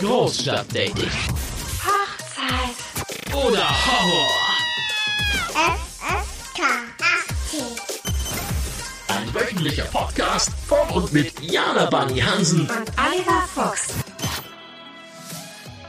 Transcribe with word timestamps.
Großstadtdating. 0.00 1.10
Hochzeit. 1.80 3.34
Oder 3.34 3.66
Horror. 3.86 4.28
FSK 5.54 6.62
80. 7.00 7.62
Ein 9.08 9.34
wöchentlicher 9.34 9.84
Podcast 9.84 10.50
von 10.68 10.86
und 10.90 11.12
mit 11.14 11.40
Jana 11.40 11.86
Bunny 11.88 12.20
Hansen. 12.20 12.62
Und 12.62 12.70
Oliver 12.70 13.48
Fuchs. 13.54 13.88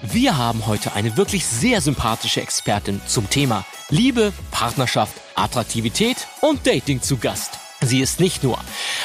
Wir 0.04 0.37
haben 0.37 0.65
heute 0.67 0.93
eine 0.93 1.17
wirklich 1.17 1.45
sehr 1.45 1.81
sympathische 1.81 2.41
Expertin 2.41 3.01
zum 3.07 3.29
Thema 3.29 3.65
Liebe, 3.89 4.31
Partnerschaft, 4.51 5.15
Attraktivität 5.35 6.27
und 6.39 6.65
Dating 6.65 7.01
zu 7.01 7.17
Gast. 7.17 7.59
Sie 7.81 7.99
ist 7.99 8.21
nicht 8.21 8.41
nur 8.41 8.57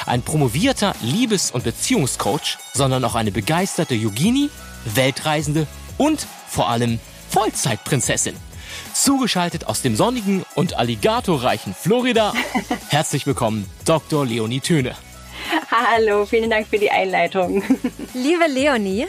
ein 0.07 0.23
promovierter 0.23 0.95
Liebes- 1.03 1.51
und 1.51 1.65
Beziehungscoach, 1.65 2.59
sondern 2.73 3.05
auch 3.05 3.17
eine 3.17 3.33
begeisterte 3.33 3.95
Yogini, 3.95 4.49
Weltreisende 4.85 5.67
und 5.99 6.27
vor 6.49 6.69
allem 6.69 7.01
Vollzeitprinzessin. 7.29 8.37
Zugeschaltet 8.93 9.67
aus 9.67 9.83
dem 9.83 9.97
sonnigen 9.97 10.45
und 10.55 10.75
alligatorreichen 10.75 11.75
Florida. 11.75 12.33
Herzlich 12.89 13.27
willkommen, 13.27 13.69
Dr. 13.85 14.27
Leonie 14.27 14.61
Töne. 14.61 14.95
Hallo, 15.71 16.27
vielen 16.27 16.51
Dank 16.51 16.69
für 16.69 16.79
die 16.79 16.91
Einleitung. 16.91 17.63
Liebe 18.15 18.47
Leonie, 18.49 19.07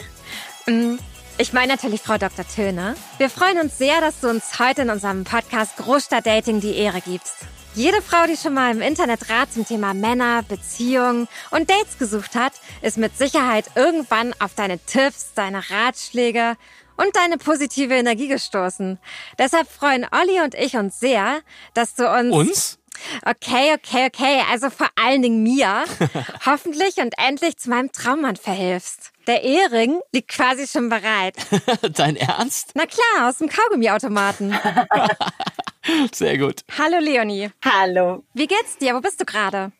mm, 0.66 0.94
ich 1.36 1.52
meine 1.52 1.72
natürlich 1.72 2.00
Frau 2.00 2.16
Dr. 2.16 2.46
Töne. 2.46 2.94
Wir 3.18 3.28
freuen 3.28 3.58
uns 3.58 3.76
sehr, 3.76 4.00
dass 4.00 4.20
du 4.20 4.28
uns 4.28 4.58
heute 4.58 4.82
in 4.82 4.90
unserem 4.90 5.24
Podcast 5.24 5.76
Großstadtdating 5.76 6.60
die 6.60 6.76
Ehre 6.76 7.00
gibst. 7.00 7.46
Jede 7.76 8.00
Frau, 8.02 8.24
die 8.28 8.36
schon 8.36 8.54
mal 8.54 8.70
im 8.70 8.80
Internet 8.80 9.28
Rat 9.28 9.52
zum 9.52 9.66
Thema 9.66 9.94
Männer, 9.94 10.44
Beziehungen 10.44 11.26
und 11.50 11.68
Dates 11.68 11.98
gesucht 11.98 12.36
hat, 12.36 12.52
ist 12.82 12.98
mit 12.98 13.18
Sicherheit 13.18 13.64
irgendwann 13.74 14.32
auf 14.38 14.54
deine 14.54 14.78
Tipps, 14.78 15.34
deine 15.34 15.58
Ratschläge 15.70 16.56
und 16.96 17.16
deine 17.16 17.36
positive 17.36 17.94
Energie 17.94 18.28
gestoßen. 18.28 19.00
Deshalb 19.40 19.68
freuen 19.68 20.06
Olli 20.12 20.40
und 20.40 20.54
ich 20.54 20.76
uns 20.76 21.00
sehr, 21.00 21.40
dass 21.74 21.96
du 21.96 22.08
uns... 22.08 22.32
Uns? 22.32 22.78
Okay, 23.24 23.74
okay, 23.74 24.06
okay. 24.06 24.42
Also 24.52 24.70
vor 24.70 24.88
allen 24.94 25.22
Dingen 25.22 25.42
mir. 25.42 25.82
hoffentlich 26.46 26.98
und 26.98 27.14
endlich 27.18 27.56
zu 27.56 27.70
meinem 27.70 27.90
Traummann 27.90 28.36
verhilfst. 28.36 29.13
Der 29.26 29.42
Ehering 29.42 30.00
liegt 30.12 30.28
quasi 30.28 30.66
schon 30.66 30.88
bereit. 30.90 31.34
Dein 31.94 32.16
Ernst? 32.16 32.72
Na 32.74 32.84
klar, 32.84 33.28
aus 33.28 33.38
dem 33.38 33.48
Kaugummiautomaten. 33.48 34.54
Sehr 36.12 36.38
gut. 36.38 36.62
Hallo 36.78 36.98
Leonie. 36.98 37.50
Hallo. 37.62 38.24
Wie 38.32 38.46
geht's 38.46 38.78
dir? 38.78 38.94
Wo 38.94 39.00
bist 39.00 39.20
du 39.20 39.24
gerade? 39.26 39.70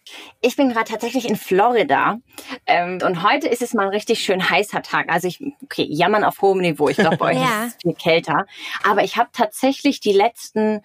Ich 0.43 0.55
bin 0.57 0.69
gerade 0.71 0.91
tatsächlich 0.91 1.27
in 1.27 1.37
Florida 1.37 2.19
ähm, 2.67 2.99
und 3.03 3.23
heute 3.23 3.49
ist 3.49 3.63
es 3.63 3.73
mal 3.73 3.85
ein 3.85 3.89
richtig 3.89 4.21
schön 4.23 4.49
heißer 4.51 4.83
Tag. 4.83 5.11
Also 5.11 5.29
ich, 5.29 5.43
okay, 5.63 5.87
jammern 5.89 6.25
auf 6.25 6.43
hohem 6.43 6.61
Niveau. 6.61 6.89
Ich 6.89 6.97
glaube, 6.99 7.17
bei 7.17 7.33
euch 7.33 7.37
Ja. 7.43 7.65
ist 7.65 7.77
es 7.77 7.83
viel 7.83 7.95
kälter. 7.95 8.47
Aber 8.83 9.03
ich 9.03 9.17
habe 9.17 9.31
tatsächlich 9.33 10.01
die 10.01 10.13
letzten 10.13 10.83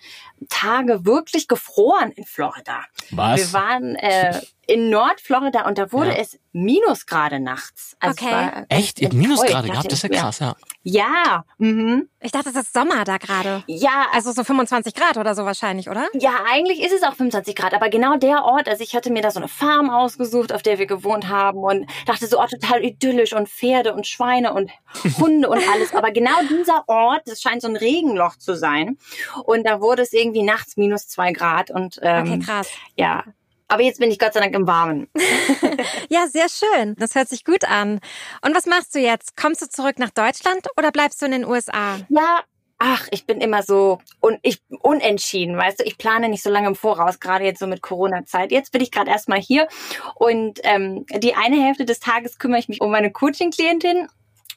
Tage 0.50 1.06
wirklich 1.06 1.48
gefroren 1.50 2.12
in 2.12 2.24
Florida. 2.26 2.86
Was? 3.12 3.40
Wir 3.40 3.54
waren 3.54 3.96
äh, 3.96 4.40
in 4.70 4.90
Nordflorida 4.90 5.68
und 5.68 5.78
da 5.78 5.92
wurde 5.92 6.12
Ja. 6.12 6.18
es 6.18 6.40
Minusgrade 6.52 7.40
nachts. 7.40 7.96
Also 8.00 8.24
Okay. 8.26 8.32
war 8.32 8.66
Echt? 8.70 9.00
Ihr. 9.02 9.14
Minusgrade 9.14 9.68
Ich 9.68 9.72
gehabt? 9.74 9.92
Das 9.92 10.04
ist 10.04 10.14
ja 10.14 10.20
krass, 10.22 10.40
ja. 10.40 10.56
Ja, 10.84 11.44
mhm. 11.58 12.10
Ich 12.22 12.32
dachte, 12.32 12.50
es 12.50 12.56
ist 12.56 12.74
Sommer 12.74 13.04
da 13.04 13.18
gerade. 13.18 13.64
ja, 13.68 14.08
Also 14.14 14.32
so 14.32 14.44
25 14.44 14.94
Grad 14.96 15.18
oder 15.18 15.36
so 15.36 15.46
wahrscheinlich, 15.46 15.90
oder? 15.90 16.08
Ja, 16.14 16.32
eigentlich 16.52 16.82
ist 16.82 16.92
es 16.94 17.04
auch 17.04 17.14
25 17.14 17.56
Grad, 17.56 17.74
aber 17.74 17.90
genau 17.90 18.18
der 18.18 18.44
Ort, 18.46 18.68
also 18.68 18.84
ich 18.84 18.96
hatte 18.96 19.12
mir 19.12 19.22
da 19.22 19.30
so 19.32 19.40
eine 19.40 19.48
Farm 19.48 19.90
ausgesucht, 19.90 20.52
auf 20.54 20.62
der 20.64 20.80
wir 20.80 20.86
gewohnt 20.88 21.28
haben 21.28 21.60
und 21.60 21.86
dachte 22.06 22.26
so, 22.28 22.40
oh, 22.42 22.46
total 22.48 22.84
idyllisch 22.84 23.34
und 23.34 23.48
Pferde 23.50 23.94
und 23.94 24.08
Schweine 24.08 24.54
und 24.54 24.72
Hunde 25.20 25.50
und 25.50 25.62
alles. 25.70 25.94
Aber 25.94 26.12
genau 26.12 26.40
dieser 26.50 26.84
Ort, 26.88 27.22
das 27.26 27.42
scheint 27.42 27.62
so 27.62 27.68
ein 27.68 27.76
Regenloch 27.76 28.38
zu 28.38 28.56
sein. 28.56 28.98
Und 29.46 29.66
da 29.68 29.82
wurde 29.82 30.02
es 30.02 30.14
irgendwie 30.14 30.44
nachts 30.44 30.78
minus 30.78 31.08
zwei 31.08 31.32
Grad 31.32 31.70
und 31.72 32.00
ähm, 32.02 32.28
Okay, 32.34 32.40
krass. 32.40 32.70
ja. 32.96 33.24
Aber 33.70 33.84
jetzt 33.84 34.00
bin 34.00 34.12
ich 34.12 34.20
Gott 34.20 34.34
sei 34.34 34.42
Dank 34.42 34.54
im 34.56 34.68
Warmen. 34.68 35.08
Ja, 36.10 36.28
sehr 36.28 36.48
schön. 36.50 36.96
Das 36.98 37.14
hört 37.16 37.30
sich 37.30 37.46
gut 37.46 37.64
an. 37.66 38.00
Und 38.44 38.56
was 38.56 38.66
machst 38.66 38.96
du 38.96 39.00
jetzt? 39.00 39.38
Kommst 39.38 39.62
du 39.62 39.70
zurück 39.70 40.00
nach 40.00 40.10
Deutschland 40.10 40.66
oder 40.76 40.92
bleibst 40.92 41.22
du 41.22 41.28
in 41.28 41.32
den 41.32 41.46
USA? 41.46 41.98
Ja, 42.10 42.42
ach, 42.80 43.08
ich 43.12 43.28
bin 43.28 43.42
immer 43.42 43.62
so 43.62 44.00
un 44.22 44.40
ich, 44.42 44.60
unentschieden, 44.82 45.56
weißt 45.56 45.80
du. 45.80 45.84
Ich 45.84 45.98
plane 46.00 46.30
nicht 46.30 46.42
so 46.42 46.50
lange 46.50 46.68
im 46.68 46.76
Voraus, 46.76 47.20
gerade 47.20 47.46
jetzt 47.46 47.60
so 47.60 47.68
mit 47.68 47.82
Corona-Zeit. 47.84 48.52
Jetzt 48.52 48.72
bin 48.72 48.82
ich 48.82 48.92
gerade 48.92 49.12
erstmal 49.12 49.40
hier 49.40 49.68
und 50.16 50.60
ähm, 50.64 51.06
die 51.18 51.36
eine 51.36 51.64
Hälfte 51.64 51.86
des 51.86 52.00
Tages 52.00 52.40
kümmere 52.40 52.60
ich 52.60 52.70
mich 52.70 52.82
um 52.82 52.90
meine 52.92 53.12
Coaching-Klientin. 53.12 54.08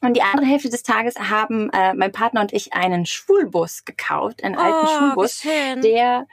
Und 0.01 0.15
die 0.15 0.21
andere 0.21 0.45
Hälfte 0.47 0.69
des 0.69 0.83
Tages 0.83 1.15
haben 1.17 1.69
äh, 1.69 1.93
mein 1.93 2.11
Partner 2.11 2.41
und 2.41 2.51
ich 2.51 2.73
einen 2.73 3.05
Schulbus 3.05 3.85
gekauft, 3.85 4.43
einen 4.43 4.55
alten 4.57 4.85
Oh, 4.87 4.97
Schulbus, 4.99 5.43
wie 5.45 5.47
schön. 5.49 5.81
der 5.81 6.27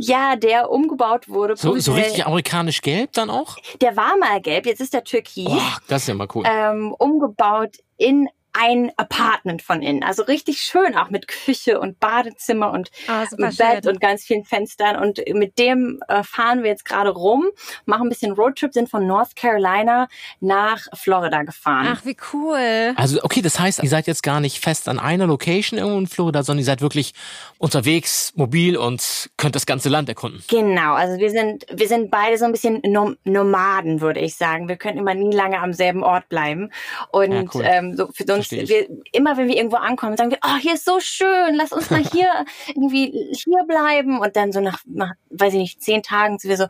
ja, 0.00 0.36
der 0.36 0.70
umgebaut 0.70 1.28
wurde. 1.28 1.56
So, 1.56 1.76
so 1.78 1.92
richtig 1.92 2.24
amerikanisch 2.24 2.80
gelb 2.80 3.12
dann 3.14 3.30
auch? 3.30 3.56
Der 3.80 3.96
war 3.96 4.16
mal 4.16 4.40
gelb, 4.40 4.64
jetzt 4.66 4.80
ist 4.80 4.94
der 4.94 5.02
türkis 5.02 5.44
Boah, 5.44 5.78
das 5.88 6.02
ist 6.02 6.08
ja 6.08 6.14
mal 6.14 6.28
cool. 6.34 6.44
ähm, 6.48 6.94
umgebaut 6.96 7.78
in 7.96 8.28
ein 8.52 8.90
Apartment 8.96 9.62
von 9.62 9.82
innen. 9.82 10.02
Also 10.02 10.22
richtig 10.24 10.58
schön, 10.60 10.96
auch 10.96 11.10
mit 11.10 11.28
Küche 11.28 11.78
und 11.80 12.00
Badezimmer 12.00 12.70
und 12.72 12.90
Oh, 13.08 13.24
super 13.28 13.50
Bett 13.50 13.84
schön. 13.84 13.92
und 13.92 14.00
ganz 14.00 14.24
vielen 14.24 14.44
Fenstern. 14.44 14.96
Und 14.96 15.20
mit 15.34 15.58
dem 15.58 16.00
äh, 16.08 16.22
fahren 16.22 16.62
wir 16.62 16.70
jetzt 16.70 16.84
gerade 16.84 17.10
rum, 17.10 17.46
machen 17.84 18.06
ein 18.06 18.08
bisschen 18.08 18.32
Roadtrip, 18.32 18.72
sind 18.72 18.88
von 18.90 19.06
North 19.06 19.36
Carolina 19.36 20.08
nach 20.40 20.86
Florida 20.94 21.42
gefahren. 21.42 21.88
Ach, 21.92 22.04
wie 22.04 22.16
cool. 22.32 22.92
Also, 22.96 23.22
okay, 23.22 23.42
das 23.42 23.58
heißt, 23.60 23.82
ihr 23.82 23.88
seid 23.88 24.06
jetzt 24.06 24.22
gar 24.22 24.40
nicht 24.40 24.60
fest 24.60 24.88
an 24.88 24.98
einer 24.98 25.26
Location 25.26 25.78
irgendwo 25.78 25.98
in 25.98 26.06
Florida, 26.06 26.42
sondern 26.42 26.60
ihr 26.60 26.66
seid 26.66 26.80
wirklich 26.80 27.14
unterwegs, 27.58 28.32
mobil 28.36 28.76
und 28.76 29.30
könnt 29.36 29.54
das 29.56 29.66
ganze 29.66 29.88
Land 29.88 30.08
erkunden. 30.08 30.42
Genau, 30.48 30.94
also 30.94 31.18
wir 31.18 31.30
sind, 31.30 31.66
wir 31.72 31.88
sind 31.88 32.10
beide 32.10 32.38
so 32.38 32.44
ein 32.44 32.52
bisschen 32.52 32.80
Nom 32.84 33.16
Nomaden, 33.24 34.00
würde 34.00 34.20
ich 34.20 34.36
sagen. 34.36 34.68
Wir 34.68 34.76
können 34.76 34.98
immer 34.98 35.14
nie 35.14 35.34
lange 35.34 35.58
am 35.60 35.72
selben 35.72 36.02
Ort 36.02 36.28
bleiben. 36.28 36.70
Und 37.10 37.32
Ja, 37.32 37.44
cool. 37.54 37.62
ähm, 37.64 37.96
so 37.96 38.08
für 38.12 38.24
uns, 38.32 38.37
Ich. 38.40 38.68
wir, 38.68 38.88
immer 39.12 39.36
wenn 39.36 39.48
wir 39.48 39.56
irgendwo 39.56 39.76
ankommen, 39.76 40.16
sagen 40.16 40.30
wir, 40.30 40.38
oh, 40.44 40.56
hier 40.60 40.74
ist 40.74 40.84
so 40.84 41.00
schön, 41.00 41.54
lass 41.54 41.72
uns 41.72 41.90
mal 41.90 42.02
hier 42.02 42.44
irgendwie 42.68 43.32
hier 43.32 43.64
bleiben. 43.66 44.20
Und 44.20 44.36
dann 44.36 44.52
so 44.52 44.60
nach, 44.60 44.80
nach, 44.86 45.12
weiß 45.30 45.54
ich 45.54 45.58
nicht, 45.58 45.82
zehn 45.82 46.02
Tagen 46.02 46.38
sind 46.38 46.50
wir 46.50 46.56
so, 46.56 46.66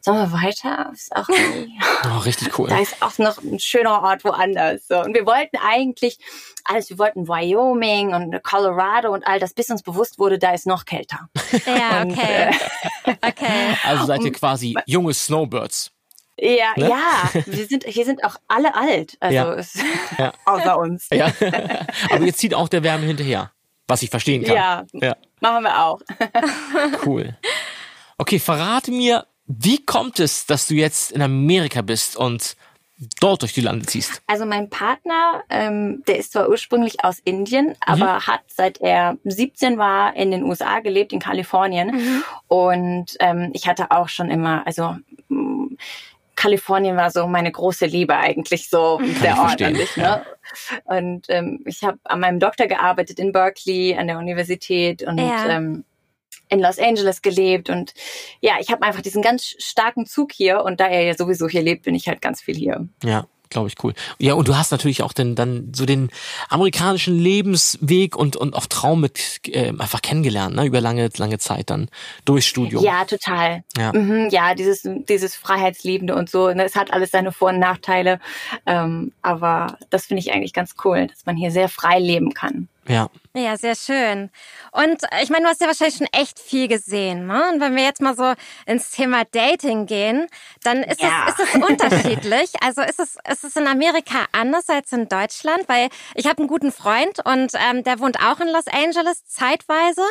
sollen 0.00 0.18
wir 0.18 0.32
weiter? 0.32 0.90
Ist 0.92 1.14
auch 1.14 1.28
Oh, 2.04 2.18
richtig 2.18 2.58
cool. 2.58 2.68
da 2.70 2.78
ist 2.78 3.02
auch 3.02 3.18
noch 3.18 3.42
ein 3.42 3.58
schöner 3.58 4.02
Ort 4.02 4.24
woanders. 4.24 4.86
So. 4.88 5.00
Und 5.00 5.14
wir 5.14 5.26
wollten 5.26 5.56
eigentlich 5.56 6.18
alles, 6.64 6.90
wir 6.90 6.98
wollten 6.98 7.28
Wyoming 7.28 8.14
und 8.14 8.42
Colorado 8.42 9.12
und 9.12 9.26
all 9.26 9.38
das, 9.38 9.54
bis 9.54 9.70
uns 9.70 9.82
bewusst 9.82 10.18
wurde, 10.18 10.38
da 10.38 10.52
ist 10.52 10.66
noch 10.66 10.84
kälter. 10.84 11.28
Ja, 11.66 12.02
Und, 12.02 12.12
okay. 12.12 12.50
Okay. 13.04 13.76
Also 13.84 14.06
seid 14.06 14.22
ihr 14.22 14.32
quasi 14.32 14.76
junge 14.86 15.14
Snowbirds. 15.14 15.92
Ja, 16.40 16.72
Ne? 16.76 16.88
ja, 16.88 17.42
wir 17.46 17.66
sind, 17.66 17.84
hier 17.84 18.04
sind 18.04 18.24
auch 18.24 18.36
alle 18.48 18.74
alt, 18.74 19.16
also 19.20 19.34
Ja. 19.34 19.52
es, 19.54 19.74
Ja. 20.18 20.32
außer 20.46 20.78
uns. 20.78 21.06
Ja. 21.12 21.30
Aber 22.10 22.24
jetzt 22.24 22.38
zieht 22.38 22.54
auch 22.54 22.68
der 22.68 22.82
Wärme 22.82 23.04
hinterher, 23.06 23.50
was 23.86 24.02
ich 24.02 24.10
verstehen 24.10 24.42
kann. 24.44 24.56
Ja, 24.56 24.84
Ja, 24.92 25.16
machen 25.40 25.64
wir 25.64 25.84
auch. 25.84 26.00
cool. 27.06 27.36
Okay, 28.18 28.38
verrate 28.38 28.90
mir, 28.90 29.26
wie 29.46 29.84
kommt 29.84 30.20
es, 30.20 30.46
dass 30.46 30.66
du 30.66 30.74
jetzt 30.74 31.12
in 31.12 31.22
Amerika 31.22 31.82
bist 31.82 32.16
und 32.16 32.56
dort 33.20 33.40
durch 33.42 33.54
die 33.54 33.62
Lande 33.62 33.86
ziehst? 33.86 34.20
Also 34.26 34.44
mein 34.44 34.68
Partner, 34.70 35.42
ähm, 35.48 36.02
der 36.06 36.18
ist 36.18 36.32
zwar 36.32 36.48
ursprünglich 36.48 37.02
aus 37.02 37.18
Indien, 37.24 37.74
aber 37.80 38.26
hat 38.26 38.42
seit 38.46 38.80
er 38.80 39.16
17 39.24 39.78
war 39.78 40.14
in 40.16 40.30
den 40.30 40.44
USA 40.44 40.80
gelebt, 40.80 41.12
in 41.12 41.18
Kalifornien. 41.18 42.22
Und 42.46 43.16
ähm, 43.20 43.50
ich 43.54 43.66
hatte 43.66 43.90
auch 43.90 44.08
schon 44.08 44.30
immer, 44.30 44.66
also 44.66 44.96
mh, 45.28 45.76
Kalifornien 46.40 46.96
war 46.96 47.10
so 47.10 47.26
meine 47.26 47.52
große 47.52 47.84
Liebe 47.84 48.16
eigentlich 48.16 48.70
so 48.70 48.98
der 49.22 49.38
Ort 49.38 49.60
an 49.60 49.74
sich. 49.74 49.94
Ne? 49.98 50.24
Und 50.84 51.26
ähm, 51.28 51.62
ich 51.66 51.84
habe 51.84 51.98
an 52.04 52.20
meinem 52.20 52.40
Doktor 52.40 52.66
gearbeitet 52.66 53.18
in 53.18 53.30
Berkeley 53.32 53.94
an 53.94 54.06
der 54.06 54.16
Universität 54.16 55.02
und 55.02 55.18
Ja. 55.18 55.48
ähm, 55.50 55.84
in 56.48 56.60
Los 56.60 56.78
Angeles 56.78 57.20
gelebt 57.22 57.68
und 57.70 57.92
ja, 58.40 58.54
ich 58.58 58.70
habe 58.72 58.82
einfach 58.84 59.02
diesen 59.02 59.22
ganz 59.22 59.54
starken 59.58 60.06
Zug 60.06 60.32
hier 60.32 60.64
und 60.64 60.80
da 60.80 60.86
er 60.88 61.02
ja 61.02 61.14
sowieso 61.14 61.46
hier 61.48 61.62
lebt, 61.62 61.82
bin 61.84 61.94
ich 61.94 62.08
halt 62.08 62.20
ganz 62.22 62.40
viel 62.40 62.56
hier. 62.56 62.88
Ja, 63.04 63.26
glaube 63.50 63.68
ich, 63.68 63.74
cool. 63.84 63.92
Ja, 64.18 64.34
und 64.34 64.48
du 64.48 64.56
hast 64.56 64.70
natürlich 64.70 65.02
auch 65.02 65.12
den, 65.12 65.34
dann 65.34 65.72
so 65.74 65.84
den 65.84 66.10
amerikanischen 66.48 67.18
Lebensweg 67.18 68.16
und, 68.16 68.36
und 68.36 68.54
auch 68.54 68.66
Traum 68.66 69.00
mit 69.00 69.40
äh, 69.48 69.68
einfach 69.68 70.02
kennengelernt, 70.02 70.56
ne? 70.56 70.64
über 70.64 70.80
lange, 70.80 71.10
lange 71.16 71.38
Zeit 71.38 71.70
dann 71.70 71.88
durchs 72.24 72.46
Studium. 72.46 72.82
Ja, 72.82 73.04
total. 73.04 73.64
Ja. 73.76 73.92
Mhm, 73.92 74.28
ja, 74.30 74.54
dieses, 74.54 74.88
dieses 75.08 75.34
Freiheitsliebende 75.34 76.14
und 76.14 76.30
so. 76.30 76.48
Ne, 76.52 76.64
es 76.64 76.76
hat 76.76 76.92
alles 76.92 77.10
seine 77.10 77.32
Vor- 77.32 77.50
und 77.50 77.58
Nachteile. 77.58 78.20
Ähm, 78.66 79.12
aber 79.22 79.78
das 79.90 80.06
finde 80.06 80.20
ich 80.20 80.32
eigentlich 80.32 80.52
ganz 80.52 80.74
cool, 80.84 81.08
dass 81.08 81.26
man 81.26 81.36
hier 81.36 81.50
sehr 81.50 81.68
frei 81.68 81.98
leben 81.98 82.32
kann. 82.32 82.68
Ja. 82.88 83.10
Ja, 83.32 83.56
sehr 83.56 83.76
schön. 83.76 84.28
Und 84.72 85.04
äh, 85.04 85.22
ich 85.22 85.30
meine, 85.30 85.44
du 85.44 85.50
hast 85.50 85.60
ja 85.60 85.68
wahrscheinlich 85.68 85.96
schon 85.98 86.08
echt 86.10 86.40
viel 86.40 86.66
gesehen. 86.66 87.28
Ne? 87.28 87.48
Und 87.52 87.60
wenn 87.60 87.76
wir 87.76 87.84
jetzt 87.84 88.00
mal 88.00 88.16
so 88.16 88.32
ins 88.66 88.90
Thema 88.90 89.22
Dating 89.24 89.86
gehen, 89.86 90.26
dann 90.64 90.82
ist, 90.82 91.00
Ja. 91.00 91.28
es, 91.28 91.38
ist 91.38 91.54
es 91.54 91.62
unterschiedlich. 91.62 92.50
Also 92.62 92.82
ist 92.82 92.98
es, 92.98 93.16
ist 93.30 93.44
es 93.44 93.56
in 93.56 93.66
Amerika 93.68 94.26
anders 94.32 94.68
als 94.68 94.92
in 94.92 95.08
Deutschland? 95.08 95.68
Weil 95.68 95.88
ich 96.14 96.26
habe 96.26 96.38
einen 96.38 96.48
guten 96.48 96.72
Freund 96.72 97.20
und 97.24 97.52
ähm, 97.54 97.84
der 97.84 98.00
wohnt 98.00 98.18
auch 98.20 98.40
in 98.40 98.48
Los 98.48 98.66
Angeles 98.66 99.24
zeitweise. 99.26 100.02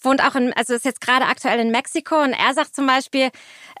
Wohnt 0.00 0.24
auch 0.24 0.34
in, 0.34 0.52
also 0.54 0.72
ist 0.74 0.84
jetzt 0.86 1.00
gerade 1.02 1.26
aktuell 1.26 1.60
in 1.60 1.70
Mexiko 1.70 2.22
und 2.22 2.32
er 2.32 2.54
sagt 2.54 2.74
zum 2.74 2.86
Beispiel, 2.86 3.30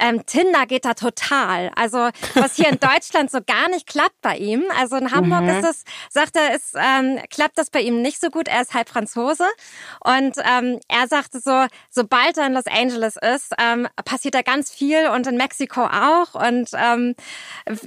ähm, 0.00 0.24
Tinder 0.26 0.66
geht 0.66 0.84
da 0.84 0.92
total. 0.94 1.70
Also 1.76 2.10
was 2.34 2.56
hier 2.56 2.68
in 2.68 2.78
Deutschland 2.80 3.30
so 3.30 3.38
gar 3.44 3.68
nicht 3.70 3.86
klappt 3.86 4.20
bei 4.20 4.36
ihm. 4.36 4.64
Also 4.78 4.96
in 4.96 5.10
Hamburg 5.10 5.48
ist 5.48 5.64
es, 5.68 5.84
sagt 6.10 6.36
er, 6.36 6.54
ist, 6.54 6.74
ähm, 6.76 7.18
klappt 7.30 7.56
das 7.56 7.70
bei 7.70 7.80
ihm 7.80 8.02
nicht 8.02 8.20
so 8.20 8.28
gut. 8.28 8.48
Er 8.48 8.60
ist 8.60 8.74
halb 8.82 8.88
Franzose 8.88 9.44
und 10.04 10.36
ähm, 10.38 10.80
er 10.88 11.06
sagte 11.08 11.40
so, 11.40 11.66
sobald 11.90 12.36
er 12.38 12.46
in 12.46 12.54
Los 12.54 12.66
Angeles 12.66 13.16
ist, 13.16 13.52
ähm, 13.60 13.88
passiert 14.04 14.34
da 14.34 14.42
ganz 14.42 14.70
viel 14.70 15.08
und 15.08 15.26
in 15.26 15.36
Mexiko 15.36 15.82
auch. 15.82 16.34
Und 16.34 16.70
ähm, 16.74 17.14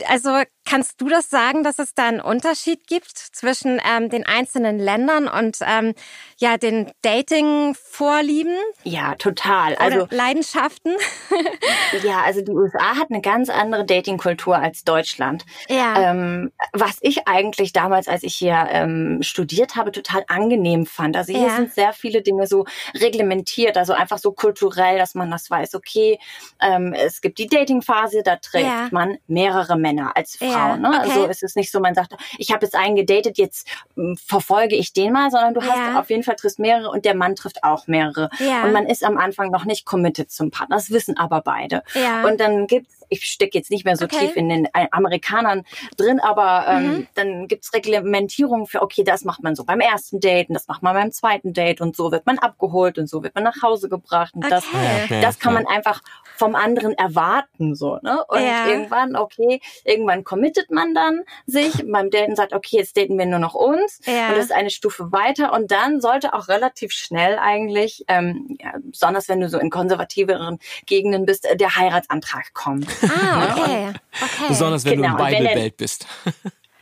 also 0.08 0.42
kannst 0.66 1.00
du 1.02 1.10
das 1.10 1.30
sagen, 1.30 1.64
dass 1.64 1.80
es 1.80 1.94
da 1.94 2.08
einen 2.08 2.22
Unterschied 2.22 2.88
gibt 2.88 3.18
zwischen 3.18 3.80
ähm, 3.86 4.10
den 4.10 4.26
einzelnen 4.26 4.80
Ländern 4.80 5.28
und 5.28 5.58
ähm, 5.62 5.94
ja 6.38 6.58
den 6.58 6.92
Dating-Vorlieben 7.04 8.56
Ja, 8.84 9.16
total. 9.16 9.76
Also 9.76 10.08
Leidenschaften? 10.10 10.96
ja, 12.04 12.22
also 12.24 12.42
die 12.42 12.52
USA 12.52 12.96
hat 12.96 13.10
eine 13.10 13.22
ganz 13.22 13.50
andere 13.50 13.86
Datingkultur 13.86 14.58
als 14.58 14.84
Deutschland. 14.84 15.46
ja. 15.70 16.12
Ähm, 16.12 16.52
was 16.74 16.98
ich 17.02 17.28
eigentlich 17.28 17.74
damals, 17.74 18.08
als 18.08 18.24
ich 18.24 18.36
hier 18.36 18.68
ähm, 18.70 19.20
studiert 19.22 19.76
habe, 19.76 19.92
total 19.92 20.24
angenehm 20.28 20.85
fand. 20.86 21.16
Also 21.18 21.34
hier 21.34 21.48
Ja. 21.48 21.56
sind 21.58 21.74
sehr 21.74 21.94
viele 21.94 22.22
Dinge 22.22 22.48
so 22.48 22.66
reglementiert, 22.94 23.78
also 23.78 23.94
einfach 23.94 24.18
so 24.18 24.32
kulturell, 24.32 24.98
dass 24.98 25.16
man 25.16 25.30
das 25.32 25.50
weiß. 25.50 25.76
Okay, 25.76 26.20
ähm, 26.62 26.94
es 26.94 27.22
gibt 27.22 27.38
die 27.38 27.48
Datingphase, 27.48 28.24
da 28.24 28.36
trifft 28.38 28.66
Ja. 28.66 28.88
man 28.92 29.18
mehrere 29.28 29.78
Männer 29.78 30.16
als 30.16 30.36
Frau. 30.38 30.46
Ja, 30.46 30.78
Ne? 30.78 30.90
okay. 30.90 30.98
Also 31.00 31.28
es 31.28 31.42
ist 31.44 31.56
nicht 31.56 31.72
so, 31.72 31.80
man 31.80 31.96
sagt, 31.96 32.14
ich 32.38 32.52
habe 32.52 32.66
jetzt 32.66 32.76
einen 32.76 32.96
gedatet, 32.96 33.38
jetzt 33.38 33.68
ähm, 33.98 34.18
verfolge 34.18 34.76
ich 34.76 34.94
den 34.94 35.14
mal, 35.14 35.30
sondern 35.32 35.54
du 35.54 35.62
hast 35.62 35.96
auf 35.98 36.10
jeden 36.10 36.24
Fall 36.24 36.36
triffst 36.36 36.60
mehrere 36.60 36.90
und 36.90 37.06
der 37.06 37.16
Mann 37.16 37.36
trifft 37.36 37.64
auch 37.64 37.88
mehrere. 37.88 38.30
Und 38.64 38.72
man 38.74 38.86
ist 38.88 39.04
am 39.04 39.18
Anfang 39.18 39.52
noch 39.52 39.66
nicht 39.66 39.86
committed 39.86 40.32
zum 40.32 40.52
Partner. 40.52 40.76
Das 40.78 40.92
wissen 40.92 41.18
aber 41.18 41.42
beide. 41.42 41.84
Und 42.26 42.40
dann 42.40 42.68
gibt's, 42.68 42.95
ich 43.10 43.24
stecke 43.26 43.58
jetzt 43.58 43.72
nicht 43.72 43.86
mehr 43.86 43.96
so 43.98 44.06
Okay. 44.06 44.28
tief 44.28 44.36
in 44.36 44.50
den 44.50 44.66
äh, 44.74 44.88
Amerikanern 44.92 45.64
drin, 45.98 46.20
aber 46.20 46.66
ähm, 46.68 46.86
Mhm. 46.86 47.08
dann 47.16 47.48
gibt's 47.48 47.74
Reglementierungen 47.74 48.66
für, 48.68 48.82
okay, 48.82 49.04
das 49.04 49.24
macht 49.26 49.44
man 49.44 49.56
so 49.56 49.64
beim 49.64 49.80
ersten 49.80 50.20
Date 50.20 50.50
und 50.50 50.56
das 50.56 50.68
macht 50.68 50.84
man 50.84 50.94
beim 50.94 51.12
zweiten 51.12 51.54
Date 51.54 51.82
und 51.82 51.96
so 51.96 52.12
wird 52.12 52.26
man 52.26 52.38
abgeholt 52.40 52.98
und 52.98 53.08
so 53.08 53.24
wird 53.24 53.36
man 53.36 53.44
nach 53.44 53.62
Hause 53.62 53.90
gebracht. 53.90 54.34
Und 54.36 54.44
das, 54.52 54.66
Okay. 54.66 55.22
Das 55.22 55.40
kann 55.40 55.54
man 55.54 55.66
einfach 55.68 56.02
vom 56.38 56.54
anderen 56.56 56.94
erwarten, 56.94 57.76
so, 57.76 57.98
ne? 58.02 58.24
Und 58.28 58.42
Ja. 58.42 58.66
irgendwann, 58.66 59.16
okay, 59.16 59.62
irgendwann 59.86 60.24
committet 60.26 60.70
man 60.70 60.94
dann 60.94 61.22
sich 61.46 61.82
beim 61.90 62.10
Daten 62.10 62.36
sagt, 62.36 62.54
okay, 62.54 62.78
jetzt 62.78 62.98
daten 62.98 63.18
wir 63.18 63.26
nur 63.26 63.40
noch 63.40 63.54
uns. 63.54 64.00
Ja. 64.06 64.28
Und 64.30 64.36
das 64.36 64.46
ist 64.46 64.52
eine 64.52 64.70
Stufe 64.70 65.12
weiter. 65.14 65.54
Und 65.54 65.72
dann 65.72 66.02
sollte 66.02 66.34
auch 66.34 66.50
relativ 66.50 66.92
schnell 66.92 67.38
eigentlich, 67.40 68.04
ähm, 68.10 68.58
ja, 68.60 68.74
besonders 68.84 69.30
wenn 69.30 69.40
du 69.40 69.48
so 69.48 69.58
in 69.60 69.70
konservativeren 69.70 70.60
Gegenden 70.86 71.26
bist, 71.26 71.46
äh, 71.46 71.56
der 71.56 71.76
Heiratsantrag 71.78 72.54
kommen. 72.54 72.86
Ah, 73.04 73.52
okay. 73.52 73.94
okay. 74.22 74.46
Besonders 74.48 74.86
wenn 74.86 75.02
Genau, 75.02 75.18
du 75.18 75.24
im 75.24 75.32
wenn 75.32 75.32
der- 75.32 75.50
Bible-Welt 75.50 75.78
bist. 75.78 76.08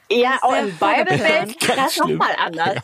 Ja, 0.09 0.37
auch 0.41 0.53
im 0.53 0.71
Bible. 0.77 1.17
Belt, 1.17 1.55
das 1.75 1.93
ist 1.93 1.99
nochmal 1.99 2.35
anders. 2.37 2.75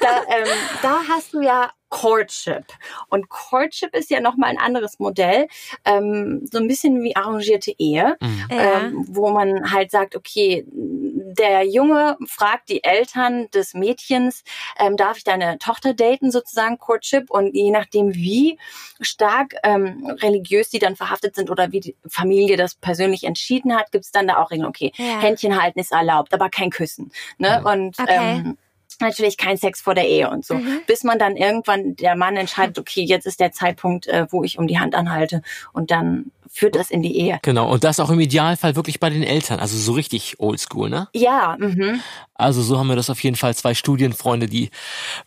Da, 0.00 0.22
ähm, 0.36 0.48
da 0.82 1.00
hast 1.08 1.32
du 1.32 1.40
ja 1.42 1.70
Courtship. 1.92 2.64
Und 3.10 3.28
Courtship 3.28 3.94
ist 3.94 4.08
ja 4.10 4.20
nochmal 4.20 4.48
ein 4.48 4.58
anderes 4.58 4.98
Modell, 4.98 5.46
ähm, 5.84 6.48
so 6.50 6.56
ein 6.58 6.66
bisschen 6.66 7.02
wie 7.02 7.14
arrangierte 7.14 7.72
Ehe, 7.78 8.16
Ja. 8.20 8.28
ähm, 8.50 9.04
wo 9.08 9.28
man 9.30 9.70
halt 9.70 9.90
sagt, 9.90 10.16
okay, 10.16 10.64
der 10.66 11.64
Junge 11.64 12.16
fragt 12.26 12.70
die 12.70 12.82
Eltern 12.82 13.50
des 13.50 13.74
Mädchens, 13.74 14.42
ähm, 14.78 14.96
darf 14.96 15.18
ich 15.18 15.24
deine 15.24 15.58
Tochter 15.58 15.92
daten, 15.92 16.30
sozusagen 16.30 16.78
Courtship. 16.78 17.30
Und 17.30 17.54
je 17.54 17.70
nachdem, 17.70 18.14
wie 18.14 18.58
stark 19.02 19.54
ähm, 19.62 20.06
religiös 20.22 20.70
die 20.70 20.78
dann 20.78 20.96
verhaftet 20.96 21.34
sind 21.34 21.50
oder 21.50 21.72
wie 21.72 21.80
die 21.80 21.96
Familie 22.08 22.56
das 22.56 22.74
persönlich 22.74 23.24
entschieden 23.24 23.76
hat, 23.76 23.92
gibt's 23.92 24.12
dann 24.12 24.26
da 24.28 24.38
auch 24.38 24.50
Regeln, 24.50 24.66
okay, 24.68 24.92
Ja. 24.96 25.20
Händchen 25.20 25.60
halten 25.62 25.78
ist 25.78 25.92
erlaubt, 25.92 26.32
aber 26.32 26.48
kein 26.48 26.70
Küssen. 26.70 27.12
Ne? 27.36 27.62
Und 27.64 27.98
Okay. 28.00 28.42
ähm, 28.46 28.56
natürlich 29.02 29.36
kein 29.36 29.56
Sex 29.56 29.80
vor 29.80 29.94
der 29.94 30.08
Ehe 30.08 30.30
und 30.30 30.44
so. 30.44 30.54
Mhm. 30.54 30.80
Bis 30.86 31.04
man 31.04 31.18
dann 31.18 31.36
irgendwann, 31.36 31.96
der 31.96 32.16
Mann 32.16 32.36
entscheidet, 32.36 32.78
okay, 32.78 33.02
jetzt 33.02 33.26
ist 33.26 33.40
der 33.40 33.52
Zeitpunkt, 33.52 34.06
äh, 34.06 34.26
wo 34.30 34.42
ich 34.42 34.58
um 34.58 34.66
die 34.66 34.78
Hand 34.78 34.94
anhalte 34.94 35.42
und 35.72 35.90
dann 35.90 36.32
führt 36.52 36.74
das 36.74 36.90
in 36.90 37.02
die 37.02 37.16
Ehe. 37.16 37.38
Genau, 37.42 37.72
und 37.72 37.82
das 37.82 37.98
auch 37.98 38.10
im 38.10 38.20
Idealfall 38.20 38.76
wirklich 38.76 39.00
bei 39.00 39.08
den 39.10 39.22
Eltern, 39.22 39.58
also 39.58 39.76
so 39.76 39.92
richtig 39.92 40.38
oldschool, 40.38 40.90
ne? 40.90 41.08
Ja, 41.14 41.56
mhm. 41.58 42.00
Also 42.34 42.62
so 42.62 42.78
haben 42.78 42.88
wir 42.88 42.96
das 42.96 43.10
auf 43.10 43.22
jeden 43.22 43.36
Fall 43.36 43.54
zwei 43.54 43.74
Studienfreunde, 43.74 44.46
die 44.46 44.70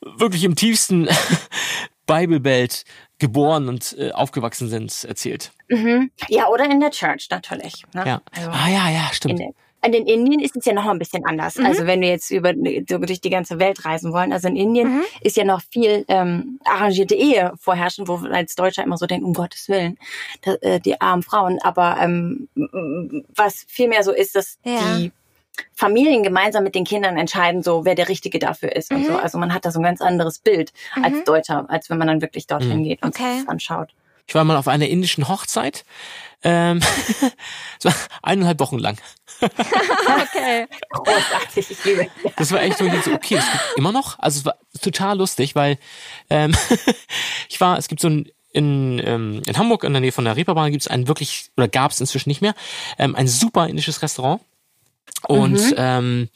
wirklich 0.01 0.44
im 0.44 0.56
tiefsten 0.56 1.07
Bible 2.06 2.39
Belt 2.39 2.86
geboren 3.18 3.69
und 3.69 3.95
äh, 3.98 4.12
aufgewachsen 4.12 4.69
sind, 4.69 5.04
erzählt. 5.04 5.51
Mhm. 5.68 6.12
Ja, 6.28 6.48
oder 6.48 6.66
in 6.66 6.80
der 6.80 6.92
Church 6.92 7.28
natürlich. 7.31 7.83
Ne? 7.94 8.06
Ja. 8.06 8.21
Also 8.31 8.50
Ah 8.51 8.69
ja, 8.69 8.89
ja, 8.89 9.07
in, 9.07 9.13
stimmt. 9.13 9.42
In 9.85 9.91
den 9.91 10.05
Indien 10.07 10.39
ist 10.39 10.55
es 10.55 10.65
ja 10.65 10.73
noch 10.73 10.83
mal 10.85 10.91
ein 10.91 10.99
bisschen 10.99 11.25
anders. 11.25 11.55
Mhm. 11.57 11.65
Also 11.65 11.85
wenn 11.85 12.01
wir 12.01 12.09
jetzt 12.09 12.31
über 12.31 12.53
durch 12.53 13.21
die 13.21 13.29
ganze 13.29 13.59
Welt 13.59 13.85
reisen 13.85 14.11
wollen, 14.11 14.33
also 14.33 14.47
in 14.47 14.55
Indien 14.55 14.87
Mhm. 14.97 15.01
ist 15.21 15.37
ja 15.37 15.43
noch 15.43 15.61
viel 15.71 16.03
ähm, 16.07 16.59
arrangierte 16.65 17.15
Ehe 17.15 17.53
vorherrschen, 17.59 18.07
wo 18.07 18.21
wir 18.21 18.31
als 18.31 18.55
Deutscher 18.55 18.83
immer 18.83 18.97
so 18.97 19.05
denken, 19.05 19.25
um 19.25 19.33
Gottes 19.33 19.69
Willen, 19.69 19.97
da, 20.41 20.55
äh, 20.61 20.79
die 20.79 20.99
armen 20.99 21.23
Frauen. 21.23 21.59
Aber 21.61 21.97
ähm, 22.01 22.49
was 23.35 23.65
vielmehr 23.67 24.03
so 24.03 24.11
ist, 24.11 24.35
dass 24.35 24.57
Ja. 24.63 24.79
die 24.79 25.11
Familien 25.73 26.21
gemeinsam 26.23 26.63
mit 26.65 26.75
den 26.75 26.83
Kindern 26.83 27.17
entscheiden, 27.17 27.63
so 27.63 27.85
wer 27.85 27.95
der 27.95 28.09
Richtige 28.09 28.39
dafür 28.39 28.75
ist 28.75 28.91
und 28.91 28.99
Mhm. 28.99 29.05
so. 29.05 29.13
Also 29.15 29.37
man 29.37 29.53
hat 29.53 29.63
da 29.65 29.71
so 29.71 29.79
ein 29.79 29.83
ganz 29.83 30.01
anderes 30.01 30.39
Bild 30.39 30.73
als 31.01 31.13
Mhm. 31.19 31.23
Deutscher, 31.25 31.65
als 31.69 31.89
wenn 31.89 31.97
man 31.97 32.07
dann 32.07 32.21
wirklich 32.21 32.45
dorthin 32.47 32.79
Mhm. 32.79 32.83
geht 32.83 33.01
und 33.03 33.09
Okay. 33.15 33.31
sich 33.35 33.41
das 33.43 33.47
anschaut. 33.49 33.89
Ich 34.27 34.35
war 34.35 34.43
mal 34.43 34.57
auf 34.57 34.67
einer 34.67 34.87
indischen 34.87 35.27
Hochzeit. 35.29 35.85
Ähm, 36.47 36.80
es 37.80 37.86
war 37.86 37.94
eineinhalb 38.21 38.59
Wochen 38.59 38.80
lang. 38.80 38.97
Okay. 39.42 40.68
Großartig, 40.92 41.71
ich 41.71 41.83
liebe. 41.83 42.07
Das 42.38 42.51
war 42.51 42.62
echt 42.62 42.77
so, 42.77 42.86
okay, 42.86 43.36
das 43.36 43.51
gibt 43.51 43.63
immer 43.77 43.92
noch. 43.92 44.18
Also 44.19 44.39
es 44.39 44.45
war 44.45 44.56
total 44.81 45.18
lustig, 45.18 45.56
weil 45.56 45.77
ähm, 46.30 46.56
ich 47.50 47.59
war, 47.59 47.77
es 47.77 47.88
gibt 47.88 48.01
so 48.01 48.09
ein 48.09 48.30
in, 48.51 49.01
ähm, 49.03 49.42
in 49.45 49.57
Hamburg 49.57 49.83
in 49.83 49.92
der 49.92 50.01
Nähe 50.01 50.12
von 50.12 50.24
der 50.24 50.38
Reeperbahn 50.38 50.71
gibt 50.71 50.83
es 50.83 50.88
ein 50.88 51.07
wirklich, 51.07 51.51
oder 51.57 51.68
gab 51.68 51.92
es 51.92 52.00
inzwischen 52.00 52.30
nicht 52.30 52.42
mehr, 52.42 52.56
ähm, 52.97 53.15
ein 53.15 53.27
super 53.27 53.68
indisches 53.68 54.01
Restaurant. 54.01 54.42
Und 55.27 55.74
ähm, 55.75 56.30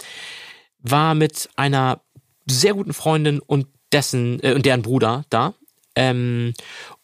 war 0.80 1.14
mit 1.16 1.50
einer 1.56 2.02
sehr 2.46 2.74
guten 2.74 2.94
Freundin 2.94 3.40
und 3.40 3.68
dessen 3.92 4.44
äh, 4.44 4.54
und 4.54 4.66
deren 4.66 4.82
Bruder 4.82 5.24
da. 5.30 5.54
Ähm, 5.96 6.54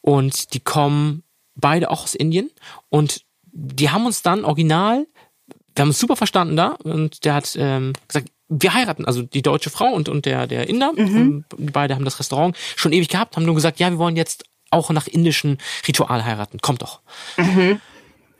und 0.02 0.54
die 0.54 0.60
kommen 0.60 1.24
beide 1.56 1.90
auch 1.90 2.04
aus 2.04 2.16
Indien. 2.16 2.52
Und 2.90 3.22
die 3.52 3.90
haben 3.90 4.06
uns 4.06 4.22
dann 4.22 4.46
original 4.46 5.06
wir 5.76 5.82
haben 5.82 5.90
uns 5.90 6.00
super 6.00 6.16
verstanden 6.16 6.56
da 6.56 6.70
und 6.84 7.26
der 7.26 7.34
hat 7.34 7.56
ähm, 7.60 7.94
gesagt, 8.08 8.30
wir 8.48 8.74
heiraten, 8.74 9.06
also 9.06 9.24
die 9.24 9.42
deutsche 9.42 9.70
Frau 9.70 9.88
und, 9.88 10.08
und 10.08 10.26
der, 10.26 10.48
der 10.48 10.70
Inder, 10.70 10.94
ähm, 10.98 11.46
die 11.58 11.72
beide 11.72 11.96
haben 11.96 12.06
das 12.06 12.20
Restaurant 12.20 12.56
schon 12.76 12.94
ewig 12.94 13.10
gehabt, 13.10 13.36
haben 13.36 13.46
nur 13.46 13.56
gesagt, 13.56 13.80
ja, 13.80 13.90
wir 13.90 13.98
wollen 13.98 14.16
jetzt 14.16 14.46
auch 14.72 14.90
nach 14.92 15.08
indischen 15.08 15.58
Ritual 15.88 16.24
heiraten, 16.24 16.60
kommt 16.60 16.82
doch. 16.82 17.02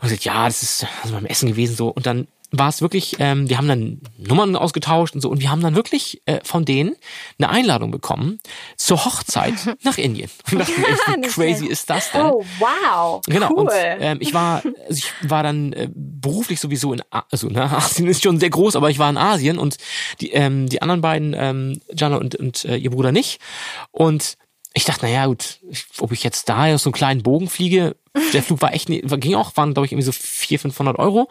Und 0.02 0.12
ich 0.12 0.22
gesagt, 0.22 0.26
ja, 0.26 0.46
das 0.46 0.64
ist 0.64 0.88
also 1.04 1.16
beim 1.16 1.26
Essen 1.26 1.50
gewesen 1.50 1.76
so. 1.76 1.90
Und 1.90 2.06
dann 2.06 2.28
war 2.60 2.70
es 2.70 2.82
wirklich, 2.82 3.18
ähm, 3.20 3.50
wir 3.50 3.58
haben 3.58 3.68
dann 3.68 4.02
Nummern 4.18 4.56
ausgetauscht 4.56 5.16
und 5.16 5.22
so 5.22 5.30
und 5.30 5.42
wir 5.42 5.52
haben 5.52 5.62
dann 5.62 5.76
wirklich 5.76 6.22
äh, 6.26 6.40
von 6.44 6.66
denen 6.66 6.96
eine 7.38 7.50
Einladung 7.50 7.92
bekommen 7.92 8.40
zur 8.78 9.06
Hochzeit 9.06 9.54
nach 9.84 9.98
Indien. 9.98 10.30
Und 10.52 10.60
dachten, 10.60 10.84
echt, 10.84 11.08
wie 11.08 11.22
crazy 11.22 11.56
schlecht. 11.58 11.72
ist 11.72 11.90
das 11.90 12.12
denn? 12.12 12.22
Oh, 12.22 12.46
wow. 12.60 13.22
Genau, 13.28 13.50
cool. 13.52 13.60
und 13.60 13.72
ähm, 13.74 14.18
ich 14.22 14.34
war, 14.34 14.64
also 14.88 14.98
ich 14.98 15.12
war 15.22 15.44
dann 15.44 15.74
äh, 15.74 15.90
beruflich 15.94 16.60
sowieso 16.60 16.94
in 16.94 17.02
A 17.12 17.24
also 17.32 17.50
ne, 17.50 17.64
Asien 17.76 18.08
ist 18.08 18.24
schon 18.24 18.40
sehr 18.40 18.50
groß, 18.50 18.76
aber 18.76 18.90
ich 18.90 19.00
war 19.00 19.10
in 19.10 19.18
Asien 19.18 19.58
und 19.58 19.78
die, 20.22 20.32
ähm, 20.32 20.68
die 20.70 20.82
anderen 20.82 21.02
beiden, 21.02 21.36
ähm, 21.38 21.82
Jana 21.94 22.18
und, 22.18 22.36
und 22.36 22.66
äh, 22.66 22.78
ihr 22.78 22.92
Bruder 22.92 23.12
nicht. 23.12 23.40
Und 23.92 24.38
ich 24.74 24.84
dachte, 24.84 25.06
naja, 25.06 25.26
gut, 25.26 25.60
ob 26.00 26.12
ich 26.12 26.24
jetzt 26.24 26.50
da 26.50 26.74
aus 26.74 26.84
so 26.84 26.90
einem 26.90 26.96
kleinen 26.96 27.24
Bogen 27.24 27.50
fliege, 27.50 27.96
der 28.34 28.44
Flug 28.44 28.62
war 28.62 28.74
echt, 28.74 28.88
ging 28.88 29.36
auch, 29.36 29.56
waren, 29.56 29.74
glaube 29.74 29.86
ich, 29.86 29.92
irgendwie 29.92 30.06
so 30.06 30.12
400, 30.12 30.62
500 30.62 31.00
Euro. 31.00 31.30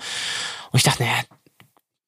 Und 0.74 0.78
ich 0.78 0.82
dachte, 0.82 1.04
naja, 1.04 1.22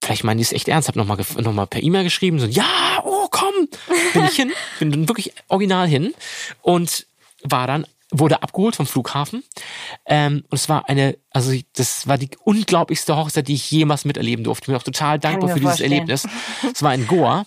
vielleicht 0.03 0.25
meinen 0.25 0.39
die 0.39 0.43
es 0.43 0.53
echt 0.53 0.67
ernst. 0.67 0.89
Hab 0.89 0.97
nochmal 0.97 1.25
noch 1.39 1.53
mal 1.53 1.69
per 1.69 1.81
E-Mail 1.81 2.03
geschrieben, 2.03 2.41
so, 2.41 2.47
ja, 2.47 2.65
oh, 3.05 3.29
komm. 3.31 3.69
Bin 4.13 4.25
ich 4.25 4.35
hin, 4.35 4.53
bin 4.81 4.91
dann 4.91 5.09
wirklich 5.09 5.33
original 5.47 5.87
hin 5.87 6.13
und 6.63 7.07
war 7.45 7.69
dann, 7.69 7.87
wurde 8.11 8.43
abgeholt 8.43 8.75
vom 8.75 8.89
Flughafen. 8.89 9.45
Ähm, 10.05 10.43
und 10.51 10.59
es 10.59 10.69
war 10.69 10.89
eine, 10.89 11.17
also 11.31 11.53
das 11.75 12.09
war 12.09 12.19
die 12.19 12.31
unglaublichste 12.43 13.17
Hochzeit, 13.17 13.47
die 13.47 13.55
ich 13.55 13.71
jemals 13.71 14.05
miterleben 14.05 14.43
durfte. 14.45 14.65
Ich 14.65 14.67
bin 14.67 14.75
auch 14.75 14.83
total 14.83 15.21
dankbar 15.21 15.51
für 15.51 15.61
dieses 15.61 15.79
vorstellen. 15.79 15.93
Erlebnis. 15.93 16.27
Es 16.73 16.83
war 16.83 16.93
in 16.93 17.07
Goa. 17.07 17.47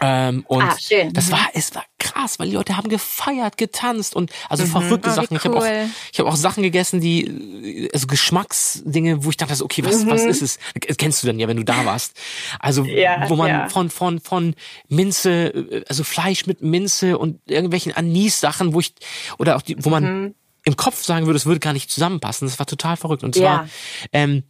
Ähm, 0.00 0.44
und 0.48 0.62
Ah, 0.62 0.76
schön. 0.80 1.12
das 1.12 1.26
Mhm. 1.28 1.32
war, 1.32 1.48
es 1.54 1.74
war 1.74 1.84
krass, 1.98 2.38
weil 2.38 2.48
die 2.48 2.54
Leute 2.54 2.76
haben 2.76 2.88
gefeiert, 2.88 3.56
getanzt 3.56 4.14
und 4.14 4.30
also 4.48 4.64
verrückte 4.66 5.10
Oh, 5.10 5.14
Sachen. 5.14 5.36
Ich 5.36 5.44
habe 5.44 5.56
auch, 5.56 5.62
cool. 5.62 5.88
ich 6.12 6.18
habe 6.18 6.28
auch 6.28 6.36
Sachen 6.36 6.62
gegessen, 6.62 7.00
die 7.00 7.88
also 7.92 8.06
Geschmacksdinge, 8.06 9.24
wo 9.24 9.30
ich 9.30 9.36
dachte, 9.36 9.62
okay, 9.64 9.84
was 9.84 10.06
was 10.06 10.24
ist 10.24 10.42
es? 10.42 10.58
Das 10.86 10.96
kennst 10.96 11.22
du 11.22 11.26
dann 11.26 11.38
ja, 11.38 11.48
wenn 11.48 11.56
du 11.56 11.64
da 11.64 11.84
warst. 11.84 12.12
Also 12.60 12.84
Ja, 12.84 13.28
wo 13.28 13.36
man 13.36 13.48
ja. 13.48 13.68
von 13.68 13.90
von 13.90 14.20
von 14.20 14.54
Minze, 14.88 15.84
also 15.88 16.04
Fleisch 16.04 16.46
mit 16.46 16.62
Minze 16.62 17.18
und 17.18 17.40
irgendwelchen 17.50 17.92
Anis-Sachen, 17.92 18.74
wo 18.74 18.80
ich 18.80 18.94
oder 19.38 19.56
auch 19.56 19.62
die, 19.62 19.76
wo 19.84 19.90
man 19.90 20.04
Mhm. 20.04 20.34
im 20.64 20.76
Kopf 20.76 21.02
sagen 21.04 21.26
würde, 21.26 21.36
es 21.36 21.46
würde 21.46 21.60
gar 21.60 21.72
nicht 21.72 21.90
zusammenpassen. 21.90 22.46
Das 22.48 22.58
war 22.58 22.66
total 22.66 22.96
verrückt 22.96 23.24
und 23.24 23.34
Ja. 23.36 23.42
zwar 23.42 23.68
ähm, 24.12 24.44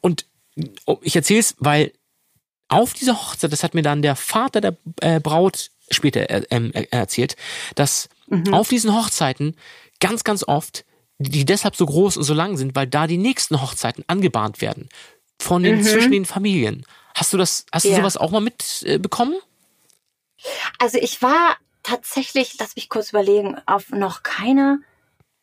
und 0.00 0.26
oh, 0.86 0.98
ich 1.02 1.14
erzähle 1.16 1.40
es, 1.40 1.56
weil 1.58 1.92
auf 2.74 2.92
dieser 2.94 3.20
Hochzeit, 3.20 3.52
das 3.52 3.62
hat 3.62 3.74
mir 3.74 3.82
dann 3.82 4.02
der 4.02 4.16
Vater 4.16 4.60
der 4.60 4.76
äh, 5.00 5.20
Braut 5.20 5.70
später 5.90 6.28
äh, 6.30 6.42
ähm, 6.50 6.72
äh, 6.74 6.86
erzählt, 6.90 7.36
dass 7.74 8.08
auf 8.50 8.68
diesen 8.68 8.94
Hochzeiten 8.96 9.54
ganz, 10.00 10.24
ganz 10.24 10.44
oft, 10.48 10.84
die 11.18 11.44
deshalb 11.44 11.76
so 11.76 11.86
groß 11.86 12.16
und 12.16 12.24
so 12.24 12.34
lang 12.34 12.56
sind, 12.56 12.74
weil 12.74 12.86
da 12.86 13.06
die 13.06 13.18
nächsten 13.18 13.60
Hochzeiten 13.60 14.02
angebahnt 14.08 14.60
werden. 14.60 14.88
Von 15.40 15.62
den, 15.62 15.82
zwischen 15.82 16.12
den 16.12 16.24
Familien. 16.24 16.86
Hast 17.14 17.32
du 17.32 17.36
das, 17.36 17.66
hast 17.70 17.84
du 17.84 17.90
Ja. 17.90 17.96
sowas 17.96 18.16
auch 18.16 18.30
mal 18.30 18.40
mitbekommen? 18.40 19.36
Also 20.78 20.98
ich 20.98 21.22
war 21.22 21.56
tatsächlich, 21.82 22.56
lass 22.58 22.76
mich 22.76 22.88
kurz 22.88 23.10
überlegen, 23.10 23.56
auf 23.66 23.90
noch 23.90 24.22
keiner 24.22 24.78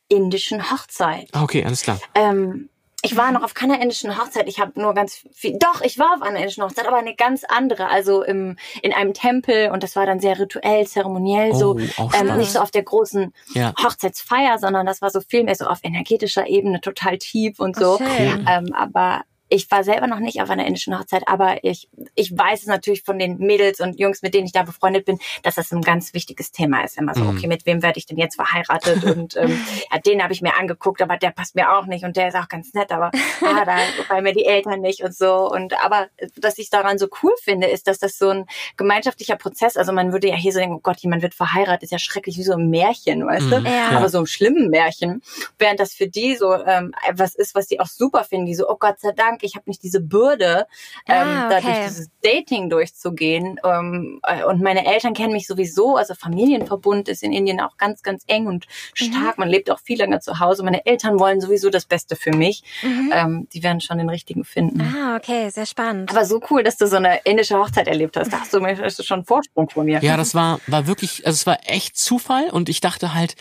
indischen 0.07 0.71
Hochzeit. 0.71 1.29
Okay, 1.33 1.63
alles 1.63 1.83
klar. 1.83 1.99
Ähm, 2.15 2.69
ich 3.03 3.17
war 3.17 3.31
noch 3.31 3.43
auf 3.43 3.53
keiner 3.53 3.81
indischen 3.81 4.17
Hochzeit. 4.17 4.47
Ich 4.47 4.59
habe 4.59 4.79
nur 4.79 4.93
ganz 4.93 5.23
viel. 5.33 5.57
Doch, 5.57 5.81
ich 5.81 5.97
war 5.97 6.15
auf 6.15 6.21
einer 6.21 6.39
indischen 6.39 6.63
Hochzeit, 6.63 6.87
aber 6.87 6.97
eine 6.97 7.15
ganz 7.15 7.43
andere. 7.43 7.87
Also 7.87 8.23
im, 8.23 8.57
in 8.81 8.93
einem 8.93 9.13
Tempel 9.13 9.71
und 9.71 9.83
das 9.83 9.95
war 9.95 10.05
dann 10.05 10.19
sehr 10.19 10.37
rituell, 10.39 10.85
zeremoniell 10.85 11.53
so. 11.55 11.77
Oh, 11.97 12.01
auch 12.03 12.13
Ähm, 12.13 12.37
nicht 12.37 12.51
so 12.51 12.59
auf 12.59 12.71
der 12.71 12.83
großen 12.83 13.33
Ja. 13.53 13.73
Hochzeitsfeier, 13.81 14.59
sondern 14.59 14.85
das 14.85 15.01
war 15.01 15.09
so 15.09 15.21
viel 15.21 15.43
mehr 15.43 15.55
so 15.55 15.65
auf 15.65 15.79
energetischer 15.83 16.47
Ebene, 16.47 16.81
total 16.81 17.17
tief 17.17 17.59
und 17.59 17.75
so. 17.75 17.97
Schön. 17.97 18.45
Ähm, 18.47 18.73
aber 18.73 19.21
ich 19.53 19.69
war 19.69 19.83
selber 19.83 20.07
noch 20.07 20.19
nicht 20.19 20.41
auf 20.41 20.49
einer 20.49 20.65
indischen 20.65 20.97
Hochzeit, 20.97 21.23
aber 21.27 21.61
ich, 21.65 21.89
ich 22.15 22.31
weiß 22.35 22.61
es 22.61 22.67
natürlich 22.67 23.03
von 23.03 23.19
den 23.19 23.37
Mädels 23.37 23.81
und 23.81 23.99
Jungs, 23.99 24.21
mit 24.21 24.33
denen 24.33 24.45
ich 24.45 24.53
da 24.53 24.63
befreundet 24.63 25.03
bin, 25.03 25.19
dass 25.43 25.55
das 25.55 25.73
ein 25.73 25.81
ganz 25.81 26.13
wichtiges 26.13 26.53
Thema 26.53 26.85
ist. 26.85 26.97
Immer 26.97 27.13
so, 27.13 27.21
Mhm. 27.25 27.37
okay, 27.37 27.47
mit 27.47 27.65
wem 27.65 27.83
werde 27.83 27.99
ich 27.99 28.05
denn 28.05 28.17
jetzt 28.17 28.35
verheiratet? 28.37 29.03
Und 29.17 29.35
ähm, 29.35 29.61
ja, 29.91 29.99
den 29.99 30.23
habe 30.23 30.31
ich 30.31 30.41
mir 30.41 30.57
angeguckt, 30.57 31.01
aber 31.01 31.17
der 31.17 31.31
passt 31.31 31.55
mir 31.55 31.73
auch 31.73 31.85
nicht 31.85 32.05
und 32.05 32.15
der 32.15 32.29
ist 32.29 32.35
auch 32.35 32.47
ganz 32.47 32.73
nett, 32.73 32.93
aber 32.93 33.11
ah, 33.41 33.65
da 33.65 33.75
gefallen 33.97 34.23
mir 34.23 34.33
die 34.33 34.45
Eltern 34.45 34.79
nicht 34.79 35.03
und 35.03 35.13
so. 35.13 35.51
Und 35.51 35.73
aber 35.83 36.07
was 36.41 36.57
ich 36.57 36.69
daran 36.69 36.97
so 36.97 37.07
cool 37.21 37.33
finde, 37.43 37.67
ist, 37.67 37.87
dass 37.87 37.99
das 37.99 38.17
so 38.17 38.29
ein 38.29 38.45
gemeinschaftlicher 38.77 39.35
Prozess, 39.35 39.75
also 39.75 39.91
man 39.91 40.13
würde 40.13 40.29
ja 40.29 40.35
hier 40.35 40.53
so 40.53 40.59
denken, 40.59 40.75
oh 40.75 40.81
Gott, 40.81 40.99
jemand 41.01 41.23
wird 41.23 41.33
verheiratet, 41.33 41.83
ist 41.83 41.91
ja 41.91 41.99
schrecklich 41.99 42.37
wie 42.37 42.43
so 42.43 42.53
ein 42.53 42.69
Märchen, 42.69 43.25
weißt 43.27 43.51
du? 43.51 43.59
Mhm. 43.59 43.65
Ja. 43.65 43.89
Aber 43.97 44.07
so 44.07 44.19
ein 44.19 44.27
schlimmen 44.27 44.69
Märchen. 44.69 45.21
Während 45.59 45.81
das 45.81 45.93
für 45.93 46.07
die 46.07 46.35
so 46.37 46.53
ähm, 46.53 46.93
etwas 47.05 47.35
ist, 47.35 47.53
was 47.53 47.67
die 47.67 47.81
auch 47.81 47.87
super 47.87 48.23
finden, 48.23 48.45
die 48.45 48.55
so, 48.55 48.69
oh 48.69 48.77
Gott 48.79 49.01
sei 49.01 49.11
Dank, 49.11 49.40
ich 49.43 49.55
habe 49.55 49.69
nicht 49.69 49.83
diese 49.83 49.99
Bürde, 50.01 50.67
ähm, 51.07 51.27
Ah, 51.27 51.49
da 51.49 51.57
okay. 51.57 51.65
durch 51.65 51.87
dieses 51.87 52.09
Dating 52.23 52.69
durchzugehen. 52.69 53.59
Ähm, 53.63 54.19
äh, 54.23 54.43
und 54.43 54.61
meine 54.61 54.85
Eltern 54.85 55.13
kennen 55.13 55.33
mich 55.33 55.47
sowieso, 55.47 55.95
also 55.97 56.13
Familienverbund 56.15 57.09
ist 57.09 57.23
in 57.23 57.31
Indien 57.33 57.59
auch 57.59 57.77
ganz, 57.77 58.01
ganz 58.03 58.23
eng 58.27 58.47
und 58.47 58.67
stark. 58.93 59.37
Man 59.37 59.49
lebt 59.49 59.69
auch 59.71 59.79
viel 59.79 59.97
länger 59.97 60.19
zu 60.19 60.39
Hause. 60.39 60.63
Meine 60.63 60.85
Eltern 60.85 61.19
wollen 61.19 61.41
sowieso 61.41 61.69
das 61.69 61.85
Beste 61.85 62.15
für 62.15 62.31
mich. 62.31 62.63
Ähm, 62.83 63.47
die 63.53 63.63
werden 63.63 63.81
schon 63.81 63.97
den 63.97 64.09
richtigen 64.09 64.43
finden. 64.43 64.81
Ah, 64.81 65.15
okay, 65.15 65.49
sehr 65.49 65.65
spannend. 65.65 66.09
Aber 66.11 66.25
so 66.25 66.41
cool, 66.49 66.63
dass 66.63 66.77
du 66.77 66.87
so 66.87 66.97
eine 66.97 67.19
indische 67.23 67.57
Hochzeit 67.57 67.87
erlebt 67.87 68.17
hast. 68.17 68.31
Da 68.31 68.39
hast 68.41 68.53
du, 68.53 68.63
hast 68.65 68.99
du 68.99 69.03
schon 69.03 69.19
einen 69.19 69.25
Vorsprung 69.25 69.69
vor 69.69 69.83
mir. 69.83 69.99
Ja, 70.01 70.17
das 70.17 70.35
war, 70.35 70.59
war 70.67 70.87
wirklich, 70.87 71.25
also 71.25 71.35
es 71.35 71.45
war 71.47 71.59
echt 71.65 71.97
Zufall 71.97 72.49
und 72.49 72.69
ich 72.69 72.81
dachte 72.81 73.13
halt, 73.13 73.35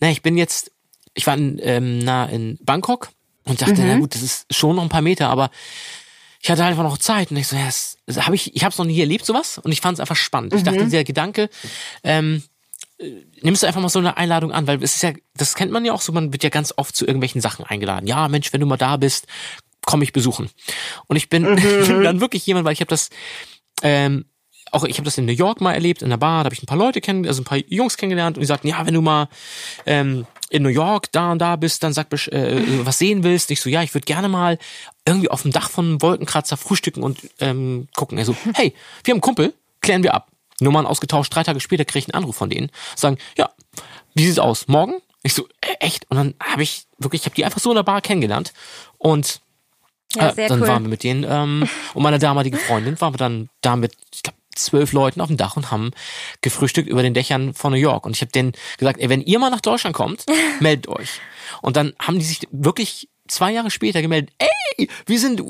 na, 0.00 0.10
ich 0.10 0.22
bin 0.22 0.36
jetzt, 0.36 0.72
ich 1.14 1.26
war 1.26 1.36
in, 1.36 1.58
ähm, 1.62 1.98
na, 1.98 2.26
in 2.26 2.58
Bangkok 2.62 3.10
und 3.44 3.62
dachte, 3.62 3.82
na 3.84 3.98
gut, 3.98 4.14
das 4.14 4.22
ist 4.22 4.54
schon 4.54 4.76
noch 4.76 4.82
ein 4.82 4.88
paar 4.88 5.02
Meter, 5.02 5.28
aber 5.28 5.50
ich 6.42 6.50
hatte 6.50 6.64
einfach 6.64 6.82
noch 6.82 6.98
Zeit 6.98 7.30
und 7.30 7.36
ich 7.36 7.48
so, 7.48 7.56
ja, 7.56 7.66
das, 7.66 7.98
das 8.06 8.26
hab 8.26 8.32
ich, 8.32 8.54
ich 8.54 8.64
habe 8.64 8.72
es 8.72 8.78
noch 8.78 8.86
nie 8.86 8.98
erlebt 8.98 9.26
sowas 9.26 9.58
und 9.58 9.72
ich 9.72 9.80
fand 9.80 9.96
es 9.96 10.00
einfach 10.00 10.16
spannend. 10.16 10.54
Ich 10.54 10.62
dachte, 10.62 10.88
der 10.88 11.04
Gedanke, 11.04 11.50
ähm, 12.02 12.42
äh, 12.98 13.10
nimmst 13.42 13.62
du 13.62 13.66
einfach 13.66 13.80
mal 13.80 13.88
so 13.88 13.98
eine 13.98 14.16
Einladung 14.16 14.52
an, 14.52 14.66
weil 14.66 14.82
es 14.82 14.96
ist 14.96 15.02
ja, 15.02 15.12
das 15.34 15.54
kennt 15.54 15.72
man 15.72 15.84
ja 15.84 15.92
auch 15.92 16.00
so, 16.00 16.12
man 16.12 16.32
wird 16.32 16.42
ja 16.42 16.50
ganz 16.50 16.72
oft 16.76 16.96
zu 16.96 17.06
irgendwelchen 17.06 17.40
Sachen 17.40 17.64
eingeladen. 17.64 18.06
Ja, 18.06 18.28
Mensch, 18.28 18.52
wenn 18.52 18.60
du 18.60 18.66
mal 18.66 18.78
da 18.78 18.96
bist, 18.96 19.26
komm 19.84 20.02
ich 20.02 20.12
besuchen. 20.12 20.48
Und 21.06 21.16
ich 21.16 21.28
bin, 21.28 21.44
bin 21.44 21.56
dann 22.02 22.20
wirklich 22.20 22.46
jemand, 22.46 22.64
weil 22.64 22.72
ich 22.72 22.80
habe 22.80 22.90
das 22.90 23.10
ähm, 23.82 24.24
auch 24.72 24.84
ich 24.84 24.96
habe 24.98 25.04
das 25.04 25.18
in 25.18 25.24
New 25.26 25.32
York 25.32 25.60
mal 25.60 25.72
erlebt, 25.74 26.02
in 26.02 26.10
der 26.10 26.16
Bar, 26.16 26.42
da 26.42 26.46
habe 26.46 26.54
ich 26.54 26.62
ein 26.62 26.66
paar 26.66 26.78
Leute 26.78 27.00
kennen, 27.00 27.26
also 27.26 27.42
ein 27.42 27.44
paar 27.44 27.58
Jungs 27.68 27.96
kennengelernt 27.96 28.36
und 28.36 28.40
die 28.42 28.46
sagten, 28.46 28.68
ja, 28.68 28.84
wenn 28.86 28.94
du 28.94 29.00
mal 29.02 29.28
ähm, 29.86 30.26
in 30.50 30.62
New 30.62 30.68
York 30.68 31.12
da 31.12 31.32
und 31.32 31.38
da 31.38 31.56
bist, 31.56 31.82
dann 31.82 31.92
sag 31.92 32.08
besch- 32.12 32.30
äh, 32.32 32.84
was 32.86 32.98
sehen 32.98 33.22
willst. 33.22 33.50
Ich 33.50 33.60
so, 33.60 33.68
ja, 33.70 33.82
ich 33.82 33.94
würde 33.94 34.04
gerne 34.04 34.28
mal 34.28 34.58
irgendwie 35.06 35.28
auf 35.30 35.42
dem 35.42 35.52
Dach 35.52 35.70
von 35.70 35.84
einem 35.86 36.02
Wolkenkratzer 36.02 36.56
frühstücken 36.56 37.02
und 37.02 37.18
ähm, 37.40 37.88
gucken. 37.94 38.18
Er 38.18 38.24
so, 38.24 38.34
hey, 38.54 38.74
wir 39.04 39.12
haben 39.12 39.16
einen 39.16 39.20
Kumpel, 39.20 39.54
klären 39.80 40.02
wir 40.02 40.14
ab. 40.14 40.28
Nummern 40.60 40.86
ausgetauscht, 40.86 41.34
drei 41.34 41.42
Tage 41.42 41.58
später 41.60 41.84
kriege 41.84 42.00
ich 42.00 42.12
einen 42.12 42.22
Anruf 42.22 42.36
von 42.36 42.50
denen, 42.50 42.70
sagen, 42.94 43.16
ja, 43.38 43.50
wie 44.14 44.26
sieht's 44.26 44.38
aus? 44.38 44.68
Morgen? 44.68 44.94
Ich 45.22 45.32
so, 45.34 45.46
äh, 45.62 45.74
echt? 45.80 46.10
Und 46.10 46.16
dann 46.18 46.34
habe 46.42 46.62
ich 46.62 46.84
wirklich, 46.98 47.22
ich 47.22 47.26
habe 47.26 47.34
die 47.34 47.44
einfach 47.44 47.60
so 47.60 47.70
in 47.70 47.76
der 47.76 47.82
Bar 47.82 48.00
kennengelernt 48.02 48.52
und 48.98 49.40
Ja, 50.16 50.30
äh, 50.30 50.48
dann 50.48 50.60
cool. 50.62 50.68
waren 50.68 50.82
wir 50.82 50.88
mit 50.90 51.02
denen 51.02 51.24
ähm, 51.28 51.68
und 51.94 52.02
meiner 52.02 52.18
damalige 52.18 52.58
Freundin 52.58 53.00
waren 53.00 53.14
wir 53.14 53.18
dann 53.18 53.48
da 53.62 53.76
mit, 53.76 53.92
ich 54.12 54.22
glaube, 54.22 54.36
zwölf 54.64 54.92
Leuten 54.92 55.20
auf 55.20 55.28
dem 55.28 55.36
Dach 55.36 55.56
und 55.56 55.70
haben 55.70 55.90
gefrühstückt 56.40 56.88
über 56.88 57.02
den 57.02 57.14
Dächern 57.14 57.54
von 57.54 57.72
New 57.72 57.78
York. 57.78 58.06
Und 58.06 58.16
ich 58.16 58.20
habe 58.20 58.32
denen 58.32 58.52
gesagt, 58.78 59.00
ey, 59.00 59.08
wenn 59.08 59.22
ihr 59.22 59.38
mal 59.38 59.50
nach 59.50 59.60
Deutschland 59.60 59.94
kommt, 59.94 60.24
meldet 60.60 60.88
euch. 60.88 61.20
Und 61.62 61.76
dann 61.76 61.94
haben 62.00 62.18
die 62.18 62.24
sich 62.24 62.40
wirklich 62.50 63.08
zwei 63.28 63.52
Jahre 63.52 63.70
später 63.70 64.02
gemeldet, 64.02 64.32
ey, 64.38 64.88
wir 65.06 65.18
sind 65.18 65.40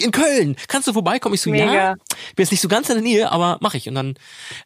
in, 0.00 0.10
Köln, 0.12 0.56
kannst 0.68 0.88
du 0.88 0.92
vorbeikommen? 0.92 1.34
Ich 1.34 1.40
so, 1.40 1.50
Mega. 1.50 1.72
ja, 1.72 1.94
bin 1.94 2.44
jetzt 2.44 2.50
nicht 2.50 2.60
so 2.60 2.68
ganz 2.68 2.88
in 2.88 2.96
der 2.96 3.02
Nähe, 3.02 3.32
aber 3.32 3.58
mache 3.60 3.76
ich. 3.76 3.88
Und 3.88 3.94
dann 3.94 4.14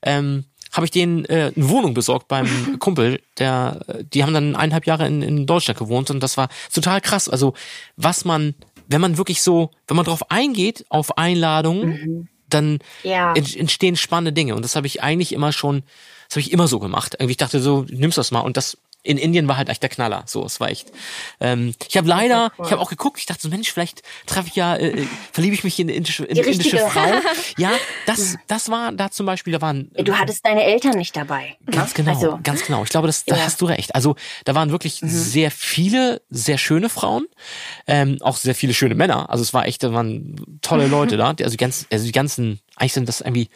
ähm, 0.03 0.45
habe 0.73 0.87
ich 0.87 0.91
denen 0.91 1.25
äh, 1.25 1.53
eine 1.55 1.69
Wohnung 1.69 1.95
besorgt 1.95 2.29
beim 2.29 2.49
Kumpel, 2.79 3.21
der, 3.39 3.81
äh, 3.89 4.05
die 4.05 4.23
haben 4.23 4.35
dann 4.35 4.55
eineinhalb 4.55 4.87
Jahre 4.87 5.07
in, 5.07 5.23
in 5.23 5.47
Deutschland 5.47 5.79
gewohnt 5.79 6.11
und 6.11 6.21
das 6.21 6.37
war 6.37 6.49
total 6.73 7.01
krass. 7.01 7.29
Also 7.29 7.55
was 7.97 8.25
man, 8.25 8.55
wenn 8.89 9.01
man 9.01 9.19
wirklich 9.19 9.43
so, 9.43 9.71
wenn 9.87 9.97
man 9.97 10.07
drauf 10.07 10.31
eingeht 10.31 10.85
auf 10.89 11.19
Einladungen, 11.19 12.29
dann 12.55 12.79
Ja. 13.03 13.33
ent- 13.35 13.57
entstehen 13.57 13.97
spannende 13.97 14.33
Dinge. 14.33 14.55
Und 14.55 14.63
das 14.63 14.77
habe 14.77 14.87
ich 14.87 15.03
eigentlich 15.03 15.33
immer 15.33 15.53
schon, 15.53 15.83
das 16.29 16.37
habe 16.37 16.41
ich 16.41 16.53
immer 16.53 16.69
so 16.69 16.79
gemacht. 16.79 17.15
Irgendwie 17.15 17.33
ich 17.33 17.37
dachte 17.39 17.61
so, 17.61 17.85
nimmst 17.89 18.19
das 18.19 18.31
mal. 18.31 18.41
Und 18.41 18.57
das 18.57 18.77
in 19.03 19.17
Indien 19.19 19.49
war 19.49 19.57
halt 19.57 19.69
echt 19.69 19.83
der 19.83 19.89
Knaller. 19.91 20.25
So, 20.27 20.45
es 20.45 20.61
war 20.61 20.69
echt. 20.71 20.93
Ähm, 21.41 21.75
ich 21.89 21.97
habe 21.97 22.07
leider, 22.09 22.53
cool. 22.59 22.67
ich 22.67 22.73
habe 22.73 22.83
auch 22.83 22.91
geguckt, 22.91 23.19
ich 23.19 23.27
dachte 23.27 23.41
so, 23.43 23.49
Mensch, 23.49 23.73
vielleicht 23.73 24.03
treffe 24.27 24.49
ich 24.49 24.57
ja, 24.57 24.77
äh, 24.77 24.89
äh, 25.03 25.07
verliebe 25.33 25.55
ich 25.55 25.65
mich 25.65 25.79
in 25.81 25.89
eine 25.89 25.97
indische, 25.97 26.25
in 26.25 26.37
indische. 26.37 26.79
Frau. 26.79 27.01
Ja, 27.57 27.71
das, 28.07 28.37
das 28.47 28.69
war 28.71 28.93
da 28.93 29.11
zum 29.11 29.27
Beispiel, 29.27 29.53
da 29.53 29.61
waren. 29.61 29.91
Du 29.95 30.15
hattest 30.19 30.45
deine 30.45 30.65
Eltern 30.65 30.97
nicht 30.99 31.17
dabei. 31.17 31.57
ne? 31.67 31.73
Ganz 31.73 31.95
genau, 31.95 32.13
Also, 32.15 32.39
ganz 32.43 32.65
genau. 32.65 32.83
Ich 32.85 32.91
glaube, 32.91 33.07
das, 33.07 33.25
da 33.25 33.35
Ja. 33.37 33.43
Mhm. 33.43 33.47
hast 33.47 33.61
du 33.61 33.67
recht. 33.67 33.95
Also 33.95 34.17
da 34.45 34.55
waren 34.55 34.71
wirklich 34.71 35.01
sehr 35.03 35.51
viele, 35.51 36.23
sehr 36.31 36.59
schöne 36.59 36.89
Frauen, 36.89 37.27
ähm, 37.87 38.19
auch 38.21 38.37
sehr 38.37 38.55
viele 38.55 38.75
schöne 38.75 38.95
Männer. 38.95 39.31
Also 39.31 39.43
es 39.43 39.53
war 39.55 39.67
echt, 39.67 39.83
da 39.83 39.93
waren 39.93 40.37
tolle 40.63 40.85
Mhm. 40.85 40.91
Leute 40.91 41.17
da. 41.19 41.29
Also 41.31 41.51
die 41.51 41.57
ganzen, 41.57 41.87
also 41.91 42.05
die 42.05 42.13
ganzen, 42.13 42.61
eigentlich 42.77 42.93
sind 42.93 43.09
das 43.09 43.21
irgendwie 43.21 43.49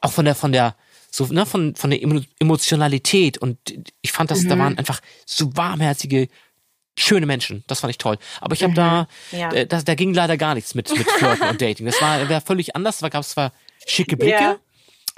auch 0.00 0.12
von 0.12 0.24
der, 0.24 0.34
von 0.34 0.52
der, 0.52 0.74
so 1.10 1.26
ne, 1.26 1.46
von 1.46 1.74
von 1.74 1.90
der 1.90 2.00
Emo- 2.02 2.24
Emotionalität 2.38 3.38
und 3.38 3.58
ich 4.02 4.12
fand 4.12 4.30
das, 4.30 4.46
da 4.46 4.56
Mhm. 4.56 4.60
waren 4.60 4.78
einfach 4.78 5.00
so 5.26 5.56
warmherzige, 5.56 6.28
schöne 6.98 7.26
Menschen. 7.26 7.64
Das 7.66 7.80
fand 7.80 7.90
ich 7.92 7.98
toll. 7.98 8.18
Aber 8.40 8.54
ich 8.54 8.62
habe 8.62 8.74
da, 8.74 9.06
Mhm. 9.32 9.38
Ja. 9.38 9.52
äh, 9.52 9.66
da, 9.66 9.80
da 9.82 9.94
ging 9.94 10.12
leider 10.14 10.36
gar 10.36 10.54
nichts 10.54 10.74
mit 10.74 10.90
mit 10.96 11.08
Flirten 11.10 11.48
und 11.48 11.60
Dating. 11.62 11.86
Das 11.86 12.00
war, 12.02 12.28
war 12.28 12.40
völlig 12.40 12.74
anders. 12.76 12.98
Da 12.98 13.08
gab 13.08 13.22
es 13.22 13.30
zwar 13.30 13.52
schicke 13.86 14.16
Blicke. 14.16 14.32
Ja. 14.42 14.56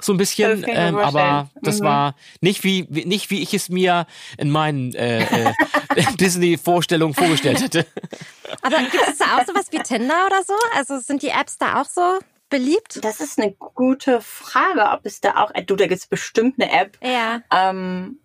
So 0.03 0.13
ein 0.13 0.17
bisschen, 0.17 0.65
ähm, 0.67 0.95
aber 0.97 1.11
vorstellen. 1.11 1.49
das 1.61 1.79
Mhm. 1.79 1.83
war 1.83 2.15
nicht 2.39 2.63
wie, 2.63 2.87
wie 2.89 3.05
nicht 3.05 3.29
wie 3.29 3.41
ich 3.43 3.53
es 3.53 3.69
mir 3.69 4.07
in 4.37 4.49
meinen 4.49 4.95
äh, 4.95 5.21
äh, 5.49 5.53
Disney-Vorstellungen 6.19 7.13
vorgestellt 7.13 7.61
hätte. 7.61 7.85
Aber 8.63 8.77
gibt 8.79 9.07
es 9.07 9.17
da 9.19 9.37
auch 9.37 9.45
sowas 9.45 9.65
wie 9.71 9.77
Tinder 9.79 10.25
oder 10.25 10.41
so? 10.47 10.53
Also 10.75 10.99
sind 10.99 11.21
die 11.21 11.29
Apps 11.29 11.57
da 11.59 11.81
auch 11.81 11.85
so 11.85 12.17
beliebt? 12.51 13.03
Das 13.03 13.19
ist 13.19 13.39
eine 13.39 13.51
gute 13.53 14.21
Frage, 14.21 14.91
ob 14.91 15.05
es 15.05 15.21
da 15.21 15.37
auch, 15.37 15.51
du, 15.65 15.75
da 15.75 15.87
gibt's 15.87 16.05
bestimmt 16.05 16.61
eine 16.61 16.71
App. 16.71 16.99
Ja. 17.01 17.41
Ähm, 17.51 18.19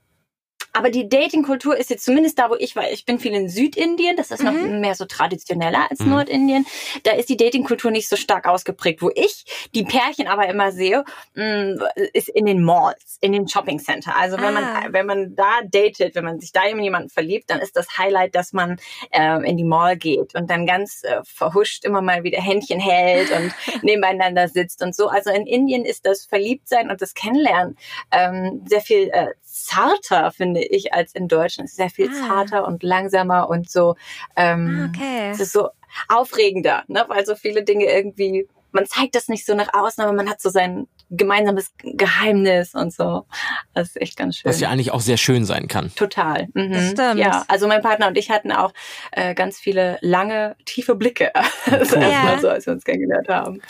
aber 0.77 0.91
die 0.91 1.09
Dating-Kultur 1.09 1.77
ist 1.77 1.91
jetzt 1.91 2.05
zumindest 2.05 2.39
da, 2.39 2.51
wo 2.51 2.55
ich 2.59 2.77
war. 2.77 2.91
Ich 2.91 3.05
bin 3.05 3.19
viel 3.19 3.33
in 3.33 3.49
Südindien, 3.49 4.17
das 4.17 4.31
ist 4.31 4.43
noch 4.43 4.53
mehr 4.53 4.95
so 4.95 5.05
traditioneller 5.07 5.91
als 5.91 6.01
Nordindien. 6.01 6.67
Da 7.05 7.13
ist 7.13 7.29
die 7.29 7.37
Dating-Kultur 7.37 7.91
nicht 7.91 8.09
so 8.09 8.17
stark 8.17 8.47
ausgeprägt. 8.47 9.03
Wo 9.03 9.11
ich 9.15 9.45
die 9.75 9.85
Pärchen 9.85 10.29
aber 10.29 10.49
immer 10.49 10.73
sehe, 10.73 11.05
mh, 11.35 11.85
ist 12.13 12.29
in 12.29 12.47
den 12.47 12.63
Malls, 12.63 13.19
in 13.21 13.33
den 13.33 13.49
Shopping-Center. 13.49 14.15
Also 14.17 14.37
wenn 14.39 14.57
Ah. 14.57 14.81
man 14.83 14.93
wenn 14.93 15.07
man 15.07 15.35
da 15.37 15.61
datet, 15.65 16.15
wenn 16.15 16.25
man 16.25 16.41
sich 16.41 16.53
da 16.53 16.65
in 16.65 16.79
jemanden 16.81 17.09
verliebt, 17.11 17.51
dann 17.51 17.61
ist 17.61 17.77
das 17.77 17.99
Highlight, 17.99 18.35
dass 18.35 18.53
man 18.53 18.77
äh, 19.11 19.49
in 19.49 19.57
die 19.57 19.65
Mall 19.65 19.97
geht 19.97 20.35
und 20.35 20.51
dann 20.51 20.67
ganz 20.67 21.03
äh, 21.05 21.21
verhuscht 21.25 21.85
immer 21.85 22.03
mal 22.03 22.23
wieder 22.23 22.41
Händchen 22.41 22.81
hält 22.81 23.31
und 23.31 23.53
nebeneinander 23.83 24.49
sitzt 24.49 24.83
und 24.83 24.95
so. 24.95 25.09
Also 25.09 25.31
in 25.31 25.47
Indien 25.47 25.85
ist 25.85 26.07
das 26.07 26.25
Verliebtsein 26.27 26.91
und 26.91 27.01
das 27.03 27.15
Kennenlernen 27.15 27.77
ähm, 28.13 28.63
sehr 28.67 28.81
viel 28.81 29.09
äh, 29.13 29.29
zarter, 29.45 30.31
finde 30.33 30.61
ich, 30.67 30.93
als 30.95 31.13
in 31.15 31.29
Deutschland. 31.29 31.67
Es 31.69 31.73
ist 31.73 31.77
sehr 31.77 31.91
viel 31.91 32.11
Ah. 32.11 32.27
zarter 32.29 32.67
und 32.67 32.83
langsamer 32.83 33.49
und 33.49 33.71
so. 33.71 33.97
Ähm, 34.37 34.91
Okay. 34.95 35.31
Es 35.31 35.41
ist 35.41 35.53
so 35.53 35.69
aufregender, 36.09 36.85
ne? 36.89 37.05
weil 37.09 37.25
so 37.27 37.35
viele 37.35 37.63
Dinge 37.65 37.85
irgendwie, 37.87 38.47
man 38.73 38.87
zeigt 38.87 39.15
das 39.15 39.29
nicht 39.29 39.47
so 39.47 39.55
nach 39.55 39.73
außen, 39.73 40.03
aber 40.05 40.13
man 40.13 40.29
hat 40.29 40.41
so 40.43 40.51
sein 40.51 40.87
gemeinsames 41.09 41.71
Geheimnis 41.85 42.75
und 42.75 42.93
so. 42.93 43.27
Das 43.75 43.89
ist 43.91 44.01
echt 44.03 44.17
ganz 44.17 44.37
schön. 44.39 44.49
Was 44.49 44.59
ja 44.59 44.69
eigentlich 44.71 44.91
auch 44.91 45.01
sehr 45.01 45.17
schön 45.17 45.45
sein 45.45 45.69
kann. 45.69 45.95
Total. 45.95 46.49
Mhm. 46.53 46.73
Das 46.73 46.91
stimmt. 46.91 47.21
Ja, 47.21 47.45
also 47.47 47.69
mein 47.69 47.81
Partner 47.81 48.09
und 48.09 48.19
ich 48.19 48.29
hatten 48.29 48.51
auch 48.51 48.73
äh, 49.13 49.33
ganz 49.35 49.57
viele 49.59 49.99
lange, 50.01 50.57
tiefe 50.65 50.97
Blicke. 50.97 51.31
Das 51.71 51.93
Cool. 51.93 52.03
Ja. 52.03 52.39
so, 52.41 52.49
als 52.49 52.67
wir 52.67 52.73
uns 52.73 52.85
kennengelernt 52.85 53.29
haben. 53.29 53.63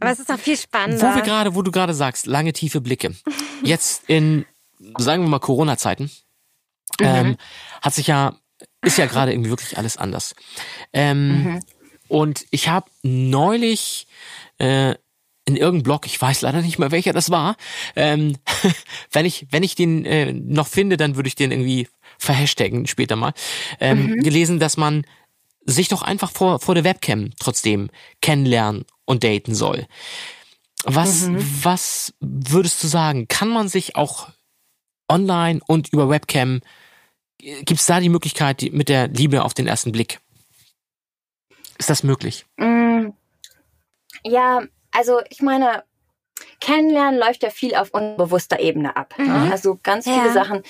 Aber 0.00 0.10
es 0.10 0.18
ist 0.20 0.30
auch 0.32 0.38
viel 0.38 0.54
Wo 0.56 0.60
spannender. 0.60 1.14
wir 1.14 1.22
gerade, 1.22 1.54
wo 1.54 1.60
du 1.62 1.70
gerade 1.70 1.92
sagst, 1.94 2.26
lange 2.26 2.52
tiefe 2.54 2.80
Blicke. 2.80 3.14
Jetzt 3.62 4.04
in, 4.08 4.46
sagen 4.98 5.22
wir 5.22 5.28
mal, 5.28 5.38
Corona-Zeiten, 5.38 6.10
ähm, 7.00 7.36
hat 7.82 7.94
sich 7.94 8.06
ja, 8.06 8.36
ist 8.82 8.98
ja 8.98 9.06
gerade 9.06 9.32
irgendwie 9.32 9.50
wirklich 9.50 9.78
alles 9.78 9.96
anders. 9.96 10.34
Ähm, 10.92 11.60
Und 12.08 12.44
ich 12.50 12.68
habe 12.68 12.90
neulich 13.02 14.06
äh, 14.58 14.94
in 15.44 15.56
irgendeinem 15.56 15.82
Blog, 15.84 16.06
ich 16.06 16.20
weiß 16.20 16.40
leider 16.42 16.60
nicht 16.60 16.78
mehr 16.78 16.90
welcher 16.90 17.12
das 17.12 17.30
war, 17.30 17.56
ähm, 17.96 18.36
wenn 19.12 19.26
ich 19.26 19.46
wenn 19.50 19.62
ich 19.62 19.74
den 19.76 20.04
äh, 20.04 20.32
noch 20.32 20.66
finde, 20.66 20.96
dann 20.96 21.16
würde 21.16 21.28
ich 21.28 21.36
den 21.36 21.52
irgendwie 21.52 21.88
verhashtaggen 22.18 22.86
später 22.86 23.16
mal, 23.16 23.32
ähm, 23.80 24.20
gelesen, 24.22 24.58
dass 24.58 24.76
man 24.76 25.04
sich 25.64 25.88
doch 25.88 26.02
einfach 26.02 26.30
vor, 26.32 26.58
vor 26.58 26.74
der 26.74 26.84
Webcam 26.84 27.30
trotzdem 27.38 27.90
kennenlernen 28.20 28.84
und 29.04 29.24
daten 29.24 29.54
soll. 29.54 29.86
Was, 30.84 31.28
was 31.62 32.14
würdest 32.20 32.82
du 32.82 32.88
sagen? 32.88 33.28
Kann 33.28 33.48
man 33.48 33.68
sich 33.68 33.96
auch 33.96 34.28
online 35.08 35.60
und 35.66 35.92
über 35.92 36.08
Webcam, 36.08 36.60
gibt 37.40 37.80
es 37.80 37.86
da 37.86 38.00
die 38.00 38.08
Möglichkeit 38.08 38.60
die, 38.60 38.70
mit 38.70 38.88
der 38.88 39.08
Liebe 39.08 39.42
auf 39.44 39.54
den 39.54 39.66
ersten 39.66 39.92
Blick? 39.92 40.20
Ist 41.78 41.90
das 41.90 42.02
möglich? 42.02 42.44
Mm, 42.56 43.08
Ja, 44.24 44.62
also 44.92 45.20
ich 45.30 45.40
meine, 45.40 45.84
Kennenlernen 46.60 47.18
läuft 47.18 47.42
ja 47.42 47.50
viel 47.50 47.74
auf 47.74 47.90
unbewusster 47.92 48.60
Ebene 48.60 48.96
ab. 48.96 49.14
Ne? 49.18 49.48
Also 49.50 49.78
ganz 49.82 50.06
Ja. 50.06 50.12
viele 50.14 50.32
Sachen 50.32 50.62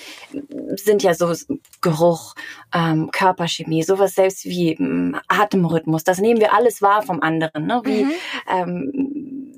sind 0.75 1.03
ja 1.03 1.13
so 1.13 1.33
Geruch, 1.81 2.35
ähm, 2.73 3.09
Körperchemie, 3.11 3.83
sowas 3.83 4.15
selbst 4.15 4.45
wie 4.45 4.71
ähm, 4.73 5.17
Atemrhythmus. 5.27 6.03
Das 6.03 6.19
nehmen 6.19 6.39
wir 6.39 6.53
alles 6.53 6.81
wahr 6.81 7.01
vom 7.03 7.21
anderen. 7.21 7.65
Ne? 7.67 7.81
Wie 7.83 8.05
ähm, 8.49 9.50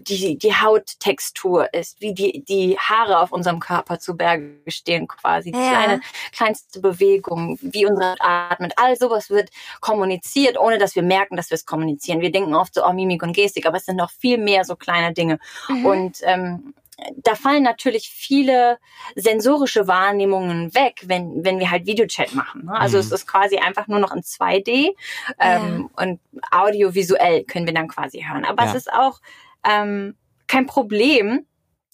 die, 0.00 0.38
die 0.38 0.54
Hauttextur 0.54 1.72
ist, 1.74 2.00
wie 2.00 2.14
die, 2.14 2.44
die 2.44 2.78
Haare 2.78 3.18
auf 3.20 3.32
unserem 3.32 3.60
Körper 3.60 3.98
zu 3.98 4.16
Berge 4.16 4.54
stehen 4.68 5.06
quasi. 5.08 5.50
Ja. 5.52 5.68
Kleine, 5.68 6.00
kleinste 6.32 6.80
Bewegung, 6.80 7.58
wie 7.60 7.86
unsere 7.86 8.16
atmet. 8.20 8.72
All 8.76 8.96
sowas 8.96 9.30
wird 9.30 9.50
kommuniziert, 9.80 10.58
ohne 10.58 10.78
dass 10.78 10.94
wir 10.94 11.02
merken, 11.02 11.36
dass 11.36 11.50
wir 11.50 11.56
es 11.56 11.66
kommunizieren. 11.66 12.20
Wir 12.20 12.32
denken 12.32 12.54
oft 12.54 12.74
so, 12.74 12.84
oh, 12.84 12.92
Mimik 12.92 13.22
und 13.22 13.32
Gestik, 13.34 13.66
aber 13.66 13.76
es 13.76 13.84
sind 13.86 13.96
noch 13.96 14.10
viel 14.10 14.38
mehr 14.38 14.64
so 14.64 14.76
kleine 14.76 15.12
Dinge. 15.12 15.38
Und 15.84 16.18
ähm, 16.22 16.74
da 17.18 17.36
fallen 17.36 17.62
natürlich 17.62 18.10
viele 18.10 18.78
sensorische 19.14 19.86
Wahrnehmungen 19.86 20.74
weg, 20.74 21.02
wenn, 21.04 21.44
wenn 21.44 21.60
wir 21.60 21.70
halt 21.70 21.86
Videochat 21.86 22.34
machen. 22.34 22.64
Ne? 22.64 22.72
Also 22.72 22.96
Mhm. 22.96 23.02
es 23.02 23.12
ist 23.12 23.26
quasi 23.28 23.56
einfach 23.58 23.86
nur 23.86 24.00
noch 24.00 24.12
in 24.12 24.22
2D 24.22 24.94
ähm, 25.38 25.90
und 25.96 26.18
audiovisuell 26.50 27.44
können 27.44 27.66
wir 27.66 27.74
dann 27.74 27.86
quasi 27.88 28.24
hören. 28.28 28.44
Aber 28.44 28.64
Ja. 28.64 28.70
es 28.70 28.74
ist 28.74 28.92
auch 28.92 29.20
ähm, 29.66 30.16
kein 30.46 30.66
Problem, 30.66 31.44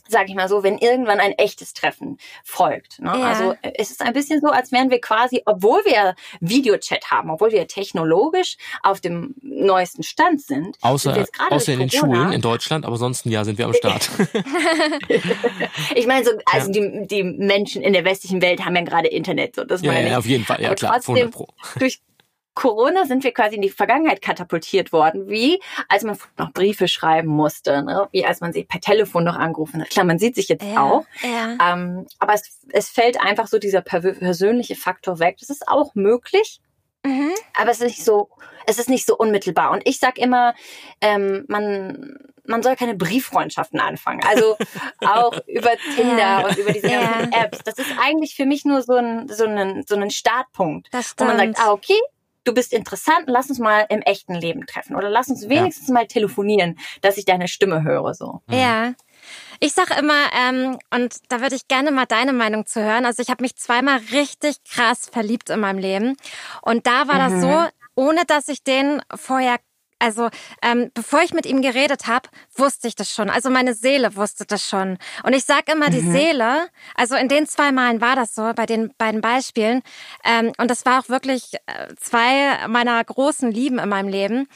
sage 0.07 0.27
ich 0.29 0.35
mal 0.35 0.49
so, 0.51 0.63
wenn 0.63 0.77
irgendwann 0.77 1.19
ein 1.19 1.33
echtes 1.33 1.73
Treffen 1.73 2.19
folgt. 2.45 3.01
Ne? 3.01 3.09
Ja. 3.09 3.23
Also 3.27 3.55
es 3.63 3.91
ist 3.91 4.03
ein 4.03 4.13
bisschen 4.13 4.41
so, 4.43 4.49
als 4.49 4.71
wären 4.71 4.91
wir 4.91 5.01
quasi, 5.01 5.43
obwohl 5.47 5.83
wir 5.87 6.15
Videochat 6.41 7.11
haben, 7.11 7.31
obwohl 7.31 7.53
wir 7.53 7.67
technologisch 7.67 8.59
auf 8.83 9.01
dem 9.01 9.35
neuesten 9.41 10.03
Stand 10.03 10.43
sind, 10.43 10.65
sind 10.75 10.83
wir 10.83 10.91
Außer, 10.91 11.17
jetzt 11.17 11.33
gerade 11.33 11.55
außer 11.55 11.73
in 11.73 11.79
den 11.79 11.91
Schulen 11.91 12.33
in 12.33 12.43
Deutschland, 12.43 12.85
aber 12.85 12.93
ansonsten 12.95 13.31
ja, 13.31 13.45
sind 13.45 13.57
wir 13.57 13.65
am 13.65 13.73
Start. 13.75 14.11
Ich 15.95 16.07
meine, 16.07 16.25
so, 16.25 16.33
also 16.53 16.71
die, 16.71 17.07
die 17.07 17.23
Menschen 17.23 17.83
in 17.83 17.93
der 17.93 18.05
westlichen 18.05 18.43
Welt 18.43 18.65
haben 18.65 18.77
ja 18.77 18.83
gerade 18.83 19.09
Internet, 19.09 19.55
so 19.57 19.65
das 19.65 19.83
ja, 19.83 19.93
meine 19.93 20.05
ich. 20.07 20.13
ja, 20.13 20.19
auf 20.19 20.27
jeden 20.27 20.45
Fall, 20.45 20.61
ja 20.61 20.69
Aber 20.69 20.77
klar, 20.77 20.93
trotzdem- 20.95 21.15
100 21.17 21.33
Pro. 21.33 21.49
Durch 21.79 22.01
Corona 22.55 23.05
sind 23.05 23.25
wir 23.25 23.33
quasi 23.33 23.57
in 23.57 23.63
die 23.63 23.71
Vergangenheit 23.71 24.23
katapultiert 24.23 24.93
worden, 24.93 25.29
wie 25.29 25.61
als 25.89 26.03
man 26.05 26.17
noch 26.39 26.53
Briefe 26.53 26.87
schreiben 26.89 27.29
musste, 27.29 27.83
ne? 27.83 28.09
wie 28.13 28.25
als 28.25 28.41
man 28.41 28.53
sich 28.53 28.69
per 28.69 28.81
Telefon 28.81 29.25
noch 29.25 29.37
angerufen 29.37 29.81
hat. 29.83 29.91
Klar, 29.91 30.05
man 30.07 30.19
sieht 30.19 30.35
sich 30.37 30.49
jetzt 30.49 30.65
ja. 30.65 30.81
auch, 30.83 31.05
Ja. 31.23 31.73
ähm, 31.73 32.07
aber 32.19 32.35
es, 32.35 32.61
es 32.71 32.89
fällt 32.89 33.21
einfach 33.21 33.49
so 33.49 33.59
dieser 33.59 33.81
per 33.81 34.01
persönliche 34.01 34.77
Faktor 34.77 35.19
weg. 35.19 35.37
Das 35.41 35.51
ist 35.51 35.67
auch 35.69 35.95
möglich, 35.95 36.61
Mhm. 37.07 37.33
aber 37.59 37.71
es 37.71 37.81
ist 37.83 37.87
nicht 37.89 38.05
so, 38.05 38.31
es 38.67 38.79
ist 38.79 38.89
nicht 38.89 39.05
so 39.05 39.15
unmittelbar. 39.19 39.73
Und 39.73 39.83
ich 39.87 39.99
sag 39.99 40.17
immer, 40.17 40.55
ähm, 41.03 41.45
man, 41.49 42.17
man 42.47 42.63
soll 42.63 42.77
keine 42.77 42.95
Brieffreundschaften 42.95 43.79
anfangen. 43.79 44.23
Also 44.27 44.57
auch 45.05 45.39
über 45.47 45.73
Tinder 45.97 46.19
Ja. 46.19 46.47
und 46.49 46.57
über 46.57 46.73
diese 46.73 46.89
Ja. 46.91 47.29
Apps. 47.31 47.59
Das 47.65 47.75
ist 47.79 47.91
eigentlich 48.01 48.35
für 48.35 48.47
mich 48.47 48.65
nur 48.65 48.81
so 48.81 48.95
ein, 48.95 49.29
so 49.29 49.45
ein, 49.45 49.85
so 49.87 49.97
ein 49.97 50.09
Startpunkt, 50.11 50.89
Das 50.93 51.15
wo 51.19 51.25
man 51.25 51.37
stimmt. 51.39 51.57
sagt, 51.59 51.69
ah, 51.69 51.73
okay, 51.73 52.01
du 52.45 52.53
bist 52.53 52.73
interessant, 52.73 53.25
lass 53.27 53.49
uns 53.49 53.59
mal 53.59 53.87
im 53.89 54.03
echten 54.03 54.35
Leben 54.35 54.67
treffen 54.67 54.95
oder 54.97 55.11
lass 55.11 55.29
uns 55.29 55.49
wenigstens 55.49 55.89
mal 55.89 56.07
telefonieren, 56.07 56.79
dass 57.01 57.17
ich 57.17 57.25
deine 57.25 57.49
Stimme 57.49 57.83
höre, 57.83 58.15
so. 58.15 58.41
Ja. 58.51 58.95
Ich 59.61 59.73
sag 59.73 59.97
immer, 59.99 60.27
ähm, 60.39 60.79
und 60.91 61.17
da 61.29 61.41
würde 61.41 61.57
ich 61.57 61.69
gerne 61.69 61.91
mal 61.91 62.05
deine 62.07 62.33
Meinung 62.33 62.67
zu 62.67 62.83
hören. 62.83 63.07
Also 63.07 63.23
ich 63.23 63.31
habe 63.31 63.43
mich 63.43 63.57
zweimal 63.57 64.01
richtig 64.13 64.63
krass 64.65 65.09
verliebt 65.11 65.49
in 65.49 65.61
meinem 65.61 65.79
Leben. 65.79 66.17
Und 66.61 66.87
da 66.87 67.09
war 67.09 67.19
das 67.19 67.41
so, 67.41 67.65
ohne 67.95 68.25
dass 68.27 68.49
ich 68.49 68.63
den 68.63 69.01
vorher, 69.15 69.59
also 70.05 70.29
ähm, 70.61 70.91
bevor 70.93 71.23
ich 71.23 71.33
mit 71.33 71.47
ihm 71.47 71.63
geredet 71.63 72.07
habe, 72.07 72.29
wusste 72.55 72.89
ich 72.89 72.95
das 72.95 73.11
schon. 73.11 73.31
Also 73.31 73.49
meine 73.49 73.73
Seele 73.73 74.17
wusste 74.17 74.45
das 74.45 74.69
schon. 74.69 74.99
Und 75.23 75.33
ich 75.33 75.45
sag 75.45 75.73
immer, 75.73 75.89
die 75.89 76.01
Seele, 76.01 76.69
also 76.95 77.15
in 77.15 77.29
den 77.29 77.47
zwei 77.47 77.73
Malen 77.73 78.03
war 78.03 78.15
das 78.15 78.35
so, 78.35 78.53
bei 78.55 78.67
den 78.67 78.93
beiden 78.99 79.23
Beispielen. 79.23 79.83
Ähm, 80.23 80.53
und 80.59 80.71
das 80.71 80.85
war 80.85 81.01
auch 81.01 81.09
wirklich 81.09 81.55
äh, 81.67 81.95
zwei 81.99 82.69
meiner 82.69 83.03
großen 83.03 83.51
Lieben 83.51 83.79
in 83.79 83.89
meinem 83.89 84.09
Leben. 84.09 84.47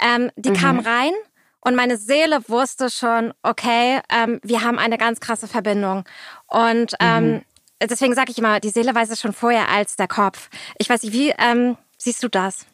Ähm, 0.00 0.30
die 0.34 0.52
kam 0.52 0.80
rein 0.80 1.12
und 1.60 1.76
meine 1.76 1.96
Seele 1.96 2.40
wusste 2.48 2.90
schon, 2.90 3.32
okay, 3.42 4.00
ähm, 4.10 4.40
wir 4.42 4.62
haben 4.62 4.78
eine 4.78 4.98
ganz 4.98 5.20
krasse 5.20 5.46
Verbindung. 5.46 6.04
Und 6.48 6.94
ähm, 6.98 7.42
deswegen 7.80 8.14
sage 8.14 8.32
ich 8.32 8.38
immer, 8.38 8.58
die 8.58 8.70
Seele 8.70 8.94
weiß 8.94 9.10
es 9.10 9.20
schon 9.20 9.32
vorher 9.32 9.68
als 9.68 9.94
der 9.94 10.08
Kopf. 10.08 10.48
Ich 10.78 10.90
weiß 10.90 11.04
nicht, 11.04 11.12
wie 11.12 11.32
ähm, 11.38 11.76
siehst 11.96 12.22
du 12.24 12.28
das? 12.28 12.66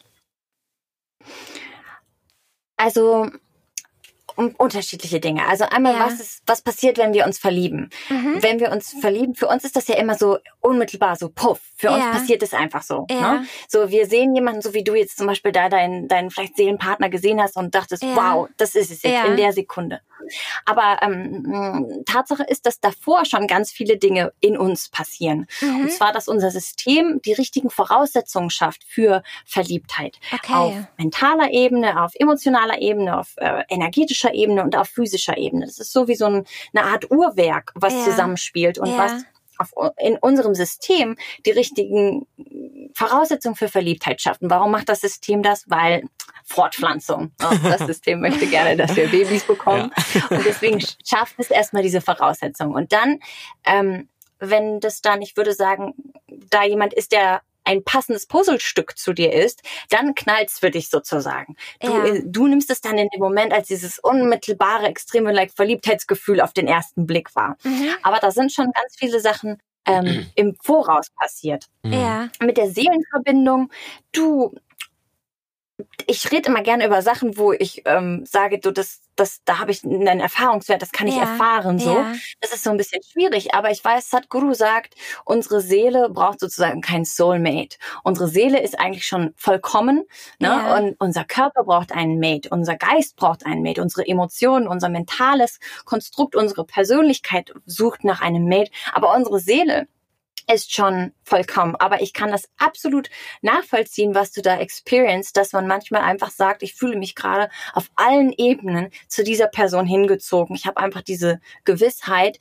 Also 2.83 3.31
um, 4.35 4.53
unterschiedliche 4.57 5.19
Dinge. 5.19 5.47
Also 5.47 5.65
einmal, 5.65 5.93
Ja. 5.93 6.05
was 6.05 6.19
ist, 6.19 6.43
was 6.45 6.61
passiert, 6.61 6.97
wenn 6.97 7.13
wir 7.13 7.25
uns 7.25 7.37
verlieben? 7.37 7.89
Wenn 8.09 8.59
wir 8.59 8.71
uns 8.71 8.95
verlieben, 8.99 9.35
für 9.35 9.47
uns 9.47 9.63
ist 9.63 9.75
das 9.75 9.87
ja 9.87 9.95
immer 9.95 10.15
so 10.15 10.37
unmittelbar, 10.61 11.15
so 11.15 11.29
puff. 11.29 11.59
Für 11.75 11.91
uns 11.91 12.03
Ja. 12.03 12.11
passiert 12.11 12.43
es 12.43 12.53
einfach 12.53 12.83
so. 12.83 13.05
Ja. 13.09 13.33
Ne? 13.33 13.45
So, 13.67 13.89
wir 13.89 14.07
sehen 14.07 14.35
jemanden, 14.35 14.61
so 14.61 14.73
wie 14.73 14.83
du 14.83 14.95
jetzt 14.95 15.17
zum 15.17 15.27
Beispiel 15.27 15.51
da 15.51 15.69
deinen, 15.69 16.07
deinen 16.07 16.29
vielleicht 16.29 16.55
Seelenpartner 16.57 17.09
gesehen 17.09 17.41
hast 17.41 17.57
und 17.57 17.73
dachtest, 17.75 18.03
wow, 18.03 18.47
das 18.57 18.75
ist 18.75 18.91
es 18.91 19.03
jetzt 19.03 19.25
in 19.25 19.37
der 19.37 19.53
Sekunde. 19.53 20.01
Aber 20.63 20.99
ähm, 21.01 22.03
Tatsache 22.05 22.43
ist, 22.43 22.65
dass 22.65 22.79
davor 22.79 23.25
schon 23.25 23.45
ganz 23.45 23.71
viele 23.71 23.97
Dinge 23.97 24.31
in 24.39 24.57
uns 24.57 24.87
passieren. 24.87 25.47
Mhm. 25.59 25.81
Und 25.81 25.91
zwar, 25.91 26.13
dass 26.13 26.29
unser 26.29 26.49
System 26.49 27.19
die 27.25 27.33
richtigen 27.33 27.69
Voraussetzungen 27.69 28.49
schafft 28.49 28.85
für 28.85 29.21
Verliebtheit. 29.45 30.19
Okay. 30.33 30.53
Auf 30.53 30.73
mentaler 30.97 31.51
Ebene, 31.51 32.01
auf 32.01 32.11
emotionaler 32.15 32.79
Ebene, 32.81 33.19
auf 33.19 33.33
äh, 33.35 33.63
energetischer 33.67 34.22
Ebene 34.31 34.61
und 34.63 34.75
auf 34.77 34.87
physischer 34.89 35.37
Ebene. 35.37 35.65
Das 35.65 35.79
ist 35.79 35.91
so 35.91 36.07
wie 36.07 36.15
so 36.15 36.25
ein, 36.25 36.45
eine 36.75 36.85
Art 36.85 37.09
Uhrwerk, 37.09 37.71
was 37.73 37.93
Ja. 37.93 38.11
zusammenspielt 38.11 38.77
und 38.77 38.89
Ja. 38.89 38.97
was 38.97 39.25
auf, 39.57 39.71
in 39.97 40.17
unserem 40.17 40.53
System 40.55 41.15
die 41.45 41.51
richtigen 41.51 42.27
Voraussetzungen 42.93 43.55
für 43.55 43.67
Verliebtheit 43.69 44.21
schafft. 44.21 44.41
Und 44.41 44.49
warum 44.49 44.71
macht 44.71 44.89
das 44.89 45.01
System 45.01 45.41
das? 45.43 45.63
Weil 45.67 46.03
Fortpflanzung. 46.45 47.31
ne? 47.39 47.59
Das 47.63 47.81
System 47.87 48.21
möchte 48.21 48.47
gerne, 48.47 48.75
dass 48.75 48.95
wir 48.95 49.09
Babys 49.09 49.45
bekommen. 49.45 49.91
Und 50.29 50.45
deswegen 50.45 50.79
schafft 51.05 51.35
es 51.37 51.49
erstmal 51.49 51.83
diese 51.83 52.01
Voraussetzungen. 52.01 52.75
Und 52.75 52.91
dann 52.93 53.19
ähm, 53.65 54.09
wenn 54.39 54.79
das 54.81 55.01
dann, 55.01 55.21
ich 55.21 55.37
würde 55.37 55.53
sagen, 55.53 55.93
da 56.49 56.63
jemand 56.63 56.93
ist, 56.93 57.11
der 57.13 57.41
ein 57.65 57.83
passendes 57.83 58.25
Puzzlestück 58.27 58.97
zu 58.97 59.13
dir 59.13 59.31
ist, 59.33 59.61
dann 59.89 60.15
knallt's 60.15 60.59
für 60.59 60.71
dich 60.71 60.89
sozusagen. 60.89 61.55
Du, 61.81 61.91
Ja. 61.91 62.05
äh, 62.05 62.21
du 62.25 62.47
nimmst 62.47 62.69
es 62.69 62.81
dann 62.81 62.97
in 62.97 63.07
dem 63.13 63.19
Moment 63.21 63.53
als 63.53 63.67
dieses 63.67 63.99
unmittelbare, 63.99 64.87
extreme 64.87 65.31
like, 65.31 65.51
Verliebtheitsgefühl 65.53 66.41
auf 66.41 66.53
den 66.53 66.67
ersten 66.67 67.05
Blick 67.07 67.35
wahr. 67.35 67.57
Mhm. 67.63 67.89
Aber 68.03 68.17
da 68.19 68.31
sind 68.31 68.51
schon 68.51 68.65
ganz 68.73 68.95
viele 68.97 69.19
Sachen 69.19 69.57
ähm, 69.85 70.25
im 70.35 70.55
Voraus 70.61 71.09
passiert. 71.19 71.65
Ja. 71.83 72.29
Mit 72.41 72.57
der 72.57 72.69
Seelenverbindung, 72.69 73.71
du, 74.13 74.55
ich 76.07 76.31
rede 76.31 76.49
immer 76.49 76.61
gerne 76.61 76.85
über 76.85 77.01
Sachen, 77.01 77.37
wo 77.37 77.51
ich 77.51 77.81
ähm, 77.85 78.25
sage, 78.25 78.59
du, 78.59 78.71
das, 78.71 79.01
das, 79.15 79.41
da 79.45 79.59
habe 79.59 79.71
ich 79.71 79.83
einen 79.83 80.19
Erfahrungswert, 80.19 80.81
das 80.81 80.91
kann 80.91 81.07
ich 81.07 81.15
Ja. 81.15 81.21
erfahren. 81.21 81.79
So, 81.79 81.95
Ja. 81.97 82.11
das 82.41 82.53
ist 82.53 82.63
so 82.63 82.69
ein 82.69 82.77
bisschen 82.77 83.01
schwierig, 83.03 83.53
aber 83.55 83.71
ich 83.71 83.83
weiß, 83.83 84.09
Sadhguru 84.09 84.53
sagt, 84.53 84.95
unsere 85.25 85.61
Seele 85.61 86.09
braucht 86.09 86.39
sozusagen 86.39 86.81
kein 86.81 87.05
Soulmate. 87.05 87.77
Unsere 88.03 88.27
Seele 88.27 88.61
ist 88.61 88.79
eigentlich 88.79 89.05
schon 89.05 89.33
vollkommen, 89.35 90.03
ne? 90.39 90.47
Ja. 90.49 90.75
Und 90.77 90.95
unser 90.99 91.23
Körper 91.25 91.63
braucht 91.63 91.91
einen 91.91 92.19
Mate, 92.19 92.49
unser 92.49 92.75
Geist 92.75 93.15
braucht 93.15 93.45
einen 93.45 93.63
Mate, 93.63 93.81
unsere 93.81 94.07
Emotionen, 94.07 94.67
unser 94.67 94.89
mentales 94.89 95.59
Konstrukt, 95.85 96.35
unsere 96.35 96.65
Persönlichkeit 96.65 97.53
sucht 97.65 98.03
nach 98.03 98.21
einem 98.21 98.47
Mate, 98.47 98.71
aber 98.93 99.15
unsere 99.15 99.39
Seele 99.39 99.87
ist 100.51 100.73
schon 100.73 101.13
vollkommen. 101.23 101.75
Aber 101.75 102.01
ich 102.01 102.13
kann 102.13 102.31
das 102.31 102.49
absolut 102.57 103.09
nachvollziehen, 103.41 104.15
was 104.15 104.31
du 104.31 104.41
da 104.41 104.57
experience, 104.57 105.33
dass 105.33 105.53
man 105.53 105.67
manchmal 105.67 106.01
einfach 106.01 106.31
sagt, 106.31 106.63
ich 106.63 106.73
fühle 106.73 106.97
mich 106.97 107.15
gerade 107.15 107.49
auf 107.73 107.89
allen 107.95 108.33
Ebenen 108.33 108.89
zu 109.07 109.23
dieser 109.23 109.47
Person 109.47 109.85
hingezogen. 109.85 110.55
Ich 110.55 110.65
habe 110.65 110.77
einfach 110.77 111.01
diese 111.01 111.39
Gewissheit, 111.63 112.39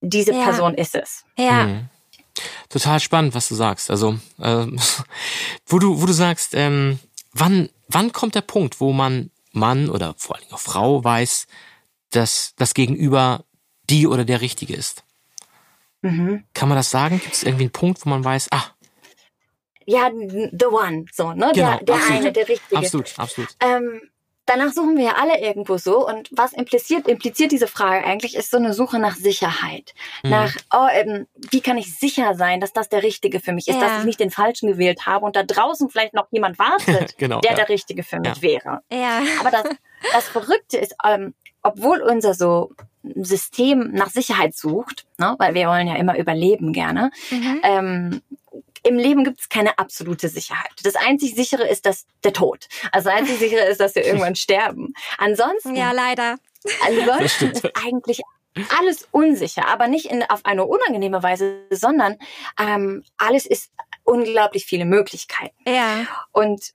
diese 0.00 0.32
Ja. 0.32 0.44
Person 0.44 0.74
ist 0.74 0.94
es. 0.94 1.24
Ja. 1.36 1.66
Mhm. 1.66 1.88
Total 2.68 3.00
spannend, 3.00 3.34
was 3.34 3.48
du 3.48 3.54
sagst. 3.54 3.90
Also, 3.90 4.18
ähm, 4.40 4.78
wo 5.66 5.78
du, 5.78 6.00
wo 6.00 6.06
du 6.06 6.12
sagst, 6.12 6.54
ähm, 6.54 6.98
wann, 7.32 7.68
wann 7.88 8.12
kommt 8.12 8.34
der 8.34 8.40
Punkt, 8.42 8.80
wo 8.80 8.92
man 8.92 9.30
Mann 9.52 9.88
oder 9.88 10.14
vor 10.18 10.36
allen 10.36 10.42
Dingen 10.44 10.54
auch 10.54 10.60
Frau 10.60 11.04
weiß, 11.04 11.46
dass 12.10 12.54
das 12.56 12.74
Gegenüber 12.74 13.44
die 13.88 14.06
oder 14.06 14.24
der 14.24 14.40
Richtige 14.40 14.74
ist? 14.74 15.04
Mhm. 16.04 16.44
Kann 16.54 16.68
man 16.68 16.76
das 16.76 16.90
sagen? 16.90 17.18
Gibt 17.20 17.34
es 17.34 17.42
irgendwie 17.42 17.64
einen 17.64 17.72
Punkt, 17.72 18.04
wo 18.04 18.10
man 18.10 18.22
weiß, 18.24 18.48
ah, 18.52 18.64
Ja, 19.86 20.10
the 20.12 20.66
one, 20.66 21.06
so, 21.12 21.32
ne? 21.32 21.50
Genau, 21.54 21.76
der 21.78 21.84
der 21.84 21.94
absolut. 21.96 22.20
eine, 22.20 22.32
der 22.32 22.48
richtige. 22.48 22.76
absolut, 22.76 23.18
absolut. 23.18 23.48
Ähm, 23.60 24.00
danach 24.46 24.72
suchen 24.72 24.96
wir 24.98 25.04
ja 25.04 25.14
alle 25.16 25.40
irgendwo 25.40 25.78
so. 25.78 26.06
Und 26.06 26.28
was 26.32 26.52
impliziert, 26.52 27.08
impliziert 27.08 27.52
diese 27.52 27.66
Frage 27.66 28.04
eigentlich, 28.04 28.34
ist 28.34 28.50
so 28.50 28.56
eine 28.58 28.74
Suche 28.74 28.98
nach 28.98 29.14
Sicherheit. 29.16 29.94
Mhm. 30.22 30.30
Nach, 30.30 30.54
oh, 30.74 30.86
ähm, 30.92 31.26
wie 31.50 31.60
kann 31.62 31.78
ich 31.78 31.98
sicher 31.98 32.34
sein, 32.34 32.60
dass 32.60 32.72
das 32.74 32.88
der 32.90 33.02
Richtige 33.02 33.40
für 33.40 33.52
mich 33.52 33.68
ist, 33.68 33.76
Ja. 33.76 33.80
dass 33.80 33.98
ich 34.00 34.04
nicht 34.04 34.20
den 34.20 34.30
Falschen 34.30 34.68
gewählt 34.68 35.06
habe 35.06 35.24
und 35.24 35.36
da 35.36 35.42
draußen 35.42 35.88
vielleicht 35.90 36.12
noch 36.14 36.28
jemand 36.30 36.58
wartet, 36.58 37.16
Genau, 37.18 37.40
der 37.40 37.52
ja. 37.52 37.56
der 37.56 37.68
Richtige 37.70 38.02
für 38.02 38.20
mich 38.20 38.36
Ja. 38.36 38.42
wäre. 38.42 38.80
Ja. 38.92 39.22
Aber 39.40 39.50
das, 39.50 39.64
das 40.12 40.28
Verrückte 40.28 40.76
ist, 40.78 40.94
ähm, 41.04 41.34
obwohl 41.62 42.02
unser 42.02 42.34
so 42.34 42.72
System 43.16 43.90
nach 43.92 44.10
Sicherheit 44.10 44.54
sucht, 44.56 45.06
ne, 45.18 45.34
weil 45.38 45.54
wir 45.54 45.68
wollen 45.68 45.86
ja 45.88 45.96
immer 45.96 46.16
überleben 46.18 46.72
gerne, 46.72 47.10
Mhm. 47.30 47.60
ähm, 47.62 48.22
im 48.86 48.98
Leben 48.98 49.24
gibt 49.24 49.40
es 49.40 49.48
keine 49.48 49.78
absolute 49.78 50.28
Sicherheit. 50.28 50.70
Das 50.82 50.94
einzig 50.94 51.34
sichere 51.34 51.66
ist 51.66 51.86
das 51.86 52.04
der 52.22 52.34
Tod. 52.34 52.68
Also 52.92 53.08
das 53.08 53.18
einzig 53.18 53.38
sichere 53.38 53.64
ist, 53.64 53.80
dass 53.80 53.94
wir 53.94 54.04
irgendwann 54.04 54.36
sterben. 54.36 54.92
Ansonsten, 55.16 55.74
Ja, 55.74 55.92
leider. 55.92 56.36
ansonsten 56.86 57.50
ist 57.50 57.64
eigentlich 57.82 58.20
alles 58.78 59.08
unsicher, 59.10 59.68
aber 59.68 59.88
nicht 59.88 60.06
in, 60.06 60.22
auf 60.22 60.44
eine 60.44 60.64
unangenehme 60.66 61.22
Weise, 61.22 61.60
sondern 61.70 62.16
ähm, 62.60 63.02
alles 63.16 63.46
ist 63.46 63.70
unglaublich 64.04 64.66
viele 64.66 64.84
Möglichkeiten. 64.84 65.56
Ja. 65.66 66.06
Und 66.32 66.74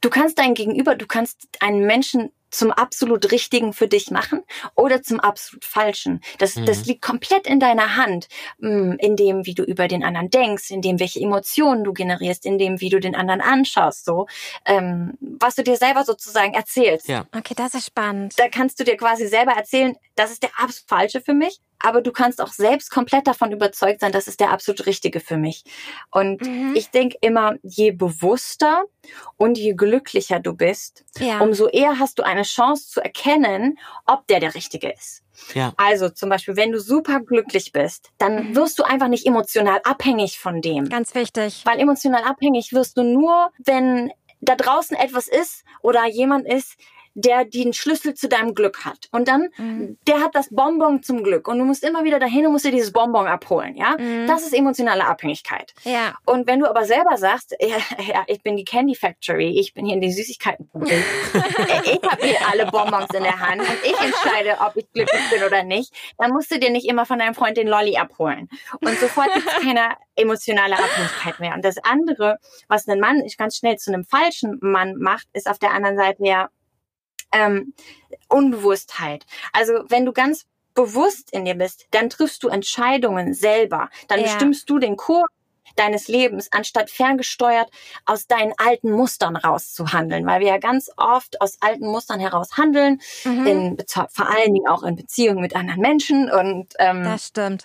du 0.00 0.08
kannst 0.10 0.38
dein 0.38 0.54
Gegenüber, 0.54 0.94
du 0.94 1.06
kannst 1.06 1.46
einen 1.60 1.86
Menschen 1.86 2.32
zum 2.50 2.72
absolut 2.72 3.30
Richtigen 3.30 3.72
für 3.72 3.88
dich 3.88 4.10
machen 4.10 4.42
oder 4.74 5.02
zum 5.02 5.20
absolut 5.20 5.64
Falschen. 5.64 6.20
Das, 6.38 6.56
Mhm. 6.56 6.66
das 6.66 6.86
liegt 6.86 7.02
komplett 7.02 7.46
in 7.46 7.60
deiner 7.60 7.96
Hand, 7.96 8.28
mm, 8.58 8.92
in 8.98 9.16
dem, 9.16 9.46
wie 9.46 9.54
du 9.54 9.62
über 9.62 9.88
den 9.88 10.02
anderen 10.04 10.30
denkst, 10.30 10.70
in 10.70 10.82
dem, 10.82 11.00
welche 11.00 11.20
Emotionen 11.20 11.84
du 11.84 11.92
generierst, 11.92 12.46
in 12.46 12.58
dem, 12.58 12.80
wie 12.80 12.88
du 12.88 13.00
den 13.00 13.14
anderen 13.14 13.40
anschaust, 13.40 14.04
so, 14.04 14.26
ähm, 14.64 15.14
was 15.20 15.54
du 15.54 15.62
dir 15.62 15.76
selber 15.76 16.04
sozusagen 16.04 16.54
erzählst. 16.54 17.08
Ja. 17.08 17.26
Okay, 17.36 17.54
das 17.56 17.74
ist 17.74 17.86
spannend. 17.86 18.34
Da 18.38 18.48
kannst 18.48 18.78
du 18.80 18.84
dir 18.84 18.96
quasi 18.96 19.26
selber 19.26 19.52
erzählen, 19.52 19.96
das 20.14 20.30
ist 20.30 20.42
der 20.42 20.50
absolut 20.56 20.88
Falsche 20.88 21.20
für 21.20 21.34
mich, 21.34 21.60
aber 21.80 22.00
du 22.02 22.12
kannst 22.12 22.40
auch 22.40 22.52
selbst 22.52 22.90
komplett 22.90 23.26
davon 23.26 23.52
überzeugt 23.52 24.00
sein, 24.00 24.12
das 24.12 24.26
ist 24.28 24.40
der 24.40 24.50
absolut 24.50 24.86
Richtige 24.86 25.20
für 25.20 25.36
mich. 25.36 25.64
Und 26.10 26.42
Mhm. 26.42 26.74
ich 26.74 26.90
denke 26.90 27.16
immer, 27.20 27.54
je 27.62 27.92
bewusster 27.92 28.84
und 29.36 29.58
je 29.58 29.74
glücklicher 29.74 30.40
du 30.40 30.54
bist, 30.54 31.04
Ja. 31.18 31.40
umso 31.40 31.68
eher 31.68 31.98
hast 31.98 32.18
du 32.18 32.22
eine 32.24 32.42
Chance 32.42 32.88
zu 32.88 33.00
erkennen, 33.00 33.78
ob 34.06 34.26
der 34.26 34.40
der 34.40 34.54
Richtige 34.54 34.90
ist. 34.92 35.22
Ja. 35.54 35.72
Also 35.76 36.08
zum 36.08 36.30
Beispiel, 36.30 36.56
wenn 36.56 36.72
du 36.72 36.80
super 36.80 37.20
glücklich 37.20 37.70
bist, 37.72 38.10
dann 38.18 38.48
Mhm. 38.50 38.56
wirst 38.56 38.78
du 38.78 38.82
einfach 38.82 39.08
nicht 39.08 39.26
emotional 39.26 39.80
abhängig 39.84 40.38
von 40.40 40.60
dem. 40.60 40.88
Ganz 40.88 41.14
wichtig. 41.14 41.62
Weil 41.64 41.78
emotional 41.78 42.24
abhängig 42.24 42.72
wirst 42.72 42.96
du 42.96 43.02
nur, 43.04 43.50
wenn 43.64 44.10
da 44.40 44.54
draußen 44.56 44.96
etwas 44.96 45.26
ist 45.28 45.64
oder 45.82 46.06
jemand 46.06 46.46
ist, 46.46 46.76
der 47.20 47.44
den 47.44 47.72
Schlüssel 47.72 48.14
zu 48.14 48.28
deinem 48.28 48.54
Glück 48.54 48.84
hat. 48.84 49.08
Und 49.10 49.26
dann, 49.28 49.48
Mhm. 49.56 49.98
der 50.06 50.20
hat 50.20 50.34
das 50.34 50.48
Bonbon 50.50 51.02
zum 51.02 51.24
Glück. 51.24 51.48
Und 51.48 51.58
du 51.58 51.64
musst 51.64 51.82
immer 51.82 52.04
wieder 52.04 52.18
dahin 52.18 52.46
und 52.46 52.52
musst 52.52 52.64
dir 52.64 52.70
dieses 52.70 52.92
Bonbon 52.92 53.26
abholen, 53.26 53.76
ja? 53.76 53.96
Mhm. 53.98 54.26
Das 54.26 54.42
ist 54.42 54.54
emotionale 54.54 55.04
Abhängigkeit. 55.06 55.74
Ja. 55.82 56.16
Und 56.26 56.46
wenn 56.46 56.60
du 56.60 56.68
aber 56.68 56.84
selber 56.84 57.16
sagst, 57.16 57.56
ja, 57.60 57.76
ja 58.06 58.24
ich 58.28 58.42
bin 58.42 58.56
die 58.56 58.64
Candy 58.64 58.94
Factory, 58.94 59.58
ich 59.58 59.74
bin 59.74 59.86
hier 59.86 59.94
in 59.94 60.00
die 60.00 60.12
Süßigkeitenfabrik, 60.12 60.92
ich 61.84 62.02
habe 62.10 62.26
hier 62.26 62.38
alle 62.50 62.66
Bonbons 62.66 63.12
in 63.14 63.22
der 63.24 63.38
Hand 63.40 63.60
und 63.60 63.78
ich 63.82 64.00
entscheide, 64.00 64.56
ob 64.60 64.76
ich 64.76 64.86
glücklich 64.92 65.30
bin 65.30 65.42
oder 65.42 65.64
nicht, 65.64 65.92
dann 66.18 66.30
musst 66.30 66.50
du 66.50 66.58
dir 66.58 66.70
nicht 66.70 66.88
immer 66.88 67.04
von 67.04 67.18
deinem 67.18 67.34
Freund 67.34 67.56
den 67.56 67.66
Lolli 67.68 67.96
abholen. 67.96 68.48
Und 68.80 68.98
sofort 68.98 69.32
gibt 69.34 69.46
es 69.46 69.62
keine 69.62 69.96
emotionale 70.14 70.76
Abhängigkeit 70.76 71.40
mehr. 71.40 71.54
Und 71.54 71.64
das 71.64 71.78
andere, 71.78 72.38
was 72.68 72.86
ein 72.88 73.00
Mann 73.00 73.22
ganz 73.36 73.56
schnell 73.56 73.76
zu 73.76 73.92
einem 73.92 74.04
falschen 74.04 74.58
Mann 74.60 74.96
macht, 74.98 75.26
ist 75.32 75.48
auf 75.48 75.58
der 75.58 75.72
anderen 75.72 75.96
Seite 75.96 76.24
ja 76.24 76.48
ähm, 77.32 77.74
Unbewusstheit. 78.28 79.26
Also 79.52 79.84
wenn 79.88 80.04
du 80.04 80.12
ganz 80.12 80.46
bewusst 80.74 81.32
in 81.32 81.44
dir 81.44 81.54
bist, 81.54 81.86
dann 81.90 82.08
triffst 82.10 82.42
du 82.42 82.48
Entscheidungen 82.48 83.34
selber. 83.34 83.90
Dann 84.08 84.20
Ja. 84.20 84.24
bestimmst 84.26 84.68
du 84.70 84.78
den 84.78 84.96
Kurs 84.96 85.28
deines 85.76 86.08
Lebens, 86.08 86.48
anstatt 86.52 86.90
ferngesteuert 86.90 87.70
aus 88.04 88.26
deinen 88.26 88.52
alten 88.56 88.90
Mustern 88.90 89.36
rauszuhandeln, 89.36 90.26
weil 90.26 90.40
wir 90.40 90.48
ja 90.48 90.58
ganz 90.58 90.90
oft 90.96 91.40
aus 91.40 91.56
alten 91.60 91.86
Mustern 91.86 92.18
heraus 92.20 92.56
handeln, 92.56 93.00
Mhm. 93.24 93.46
in, 93.46 93.76
vor 94.10 94.28
allen 94.28 94.54
Dingen 94.54 94.66
auch 94.68 94.82
in 94.82 94.96
Beziehungen 94.96 95.40
mit 95.40 95.54
anderen 95.54 95.80
Menschen 95.80 96.30
und 96.30 96.74
ähm, 96.78 97.04
Das 97.04 97.26
stimmt. 97.28 97.64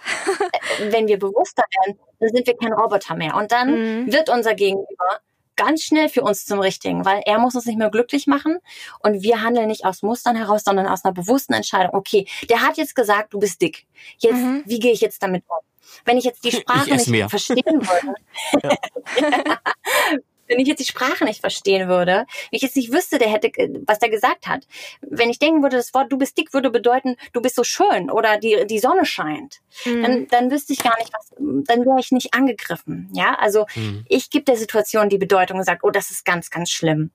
wenn 0.91 1.07
wir 1.07 1.17
bewusster 1.17 1.63
werden, 1.85 1.99
dann 2.19 2.29
sind 2.29 2.45
wir 2.47 2.55
kein 2.57 2.73
Roboter 2.73 3.15
mehr 3.15 3.35
und 3.35 3.51
dann 3.51 3.71
Mhm. 4.05 4.11
wird 4.11 4.29
unser 4.29 4.53
Gegenüber 4.53 5.19
ganz 5.55 5.81
schnell 5.83 6.09
für 6.09 6.21
uns 6.23 6.45
zum 6.45 6.59
Richtigen, 6.59 7.05
weil 7.05 7.21
er 7.25 7.39
muss 7.39 7.55
uns 7.55 7.65
nicht 7.65 7.77
mehr 7.77 7.89
glücklich 7.89 8.27
machen 8.27 8.57
und 8.99 9.21
wir 9.23 9.41
handeln 9.41 9.67
nicht 9.67 9.85
aus 9.85 10.01
Mustern 10.01 10.35
heraus, 10.35 10.63
sondern 10.65 10.87
aus 10.87 11.03
einer 11.05 11.13
bewussten 11.13 11.53
Entscheidung. 11.53 11.93
Okay, 11.93 12.27
der 12.49 12.61
hat 12.61 12.77
jetzt 12.77 12.95
gesagt, 12.95 13.33
du 13.33 13.39
bist 13.39 13.61
dick. 13.61 13.85
Jetzt, 14.17 14.35
Mhm. 14.35 14.63
wie 14.65 14.79
gehe 14.79 14.91
ich 14.91 15.01
jetzt 15.01 15.21
damit 15.23 15.43
um? 15.47 15.57
Wenn 16.05 16.17
ich 16.17 16.23
jetzt 16.23 16.43
die 16.43 16.51
Sprache 16.51 16.91
nicht 16.93 17.07
mehr. 17.07 17.29
verstehen 17.29 17.63
würde, 17.65 18.15
wenn 20.47 20.59
ich 20.59 20.67
jetzt 20.67 20.79
die 20.79 20.85
Sprache 20.85 21.23
nicht 21.25 21.41
verstehen 21.41 21.87
würde, 21.87 22.11
wenn 22.17 22.25
ich 22.51 22.61
jetzt 22.61 22.75
nicht 22.75 22.91
wüsste, 22.91 23.17
der 23.17 23.29
hätte, 23.29 23.47
äh, 23.57 23.69
was 23.85 23.99
der 23.99 24.09
gesagt 24.09 24.47
hat, 24.47 24.67
wenn 25.01 25.29
ich 25.29 25.39
denken 25.39 25.61
würde, 25.63 25.77
das 25.77 25.93
Wort 25.93 26.11
du 26.11 26.17
bist 26.17 26.37
dick 26.37 26.53
würde 26.53 26.69
bedeuten, 26.69 27.15
du 27.31 27.41
bist 27.41 27.55
so 27.55 27.63
schön 27.63 28.09
oder 28.11 28.37
die, 28.37 28.65
die 28.67 28.79
Sonne 28.79 29.05
scheint, 29.05 29.61
Mhm. 29.85 30.01
dann, 30.03 30.27
dann 30.27 30.51
wüsste 30.51 30.73
ich 30.73 30.79
gar 30.83 30.97
nicht, 30.99 31.11
was, 31.13 31.31
dann 31.37 31.85
wäre 31.85 31.99
ich 31.99 32.11
nicht 32.11 32.33
angegriffen. 32.33 33.09
Ja, 33.13 33.35
also 33.35 33.65
Mhm. 33.75 34.05
ich 34.07 34.29
gebe 34.29 34.45
der 34.45 34.57
Situation 34.57 35.09
die 35.09 35.17
Bedeutung 35.17 35.57
und 35.57 35.63
sage, 35.63 35.79
oh, 35.83 35.89
das 35.91 36.11
ist 36.11 36.25
ganz, 36.25 36.49
ganz 36.49 36.69
schlimm. 36.69 37.11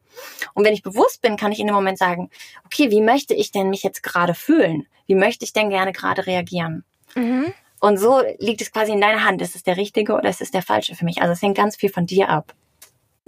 Und 0.55 0.65
wenn 0.65 0.75
ich 0.75 0.83
bewusst 0.83 1.23
bin, 1.23 1.37
kann 1.37 1.53
ich 1.53 1.61
in 1.61 1.67
dem 1.67 1.75
Moment 1.75 1.99
sagen, 1.99 2.31
okay, 2.65 2.91
wie 2.91 3.01
möchte 3.01 3.35
ich 3.35 3.51
denn 3.53 3.71
mich 3.71 3.83
jetzt 3.83 4.03
gerade 4.03 4.35
fühlen? 4.35 4.87
Wie 5.07 5.15
möchte 5.15 5.45
ich 5.45 5.53
denn 5.53 5.71
gerne 5.71 5.93
gerade 5.93 6.27
reagieren? 6.27 6.85
Mhm. 7.15 7.53
Und 7.81 7.97
so 7.99 8.23
liegt 8.39 8.61
es 8.61 8.73
quasi 8.73 8.93
in 8.93 9.01
deiner 9.01 9.25
Hand. 9.25 9.41
Ist 9.41 9.55
es 9.55 9.63
der 9.63 9.77
richtige 9.77 10.15
oder 10.15 10.29
ist 10.29 10.41
es 10.41 10.51
der 10.51 10.63
falsche 10.63 10.95
für 10.97 11.05
mich? 11.05 11.23
Also 11.23 11.33
es 11.33 11.43
hängt 11.43 11.57
ganz 11.57 11.77
viel 11.77 11.91
von 11.91 12.07
dir 12.07 12.29
ab. 12.29 12.53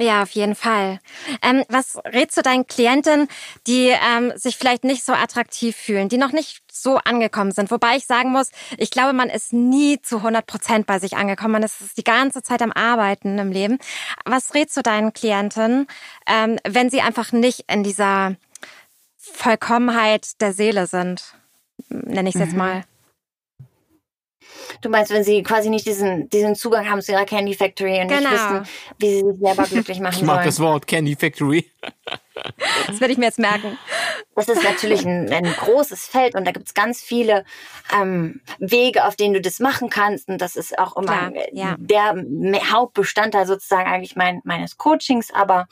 Ja, 0.02 0.22
auf 0.22 0.30
jeden 0.30 0.54
Fall. 0.54 0.98
Ähm, 1.42 1.62
was 1.68 1.98
rätst 2.06 2.34
du 2.38 2.40
deinen 2.40 2.66
Klienten, 2.66 3.28
die 3.66 3.88
ähm, 3.88 4.32
sich 4.34 4.56
vielleicht 4.56 4.82
nicht 4.82 5.04
so 5.04 5.12
attraktiv 5.12 5.76
fühlen, 5.76 6.08
die 6.08 6.16
noch 6.16 6.32
nicht 6.32 6.62
so 6.72 6.96
angekommen 6.96 7.52
sind? 7.52 7.70
Wobei 7.70 7.96
ich 7.96 8.06
sagen 8.06 8.32
muss, 8.32 8.48
ich 8.78 8.90
glaube, 8.90 9.12
man 9.12 9.28
ist 9.28 9.52
nie 9.52 10.00
zu 10.00 10.16
100 10.22 10.46
Prozent 10.46 10.86
bei 10.86 10.98
sich 10.98 11.18
angekommen. 11.18 11.52
Man 11.52 11.62
ist 11.64 11.98
die 11.98 12.04
ganze 12.04 12.42
Zeit 12.42 12.62
am 12.62 12.72
Arbeiten 12.72 13.38
im 13.38 13.52
Leben. 13.52 13.78
Was 14.24 14.54
rätst 14.54 14.74
du 14.78 14.80
deinen 14.82 15.12
Klienten, 15.12 15.86
ähm, 16.26 16.58
wenn 16.66 16.88
sie 16.88 17.02
einfach 17.02 17.32
nicht 17.32 17.64
in 17.70 17.82
dieser 17.84 18.36
Vollkommenheit 19.18 20.40
der 20.40 20.54
Seele 20.54 20.86
sind? 20.86 21.34
Nenne 21.90 22.30
ich 22.30 22.36
es 22.36 22.40
jetzt 22.40 22.52
Mhm. 22.52 22.58
mal. 22.58 22.84
Du 24.80 24.88
meinst, 24.88 25.10
wenn 25.12 25.24
sie 25.24 25.42
quasi 25.42 25.68
nicht 25.70 25.86
diesen, 25.86 26.28
diesen 26.30 26.54
Zugang 26.54 26.88
haben 26.88 27.02
zu 27.02 27.12
ihrer 27.12 27.24
Candy 27.24 27.54
Factory 27.54 28.00
und 28.00 28.08
Genau. 28.08 28.20
nicht 28.20 28.32
wissen, 28.32 28.62
wie 28.98 29.08
sie 29.10 29.20
sich 29.26 29.38
selber 29.40 29.62
glücklich 29.64 30.00
machen 30.00 30.14
Ich 30.16 30.22
mag 30.22 30.36
sollen. 30.36 30.46
das 30.46 30.60
Wort 30.60 30.86
Candy 30.86 31.16
Factory. 31.16 31.70
Das 32.86 33.00
werde 33.00 33.12
ich 33.12 33.18
mir 33.18 33.26
jetzt 33.26 33.38
merken. 33.38 33.76
Das 34.34 34.48
ist 34.48 34.62
natürlich 34.64 35.04
ein, 35.04 35.30
ein 35.30 35.44
großes 35.44 36.06
Feld 36.06 36.34
und 36.34 36.46
da 36.46 36.52
gibt's 36.52 36.72
ganz 36.72 37.02
viele 37.02 37.44
ähm, 37.94 38.40
Wege, 38.58 39.04
auf 39.04 39.16
denen 39.16 39.34
du 39.34 39.40
das 39.42 39.58
machen 39.60 39.90
kannst. 39.90 40.28
Und 40.28 40.38
das 40.38 40.56
ist 40.56 40.78
auch 40.78 40.96
immer 40.96 41.30
Klar, 41.30 41.32
ja. 41.52 41.76
der 41.78 42.14
Hauptbestandteil 42.72 43.46
sozusagen 43.46 43.90
eigentlich 43.90 44.16
mein, 44.16 44.40
meines 44.44 44.78
Coachings. 44.78 45.30
Aber 45.34 45.66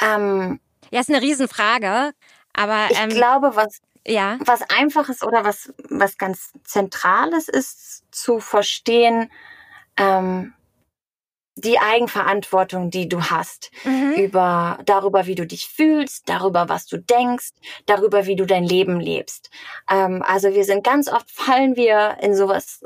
ähm, 0.00 0.60
Ja, 0.90 1.00
ist 1.00 1.10
eine 1.10 1.22
Riesenfrage. 1.22 2.12
Aber 2.54 2.88
ich 2.90 2.98
ähm, 2.98 3.10
glaube, 3.10 3.52
was 3.54 3.80
ja, 4.06 4.38
was 4.44 4.62
einfaches 4.62 5.22
oder 5.22 5.44
was, 5.44 5.72
was 5.88 6.18
ganz 6.18 6.52
Zentrales 6.64 7.48
ist, 7.48 8.04
zu 8.10 8.40
verstehen, 8.40 9.30
ähm, 9.96 10.54
die 11.54 11.78
Eigenverantwortung, 11.78 12.90
die 12.90 13.08
du 13.08 13.22
hast, 13.22 13.70
mhm. 13.84 14.14
über, 14.14 14.78
darüber, 14.86 15.26
wie 15.26 15.34
du 15.34 15.46
dich 15.46 15.68
fühlst, 15.68 16.28
darüber, 16.28 16.68
was 16.68 16.86
du 16.86 16.96
denkst, 16.98 17.50
darüber, 17.86 18.26
wie 18.26 18.36
du 18.36 18.46
dein 18.46 18.64
Leben 18.64 18.98
lebst. 19.00 19.50
Ähm, 19.90 20.22
also 20.26 20.54
wir 20.54 20.64
sind 20.64 20.82
ganz 20.82 21.08
oft 21.08 21.30
fallen 21.30 21.76
wir 21.76 22.16
in 22.22 22.34
sowas 22.34 22.82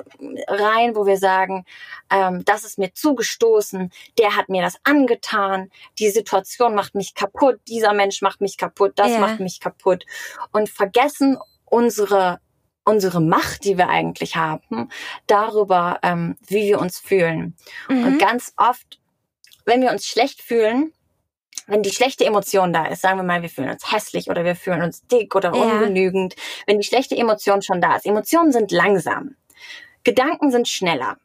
rein, 0.48 0.96
wo 0.96 1.06
wir 1.06 1.16
sagen, 1.16 1.64
ähm, 2.10 2.44
das 2.44 2.64
ist 2.64 2.78
mir 2.78 2.92
zugestoßen, 2.92 3.92
der 4.18 4.36
hat 4.36 4.48
mir 4.48 4.62
das 4.62 4.78
angetan, 4.82 5.70
die 5.98 6.10
Situation 6.10 6.74
macht 6.74 6.94
mich 6.94 7.14
kaputt, 7.14 7.60
dieser 7.68 7.92
Mensch 7.92 8.20
macht 8.20 8.40
mich 8.40 8.56
kaputt, 8.56 8.94
das 8.96 9.12
Ja. 9.12 9.20
macht 9.20 9.38
mich 9.40 9.60
kaputt 9.60 10.04
und 10.52 10.68
vergessen 10.68 11.38
unsere 11.64 12.40
unsere 12.86 13.20
Macht, 13.20 13.64
die 13.64 13.76
wir 13.76 13.88
eigentlich 13.88 14.36
haben, 14.36 14.88
darüber, 15.26 15.98
ähm, 16.02 16.36
wie 16.46 16.68
wir 16.68 16.80
uns 16.80 16.98
fühlen. 16.98 17.54
Und 17.88 18.12
Mhm. 18.12 18.18
ganz 18.18 18.52
oft, 18.56 19.00
wenn 19.66 19.82
wir 19.82 19.90
uns 19.90 20.06
schlecht 20.06 20.40
fühlen, 20.40 20.92
wenn 21.66 21.82
die 21.82 21.90
schlechte 21.90 22.24
Emotion 22.24 22.72
da 22.72 22.86
ist, 22.86 23.02
sagen 23.02 23.18
wir 23.18 23.24
mal, 23.24 23.42
wir 23.42 23.48
fühlen 23.50 23.70
uns 23.70 23.90
hässlich 23.92 24.30
oder 24.30 24.44
wir 24.44 24.54
fühlen 24.54 24.82
uns 24.82 25.04
dick 25.08 25.34
oder 25.34 25.52
Ja. 25.52 25.60
ungenügend, 25.62 26.36
wenn 26.66 26.78
die 26.78 26.86
schlechte 26.86 27.16
Emotion 27.16 27.60
schon 27.60 27.80
da 27.80 27.96
ist. 27.96 28.06
Emotionen 28.06 28.52
sind 28.52 28.70
langsam. 28.70 29.34
Gedanken 30.04 30.52
sind 30.52 30.68
schneller. 30.68 31.16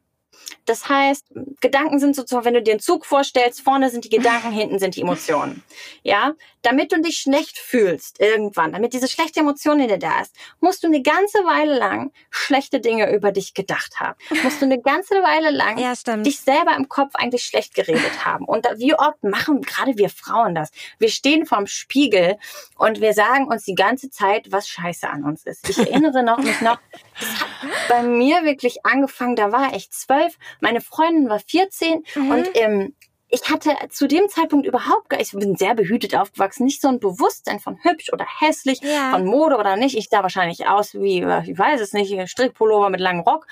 Das 0.66 0.90
heißt, 0.90 1.28
Gedanken 1.62 2.00
sind 2.00 2.16
sozusagen, 2.16 2.46
wenn 2.46 2.54
du 2.56 2.64
dir 2.64 2.72
einen 2.72 2.80
Zug 2.80 3.06
vorstellst, 3.06 3.62
vorne 3.62 3.90
sind 3.92 4.06
die 4.06 4.10
Gedanken, 4.10 4.52
hinten 4.52 4.80
sind 4.80 4.96
die 4.96 5.02
Emotionen. 5.02 5.64
Ja, 6.02 6.34
damit 6.62 6.92
du 6.92 7.02
dich 7.02 7.18
schlecht 7.18 7.58
fühlst 7.58 8.20
irgendwann, 8.20 8.74
damit 8.74 8.94
diese 8.94 9.08
schlechte 9.08 9.40
Emotion 9.40 9.80
in 9.80 9.88
dir 9.88 9.98
da 9.98 10.22
ist, 10.22 10.36
musst 10.60 10.84
du 10.84 10.88
eine 10.88 11.02
ganze 11.02 11.40
Weile 11.40 11.78
lang 11.78 12.12
schlechte 12.30 12.80
Dinge 12.80 13.14
über 13.14 13.32
dich 13.32 13.54
gedacht 13.54 14.00
haben. 14.00 14.18
Musst 14.44 14.62
du 14.62 14.66
eine 14.66 14.80
ganze 14.82 15.16
Weile 15.16 15.50
lang 15.52 15.78
Ja, 15.78 15.94
dich 16.24 16.40
selber 16.40 16.76
im 16.76 16.88
Kopf 16.90 17.16
eigentlich 17.16 17.44
schlecht 17.44 17.74
geredet 17.74 18.26
haben. 18.26 18.46
Und 18.46 18.68
wie 18.78 18.94
oft 18.94 19.24
machen 19.24 19.62
gerade 19.62 19.98
wir 19.98 20.10
Frauen 20.10 20.56
das? 20.56 20.72
Wir 21.00 21.10
stehen 21.10 21.46
vorm 21.46 21.68
Spiegel 21.68 22.38
und 22.78 23.02
wir 23.02 23.14
sagen 23.14 23.48
uns 23.48 23.64
die 23.64 23.76
ganze 23.76 24.10
Zeit, 24.10 24.52
was 24.52 24.68
scheiße 24.68 25.10
an 25.10 25.24
uns 25.24 25.44
ist. 25.46 25.70
Ich 25.70 25.78
erinnere 25.78 26.24
noch 26.24 26.38
mich 26.38 26.62
noch, 26.62 26.80
das 27.20 27.42
hat 27.42 27.50
bei 27.90 28.04
mir 28.04 28.44
wirklich 28.44 28.86
angefangen, 28.86 29.36
da 29.36 29.52
war 29.52 29.74
ich 29.76 29.90
zwölf, 29.92 30.38
meine 30.60 30.82
Freundin 30.82 31.30
war 31.30 31.40
14 31.40 32.04
Mhm. 32.16 32.32
und 32.32 32.50
ähm, 32.56 32.96
ich 33.32 33.50
hatte 33.50 33.74
zu 33.90 34.08
dem 34.08 34.28
Zeitpunkt 34.30 34.68
überhaupt 34.68 35.10
gar, 35.10 35.20
ich 35.20 35.32
bin 35.32 35.56
sehr 35.56 35.74
behütet 35.74 36.16
aufgewachsen, 36.16 36.66
nicht 36.66 36.82
so 36.82 36.90
ein 36.90 37.00
Bewusstsein 37.00 37.60
von 37.60 37.78
hübsch 37.82 38.12
oder 38.14 38.26
hässlich, 38.40 38.80
Ja. 38.82 39.12
von 39.12 39.26
Mode 39.26 39.58
oder 39.58 39.78
nicht. 39.78 39.98
Ich 39.98 40.10
sah 40.10 40.22
wahrscheinlich 40.22 40.68
aus 40.68 40.94
wie, 40.94 41.22
äh, 41.22 41.50
ich 41.50 41.58
weiß 41.58 41.80
es 41.82 41.94
nicht, 41.94 42.14
Strickpullover 42.30 42.90
mit 42.90 43.00
langem 43.00 43.22
Rock 43.22 43.48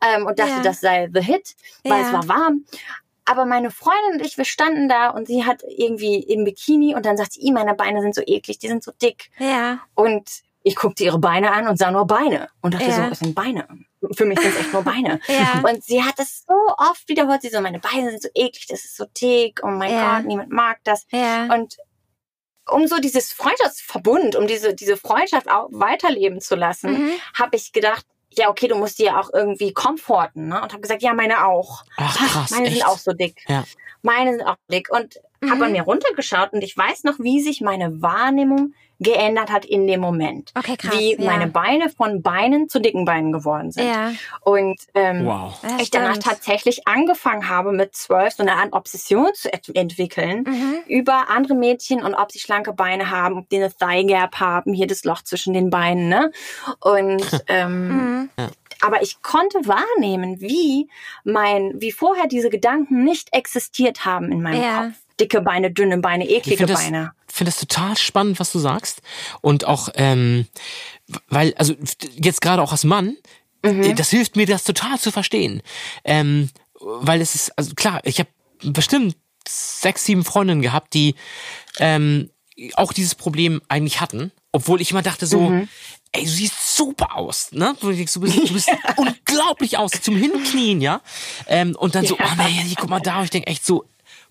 ähm, 0.00 0.26
und 0.26 0.38
dachte, 0.38 0.50
Ja. 0.56 0.62
das 0.62 0.80
sei 0.80 1.08
the 1.12 1.20
hit, 1.22 1.54
weil 1.84 2.00
Ja. 2.02 2.06
es 2.06 2.12
war 2.12 2.28
warm. 2.28 2.64
Aber 3.24 3.44
meine 3.46 3.70
Freundin 3.70 4.14
und 4.20 4.26
ich, 4.26 4.36
wir 4.36 4.44
standen 4.44 4.88
da 4.88 5.10
und 5.10 5.28
sie 5.28 5.44
hat 5.44 5.62
irgendwie 5.68 6.16
im 6.16 6.44
Bikini 6.44 6.94
und 6.94 7.06
dann 7.06 7.16
sagt 7.16 7.32
sie, 7.34 7.40
"Ih, 7.40 7.52
meine 7.52 7.74
Beine 7.74 8.00
sind 8.02 8.14
so 8.14 8.22
eklig, 8.26 8.58
die 8.58 8.68
sind 8.68 8.82
so 8.82 8.92
dick. 9.00 9.30
ja. 9.38 9.78
Und 9.94 10.28
ich 10.64 10.76
guckte 10.76 11.04
ihre 11.04 11.18
Beine 11.18 11.52
an 11.52 11.66
und 11.68 11.76
sah 11.78 11.90
nur 11.90 12.06
Beine 12.06 12.48
und 12.60 12.74
dachte 12.74 12.84
Ja. 12.86 12.96
so, 12.96 13.02
es 13.12 13.18
sind 13.20 13.34
Beine. 13.34 13.66
Für 14.16 14.24
mich 14.24 14.38
sind 14.40 14.50
es 14.54 14.60
echt 14.60 14.72
nur 14.72 14.82
Beine. 14.82 15.20
Ja. 15.28 15.62
Und 15.68 15.82
sie 15.84 16.02
hat 16.02 16.18
das 16.18 16.44
so 16.46 16.54
oft 16.78 17.08
wiederholt, 17.08 17.42
sie 17.42 17.48
so, 17.50 17.60
meine 17.60 17.78
Beine 17.80 18.10
sind 18.10 18.22
so 18.22 18.28
eklig, 18.34 18.66
das 18.68 18.84
ist 18.84 18.96
so 18.96 19.04
dick, 19.20 19.60
oh 19.62 19.68
mein 19.68 19.90
Ja. 19.92 20.16
Gott, 20.18 20.26
niemand 20.26 20.50
mag 20.50 20.78
das. 20.84 21.06
Ja. 21.10 21.52
Und 21.54 21.76
um 22.70 22.86
so 22.86 22.98
dieses 22.98 23.32
Freundschaftsverbund, 23.32 24.36
um 24.36 24.46
diese, 24.46 24.74
diese 24.74 24.96
Freundschaft 24.96 25.50
auch 25.50 25.68
weiterleben 25.72 26.40
zu 26.40 26.54
lassen, 26.54 26.92
Mhm. 26.92 27.10
habe 27.38 27.56
ich 27.56 27.72
gedacht, 27.72 28.06
ja, 28.30 28.48
okay, 28.48 28.68
du 28.68 28.76
musst 28.76 28.98
die 28.98 29.04
ja 29.04 29.20
auch 29.20 29.30
irgendwie 29.32 29.72
komforten. 29.72 30.48
Ne? 30.48 30.56
Und 30.62 30.72
habe 30.72 30.80
gesagt, 30.80 31.02
ja, 31.02 31.12
meine 31.12 31.46
auch. 31.46 31.82
Ach, 31.96 32.16
krass, 32.16 32.50
meine 32.50 32.66
echt? 32.68 32.76
sind 32.78 32.86
auch 32.86 32.98
so 32.98 33.12
dick. 33.12 33.44
Ja. 33.48 33.64
Meine 34.00 34.32
sind 34.32 34.42
auch 34.46 34.56
dick. 34.70 34.88
Und 34.90 35.16
habe 35.44 35.56
Mhm. 35.56 35.62
an 35.64 35.72
mir 35.72 35.82
runtergeschaut 35.82 36.52
und 36.52 36.62
ich 36.62 36.76
weiß 36.76 37.02
noch, 37.04 37.18
wie 37.18 37.40
sich 37.42 37.60
meine 37.60 38.00
Wahrnehmung 38.00 38.74
geändert 39.02 39.50
hat 39.50 39.64
in 39.64 39.86
dem 39.86 40.00
Moment. 40.00 40.52
Okay, 40.56 40.76
krass. 40.76 40.96
wie 40.98 41.14
ja. 41.16 41.24
meine 41.30 41.46
Beine 41.46 41.88
von 41.90 42.22
Beinen 42.22 42.68
zu 42.68 42.80
dicken 42.80 43.04
Beinen 43.04 43.32
geworden 43.32 43.72
sind. 43.72 43.86
Ja. 43.88 44.12
Und 44.40 44.80
ähm, 44.94 45.26
Wow. 45.26 45.58
Ja, 45.62 45.76
ich 45.80 45.90
danach 45.90 46.18
tatsächlich 46.18 46.86
angefangen 46.86 47.48
habe, 47.48 47.72
mit 47.72 47.94
zwölf 47.94 48.34
so 48.34 48.42
eine 48.42 48.54
Art 48.54 48.72
Obsession 48.72 49.30
zu 49.34 49.52
ent 49.52 49.74
entwickeln 49.74 50.44
Mhm. 50.46 50.74
über 50.86 51.28
andere 51.30 51.54
Mädchen 51.54 52.02
und 52.02 52.14
ob 52.14 52.32
sie 52.32 52.38
schlanke 52.38 52.72
Beine 52.72 53.10
haben, 53.10 53.38
ob 53.38 53.48
die 53.48 53.56
eine 53.56 53.72
Thigh 53.74 54.06
Gap 54.06 54.36
haben, 54.40 54.72
hier 54.72 54.86
das 54.86 55.04
Loch 55.04 55.22
zwischen 55.22 55.52
den 55.54 55.70
Beinen, 55.70 56.08
ne? 56.08 56.30
Und 56.80 57.22
ähm, 57.48 57.88
Mhm. 57.88 58.30
aber 58.80 59.02
ich 59.02 59.22
konnte 59.22 59.58
wahrnehmen, 59.66 60.40
wie 60.40 60.88
mein, 61.24 61.72
wie 61.80 61.92
vorher 61.92 62.26
diese 62.26 62.50
Gedanken 62.50 63.04
nicht 63.04 63.32
existiert 63.32 64.04
haben 64.04 64.30
in 64.32 64.42
meinem 64.42 64.62
Ja. 64.62 64.82
Kopf. 64.84 64.94
Dicke 65.20 65.40
Beine, 65.42 65.70
dünne 65.70 65.98
Beine, 65.98 66.24
Ich 66.26 66.36
eklige 66.48 66.66
Beine. 66.66 67.12
Finde 67.42 67.50
das 67.50 67.60
total 67.60 67.96
spannend, 67.96 68.40
was 68.40 68.52
du 68.52 68.58
sagst. 68.58 69.02
Und 69.40 69.64
auch, 69.66 69.88
ähm, 69.94 70.46
weil, 71.28 71.54
also 71.54 71.74
jetzt 72.14 72.40
gerade 72.40 72.62
auch 72.62 72.72
als 72.72 72.84
Mann, 72.84 73.16
äh, 73.62 73.94
das 73.94 74.10
hilft 74.10 74.36
mir, 74.36 74.46
das 74.46 74.64
total 74.64 74.98
zu 74.98 75.10
verstehen. 75.10 75.62
Ähm, 76.04 76.50
weil 76.80 77.20
es 77.20 77.34
ist, 77.34 77.56
also 77.58 77.74
klar, 77.74 78.00
ich 78.04 78.18
habe 78.18 78.28
bestimmt 78.64 79.16
sechs, 79.48 80.04
sieben 80.04 80.24
Freundinnen 80.24 80.62
gehabt, 80.62 80.94
die 80.94 81.14
ähm, 81.78 82.30
auch 82.74 82.92
dieses 82.92 83.14
Problem 83.14 83.60
eigentlich 83.68 84.00
hatten. 84.00 84.30
Obwohl 84.52 84.80
ich 84.80 84.90
immer 84.90 85.02
dachte 85.02 85.26
so, 85.26 85.50
ey, 86.12 86.24
du 86.24 86.30
siehst 86.30 86.76
super 86.76 87.16
aus, 87.16 87.52
ne? 87.52 87.74
Du 87.80 87.88
bist, 87.88 88.14
du 88.14 88.20
bist, 88.20 88.36
du 88.48 88.52
bist 88.52 88.70
unglaublich 88.96 89.78
aus, 89.78 89.92
zum 89.92 90.14
Hinknien, 90.16 90.80
ja? 90.80 91.00
Ähm, 91.46 91.74
und 91.76 91.94
dann 91.94 92.06
so, 92.06 92.16
Ja. 92.18 92.26
oh 92.38 92.42
nee, 92.42 92.74
guck 92.78 92.90
mal 92.90 93.00
da, 93.00 93.18
und 93.18 93.24
ich 93.24 93.30
denk 93.30 93.48
echt 93.48 93.64
so, 93.64 93.84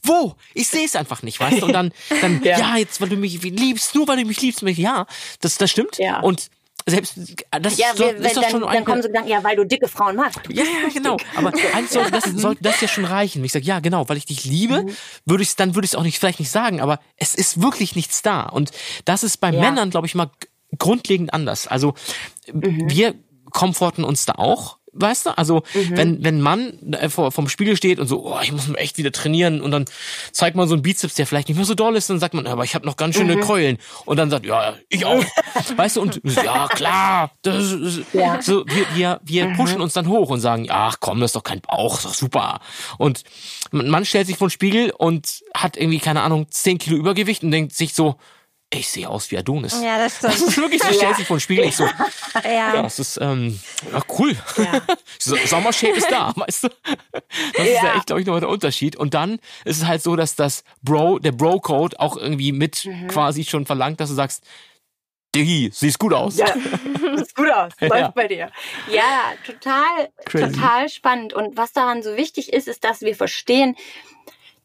wo? 0.03 0.35
Ich 0.53 0.67
sehe 0.67 0.85
es 0.85 0.95
einfach 1.01 1.23
nicht, 1.23 1.39
weißt 1.39 1.61
du? 1.61 1.65
Und 1.67 1.73
dann, 1.73 1.91
dann 2.21 2.41
ja. 2.43 2.57
Ja. 2.59 2.77
jetzt, 2.77 3.01
weil 3.01 3.09
du 3.09 3.15
mich 3.17 3.41
liebst, 3.41 3.95
nur 3.95 4.07
weil 4.07 4.17
du 4.17 4.25
mich 4.25 4.41
liebst, 4.41 4.61
mich, 4.63 4.77
ja, 4.77 5.05
das, 5.41 5.57
das 5.57 5.69
stimmt. 5.71 5.97
Ja. 5.97 6.19
Und 6.21 6.49
selbst, 6.87 7.13
das 7.61 7.77
Ja, 7.77 7.91
ist, 7.91 7.99
wir, 7.99 8.15
ist 8.15 8.35
doch 8.35 8.41
dann, 8.41 8.51
schon 8.51 8.61
dann 8.61 8.69
eine- 8.69 8.83
kommen 8.85 9.01
so 9.03 9.07
Gedanken, 9.07 9.29
ja, 9.29 9.43
weil 9.43 9.55
du 9.55 9.63
dicke 9.65 9.87
Frauen 9.87 10.15
magst. 10.15 10.39
Du 10.43 10.51
ja, 10.51 10.63
ja, 10.63 10.89
genau. 10.91 11.17
Aber 11.35 11.49
eigentlich 11.73 11.91
sollte 11.91 12.09
das, 12.11 12.23
sollte 12.35 12.63
das 12.63 12.81
ja 12.81 12.87
schon 12.87 13.05
reichen. 13.05 13.45
Ich 13.45 13.51
sage, 13.51 13.65
ja, 13.65 13.79
genau, 13.79 14.09
weil 14.09 14.17
ich 14.17 14.25
dich 14.25 14.45
liebe, 14.45 14.83
Mhm. 14.83 14.95
würde 15.25 15.43
ich 15.43 15.55
dann 15.55 15.75
würde 15.75 15.85
ich 15.85 15.91
es 15.91 15.95
auch 15.95 16.01
nicht 16.03 16.17
vielleicht 16.17 16.39
nicht 16.39 16.49
sagen, 16.49 16.81
aber 16.81 16.99
es 17.17 17.35
ist 17.35 17.61
wirklich 17.61 17.95
nichts 17.95 18.23
da. 18.23 18.41
Und 18.43 18.71
das 19.05 19.21
ist 19.23 19.37
bei 19.37 19.51
Ja. 19.51 19.59
Männern, 19.61 19.91
glaube 19.91 20.07
ich, 20.07 20.15
mal 20.15 20.31
grundlegend 20.79 21.33
anders. 21.35 21.67
Also 21.67 21.93
Mhm. 22.51 22.89
wir 22.89 23.13
komforten 23.51 24.03
uns 24.03 24.25
da 24.25 24.33
auch. 24.33 24.77
Weißt 24.93 25.25
du, 25.25 25.37
also 25.37 25.63
Mhm. 25.73 25.97
wenn 25.97 26.23
wenn 26.23 26.37
ein 26.37 26.41
Mann 26.41 26.93
äh, 26.93 27.09
vor 27.09 27.31
vom 27.31 27.47
Spiegel 27.47 27.77
steht 27.77 27.99
und 27.99 28.07
so, 28.07 28.25
oh, 28.25 28.39
ich 28.43 28.51
muss 28.51 28.67
mir 28.67 28.77
echt 28.77 28.97
wieder 28.97 29.11
trainieren 29.11 29.61
und 29.61 29.71
dann 29.71 29.85
zeigt 30.33 30.55
man 30.57 30.67
so 30.67 30.73
einen 30.73 30.81
Bizeps, 30.83 31.13
der 31.15 31.25
vielleicht 31.25 31.47
nicht 31.47 31.57
mehr 31.57 31.65
so 31.65 31.75
doll 31.75 31.95
ist, 31.95 32.09
dann 32.09 32.19
sagt 32.19 32.33
man, 32.33 32.45
aber 32.45 32.63
ich 32.65 32.75
habe 32.75 32.85
noch 32.85 32.97
ganz 32.97 33.15
schöne 33.15 33.37
Mhm. 33.37 33.41
Keulen 33.41 33.77
und 34.05 34.17
dann 34.17 34.29
sagt, 34.29 34.45
ja, 34.45 34.75
ich 34.89 35.05
auch, 35.05 35.23
weißt 35.77 35.95
du 35.95 36.01
und 36.01 36.19
ja 36.25 36.67
klar, 36.67 37.31
das 37.41 37.71
ist, 37.71 38.01
Ja. 38.13 38.35
Mhm. 38.35 38.41
so 38.41 38.65
wir 38.67 38.85
wir 38.95 39.19
wir 39.23 39.53
pushen 39.53 39.79
uns 39.81 39.93
dann 39.93 40.07
hoch 40.09 40.29
und 40.29 40.41
sagen, 40.41 40.67
ach 40.69 40.97
komm, 40.99 41.19
das 41.21 41.29
ist 41.29 41.35
doch 41.35 41.43
kein 41.43 41.61
Bauch, 41.61 41.97
ist 41.97 42.05
doch 42.05 42.13
super 42.13 42.59
und 42.97 43.23
Mann 43.71 44.03
stellt 44.05 44.27
sich 44.27 44.37
vor 44.37 44.47
den 44.47 44.51
Spiegel 44.51 44.91
und 44.97 45.41
hat 45.55 45.77
irgendwie 45.77 45.99
keine 45.99 46.21
Ahnung 46.21 46.47
10 46.49 46.77
Kilo 46.79 46.97
Übergewicht 46.97 47.43
und 47.43 47.51
denkt 47.51 47.73
sich 47.73 47.93
so, 47.93 48.15
ich 48.73 48.87
sehe 48.87 49.09
aus 49.09 49.29
wie 49.31 49.37
Adonis. 49.37 49.81
Ja, 49.83 49.97
das 49.97 50.19
Das 50.19 50.35
stimmt. 50.35 50.49
ist 50.49 50.57
wirklich, 50.57 50.81
so 50.81 50.93
stellt 50.93 51.17
sich 51.17 51.27
vor 51.27 51.35
den 51.37 51.41
Spiegel, 51.41 51.65
ich 51.65 51.75
so, 51.75 51.83
ja, 52.43 52.51
Ja. 52.51 52.81
das 52.81 52.99
ist 52.99 53.17
ähm, 53.21 53.59
ja, 53.91 54.01
cool. 54.17 54.35
So- 55.19 55.35
Sommershape 55.35 55.93
ist 55.97 56.09
da, 56.09 56.31
weißt 56.35 56.63
du? 56.63 56.69
Das 57.55 57.65
ist 57.67 57.73
ja 57.75 57.83
Ja. 57.83 57.95
echt, 57.97 58.05
glaube 58.07 58.21
ich, 58.21 58.25
nochmal 58.27 58.39
der 58.39 58.49
Unterschied. 58.49 58.95
Und 58.95 59.13
dann 59.13 59.39
ist 59.65 59.77
es 59.77 59.85
halt 59.85 60.01
so, 60.01 60.15
dass 60.15 60.35
das 60.35 60.63
Bro, 60.81 61.19
der 61.19 61.33
Bro-Code 61.33 61.99
auch 61.99 62.15
irgendwie 62.15 62.51
mit 62.53 62.85
Mhm. 62.85 63.07
quasi 63.09 63.43
schon 63.43 63.65
verlangt, 63.65 63.99
dass 63.99 64.09
du 64.09 64.15
sagst, 64.15 64.43
Diggi, 65.35 65.69
siehst 65.73 65.99
gut 65.99 66.13
aus. 66.13 66.37
Ja, 66.37 66.47
sieht 67.15 67.35
gut 67.35 67.49
aus. 67.51 67.71
Läuft 67.79 67.95
Ja. 67.95 68.07
bei 68.09 68.27
dir. 68.27 68.51
Ja, 68.91 69.33
total, 69.45 70.09
Crazy. 70.25 70.51
total 70.53 70.89
spannend. 70.89 71.33
Und 71.33 71.55
was 71.57 71.71
daran 71.71 72.03
so 72.03 72.17
wichtig 72.17 72.51
ist, 72.51 72.67
ist, 72.67 72.83
dass 72.83 73.01
wir 73.01 73.15
verstehen, 73.15 73.75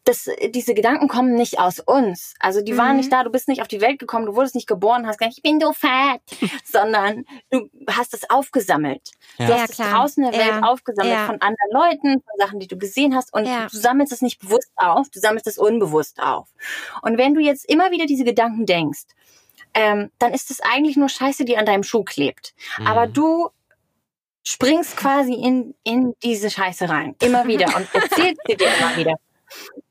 das, 0.07 0.29
diese 0.55 0.73
Gedanken 0.75 1.09
kommen 1.09 1.35
nicht 1.35 1.59
aus 1.59 1.81
uns. 1.81 2.35
Also 2.41 2.63
die 2.63 2.77
waren 2.79 2.93
Mhm. 2.93 2.97
nicht 2.99 3.13
da, 3.13 3.25
du 3.25 3.31
bist 3.31 3.49
nicht 3.49 3.61
auf 3.61 3.69
die 3.69 3.81
Welt 3.81 3.99
gekommen, 3.99 4.27
du 4.27 4.35
wurdest 4.37 4.55
nicht 4.55 4.67
geboren, 4.69 5.07
hast 5.07 5.19
gesagt, 5.19 5.37
ich 5.37 5.43
bin 5.43 5.61
so 5.61 5.73
fett, 5.73 6.23
sondern 6.65 7.25
du 7.51 7.69
hast 7.91 8.15
es 8.15 8.31
aufgesammelt. 8.31 9.11
Ja. 9.39 9.47
Du 9.47 9.53
Ja, 9.53 9.59
hast 9.61 9.71
es 9.71 9.77
klar. 9.77 9.91
draußen 9.91 10.25
in 10.25 10.31
der 10.33 10.41
Ja. 10.41 10.55
Welt 10.55 10.65
aufgesammelt 10.65 11.15
Ja. 11.15 11.27
von 11.27 11.41
anderen 11.41 11.71
Leuten, 11.73 12.23
von 12.23 12.39
Sachen, 12.39 12.61
die 12.61 12.69
du 12.69 12.79
gesehen 12.79 13.15
hast 13.15 13.33
und 13.35 13.45
Ja. 13.47 13.67
du 13.71 13.77
sammelst 13.77 14.13
es 14.13 14.23
nicht 14.23 14.39
bewusst 14.39 14.71
auf, 14.77 15.09
du 15.11 15.19
sammelst 15.21 15.47
es 15.47 15.59
unbewusst 15.59 16.21
auf. 16.23 16.49
Und 17.03 17.19
wenn 17.19 17.35
du 17.35 17.41
jetzt 17.41 17.69
immer 17.69 17.91
wieder 17.91 18.07
diese 18.07 18.25
Gedanken 18.25 18.65
denkst, 18.65 19.03
ähm, 19.75 20.11
dann 20.19 20.33
ist 20.33 20.51
es 20.51 20.61
eigentlich 20.61 20.97
nur 20.97 21.09
Scheiße, 21.09 21.45
die 21.45 21.59
an 21.59 21.67
deinem 21.67 21.83
Schuh 21.83 22.05
klebt. 22.05 22.55
Mhm. 22.79 22.87
Aber 22.87 23.07
du 23.07 23.51
springst 24.45 24.97
quasi 24.97 25.35
in, 25.35 25.75
in 25.83 26.15
diese 26.23 26.49
Scheiße 26.51 26.89
rein. 26.89 27.17
Immer 27.21 27.47
wieder 27.47 27.67
und 27.77 27.89
erzählst 27.93 28.41
sie 28.47 28.57
dir 28.57 28.69
immer 28.79 28.97
wieder. 28.97 29.15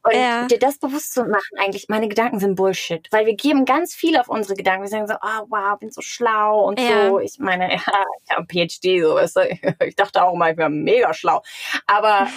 Und 0.03 0.13
Ja. 0.13 0.45
dir 0.47 0.59
das 0.59 0.77
bewusst 0.77 1.13
zu 1.13 1.23
machen, 1.25 1.57
eigentlich, 1.57 1.87
meine 1.89 2.07
Gedanken 2.07 2.39
sind 2.39 2.55
Bullshit. 2.55 3.07
Weil 3.11 3.25
wir 3.25 3.35
geben 3.35 3.65
ganz 3.65 3.95
viel 3.95 4.17
auf 4.17 4.29
unsere 4.29 4.55
Gedanken. 4.55 4.83
Wir 4.83 4.89
sagen 4.89 5.07
so, 5.07 5.15
ah, 5.15 5.43
wow, 5.49 5.79
bin 5.79 5.91
so 5.91 6.01
schlau 6.01 6.67
und 6.67 6.79
Ja. 6.79 7.07
so. 7.09 7.19
Ich 7.19 7.39
meine, 7.39 7.69
ja, 7.73 8.03
ich 8.23 8.31
habe 8.35 8.45
PhD, 8.47 9.01
so 9.01 9.15
weißt 9.15 9.35
du? 9.37 9.41
Ich 9.87 9.95
dachte 9.95 10.23
auch 10.23 10.35
mal, 10.35 10.51
ich 10.51 10.57
wäre 10.57 10.69
mega 10.69 11.13
schlau. 11.13 11.41
Aber 11.87 12.27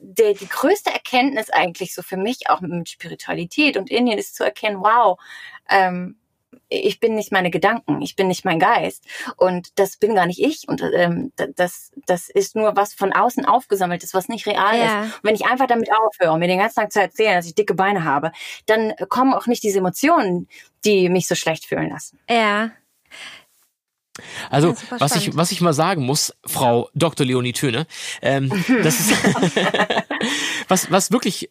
der, 0.00 0.34
die 0.34 0.48
größte 0.48 0.90
Erkenntnis 0.90 1.50
eigentlich 1.50 1.94
so 1.94 2.02
für 2.02 2.16
mich, 2.16 2.48
auch 2.48 2.60
mit 2.60 2.88
Spiritualität 2.88 3.76
und 3.76 3.90
Indien, 3.90 4.18
ist 4.18 4.34
zu 4.36 4.44
erkennen, 4.44 4.80
wow, 4.80 5.18
ähm, 5.68 6.19
ich 6.68 7.00
bin 7.00 7.14
nicht 7.14 7.32
meine 7.32 7.50
Gedanken, 7.50 8.00
ich 8.02 8.16
bin 8.16 8.28
nicht 8.28 8.44
mein 8.44 8.58
Geist 8.58 9.04
und 9.36 9.78
das 9.78 9.96
bin 9.96 10.14
gar 10.14 10.26
nicht 10.26 10.40
ich 10.40 10.68
und 10.68 10.82
ähm, 10.94 11.32
das 11.56 11.90
das 12.06 12.28
ist 12.28 12.56
nur 12.56 12.76
was 12.76 12.94
von 12.94 13.12
außen 13.12 13.44
aufgesammelt 13.44 14.02
ist, 14.04 14.14
was 14.14 14.28
nicht 14.28 14.46
real 14.46 14.76
Ja. 14.78 15.04
ist. 15.04 15.14
Und 15.16 15.24
wenn 15.24 15.34
ich 15.34 15.46
einfach 15.46 15.66
damit 15.66 15.90
aufhöre, 15.92 16.38
mir 16.38 16.48
den 16.48 16.58
ganzen 16.58 16.80
Tag 16.80 16.92
zu 16.92 17.00
erzählen, 17.00 17.34
dass 17.36 17.46
ich 17.46 17.54
dicke 17.54 17.74
Beine 17.74 18.04
habe, 18.04 18.32
dann 18.66 18.94
kommen 19.08 19.34
auch 19.34 19.46
nicht 19.46 19.62
diese 19.62 19.78
Emotionen, 19.78 20.48
die 20.84 21.08
mich 21.08 21.26
so 21.28 21.34
schlecht 21.34 21.66
fühlen 21.66 21.90
lassen. 21.90 22.18
Ja. 22.28 22.70
Also, 24.50 24.70
Ja, 24.70 25.00
was 25.00 25.16
ich, 25.16 25.36
was 25.36 25.52
ich 25.52 25.60
mal 25.60 25.72
sagen 25.72 26.04
muss, 26.04 26.34
Frau 26.44 26.90
Dr. 26.94 27.24
Leonie 27.26 27.52
Töne, 27.52 27.86
ähm, 28.22 28.50
das 28.82 29.00
ist, 29.00 29.12
was, 30.68 30.90
was 30.90 31.10
wirklich 31.10 31.50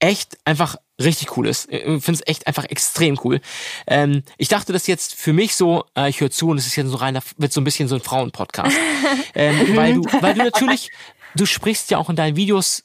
echt 0.00 0.38
einfach 0.44 0.76
richtig 1.00 1.36
cool 1.36 1.46
ist. 1.46 1.70
Ich 1.70 1.82
finde 1.82 2.12
es 2.12 2.26
echt 2.26 2.46
einfach 2.46 2.64
extrem 2.64 3.18
cool. 3.24 3.40
Ähm, 3.86 4.22
ich 4.38 4.48
dachte 4.48 4.72
das 4.72 4.86
jetzt 4.86 5.14
für 5.14 5.32
mich 5.32 5.54
so, 5.54 5.84
äh, 5.96 6.08
ich 6.08 6.20
höre 6.20 6.30
zu 6.30 6.48
und 6.48 6.58
es 6.58 6.66
ist 6.66 6.76
jetzt 6.76 6.88
so 6.88 6.96
reiner, 6.96 7.22
wird 7.36 7.52
so 7.52 7.60
ein 7.60 7.64
bisschen 7.64 7.88
so 7.88 7.94
ein 7.94 8.00
Frauenpodcast. 8.00 8.76
ähm, 9.34 9.76
weil 9.76 9.94
du, 9.94 10.02
weil 10.20 10.34
du 10.34 10.42
natürlich, 10.42 10.90
du 11.36 11.46
sprichst 11.46 11.90
ja 11.90 11.98
auch 11.98 12.10
in 12.10 12.16
deinen 12.16 12.36
Videos 12.36 12.82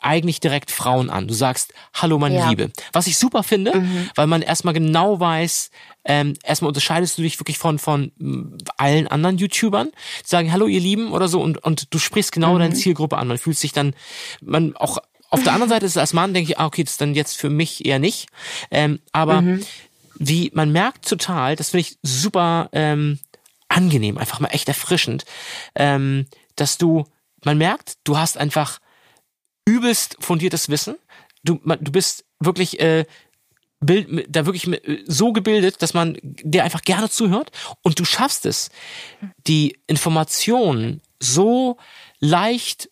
eigentlich 0.00 0.38
direkt 0.38 0.70
Frauen 0.70 1.10
an. 1.10 1.26
Du 1.26 1.34
sagst, 1.34 1.74
hallo 1.92 2.18
meine 2.18 2.36
Ja. 2.36 2.48
Liebe. 2.48 2.70
Was 2.92 3.08
ich 3.08 3.18
super 3.18 3.42
finde, 3.42 3.84
weil 4.14 4.28
man 4.28 4.40
erstmal 4.40 4.74
genau 4.74 5.18
weiß, 5.18 5.70
ähm, 6.04 6.34
erstmal 6.44 6.68
unterscheidest 6.68 7.18
du 7.18 7.22
dich 7.22 7.40
wirklich 7.40 7.58
von, 7.58 7.80
von 7.80 8.12
mm, 8.16 8.58
allen 8.76 9.08
anderen 9.08 9.38
YouTubern, 9.38 9.90
die 10.24 10.28
sagen, 10.28 10.52
hallo 10.52 10.68
ihr 10.68 10.78
Lieben 10.78 11.10
oder 11.10 11.26
so 11.26 11.42
und, 11.42 11.58
und 11.64 11.92
du 11.92 11.98
sprichst 11.98 12.30
genau 12.30 12.56
deine 12.56 12.74
Zielgruppe 12.74 13.18
an. 13.18 13.26
Man 13.26 13.38
fühlt 13.38 13.58
sich 13.58 13.72
dann, 13.72 13.94
man 14.40 14.76
auch 14.76 14.98
auf 15.36 15.44
der 15.44 15.52
anderen 15.52 15.68
Seite 15.70 15.86
ist 15.86 15.92
es 15.92 15.98
als 15.98 16.12
Mann, 16.12 16.34
denke 16.34 16.50
ich, 16.50 16.58
ah, 16.58 16.66
okay, 16.66 16.82
das 16.82 16.94
ist 16.94 17.00
dann 17.00 17.14
jetzt 17.14 17.36
für 17.36 17.50
mich 17.50 17.84
eher 17.84 17.98
nicht. 17.98 18.28
Ähm, 18.70 19.00
aber 19.12 19.42
wie 20.18 20.50
man 20.54 20.72
merkt 20.72 21.08
total, 21.08 21.56
das 21.56 21.70
finde 21.70 21.82
ich 21.82 21.98
super 22.02 22.70
ähm, 22.72 23.18
angenehm, 23.68 24.18
einfach 24.18 24.40
mal 24.40 24.48
echt 24.48 24.68
erfrischend, 24.68 25.24
ähm, 25.74 26.26
dass 26.54 26.78
du, 26.78 27.04
man 27.44 27.58
merkt, 27.58 27.98
du 28.04 28.16
hast 28.16 28.38
einfach 28.38 28.78
übelst 29.66 30.16
fundiertes 30.20 30.68
Wissen. 30.68 30.96
Du, 31.44 31.60
man, 31.62 31.78
du 31.82 31.92
bist 31.92 32.24
wirklich 32.40 32.80
äh, 32.80 33.04
bild, 33.80 34.26
da 34.28 34.46
wirklich 34.46 34.66
äh, 34.68 35.04
so 35.06 35.32
gebildet, 35.32 35.82
dass 35.82 35.94
man 35.94 36.16
dir 36.22 36.64
einfach 36.64 36.82
gerne 36.82 37.10
zuhört 37.10 37.50
und 37.82 37.98
du 37.98 38.04
schaffst 38.04 38.46
es, 38.46 38.70
die 39.46 39.78
Informationen 39.86 41.02
so 41.20 41.76
leicht 42.20 42.88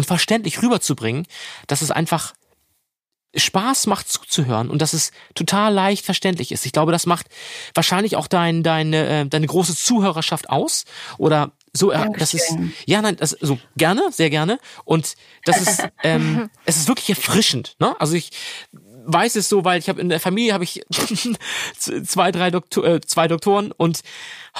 und 0.00 0.06
verständlich 0.06 0.62
rüberzubringen, 0.62 1.26
dass 1.66 1.82
es 1.82 1.90
einfach 1.90 2.32
Spaß 3.36 3.86
macht 3.86 4.08
zuzuhören 4.08 4.70
und 4.70 4.80
dass 4.80 4.94
es 4.94 5.12
total 5.34 5.74
leicht 5.74 6.06
verständlich 6.06 6.52
ist. 6.52 6.64
Ich 6.64 6.72
glaube, 6.72 6.90
das 6.90 7.04
macht 7.04 7.26
wahrscheinlich 7.74 8.16
auch 8.16 8.26
dein, 8.26 8.62
deine, 8.62 9.20
äh, 9.20 9.26
deine 9.26 9.46
große 9.46 9.76
Zuhörerschaft 9.76 10.48
aus 10.48 10.86
oder 11.18 11.52
so. 11.74 11.92
Äh, 11.92 12.08
das 12.18 12.32
ist 12.32 12.56
ja 12.86 13.02
nein, 13.02 13.16
das 13.16 13.36
so 13.42 13.58
gerne, 13.76 14.10
sehr 14.10 14.30
gerne 14.30 14.58
und 14.84 15.16
das 15.44 15.60
ist 15.60 15.82
ähm, 16.02 16.48
es 16.64 16.78
ist 16.78 16.88
wirklich 16.88 17.10
erfrischend. 17.10 17.76
Ne? 17.78 17.94
Also 18.00 18.14
ich 18.14 18.30
weiß 19.12 19.36
es 19.36 19.48
so, 19.48 19.64
weil 19.64 19.78
ich 19.78 19.88
habe 19.88 20.00
in 20.00 20.08
der 20.08 20.20
Familie 20.20 20.52
habe 20.52 20.64
ich 20.64 20.82
zwei, 21.78 22.32
drei 22.32 22.50
Doktor, 22.50 22.84
äh, 22.84 23.00
zwei 23.00 23.28
Doktoren 23.28 23.72
und 23.72 24.00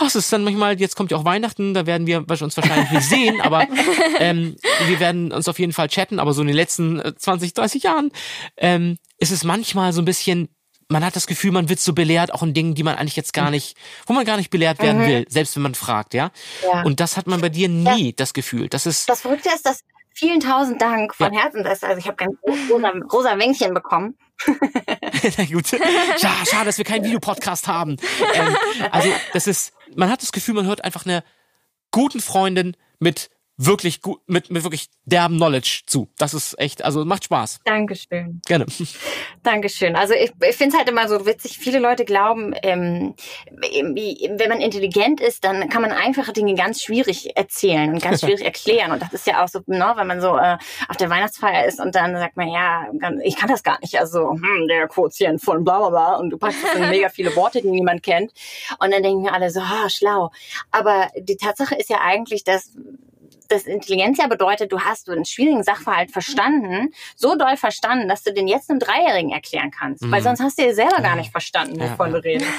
oh, 0.00 0.04
es 0.06 0.14
ist 0.14 0.32
dann 0.32 0.44
manchmal, 0.44 0.78
jetzt 0.80 0.96
kommt 0.96 1.10
ja 1.10 1.16
auch 1.16 1.24
Weihnachten, 1.24 1.74
da 1.74 1.86
werden 1.86 2.06
wir 2.06 2.18
uns 2.28 2.56
wahrscheinlich 2.56 2.90
nicht 2.90 3.08
sehen, 3.08 3.40
aber 3.40 3.66
ähm, 4.18 4.56
wir 4.86 5.00
werden 5.00 5.32
uns 5.32 5.48
auf 5.48 5.58
jeden 5.58 5.72
Fall 5.72 5.88
chatten, 5.88 6.18
aber 6.18 6.32
so 6.32 6.42
in 6.42 6.48
den 6.48 6.56
letzten 6.56 7.00
äh, 7.00 7.14
20, 7.14 7.54
30 7.54 7.82
Jahren 7.82 8.10
ähm, 8.56 8.98
ist 9.18 9.32
es 9.32 9.44
manchmal 9.44 9.92
so 9.92 10.00
ein 10.02 10.04
bisschen, 10.04 10.48
man 10.88 11.04
hat 11.04 11.16
das 11.16 11.26
Gefühl, 11.26 11.52
man 11.52 11.68
wird 11.68 11.80
so 11.80 11.92
belehrt, 11.92 12.32
auch 12.32 12.42
in 12.42 12.54
Dingen, 12.54 12.74
die 12.74 12.82
man 12.82 12.96
eigentlich 12.96 13.16
jetzt 13.16 13.32
gar 13.32 13.50
nicht, 13.50 13.76
wo 14.06 14.12
man 14.12 14.24
gar 14.24 14.36
nicht 14.36 14.50
belehrt 14.50 14.80
werden 14.80 15.06
will, 15.06 15.24
selbst 15.28 15.54
wenn 15.56 15.62
man 15.62 15.74
fragt, 15.74 16.14
ja. 16.14 16.30
Ja. 16.62 16.82
Und 16.82 17.00
das 17.00 17.16
hat 17.16 17.26
man 17.26 17.40
bei 17.40 17.48
dir 17.48 17.68
nie, 17.68 18.12
das 18.12 18.32
Gefühl. 18.34 18.68
Das 18.68 18.86
ist, 18.86 19.08
Das 19.08 19.20
Verrückte 19.22 19.50
ist, 19.54 19.66
dass 19.66 19.80
vielen 20.14 20.40
tausend 20.40 20.82
Dank 20.82 21.14
von 21.14 21.32
Herzen, 21.32 21.64
das, 21.64 21.82
also 21.82 21.98
ich 21.98 22.06
habe 22.06 22.16
ganz 22.16 22.36
rosa, 22.70 22.92
rosa 23.12 23.38
Wänkchen 23.38 23.72
bekommen. 23.74 24.16
Na 25.38 25.44
gut. 25.44 25.70
Ja, 26.18 26.30
schade, 26.48 26.66
dass 26.66 26.78
wir 26.78 26.84
keinen 26.84 27.04
Videopodcast 27.04 27.68
haben. 27.68 27.96
Ähm, 28.34 28.56
also, 28.90 29.08
das 29.32 29.46
ist, 29.46 29.72
man 29.94 30.10
hat 30.10 30.22
das 30.22 30.32
Gefühl, 30.32 30.54
man 30.54 30.66
hört 30.66 30.84
einfach 30.84 31.04
einer 31.04 31.22
guten 31.90 32.20
Freundin 32.20 32.76
mit 32.98 33.30
wirklich 33.60 34.00
gut, 34.00 34.20
mit, 34.26 34.50
mit 34.50 34.64
wirklich 34.64 34.88
derben 35.04 35.36
Knowledge 35.36 35.82
zu. 35.86 36.08
Das 36.16 36.32
ist 36.32 36.58
echt, 36.58 36.82
also 36.82 37.04
macht 37.04 37.24
Spaß. 37.24 37.60
Dankeschön. 37.64 38.40
Gerne. 38.46 38.64
Dankeschön. 39.42 39.96
Also 39.96 40.14
ich, 40.14 40.32
ich 40.48 40.56
finde 40.56 40.74
es 40.74 40.78
halt 40.78 40.88
immer 40.88 41.08
so 41.08 41.26
witzig. 41.26 41.58
Viele 41.58 41.78
Leute 41.78 42.06
glauben, 42.06 42.54
ähm, 42.62 43.14
wenn 43.50 44.48
man 44.48 44.60
intelligent 44.60 45.20
ist, 45.20 45.44
dann 45.44 45.68
kann 45.68 45.82
man 45.82 45.92
einfache 45.92 46.32
Dinge 46.32 46.54
ganz 46.54 46.82
schwierig 46.82 47.36
erzählen 47.36 47.92
und 47.92 48.02
ganz 48.02 48.20
schwierig 48.24 48.44
erklären. 48.44 48.92
Und 48.92 49.02
das 49.02 49.12
ist 49.12 49.26
ja 49.26 49.44
auch 49.44 49.48
so, 49.48 49.60
ne, 49.66 49.92
wenn 49.94 50.06
man 50.06 50.22
so 50.22 50.38
äh, 50.38 50.56
auf 50.88 50.96
der 50.96 51.10
Weihnachtsfeier 51.10 51.66
ist 51.66 51.80
und 51.80 51.94
dann 51.94 52.14
sagt 52.14 52.38
man, 52.38 52.48
ja, 52.48 52.86
ich 53.22 53.36
kann 53.36 53.50
das 53.50 53.62
gar 53.62 53.78
nicht. 53.80 54.00
Also 54.00 54.30
hm, 54.30 54.68
der 54.68 54.88
Quotient 54.88 55.42
von 55.42 55.64
bla 55.64 55.78
bla 55.78 55.90
bla. 55.90 56.16
Und 56.16 56.30
du 56.30 56.38
packst 56.38 56.64
in 56.74 56.88
mega 56.88 57.10
viele 57.10 57.36
Worte, 57.36 57.60
die 57.60 57.70
niemand 57.70 58.02
kennt. 58.02 58.32
Und 58.78 58.90
dann 58.90 59.02
denken 59.02 59.24
wir 59.24 59.34
alle 59.34 59.50
so, 59.50 59.60
ah, 59.60 59.90
schlau. 59.90 60.30
Aber 60.70 61.08
die 61.14 61.36
Tatsache 61.36 61.74
ist 61.74 61.90
ja 61.90 61.98
eigentlich, 62.00 62.42
dass 62.42 62.70
das 63.50 63.64
Intelligenz 63.64 64.18
ja 64.18 64.26
bedeutet, 64.26 64.72
du 64.72 64.80
hast 64.80 65.06
so 65.06 65.12
einen 65.12 65.24
schwierigen 65.24 65.62
Sachverhalt 65.62 66.10
verstanden, 66.10 66.92
so 67.16 67.36
doll 67.36 67.56
verstanden, 67.56 68.08
dass 68.08 68.22
du 68.22 68.32
den 68.32 68.48
jetzt 68.48 68.70
einem 68.70 68.78
Dreijährigen 68.80 69.30
erklären 69.30 69.70
kannst. 69.70 70.02
Weil 70.10 70.20
Mhm. 70.20 70.24
sonst 70.24 70.40
hast 70.40 70.58
du 70.58 70.62
ja 70.64 70.74
selber 70.74 70.96
gar 71.02 71.10
Ja. 71.10 71.16
nicht 71.16 71.30
verstanden, 71.32 71.78
Ja, 71.80 71.90
wovon 71.92 72.08
ja. 72.12 72.12
du 72.18 72.24
redest. 72.24 72.50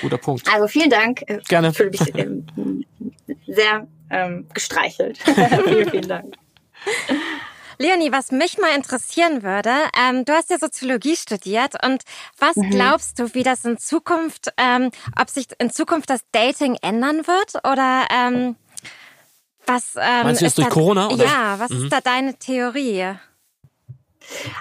Guter 0.00 0.18
Punkt. 0.18 0.52
Also 0.52 0.66
vielen 0.68 0.90
Dank. 0.90 1.22
Ich 1.28 1.48
Gerne. 1.48 1.72
fühle 1.72 1.90
mich 1.90 2.14
ähm, 2.16 2.46
sehr 3.46 3.86
ähm, 4.10 4.46
gestreichelt. 4.52 5.18
vielen, 5.64 5.90
vielen 5.90 6.08
Dank. 6.08 6.34
Leonie, 7.78 8.12
was 8.12 8.30
mich 8.30 8.58
mal 8.58 8.74
interessieren 8.76 9.42
würde, 9.42 9.72
ähm, 9.98 10.24
du 10.24 10.32
hast 10.32 10.50
ja 10.50 10.58
Soziologie 10.58 11.16
studiert 11.16 11.74
und 11.84 12.02
was 12.38 12.56
Mhm. 12.56 12.70
glaubst 12.70 13.18
du, 13.18 13.34
wie 13.34 13.42
das 13.42 13.64
in 13.64 13.78
Zukunft, 13.78 14.52
ähm, 14.56 14.90
ob 15.20 15.30
sich 15.30 15.46
in 15.58 15.70
Zukunft 15.70 16.10
das 16.10 16.20
Dating 16.32 16.76
ändern 16.82 17.26
wird 17.26 17.56
oder 17.64 18.06
ähm, 18.10 18.56
was 19.66 19.96
ähm, 19.96 20.24
Meinst 20.24 20.40
du 20.40 20.44
jetzt 20.44 20.52
ist 20.52 20.58
durch 20.58 20.68
da, 20.68 20.74
Corona, 20.74 21.08
oder? 21.08 21.24
Ja, 21.24 21.58
was 21.58 21.70
Mhm. 21.70 21.84
ist 21.84 21.92
da 21.92 22.00
deine 22.00 22.34
Theorie? 22.34 23.14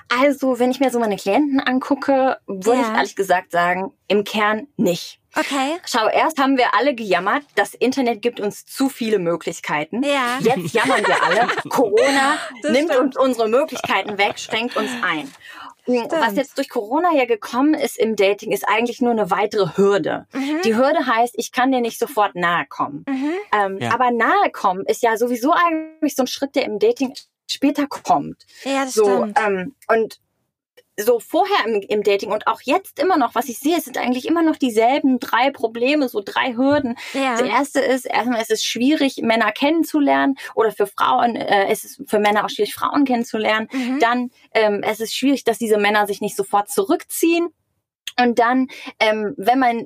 Also, 0.09 0.59
wenn 0.59 0.71
ich 0.71 0.79
mir 0.79 0.89
so 0.89 0.99
meine 0.99 1.17
Klienten 1.17 1.59
angucke, 1.59 2.37
würde 2.47 2.81
Ja. 2.81 2.89
ich 2.91 2.97
ehrlich 2.97 3.15
gesagt 3.15 3.51
sagen, 3.51 3.93
im 4.07 4.23
Kern 4.23 4.67
nicht. 4.75 5.19
Okay. 5.37 5.77
Schau, 5.85 6.07
erst 6.09 6.39
haben 6.39 6.57
wir 6.57 6.75
alle 6.75 6.93
gejammert, 6.93 7.43
das 7.55 7.73
Internet 7.73 8.21
gibt 8.21 8.39
uns 8.41 8.65
zu 8.65 8.89
viele 8.89 9.17
Möglichkeiten. 9.17 10.03
Ja. 10.03 10.39
Jetzt 10.41 10.73
jammern 10.73 11.05
wir 11.05 11.23
alle, 11.23 11.47
Corona 11.69 12.37
Das 12.63 12.71
nimmt 12.71 12.91
stimmt. 12.91 13.15
uns 13.15 13.17
unsere 13.17 13.47
Möglichkeiten 13.47 14.17
weg, 14.17 14.37
schränkt 14.39 14.75
uns 14.75 14.89
ein. 15.03 15.31
Was 16.09 16.35
jetzt 16.35 16.57
durch 16.57 16.69
Corona 16.69 17.13
ja 17.15 17.25
gekommen 17.25 17.73
ist 17.73 17.97
im 17.97 18.15
Dating, 18.15 18.51
ist 18.51 18.67
eigentlich 18.67 19.01
nur 19.01 19.11
eine 19.11 19.29
weitere 19.31 19.77
Hürde. 19.77 20.25
Mhm. 20.33 20.61
Die 20.63 20.75
Hürde 20.75 21.05
heißt, 21.05 21.35
ich 21.37 21.51
kann 21.51 21.71
dir 21.71 21.81
nicht 21.81 21.99
sofort 21.99 22.35
nahe 22.35 22.65
kommen. 22.67 23.05
Ähm, 23.53 23.77
Ja. 23.79 23.93
Aber 23.93 24.11
nahe 24.11 24.49
kommen 24.51 24.85
ist 24.85 25.01
ja 25.03 25.17
sowieso 25.17 25.51
eigentlich 25.53 26.15
so 26.15 26.23
ein 26.23 26.27
Schritt, 26.27 26.55
der 26.55 26.65
im 26.65 26.79
Dating 26.79 27.13
später 27.49 27.87
kommt. 27.87 28.45
Ja, 28.63 28.85
das 28.85 28.93
So, 28.93 29.03
stimmt. 29.05 29.39
ähm, 29.45 29.75
und 29.87 30.19
so 31.01 31.19
vorher 31.19 31.65
im, 31.65 31.81
im 31.81 32.03
Dating 32.03 32.31
und 32.31 32.47
auch 32.47 32.61
jetzt 32.61 32.99
immer 32.99 33.17
noch, 33.17 33.35
was 33.35 33.49
ich 33.49 33.59
sehe, 33.59 33.79
sind 33.81 33.97
eigentlich 33.97 34.27
immer 34.27 34.43
noch 34.43 34.55
dieselben 34.57 35.19
drei 35.19 35.51
Probleme, 35.51 36.09
so 36.09 36.21
drei 36.23 36.55
Hürden. 36.55 36.95
Ja. 37.13 37.31
Das 37.37 37.41
erste 37.41 37.79
ist, 37.79 38.05
erstmal 38.05 38.41
ist 38.41 38.51
es 38.51 38.63
schwierig, 38.63 39.17
Männer 39.21 39.51
kennenzulernen 39.51 40.35
oder 40.55 40.71
für 40.71 40.87
Frauen, 40.87 41.35
äh, 41.35 41.71
ist 41.71 41.85
es 41.85 42.01
für 42.07 42.19
Männer 42.19 42.45
auch 42.45 42.49
schwierig, 42.49 42.73
Frauen 42.73 43.05
kennenzulernen. 43.05 43.67
Mhm. 43.71 43.99
Dann 43.99 44.29
ähm, 44.53 44.81
es 44.83 44.99
ist 44.99 45.15
schwierig, 45.15 45.43
dass 45.43 45.57
diese 45.57 45.77
Männer 45.77 46.07
sich 46.07 46.21
nicht 46.21 46.35
sofort 46.35 46.69
zurückziehen. 46.69 47.49
Und 48.19 48.39
dann, 48.39 48.67
ähm, 48.99 49.33
wenn 49.37 49.57
man 49.57 49.77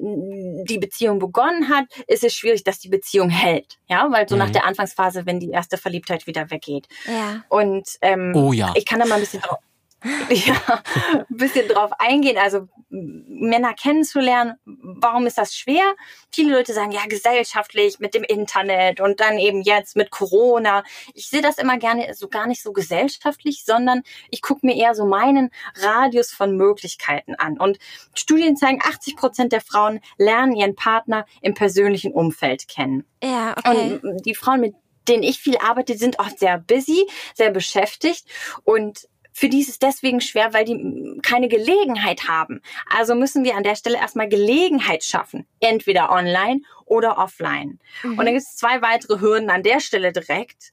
die 0.65 0.79
Beziehung 0.79 1.19
begonnen 1.19 1.69
hat, 1.69 1.85
ist 2.07 2.23
es 2.23 2.33
schwierig, 2.33 2.63
dass 2.63 2.79
die 2.79 2.89
Beziehung 2.89 3.29
hält. 3.29 3.77
Ja, 3.87 4.07
weil 4.11 4.27
so 4.27 4.35
nach 4.35 4.47
Mhm. 4.47 4.53
der 4.53 4.65
Anfangsphase, 4.65 5.27
wenn 5.27 5.39
die 5.39 5.51
erste 5.51 5.77
Verliebtheit 5.77 6.25
wieder 6.25 6.49
weggeht. 6.49 6.87
Ja. 7.05 7.43
Und 7.49 7.87
ähm, 8.01 8.33
Oh 8.35 8.51
ja. 8.51 8.73
ich 8.75 8.85
kann 8.85 8.99
da 8.99 9.05
mal 9.05 9.15
ein 9.15 9.21
bisschen 9.21 9.41
drauf, 9.41 9.59
ja, 10.29 10.83
ein 11.29 11.37
bisschen 11.37 11.67
drauf 11.67 11.91
eingehen. 11.99 12.37
Also 12.37 12.67
Männer 12.89 13.73
kennenzulernen, 13.73 14.55
warum 14.65 15.25
ist 15.25 15.37
das 15.37 15.55
schwer? 15.55 15.95
Viele 16.31 16.55
Leute 16.55 16.73
sagen, 16.73 16.91
ja, 16.91 17.05
gesellschaftlich 17.07 17.99
mit 17.99 18.13
dem 18.13 18.23
Internet 18.23 19.01
und 19.01 19.19
dann 19.19 19.37
eben 19.37 19.61
jetzt 19.61 19.95
mit 19.95 20.11
Corona. 20.11 20.83
Ich 21.13 21.29
sehe 21.29 21.41
das 21.41 21.57
immer 21.57 21.77
gerne 21.77 22.13
so 22.13 22.27
gar 22.27 22.47
nicht 22.47 22.61
so 22.61 22.71
gesellschaftlich, 22.71 23.63
sondern 23.65 24.03
ich 24.29 24.41
gucke 24.41 24.65
mir 24.65 24.75
eher 24.75 24.95
so 24.95 25.05
meinen 25.05 25.49
Radius 25.75 26.31
von 26.31 26.55
Möglichkeiten 26.55 27.35
an. 27.35 27.59
Und 27.59 27.79
Studien 28.13 28.55
zeigen, 28.55 28.81
80 28.81 29.15
Prozent 29.15 29.51
der 29.51 29.61
Frauen 29.61 29.99
lernen 30.17 30.55
ihren 30.55 30.75
Partner 30.75 31.25
im 31.41 31.53
persönlichen 31.53 32.13
Umfeld 32.13 32.67
kennen. 32.67 33.05
Ja, 33.23 33.55
okay. 33.57 33.99
Und 34.01 34.25
die 34.25 34.35
Frauen, 34.35 34.61
mit 34.61 34.75
denen 35.07 35.23
ich 35.23 35.39
viel 35.39 35.57
arbeite, 35.57 35.97
sind 35.97 36.19
oft 36.19 36.39
sehr 36.39 36.57
busy, 36.57 37.07
sehr 37.33 37.51
beschäftigt 37.51 38.25
und 38.63 39.07
für 39.37 39.49
die 39.49 39.59
ist 39.59 39.67
es 39.67 39.79
deswegen 39.79 40.21
schwer, 40.21 40.53
weil 40.53 40.63
die 40.63 41.19
keine 41.21 41.49
Gelegenheit 41.49 42.29
haben. 42.29 42.61
Also 42.89 43.15
müssen 43.15 43.43
wir 43.43 43.57
an 43.57 43.63
der 43.63 43.75
Stelle 43.75 43.97
erstmal 43.97 44.29
Gelegenheit 44.29 45.03
schaffen. 45.03 45.45
Entweder 45.59 46.09
online 46.09 46.61
oder 46.85 47.17
offline. 47.17 47.79
Mhm. 48.01 48.11
Und 48.11 48.19
dann 48.19 48.33
gibt 48.33 48.45
es 48.47 48.55
zwei 48.55 48.81
weitere 48.81 49.19
Hürden 49.19 49.49
an 49.49 49.61
der 49.61 49.81
Stelle 49.81 50.13
direkt. 50.13 50.71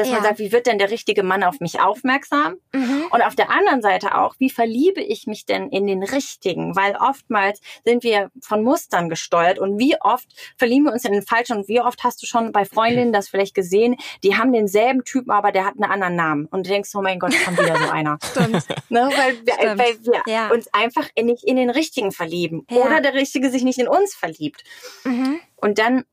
Dass 0.00 0.08
man 0.08 0.18
Ja. 0.18 0.22
sagt, 0.24 0.38
wie 0.38 0.50
wird 0.50 0.66
denn 0.66 0.78
der 0.78 0.90
richtige 0.90 1.22
Mann 1.22 1.42
auf 1.44 1.60
mich 1.60 1.78
aufmerksam? 1.80 2.56
Mhm. 2.72 3.04
Und 3.10 3.20
auf 3.22 3.34
der 3.36 3.50
anderen 3.50 3.82
Seite 3.82 4.16
auch, 4.16 4.34
wie 4.38 4.48
verliebe 4.48 5.02
ich 5.02 5.26
mich 5.26 5.44
denn 5.44 5.68
in 5.68 5.86
den 5.86 6.02
richtigen? 6.02 6.74
Weil 6.74 6.96
oftmals 6.96 7.60
sind 7.84 8.02
wir 8.02 8.30
von 8.40 8.62
Mustern 8.64 9.08
gesteuert 9.10 9.58
und 9.58 9.78
wie 9.78 10.00
oft 10.00 10.26
verlieben 10.56 10.86
wir 10.86 10.92
uns 10.92 11.04
in 11.04 11.12
den 11.12 11.22
falschen 11.22 11.58
und 11.58 11.68
wie 11.68 11.80
oft 11.82 12.02
hast 12.02 12.22
du 12.22 12.26
schon 12.26 12.50
bei 12.52 12.64
Freundinnen 12.64 13.12
das 13.12 13.28
vielleicht 13.28 13.54
gesehen, 13.54 13.96
die 14.24 14.36
haben 14.38 14.52
denselben 14.54 15.04
Typen, 15.04 15.30
aber 15.32 15.52
der 15.52 15.66
hat 15.66 15.74
einen 15.74 15.90
anderen 15.90 16.16
Namen 16.16 16.46
und 16.46 16.66
du 16.66 16.70
denkst, 16.70 16.90
oh 16.94 17.02
mein 17.02 17.18
Gott, 17.18 17.34
kommt 17.44 17.58
wieder 17.62 17.76
so 17.76 17.90
einer. 17.90 18.18
Stimmt. 18.30 18.66
Ne? 18.88 19.10
Weil 19.14 19.38
wir, 19.44 19.52
Stimmt. 19.54 19.78
weil 19.78 19.98
wir 20.04 20.22
Ja. 20.32 20.48
uns 20.50 20.72
einfach 20.72 21.08
in- 21.14 21.26
nicht 21.26 21.44
in 21.44 21.56
den 21.56 21.68
richtigen 21.70 22.10
verlieben 22.10 22.66
Ja. 22.70 22.78
oder 22.78 23.00
der 23.02 23.12
Richtige 23.14 23.50
sich 23.50 23.64
nicht 23.64 23.78
in 23.78 23.86
uns 23.88 24.14
verliebt. 24.14 24.64
Mhm. 25.04 25.40
Und 25.56 25.78
dann 25.78 26.04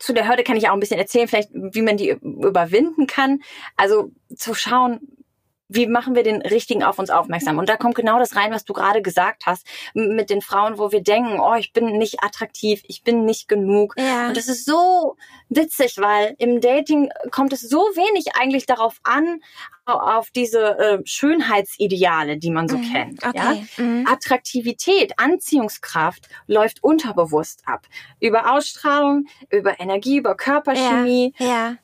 zu 0.00 0.12
der 0.12 0.28
Hürde 0.28 0.44
kann 0.44 0.56
ich 0.56 0.68
auch 0.68 0.74
ein 0.74 0.80
bisschen 0.80 0.98
erzählen, 0.98 1.28
vielleicht 1.28 1.50
wie 1.52 1.82
man 1.82 1.96
die 1.96 2.10
überwinden 2.10 3.06
kann. 3.06 3.40
Also 3.76 4.10
zu 4.34 4.54
schauen, 4.54 5.00
wie 5.68 5.86
machen 5.86 6.14
wir 6.14 6.22
den 6.22 6.42
Richtigen 6.42 6.82
auf 6.84 6.98
uns 6.98 7.10
aufmerksam? 7.10 7.58
Und 7.58 7.68
da 7.68 7.76
kommt 7.76 7.94
genau 7.94 8.18
das 8.18 8.36
rein, 8.36 8.52
was 8.52 8.64
du 8.64 8.72
gerade 8.74 9.00
gesagt 9.02 9.46
hast, 9.46 9.66
mit 9.94 10.28
den 10.30 10.42
Frauen, 10.42 10.78
wo 10.78 10.92
wir 10.92 11.02
denken, 11.02 11.40
oh, 11.40 11.54
ich 11.54 11.72
bin 11.72 11.86
nicht 11.98 12.22
attraktiv, 12.22 12.82
ich 12.86 13.02
bin 13.02 13.24
nicht 13.24 13.48
genug. 13.48 13.94
Ja. 13.98 14.28
Und 14.28 14.36
das 14.36 14.48
ist 14.48 14.66
so 14.66 15.16
witzig, 15.48 15.96
weil 15.98 16.34
im 16.38 16.60
Dating 16.60 17.10
kommt 17.30 17.52
es 17.54 17.62
so 17.62 17.78
wenig 17.78 18.36
eigentlich 18.38 18.66
darauf 18.66 19.00
an, 19.04 19.40
au- 19.86 19.92
auf 20.18 20.30
diese 20.30 20.78
äh, 20.78 20.98
Schönheitsideale, 21.04 22.36
die 22.38 22.50
man 22.50 22.68
so 22.68 22.76
Mhm. 22.78 22.92
kennt. 22.92 23.22
Ja? 23.22 23.30
Okay. 23.50 23.66
Mhm. 23.76 24.06
Attraktivität, 24.06 25.18
Anziehungskraft 25.18 26.28
läuft 26.46 26.82
unterbewusst 26.82 27.62
ab. 27.66 27.86
Über 28.20 28.52
Ausstrahlung, 28.52 29.26
über 29.50 29.80
Energie, 29.80 30.18
über 30.18 30.34
Körperchemie. 30.36 31.32
Ja. 31.38 31.76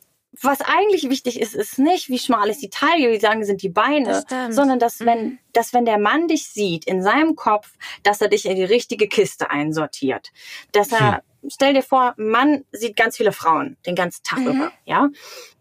Was 0.43 0.61
eigentlich 0.61 1.09
wichtig 1.11 1.41
ist, 1.41 1.55
ist 1.55 1.78
nicht, 1.78 2.09
wie 2.09 2.18
schmal 2.18 2.49
ist 2.51 2.62
die 2.62 2.70
Taille, 2.70 3.11
wie 3.11 3.18
sagen 3.18 3.45
sind 3.45 3.62
die 3.62 3.68
Beine, 3.68 4.24
Das 4.28 4.55
sondern 4.55 4.78
dass 4.78 5.01
Mhm. 5.01 5.07
wenn, 5.07 5.39
dass 5.53 5.72
wenn 5.74 5.85
der 5.85 5.99
Mann 5.99 6.28
dich 6.28 6.49
sieht 6.49 6.87
in 6.87 7.03
seinem 7.03 7.35
Kopf, 7.35 7.72
dass 8.05 8.20
er 8.20 8.28
dich 8.28 8.47
in 8.47 8.55
die 8.55 8.64
richtige 8.64 9.09
Kiste 9.09 9.51
einsortiert. 9.51 10.31
Dass 10.72 10.93
er, 10.93 11.22
stell 11.49 11.74
dir 11.74 11.83
vor, 11.83 12.14
ein 12.16 12.28
Mann 12.28 12.64
sieht 12.70 12.97
ganz 12.97 13.16
viele 13.16 13.33
Frauen 13.33 13.76
den 13.87 13.97
ganzen 13.97 14.22
Tag 14.22 14.39
Mhm. 14.41 14.47
über, 14.47 14.72
ja? 14.85 15.09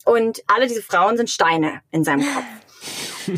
Und 0.05 0.43
alle 0.47 0.67
diese 0.67 0.83
Frauen 0.83 1.17
sind 1.17 1.29
Steine 1.29 1.81
in 1.91 2.03
seinem 2.03 2.21
Kopf. 2.21 2.45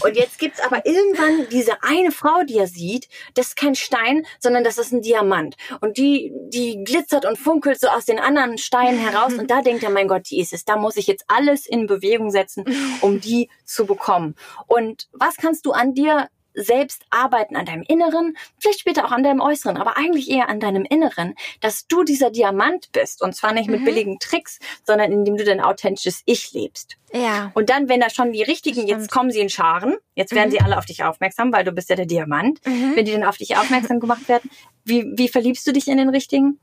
Und 0.04 0.16
jetzt 0.16 0.40
gibt's 0.40 0.60
aber 0.60 0.86
irgendwann 0.86 1.48
diese 1.50 1.84
eine 1.84 2.12
Frau, 2.12 2.44
die 2.44 2.58
er 2.58 2.68
sieht, 2.68 3.08
das 3.34 3.50
ist 3.50 3.58
kein 3.58 3.76
Stein, 3.76 4.26
sondern 4.40 4.64
das 4.64 4.78
ist 4.78 4.92
ein 4.92 5.02
Diamant. 5.02 5.56
Und 5.82 5.98
die, 5.98 6.34
die 6.50 6.84
glitzert 6.84 7.26
und 7.26 7.38
funkelt 7.38 7.80
so 7.80 7.88
aus 7.88 8.06
den 8.06 8.20
anderen 8.20 8.58
Steinen 8.58 9.00
heraus. 9.00 9.34
Und 9.34 9.50
da 9.50 9.62
denkt 9.62 9.84
er, 9.84 9.90
mein 9.90 10.08
Gott, 10.08 10.30
die 10.30 10.40
ist 10.40 10.54
es. 10.54 10.66
Da 10.66 10.78
muss 10.78 10.98
ich 10.98 11.08
jetzt 11.08 11.26
alles 11.28 11.66
in 11.66 11.88
Bewegung 11.88 12.32
setzen, 12.32 12.66
um 13.02 13.20
die 13.20 13.50
zu 13.66 13.86
bekommen. 13.86 14.36
Und 14.68 15.08
was 15.14 15.38
kannst 15.38 15.66
du 15.66 15.72
an 15.72 15.94
dir 15.94 16.30
selbst 16.54 17.04
arbeiten, 17.10 17.56
an 17.56 17.66
deinem 17.66 17.84
Inneren, 17.88 18.36
vielleicht 18.60 18.80
später 18.82 19.06
auch 19.06 19.12
an 19.12 19.24
deinem 19.24 19.40
Äußeren, 19.42 19.78
aber 19.78 19.98
eigentlich 19.98 20.30
eher 20.30 20.50
an 20.50 20.60
deinem 20.60 20.84
Inneren, 20.84 21.36
dass 21.62 21.88
du 21.88 22.04
dieser 22.04 22.30
Diamant 22.32 22.92
bist. 22.92 23.22
Und 23.22 23.36
zwar 23.36 23.54
nicht 23.54 23.70
mit 23.70 23.82
Mhm. 23.82 23.86
billigen 23.86 24.20
Tricks, 24.20 24.60
sondern 24.86 25.12
indem 25.12 25.38
du 25.38 25.44
dein 25.44 25.62
authentisches 25.62 26.22
Ich 26.26 26.52
lebst. 26.54 26.98
Ja. 27.14 27.52
Und 27.54 27.70
dann, 27.70 27.90
wenn 27.90 28.00
da 28.00 28.10
schon 28.10 28.32
die 28.32 28.44
richtigen, 28.44 28.88
jetzt 28.88 29.12
kommen 29.12 29.32
sie 29.32 29.40
in 29.40 29.50
Scharen, 29.50 29.96
jetzt 30.16 30.34
werden 30.34 30.50
Mhm. 30.50 30.52
sie 30.54 30.62
alle 30.62 30.78
auf 30.78 30.86
dich 30.86 31.04
aufmerksam, 31.04 31.52
weil 31.52 31.64
du 31.64 31.72
bist 31.72 31.90
ja 31.90 31.96
der 31.96 32.06
Diamant. 32.06 32.60
Mhm. 32.66 32.96
Wenn 32.96 33.06
die 33.06 33.12
dann 33.12 33.24
auf 33.24 33.38
dich 33.38 33.58
aufmerksam 33.58 34.00
gemacht 34.00 34.28
werden, 34.28 34.50
wie, 34.86 35.06
wie 35.16 35.28
verliebst 35.28 35.66
du 35.68 35.74
dich 35.74 35.88
in 35.88 35.98
den 35.98 36.10
richtigen? 36.10 36.60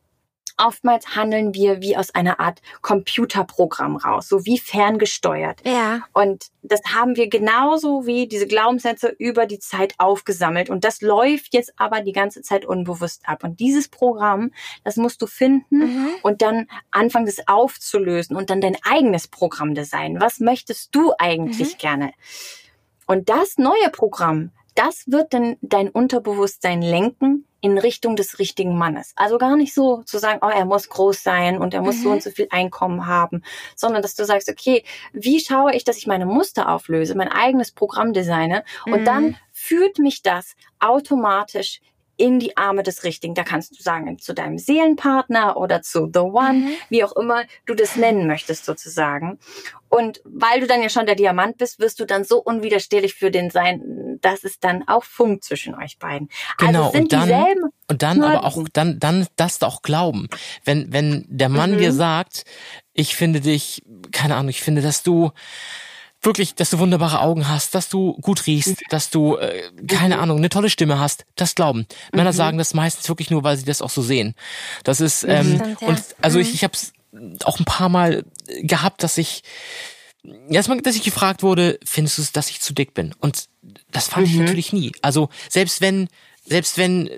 Oftmals 0.57 1.14
handeln 1.16 1.55
wir 1.55 1.80
wie 1.80 1.96
aus 1.96 2.14
einer 2.14 2.40
Art 2.40 2.61
Computerprogramm 2.82 3.96
raus, 3.96 4.28
so 4.28 4.44
wie 4.44 4.59
ferngesteuert. 4.59 5.61
Ja. 5.64 6.03
Und 6.12 6.46
das 6.62 6.80
haben 6.94 7.16
wir 7.16 7.28
genauso 7.28 8.07
wie 8.07 8.26
diese 8.28 8.46
Glaubenssätze 8.46 9.09
über 9.18 9.46
die 9.46 9.59
Zeit 9.59 9.94
aufgesammelt. 9.99 10.70
Und 10.70 10.84
das 10.84 11.01
läuft 11.01 11.55
jetzt 11.55 11.72
aber 11.76 12.01
die 12.03 12.12
ganze 12.12 12.42
Zeit 12.42 12.64
unbewusst 12.64 13.22
ab. 13.26 13.44
Und 13.44 13.61
dieses 13.61 13.88
Programm, 13.88 14.53
das 14.84 14.96
musst 14.96 15.22
du 15.22 15.26
finden 15.26 15.78
Mhm. 15.78 16.09
und 16.22 16.42
dann 16.42 16.66
anfangen, 16.90 17.26
das 17.26 17.46
aufzulösen 17.49 18.36
und 18.36 18.51
dann 18.51 18.61
dein 18.61 18.76
eigenes 18.82 19.28
Programm 19.28 19.74
designen. 19.74 20.20
Was 20.20 20.40
möchtest 20.40 20.94
du 20.94 21.12
eigentlich 21.18 21.78
gerne? 21.78 22.12
Und 23.07 23.28
das 23.30 23.57
neue 23.57 23.90
Programm, 23.90 24.51
das 24.78 25.04
wird 25.08 25.34
dann 25.34 25.56
dein 25.60 25.88
Unterbewusstsein 25.88 26.82
lenken 26.82 27.44
in 27.60 27.76
Richtung 27.78 28.14
des 28.14 28.38
richtigen 28.38 28.78
Mannes. 28.78 29.12
Also 29.16 29.36
gar 29.38 29.56
nicht 29.56 29.74
so 29.74 30.02
zu 30.04 30.18
sagen, 30.18 30.38
oh, 30.42 30.48
er 30.48 30.64
muss 30.64 30.88
groß 30.88 31.20
sein 31.24 31.58
und 31.58 31.74
er 31.74 31.82
muss 31.82 32.00
so 32.00 32.10
Mhm. 32.10 32.14
und 32.14 32.22
so 32.22 32.30
viel 32.30 32.46
Einkommen 32.50 33.06
haben, 33.06 33.42
sondern 33.74 34.02
dass 34.02 34.14
du 34.14 34.24
sagst, 34.24 34.48
okay, 34.48 34.84
wie 35.12 35.40
schaue 35.40 35.74
ich, 35.74 35.82
dass 35.82 35.96
ich 35.96 36.06
meine 36.06 36.26
Muster 36.26 36.68
auflöse, 36.68 37.16
mein 37.16 37.26
eigenes 37.32 37.72
Programm 37.72 38.12
designe 38.12 38.62
und 38.86 39.00
Mhm. 39.00 39.04
dann 39.04 39.36
führt 39.52 39.98
mich 39.98 40.22
das 40.22 40.54
automatisch 40.78 41.80
in 42.18 42.38
die 42.40 42.56
Arme 42.56 42.82
des 42.82 43.04
Richtigen. 43.04 43.34
Da 43.34 43.44
kannst 43.44 43.78
du 43.78 43.82
sagen, 43.82 44.18
zu 44.18 44.34
deinem 44.34 44.58
Seelenpartner 44.58 45.56
oder 45.56 45.80
zu 45.82 46.10
The 46.12 46.20
One, 46.20 46.52
Mhm. 46.52 46.68
wie 46.90 47.04
auch 47.04 47.12
immer 47.16 47.44
du 47.64 47.74
das 47.74 47.96
nennen 47.96 48.26
möchtest 48.26 48.64
sozusagen. 48.66 49.38
Und 49.88 50.20
weil 50.24 50.60
du 50.60 50.66
dann 50.66 50.82
ja 50.82 50.90
schon 50.90 51.06
der 51.06 51.14
Diamant 51.14 51.56
bist, 51.56 51.78
wirst 51.78 51.98
du 52.00 52.04
dann 52.04 52.24
so 52.24 52.38
unwiderstehlich 52.42 53.14
für 53.14 53.30
den 53.30 53.48
sein, 53.50 54.18
dass 54.20 54.44
es 54.44 54.58
dann 54.60 54.86
auch 54.86 55.04
funkt 55.04 55.44
zwischen 55.44 55.74
euch 55.74 55.98
beiden. 55.98 56.28
Genau, 56.58 56.80
also 56.80 56.86
es 56.88 56.92
sind 56.92 57.02
und 57.04 57.12
dann- 57.12 57.22
dieselben. 57.28 57.70
Und 57.90 58.02
dann 58.02 58.22
aber 58.22 58.44
auch, 58.44 58.62
dann, 58.72 58.98
dann 59.00 59.26
das 59.36 59.62
auch 59.62 59.80
glauben. 59.80 60.28
Wenn, 60.64 60.92
wenn 60.92 61.24
der 61.28 61.48
Mann 61.48 61.72
Mhm. 61.74 61.78
dir 61.78 61.92
sagt, 61.92 62.44
ich 62.92 63.16
finde 63.16 63.40
dich, 63.40 63.82
keine 64.12 64.34
Ahnung, 64.36 64.50
ich 64.50 64.60
finde, 64.60 64.82
dass 64.82 65.02
du 65.02 65.30
wirklich, 66.22 66.54
dass 66.54 66.70
du 66.70 66.78
wunderbare 66.78 67.20
Augen 67.20 67.48
hast, 67.48 67.74
dass 67.74 67.88
du 67.88 68.14
gut 68.20 68.46
riechst, 68.46 68.76
dass 68.90 69.10
du, 69.10 69.36
äh, 69.36 69.62
keine 69.86 70.16
Mhm. 70.16 70.22
Ahnung, 70.22 70.38
eine 70.38 70.48
tolle 70.48 70.68
Stimme 70.70 70.98
hast, 70.98 71.24
das 71.36 71.54
glauben. 71.54 71.86
Männer 72.12 72.32
sagen 72.32 72.58
das 72.58 72.74
meistens 72.74 73.08
wirklich 73.08 73.30
nur, 73.30 73.44
weil 73.44 73.56
sie 73.56 73.64
das 73.64 73.82
auch 73.82 73.90
so 73.90 74.02
sehen. 74.02 74.34
Das 74.84 75.00
ist, 75.00 75.24
ähm, 75.24 75.56
Stimmt, 75.60 75.80
ja. 75.80 75.86
und 75.88 76.02
also 76.20 76.38
ich, 76.38 76.48
Mhm. 76.48 76.54
ich 76.54 76.64
habe 76.64 76.74
es 76.74 76.92
auch 77.44 77.58
ein 77.58 77.64
paar 77.64 77.88
Mal 77.88 78.24
gehabt, 78.62 79.02
dass 79.02 79.16
ich 79.16 79.42
erstmal, 80.50 80.80
dass 80.82 80.96
ich 80.96 81.02
gefragt 81.04 81.42
wurde, 81.42 81.78
findest 81.84 82.18
du 82.18 82.22
es, 82.22 82.32
dass 82.32 82.50
ich 82.50 82.60
zu 82.60 82.72
dick 82.74 82.94
bin? 82.94 83.14
Und 83.20 83.44
das 83.92 84.08
fand 84.08 84.26
ich 84.26 84.34
Mhm. 84.34 84.40
natürlich 84.44 84.72
nie. 84.72 84.92
Also 85.02 85.28
selbst 85.48 85.80
wenn, 85.80 86.08
selbst 86.44 86.78
wenn 86.78 87.08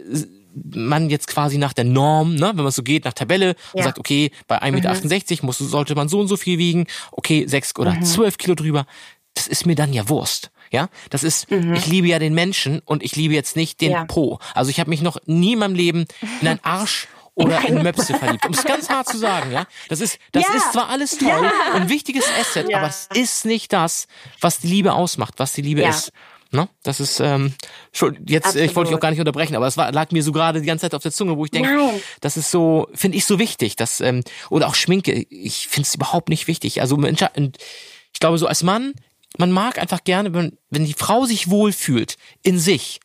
man 0.55 1.11
jetzt 1.11 1.27
quasi 1.29 1.59
nach 1.59 1.73
der 1.73 1.85
Norm, 1.85 2.35
ne, 2.35 2.53
wenn 2.55 2.65
man 2.65 2.73
so 2.73 2.83
geht, 2.83 3.05
nach 3.05 3.13
Tabelle 3.13 3.55
und 3.73 3.79
Ja. 3.79 3.85
sagt, 3.85 3.99
okay, 3.99 4.31
bei 4.49 4.61
1,68 4.63 5.31
Meter 5.31 5.47
muss, 5.47 5.59
sollte 5.59 5.95
man 5.95 6.09
so 6.09 6.21
und 6.21 6.29
so 6.29 6.37
viel 6.37 6.59
wiegen, 6.59 6.87
okay, 7.13 7.47
sechs 7.47 7.77
oder 7.79 8.01
zwölf 8.01 8.37
Kilo 8.39 8.55
drüber, 8.55 8.87
das 9.35 9.47
ist 9.47 9.65
mir 9.67 9.75
dann 9.77 9.93
ja 9.93 10.09
Wurst. 10.09 10.51
Ja, 10.73 10.89
das 11.11 11.25
ist, 11.25 11.49
ich 11.51 11.87
liebe 11.89 12.07
ja 12.07 12.21
den 12.21 12.33
Menschen 12.33 12.81
und 12.85 13.03
ich 13.03 13.17
liebe 13.17 13.35
jetzt 13.35 13.57
nicht 13.57 13.81
den 13.81 13.91
Ja. 13.93 14.05
Po. 14.05 14.39
Also 14.55 14.71
ich 14.71 14.79
habe 14.79 14.89
mich 14.89 15.03
noch 15.03 15.19
nie 15.27 15.55
in 15.55 15.59
meinem 15.59 15.75
Leben 15.75 16.05
in 16.41 16.47
einen 16.47 16.61
Arsch 16.63 17.09
oder 17.35 17.65
in 17.67 17.83
Möpse 17.83 18.15
verliebt. 18.15 18.47
Um 18.47 18.53
es 18.53 18.63
ganz 18.65 18.89
hart 18.89 19.09
zu 19.09 19.19
sagen, 19.19 19.51
ja. 19.51 19.67
Das 19.89 20.01
ist, 20.01 20.19
das 20.31 20.45
Ja. 20.49 20.55
ist 20.55 20.73
zwar 20.73 20.89
alles 20.89 21.19
toll 21.19 21.51
und 21.75 21.83
ein 21.83 21.89
wichtiges 21.89 22.25
Asset, 22.41 22.69
Ja. 22.71 22.79
aber 22.79 22.87
es 22.89 23.09
ist 23.15 23.47
nicht 23.47 23.73
das, 23.73 24.07
was 24.41 24.59
die 24.61 24.69
Liebe 24.69 24.93
ausmacht, 24.93 25.35
was 25.39 25.53
die 25.55 25.63
Liebe 25.63 25.81
Ja. 25.83 25.89
ist. 25.91 26.13
Ne? 26.53 26.69
Das 26.83 26.99
ist 26.99 27.21
ähm, 27.21 27.55
schon 27.93 28.19
jetzt, 28.27 28.47
Absolut. 28.47 28.71
ich 28.71 28.77
wollte 28.77 28.89
dich 28.89 28.97
auch 28.97 29.01
gar 29.01 29.11
nicht 29.11 29.21
unterbrechen, 29.21 29.55
aber 29.55 29.69
es 29.69 29.77
war, 29.77 29.93
lag 29.93 30.11
mir 30.11 30.23
so 30.23 30.33
gerade 30.33 30.61
die 30.61 30.67
ganze 30.67 30.83
Zeit 30.83 30.95
auf 30.95 31.03
der 31.03 31.13
Zunge, 31.13 31.37
wo 31.37 31.45
ich 31.45 31.53
denke, 31.53 31.71
Nein. 31.71 32.03
das 32.21 32.37
ist 32.37 32.51
so, 32.51 32.89
finde 32.93 33.19
ich 33.19 33.25
so 33.25 33.39
wichtig, 33.39 33.77
dass, 33.77 34.01
ähm, 34.01 34.25
oder 34.51 34.67
auch 34.67 34.75
Schminke, 34.75 35.13
ich 35.13 35.69
finde 35.69 35.87
es 35.87 35.95
überhaupt 35.95 36.29
nicht 36.29 36.49
wichtig. 36.49 36.81
Also 36.81 37.01
ich 37.03 38.21
glaube, 38.21 38.39
so 38.39 38.47
als 38.49 38.65
Mann, 38.65 38.95
man 39.39 39.53
mag 39.53 39.79
einfach 39.79 40.03
gerne, 40.03 40.35
wenn, 40.35 40.59
wenn 40.71 40.85
die 40.85 40.95
Frau 40.95 41.25
sich 41.25 41.51
wohlfühlt 41.51 42.17
in 42.43 42.59
sich, 42.59 42.99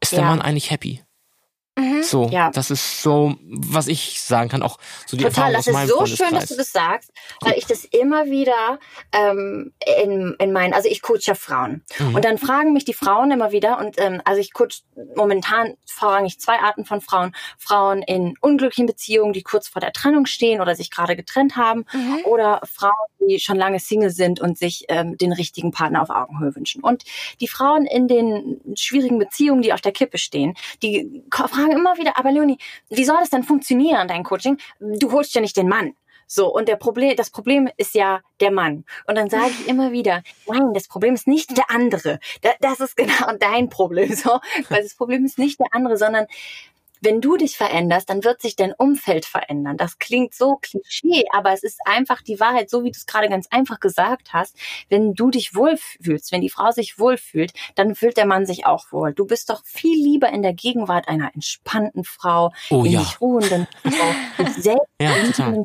ist 0.00 0.12
der 0.12 0.20
Ja. 0.20 0.26
Mann 0.26 0.42
eigentlich 0.42 0.70
happy. 0.70 1.00
So, 2.02 2.28
Ja. 2.30 2.50
das 2.50 2.70
ist 2.70 3.02
so, 3.02 3.34
was 3.46 3.86
ich 3.88 4.20
sagen 4.20 4.50
kann, 4.50 4.62
auch 4.62 4.78
so 5.06 5.16
die 5.16 5.24
Total, 5.24 5.54
Erfahrung 5.54 5.74
das 5.74 5.90
ist 5.90 5.96
so 5.98 6.06
schön, 6.24 6.34
dass 6.34 6.46
du 6.48 6.56
das 6.56 6.70
sagst, 6.70 7.10
weil 7.40 7.54
ich 7.56 7.64
das 7.66 7.84
immer 7.86 8.26
wieder 8.26 8.78
ähm, 9.12 9.72
in, 10.02 10.34
in 10.38 10.52
meinen, 10.52 10.74
also 10.74 10.88
ich 10.90 11.00
coache 11.00 11.20
ja 11.22 11.34
Frauen 11.34 11.82
Mhm. 11.98 12.14
und 12.14 12.24
dann 12.26 12.36
fragen 12.36 12.74
mich 12.74 12.84
die 12.84 12.92
Frauen 12.92 13.30
immer 13.30 13.52
wieder 13.52 13.78
und 13.78 13.98
ähm, 13.98 14.20
also 14.26 14.38
ich 14.40 14.52
coache 14.52 14.82
momentan 15.16 15.74
vorrangig 15.86 16.38
zwei 16.38 16.58
Arten 16.58 16.84
von 16.84 17.00
Frauen, 17.00 17.34
Frauen 17.56 18.02
in 18.02 18.34
unglücklichen 18.40 18.84
Beziehungen, 18.86 19.32
die 19.32 19.42
kurz 19.42 19.66
vor 19.68 19.80
der 19.80 19.92
Trennung 19.94 20.26
stehen 20.26 20.60
oder 20.60 20.76
sich 20.76 20.90
gerade 20.90 21.16
getrennt 21.16 21.56
haben 21.56 21.86
oder 22.24 22.60
Frauen, 22.70 22.92
die 23.20 23.38
schon 23.40 23.56
lange 23.56 23.80
Single 23.80 24.10
sind 24.10 24.40
und 24.40 24.58
sich 24.58 24.84
ähm, 24.88 25.16
den 25.16 25.32
richtigen 25.32 25.70
Partner 25.70 26.02
auf 26.02 26.10
Augenhöhe 26.10 26.54
wünschen. 26.54 26.82
Und 26.82 27.04
die 27.40 27.48
Frauen 27.48 27.86
in 27.86 28.08
den 28.08 28.60
schwierigen 28.74 29.18
Beziehungen, 29.18 29.62
die 29.62 29.72
auf 29.72 29.80
der 29.80 29.92
Kippe 29.92 30.18
stehen, 30.18 30.54
die 30.82 31.22
ko- 31.30 31.48
fragen 31.62 31.78
immer 31.78 31.96
wieder, 31.96 32.18
aber 32.18 32.32
Leonie, 32.32 32.58
wie 32.90 33.04
soll 33.04 33.18
das 33.20 33.30
denn 33.30 33.44
funktionieren, 33.44 34.08
dein 34.08 34.24
Coaching? 34.24 34.58
Du 34.80 35.12
holst 35.12 35.34
ja 35.34 35.40
nicht 35.40 35.56
den 35.56 35.68
Mann. 35.68 35.94
So, 36.26 36.50
und 36.50 36.66
der 36.66 36.76
Problem, 36.76 37.14
das 37.14 37.28
Problem 37.28 37.68
ist 37.76 37.94
ja 37.94 38.22
der 38.40 38.50
Mann. 38.50 38.84
Und 39.06 39.16
dann 39.16 39.28
sage 39.28 39.50
ich 39.50 39.68
immer 39.68 39.92
wieder, 39.92 40.22
nein, 40.46 40.72
das 40.72 40.88
Problem 40.88 41.12
ist 41.12 41.26
nicht 41.26 41.56
der 41.58 41.70
andere. 41.70 42.20
Da, 42.40 42.52
das 42.60 42.80
ist 42.80 42.96
genau 42.96 43.32
dein 43.38 43.68
Problem. 43.68 44.14
So, 44.14 44.40
weil 44.70 44.82
das 44.82 44.94
Problem 44.94 45.26
ist 45.26 45.38
nicht 45.38 45.60
der 45.60 45.66
andere, 45.72 45.98
sondern 45.98 46.26
wenn 47.02 47.20
du 47.20 47.36
dich 47.36 47.56
veränderst, 47.56 48.08
dann 48.08 48.24
wird 48.24 48.40
sich 48.40 48.56
dein 48.56 48.72
Umfeld 48.72 49.24
verändern. 49.26 49.76
Das 49.76 49.98
klingt 49.98 50.34
so 50.34 50.56
klischee, 50.56 51.24
aber 51.32 51.52
es 51.52 51.62
ist 51.62 51.80
einfach 51.84 52.22
die 52.22 52.40
Wahrheit, 52.40 52.70
so 52.70 52.84
wie 52.84 52.90
du 52.90 52.96
es 52.96 53.06
gerade 53.06 53.28
ganz 53.28 53.48
einfach 53.50 53.80
gesagt 53.80 54.32
hast. 54.32 54.56
Wenn 54.88 55.14
du 55.14 55.30
dich 55.30 55.54
wohlfühlst, 55.54 56.32
wenn 56.32 56.40
die 56.40 56.50
Frau 56.50 56.70
sich 56.70 56.98
wohlfühlt, 56.98 57.52
dann 57.74 57.94
fühlt 57.94 58.16
der 58.16 58.26
Mann 58.26 58.46
sich 58.46 58.66
auch 58.66 58.92
wohl. 58.92 59.12
Du 59.12 59.26
bist 59.26 59.50
doch 59.50 59.64
viel 59.64 60.02
lieber 60.02 60.30
in 60.30 60.42
der 60.42 60.54
Gegenwart 60.54 61.08
einer 61.08 61.34
entspannten 61.34 62.04
Frau, 62.04 62.52
Oh 62.70 62.84
in 62.84 62.92
ja. 62.92 63.00
sich 63.00 63.20
ruhenden 63.20 63.66
Frau, 63.82 64.44
sich 64.44 64.62
selbst 64.62 64.86
Ja, 65.00 65.12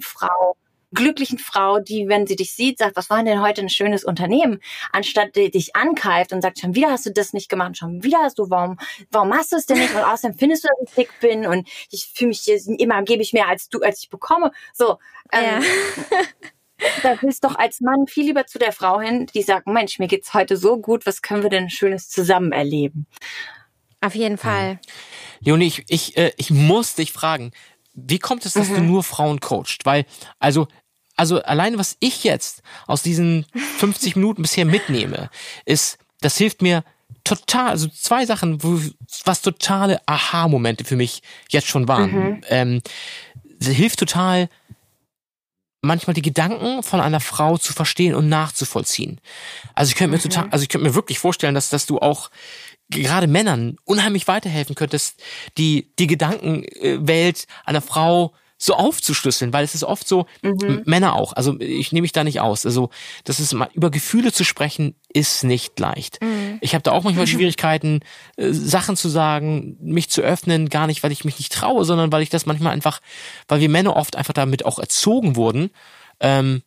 Frau, 0.01 0.55
glücklichen 0.97 1.37
Frau, 1.37 1.79
die, 1.79 2.07
wenn 2.07 2.27
sie 2.27 2.35
dich 2.35 2.53
sieht, 2.53 2.79
sagt, 2.79 2.95
was 2.95 3.09
war 3.09 3.23
denn 3.23 3.41
heute 3.41 3.61
ein 3.61 3.69
schönes 3.69 4.03
Unternehmen, 4.03 4.59
anstatt 4.91 5.35
die 5.35 5.51
dich 5.51 5.75
ankeift 5.75 6.33
und 6.33 6.41
sagt, 6.41 6.59
schon 6.59 6.75
wieder 6.75 6.89
hast 6.89 7.05
du 7.05 7.11
das 7.11 7.33
nicht 7.33 7.49
gemacht, 7.49 7.77
schon 7.77 8.03
wieder 8.03 8.19
hast 8.19 8.39
du, 8.39 8.49
warum, 8.49 8.77
warum 9.11 9.29
machst 9.29 9.51
du 9.51 9.57
es 9.57 9.65
denn 9.65 9.77
nicht? 9.77 9.93
Und 9.93 10.01
außerdem 10.01 10.37
findest 10.37 10.63
du, 10.63 10.67
dass 10.67 10.89
ich 10.89 10.95
dick 10.95 11.19
bin 11.21 11.45
und 11.45 11.67
ich 11.91 12.09
fühle 12.13 12.29
mich 12.29 12.41
hier 12.41 12.59
immer, 12.79 13.01
gebe 13.03 13.21
ich 13.21 13.31
mehr 13.31 13.47
als 13.47 13.69
du, 13.69 13.81
als 13.81 14.03
ich 14.03 14.09
bekomme. 14.09 14.51
So, 14.73 14.97
ähm, 15.31 15.63
da 17.03 17.21
willst 17.21 17.43
doch 17.43 17.55
als 17.55 17.79
Mann 17.79 18.07
viel 18.07 18.25
lieber 18.25 18.45
zu 18.45 18.59
der 18.59 18.71
Frau 18.71 18.99
hin, 18.99 19.27
die 19.33 19.43
sagt, 19.43 19.67
Mensch, 19.67 19.99
mir 19.99 20.07
geht's 20.07 20.33
heute 20.33 20.57
so 20.57 20.77
gut, 20.77 21.05
was 21.05 21.21
können 21.21 21.43
wir 21.43 21.49
denn 21.49 21.69
Schönes 21.69 22.09
zusammen 22.09 22.51
erleben? 22.51 23.07
Auf 24.01 24.15
jeden 24.15 24.37
Fall. 24.37 24.79
Leonie, 25.39 25.67
ich, 25.67 25.85
ich, 25.89 26.17
äh, 26.17 26.31
ich 26.37 26.51
muss 26.51 26.95
dich 26.95 27.11
fragen, 27.11 27.51
wie 27.97 28.19
kommt 28.19 28.45
es, 28.45 28.53
dass 28.53 28.67
du 28.67 28.79
nur 28.79 29.03
Frauen 29.03 29.39
coacht? 29.39 29.79
Weil, 29.83 30.05
also, 30.37 30.67
also 31.17 31.41
allein 31.41 31.77
was 31.77 31.97
ich 31.99 32.23
jetzt 32.23 32.61
aus 32.85 33.01
diesen 33.01 33.45
50 33.79 34.15
Minuten 34.15 34.43
bisher 34.43 34.65
mitnehme, 34.65 35.29
ist, 35.65 35.97
das 36.21 36.37
hilft 36.37 36.61
mir 36.61 36.83
total, 37.23 37.69
also 37.69 37.87
zwei 37.87 38.25
Sachen, 38.25 38.63
wo, 38.63 38.79
was 39.25 39.41
totale 39.41 39.99
Aha-Momente 40.05 40.85
für 40.85 40.95
mich 40.95 41.21
jetzt 41.49 41.67
schon 41.67 41.87
waren. 41.87 42.41
Ähm, 42.49 42.81
es 43.59 43.67
hilft 43.67 43.99
total, 43.99 44.49
manchmal 45.81 46.13
die 46.13 46.21
Gedanken 46.21 46.83
von 46.83 47.01
einer 47.01 47.19
Frau 47.19 47.57
zu 47.57 47.73
verstehen 47.73 48.15
und 48.15 48.29
nachzuvollziehen. 48.29 49.19
Also 49.73 49.89
ich 49.89 49.95
könnte 49.95 50.15
mir 50.15 50.21
total, 50.21 50.47
also 50.51 50.63
ich 50.63 50.69
könnte 50.69 50.87
mir 50.87 50.95
wirklich 50.95 51.19
vorstellen, 51.19 51.55
dass, 51.55 51.69
dass 51.69 51.85
du 51.85 51.99
auch 51.99 52.29
gerade 52.89 53.27
Männern 53.27 53.77
unheimlich 53.83 54.27
weiterhelfen 54.27 54.75
könntest, 54.75 55.21
die, 55.57 55.91
die 55.99 56.07
Gedankenwelt 56.07 57.47
einer 57.65 57.81
Frau 57.81 58.33
so 58.57 58.73
aufzuschlüsseln, 58.73 59.53
weil 59.53 59.63
es 59.63 59.75
ist 59.75 59.83
oft 59.83 60.07
so, 60.07 60.25
M- 60.41 60.81
Männer 60.85 61.15
auch, 61.15 61.33
also 61.33 61.59
ich 61.59 61.91
nehme 61.91 62.01
mich 62.03 62.11
da 62.11 62.23
nicht 62.23 62.41
aus, 62.41 62.65
also 62.65 62.89
das 63.23 63.39
ist 63.39 63.53
mal, 63.53 63.69
über 63.73 63.91
Gefühle 63.91 64.33
zu 64.33 64.43
sprechen, 64.43 64.95
ist 65.13 65.43
nicht 65.43 65.79
leicht. 65.79 66.19
Ich 66.61 66.73
habe 66.73 66.81
da 66.81 66.91
auch 66.91 67.03
manchmal 67.03 67.25
Schwierigkeiten, 67.37 67.99
äh, 68.35 68.51
Sachen 68.51 68.95
zu 68.95 69.09
sagen, 69.09 69.77
mich 69.79 70.09
zu 70.09 70.21
öffnen, 70.21 70.69
gar 70.69 70.87
nicht, 70.87 71.03
weil 71.03 71.11
ich 71.11 71.23
mich 71.23 71.37
nicht 71.37 71.53
traue, 71.53 71.85
sondern 71.85 72.11
weil 72.11 72.23
ich 72.23 72.29
das 72.29 72.45
manchmal 72.47 72.73
einfach, 72.73 72.99
weil 73.47 73.59
wir 73.59 73.69
Männer 73.69 73.95
oft 73.95 74.15
einfach 74.15 74.33
damit 74.33 74.65
auch 74.65 74.79
erzogen 74.79 75.35
wurden, 75.35 75.69
ähm, 76.19 76.63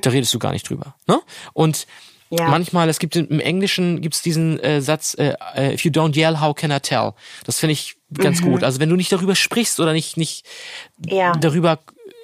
da 0.00 0.10
redest 0.10 0.32
du 0.32 0.38
gar 0.38 0.52
nicht 0.52 0.68
drüber. 0.68 0.94
Ne? 1.06 1.20
Und 1.52 1.86
Ja. 2.38 2.48
manchmal, 2.48 2.88
es 2.88 2.98
gibt 2.98 3.16
im 3.16 3.40
Englischen 3.40 4.00
gibt's 4.00 4.22
diesen 4.22 4.58
äh, 4.60 4.80
Satz, 4.80 5.14
äh, 5.14 5.34
äh, 5.54 5.74
if 5.74 5.84
you 5.84 5.90
don't 5.90 6.16
yell, 6.16 6.40
how 6.40 6.54
can 6.54 6.70
I 6.70 6.80
tell? 6.80 7.12
Das 7.44 7.58
finde 7.60 7.72
ich 7.72 7.96
ganz 8.18 8.42
gut. 8.42 8.62
Also 8.64 8.80
wenn 8.80 8.88
du 8.88 8.96
nicht 8.96 9.12
darüber 9.12 9.34
sprichst 9.34 9.80
oder 9.80 9.92
nicht, 9.92 10.16
nicht 10.16 10.46
Ja. 11.06 11.32
darüber 11.32 11.80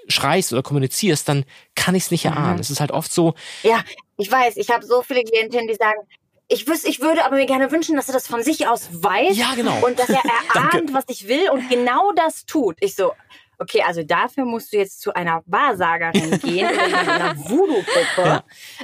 schreist 0.08 0.52
oder 0.52 0.62
kommunizierst, 0.62 1.28
dann 1.28 1.44
kann 1.74 1.94
ich 1.94 2.04
es 2.04 2.10
nicht 2.10 2.24
erahnen. 2.24 2.58
Es 2.58 2.70
ist 2.70 2.80
halt 2.80 2.90
oft 2.90 3.12
so, 3.12 3.34
Ja, 3.62 3.82
ich 4.16 4.30
weiß, 4.30 4.56
ich 4.56 4.70
habe 4.70 4.84
so 4.84 5.02
viele 5.02 5.22
Klientinnen, 5.22 5.68
die 5.68 5.74
sagen, 5.74 6.00
ich 6.48 6.66
wüsste, 6.66 6.88
ich 6.88 7.00
würde 7.00 7.24
aber 7.24 7.36
mir 7.36 7.46
gerne 7.46 7.70
wünschen, 7.70 7.94
dass 7.94 8.08
er 8.08 8.14
das 8.14 8.26
von 8.26 8.42
sich 8.42 8.66
aus 8.66 8.88
weiß. 8.90 9.36
Ja, 9.36 9.54
genau. 9.54 9.84
Und 9.86 9.98
dass 10.00 10.08
er 10.08 10.20
erahnt, 10.54 10.92
was 10.92 11.04
ich 11.08 11.28
will 11.28 11.48
und 11.50 11.68
genau 11.68 12.10
das 12.16 12.44
tut. 12.44 12.76
Ich 12.80 12.96
so, 12.96 13.12
okay, 13.60 13.82
also 13.86 14.02
dafür 14.02 14.44
musst 14.44 14.72
du 14.72 14.78
jetzt 14.78 15.00
zu 15.00 15.14
einer 15.14 15.42
Wahrsagerin 15.46 16.40
gehen 16.42 16.68
in 16.68 16.94
einer 16.94 17.36
Voodoo-Gruppe, 17.36 18.42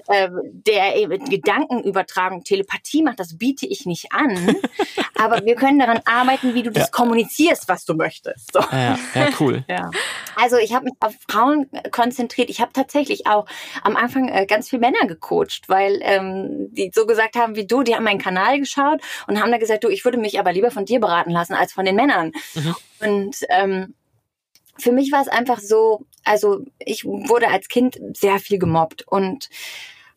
äh, 0.09 0.29
der 0.53 0.97
eben 0.97 1.25
Gedankenübertragung, 1.25 2.45
Telepathie 2.45 3.03
macht. 3.03 3.19
Das 3.19 3.39
biete 3.39 3.67
ich 3.67 3.87
nicht 3.87 4.13
an. 4.13 4.57
aber 5.19 5.45
wir 5.45 5.55
können 5.57 5.79
daran 5.79 6.01
arbeiten, 6.05 6.55
wie 6.55 6.63
du 6.63 6.71
das 6.71 6.93
kommunizierst, 6.93 7.69
was 7.69 7.85
du 7.85 7.95
möchtest. 7.95 8.53
So. 8.53 8.61
äh, 8.61 8.95
ja, 9.15 9.29
cool. 9.41 9.65
Ja. 9.77 9.91
Also 10.37 10.57
ich 10.59 10.75
habe 10.75 10.85
mich 10.85 10.95
auf 11.01 11.15
Frauen 11.29 11.69
konzentriert. 11.91 12.51
Ich 12.51 12.61
habe 12.61 12.73
tatsächlich 12.73 13.27
auch 13.27 13.47
am 13.83 13.97
Anfang 13.97 14.29
äh, 14.29 14.47
ganz 14.47 14.69
viel 14.69 14.79
Männer 14.79 15.07
gecoacht, 15.07 15.69
weil 15.69 15.99
ähm, 16.03 16.69
die 16.71 16.91
so 16.95 17.07
gesagt 17.07 17.37
haben 17.37 17.57
wie 17.57 17.67
du, 17.67 17.83
die 17.83 17.95
haben 17.95 18.05
meinen 18.05 18.21
Kanal 18.21 18.59
geschaut 18.61 19.01
und 19.27 19.41
haben 19.41 19.51
da 19.51 19.59
gesagt, 19.59 19.85
du, 19.85 19.89
ich 19.89 20.05
würde 20.05 20.19
mich 20.19 20.39
aber 20.39 20.53
lieber 20.53 20.71
von 20.71 20.85
dir 20.85 21.01
beraten 21.01 21.31
lassen 21.31 21.55
als 21.55 21.73
von 21.73 21.85
den 21.85 21.97
Männern. 21.97 22.33
Und 23.01 23.37
ähm, 23.49 23.95
für 24.79 24.93
mich 24.93 25.13
war 25.13 25.23
es 25.23 25.29
einfach 25.29 25.61
so, 25.61 26.05
also 26.25 26.65
ich 26.79 27.05
wurde 27.05 27.49
als 27.49 27.69
Kind 27.69 27.99
sehr 28.15 28.39
viel 28.39 28.59
gemobbt 28.59 29.07
und 29.07 29.49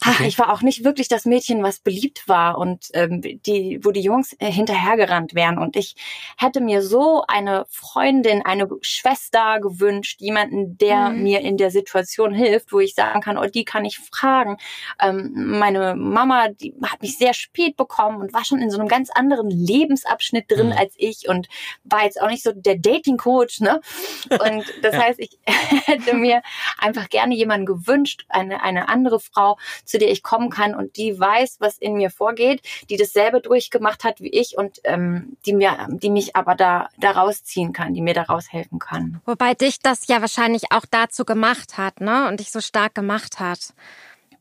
ach, 0.04 0.22
ich 0.22 0.38
war 0.40 0.54
auch 0.54 0.62
nicht 0.62 0.84
wirklich 0.84 1.08
das 1.08 1.26
Mädchen, 1.26 1.64
was 1.64 1.80
beliebt 1.80 2.28
war 2.28 2.58
und 2.58 2.88
ähm, 2.94 3.22
die, 3.22 3.80
wo 3.84 3.92
die 3.92 4.02
Jungs 4.02 4.34
äh, 4.40 4.52
hinterhergerannt 4.52 5.36
wären. 5.36 5.58
Und 5.58 5.76
ich 5.76 5.96
hätte 6.38 6.62
mir 6.62 6.82
so 6.82 7.24
eine 7.28 7.66
Freundin, 7.70 8.42
eine 8.46 8.68
Schwester 8.82 9.60
gewünscht, 9.60 10.22
jemanden, 10.22 10.78
der 10.78 11.12
Mhm. 11.12 11.24
mir 11.24 11.42
in 11.42 11.58
der 11.58 11.72
Situation 11.72 12.34
hilft, 12.34 12.72
wo 12.72 12.80
ich 12.80 12.94
sagen 12.96 13.22
kann, 13.22 13.38
oh, 13.38 13.46
die 13.46 13.66
kann 13.66 13.86
ich 13.86 14.00
fragen. 14.00 14.58
Ähm, 15.02 15.32
meine 15.60 15.96
Mama, 15.96 16.50
die 16.50 16.74
hat 16.84 17.02
mich 17.02 17.18
sehr 17.18 17.34
spät 17.34 17.76
bekommen 17.78 18.22
und 18.22 18.34
war 18.34 18.46
schon 18.46 18.62
in 18.62 18.70
so 18.72 18.80
einem 18.80 18.88
ganz 18.88 19.10
anderen 19.10 19.50
Lebensabschnitt 19.50 20.50
drin 20.50 20.68
Mhm. 20.68 20.74
als 20.78 20.94
ich 20.98 21.28
und 21.28 21.48
war 21.84 22.04
jetzt 22.04 22.22
auch 22.22 22.30
nicht 22.30 22.44
so 22.44 22.52
der 22.54 22.76
Dating-Coach, 22.78 23.62
ne? 23.62 23.82
Und 24.30 24.64
das 24.82 24.96
heißt, 24.98 25.20
ich 25.20 25.38
hätte 25.86 26.16
mir 26.16 26.42
einfach 26.78 27.10
gerne 27.10 27.36
jemanden 27.36 27.66
gewünscht, 27.66 28.26
eine, 28.30 28.62
eine 28.64 28.90
andere 28.90 29.20
Frau, 29.20 29.58
zu 29.90 29.98
der 29.98 30.12
ich 30.12 30.24
kommen 30.24 30.50
kann 30.50 30.76
und 30.76 30.98
die 30.98 31.20
weiß, 31.20 31.58
was 31.60 31.78
in 31.78 31.96
mir 31.96 32.10
vorgeht, 32.12 32.62
die 32.90 32.98
dasselbe 32.98 33.42
durchgemacht 33.42 34.04
hat 34.04 34.22
wie 34.22 34.30
ich 34.30 34.58
und 34.58 34.80
ähm, 34.84 35.38
die 35.46 35.54
mir, 35.54 35.88
die 35.90 36.10
mich 36.10 36.36
aber 36.36 36.56
da, 36.56 36.90
da 37.00 37.12
rausziehen 37.12 37.74
kann, 37.74 37.94
die 37.94 38.02
mir 38.02 38.14
da 38.14 38.24
raushelfen 38.24 38.80
kann. 38.80 39.22
Wobei 39.26 39.54
dich 39.56 39.80
das 39.80 40.08
ja 40.08 40.22
wahrscheinlich 40.22 40.72
auch 40.72 40.86
dazu 40.90 41.26
gemacht 41.26 41.78
hat, 41.78 42.02
ne? 42.02 42.28
Und 42.28 42.40
dich 42.40 42.52
so 42.52 42.62
stark 42.62 42.94
gemacht 42.94 43.40
hat. 43.40 43.74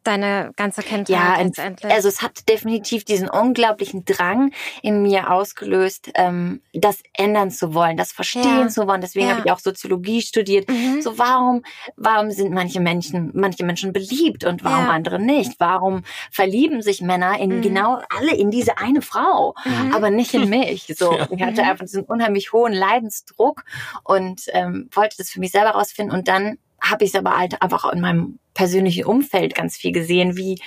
Deine 0.04 0.52
ganze 0.56 0.82
Kindheit 0.82 1.08
Ja, 1.08 1.36
letztendlich. 1.42 1.92
also 1.92 2.08
es 2.08 2.22
hat 2.22 2.48
definitiv 2.48 3.04
diesen 3.04 3.28
unglaublichen 3.28 4.04
Drang 4.04 4.52
in 4.82 5.02
mir 5.02 5.30
ausgelöst, 5.30 6.10
ähm, 6.14 6.62
das 6.72 7.02
ändern 7.14 7.50
zu 7.50 7.74
wollen, 7.74 7.96
das 7.96 8.12
verstehen 8.12 8.60
Ja. 8.62 8.68
zu 8.68 8.86
wollen. 8.86 9.00
Deswegen 9.00 9.26
Ja. 9.26 9.32
habe 9.36 9.42
ich 9.44 9.52
auch 9.52 9.58
Soziologie 9.58 10.22
studiert. 10.22 10.68
Mhm. 10.70 11.02
So 11.02 11.18
warum, 11.18 11.62
warum 11.96 12.30
sind 12.30 12.52
manche 12.52 12.80
Menschen, 12.80 13.32
manche 13.34 13.64
Menschen 13.64 13.92
beliebt 13.92 14.44
und 14.44 14.64
warum 14.64 14.86
Ja. 14.86 14.90
andere 14.92 15.18
nicht? 15.18 15.58
Warum 15.58 16.02
verlieben 16.30 16.80
sich 16.80 17.02
Männer 17.02 17.38
in 17.38 17.56
Mhm. 17.56 17.62
genau 17.62 18.00
alle 18.16 18.34
in 18.34 18.50
diese 18.50 18.78
eine 18.78 19.02
Frau, 19.02 19.54
Mhm. 19.64 19.92
aber 19.94 20.10
nicht 20.10 20.32
in 20.32 20.48
mich? 20.48 20.86
So, 20.96 21.10
ich 21.30 21.42
hatte 21.42 21.62
Mhm. 21.62 21.68
einfach 21.70 21.84
diesen 21.84 22.04
unheimlich 22.04 22.52
hohen 22.52 22.72
Leidensdruck 22.72 23.64
und 24.04 24.42
ähm, 24.52 24.88
wollte 24.92 25.16
das 25.18 25.28
für 25.30 25.40
mich 25.40 25.50
selber 25.50 25.70
rausfinden 25.70 26.16
und 26.16 26.28
dann 26.28 26.58
habe 26.80 27.04
ich 27.04 27.10
es 27.10 27.16
aber 27.16 27.36
halt 27.36 27.60
einfach 27.62 27.90
in 27.92 28.00
meinem 28.00 28.38
persönlichen 28.54 29.04
Umfeld 29.04 29.54
ganz 29.54 29.76
viel 29.76 29.92
gesehen, 29.92 30.36
wie 30.36 30.60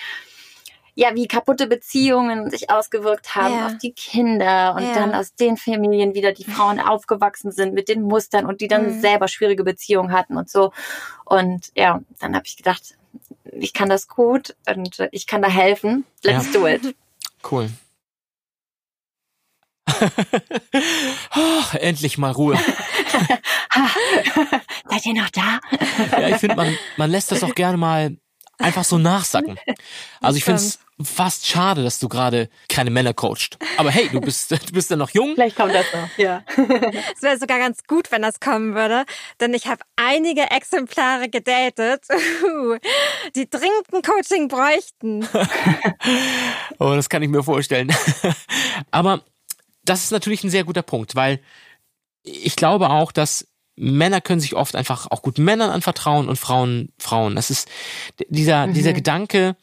ja, 0.93 1.15
wie 1.15 1.25
kaputte 1.25 1.67
Beziehungen 1.67 2.49
sich 2.49 2.69
ausgewirkt 2.69 3.33
haben 3.35 3.55
Ja. 3.59 3.65
auf 3.67 3.77
die 3.77 3.93
Kinder 3.93 4.75
und 4.75 4.83
Ja. 4.83 4.93
dann 4.93 5.15
aus 5.15 5.33
den 5.35 5.55
Familien 5.55 6.13
wieder 6.13 6.33
die 6.33 6.43
Frauen 6.43 6.79
aufgewachsen 6.81 7.51
sind 7.53 7.73
mit 7.73 7.87
den 7.87 8.01
Mustern 8.01 8.45
und 8.45 8.59
die 8.59 8.67
dann 8.67 8.87
Mhm. 8.87 8.99
selber 8.99 9.29
schwierige 9.29 9.63
Beziehungen 9.63 10.11
hatten 10.11 10.35
und 10.35 10.49
so. 10.49 10.73
Und 11.23 11.71
ja, 11.75 12.01
dann 12.19 12.35
habe 12.35 12.45
ich 12.45 12.57
gedacht, 12.57 12.95
ich 13.53 13.71
kann 13.73 13.87
das 13.87 14.09
gut 14.09 14.53
und 14.67 15.07
ich 15.11 15.27
kann 15.27 15.41
da 15.41 15.47
helfen. 15.49 16.03
Let's 16.23 16.51
do 16.51 16.67
it. 16.67 16.81
Cool. 17.49 17.69
oh, 21.35 21.77
endlich 21.79 22.17
mal 22.17 22.31
Ruhe. 22.31 22.59
Seid 24.89 25.05
ihr 25.05 25.13
noch 25.13 25.29
da? 25.29 25.59
Ja, 26.11 26.29
ich 26.29 26.37
finde, 26.37 26.55
man, 26.55 26.77
man 26.97 27.09
lässt 27.09 27.31
das 27.31 27.43
auch 27.43 27.55
gerne 27.55 27.77
mal 27.77 28.17
einfach 28.61 28.83
so 28.83 28.97
nachsacken. 28.97 29.57
Also 30.21 30.37
ich 30.37 30.43
finde 30.43 30.61
es 30.61 30.79
fast 31.03 31.47
schade, 31.47 31.83
dass 31.83 31.99
du 31.99 32.07
gerade 32.07 32.49
keine 32.69 32.91
Männer 32.91 33.13
coacht. 33.13 33.57
Aber 33.77 33.89
hey, 33.91 34.09
du 34.09 34.21
bist, 34.21 34.51
du 34.51 34.71
bist 34.71 34.89
ja 34.89 34.95
noch 34.95 35.09
jung. 35.11 35.33
Vielleicht 35.33 35.55
kommt 35.55 35.73
das 35.73 35.85
noch. 35.93 36.17
Ja. 36.17 36.43
Es 37.15 37.21
wäre 37.21 37.37
sogar 37.37 37.59
ganz 37.59 37.83
gut, 37.85 38.11
wenn 38.11 38.21
das 38.21 38.39
kommen 38.39 38.73
würde, 38.75 39.05
denn 39.39 39.53
ich 39.53 39.67
habe 39.67 39.81
einige 39.95 40.49
Exemplare 40.49 41.29
gedatet, 41.29 42.03
die 43.35 43.49
dringend 43.49 43.93
ein 43.93 44.01
Coaching 44.01 44.47
bräuchten. 44.47 45.27
Oh, 46.79 46.93
das 46.95 47.09
kann 47.09 47.21
ich 47.21 47.29
mir 47.29 47.43
vorstellen. 47.43 47.93
Aber 48.91 49.21
das 49.83 50.03
ist 50.03 50.11
natürlich 50.11 50.43
ein 50.43 50.49
sehr 50.49 50.63
guter 50.63 50.81
Punkt, 50.81 51.15
weil 51.15 51.39
ich 52.23 52.55
glaube 52.55 52.89
auch, 52.89 53.11
dass 53.11 53.47
Männer 53.81 54.21
können 54.21 54.39
sich 54.39 54.55
oft 54.55 54.75
einfach 54.75 55.07
auch 55.09 55.23
gut 55.23 55.39
Männern 55.39 55.71
anvertrauen 55.71 56.29
und 56.29 56.37
Frauen 56.37 56.89
Frauen. 56.99 57.35
Das 57.35 57.49
ist 57.49 57.67
dieser 58.29 58.67
dieser 58.67 58.93
Gedanke, 58.93 59.55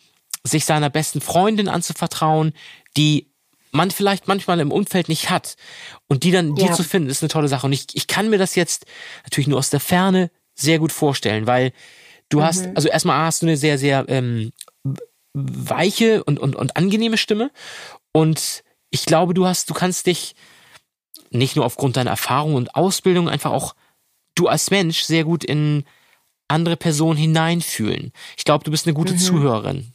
sich 0.42 0.64
seiner 0.64 0.90
besten 0.90 1.20
Freundin 1.20 1.68
anzuvertrauen, 1.68 2.52
die 2.96 3.30
man 3.70 3.90
vielleicht 3.90 4.26
manchmal 4.26 4.58
im 4.60 4.72
Umfeld 4.72 5.08
nicht 5.08 5.30
hat 5.30 5.56
und 6.08 6.24
die 6.24 6.32
dann 6.32 6.54
die 6.54 6.62
Ja. 6.62 6.72
zu 6.72 6.82
finden, 6.82 7.10
ist 7.10 7.22
eine 7.22 7.28
tolle 7.28 7.48
Sache. 7.48 7.66
Und 7.66 7.72
ich, 7.72 7.86
ich 7.92 8.06
kann 8.06 8.30
mir 8.30 8.38
das 8.38 8.54
jetzt 8.54 8.86
natürlich 9.24 9.46
nur 9.46 9.58
aus 9.58 9.70
der 9.70 9.80
Ferne 9.80 10.30
sehr 10.54 10.78
gut 10.78 10.90
vorstellen, 10.90 11.46
weil 11.46 11.72
du 12.28 12.42
hast, 12.42 12.66
also 12.74 12.88
erstmal 12.88 13.24
hast 13.24 13.42
du 13.42 13.46
eine 13.46 13.56
sehr, 13.56 13.78
sehr 13.78 14.04
ähm, 14.08 14.52
weiche 15.34 16.24
und, 16.24 16.40
und, 16.40 16.56
und 16.56 16.76
angenehme 16.76 17.18
Stimme. 17.18 17.50
Und 18.12 18.64
ich 18.90 19.04
glaube, 19.04 19.34
du 19.34 19.46
hast, 19.46 19.70
du 19.70 19.74
kannst 19.74 20.06
dich 20.06 20.34
nicht 21.30 21.56
nur 21.56 21.66
aufgrund 21.66 21.96
deiner 21.96 22.10
Erfahrung 22.10 22.54
und 22.54 22.74
Ausbildung 22.74 23.28
einfach 23.28 23.52
auch 23.52 23.74
du 24.38 24.48
als 24.48 24.70
Mensch 24.70 25.02
sehr 25.02 25.24
gut 25.24 25.44
in 25.44 25.84
andere 26.48 26.76
Personen 26.76 27.18
hineinfühlen. 27.18 28.12
Ich 28.36 28.44
glaube, 28.44 28.64
du 28.64 28.70
bist 28.70 28.86
eine 28.86 28.94
gute 28.94 29.16
Zuhörerin, 29.16 29.92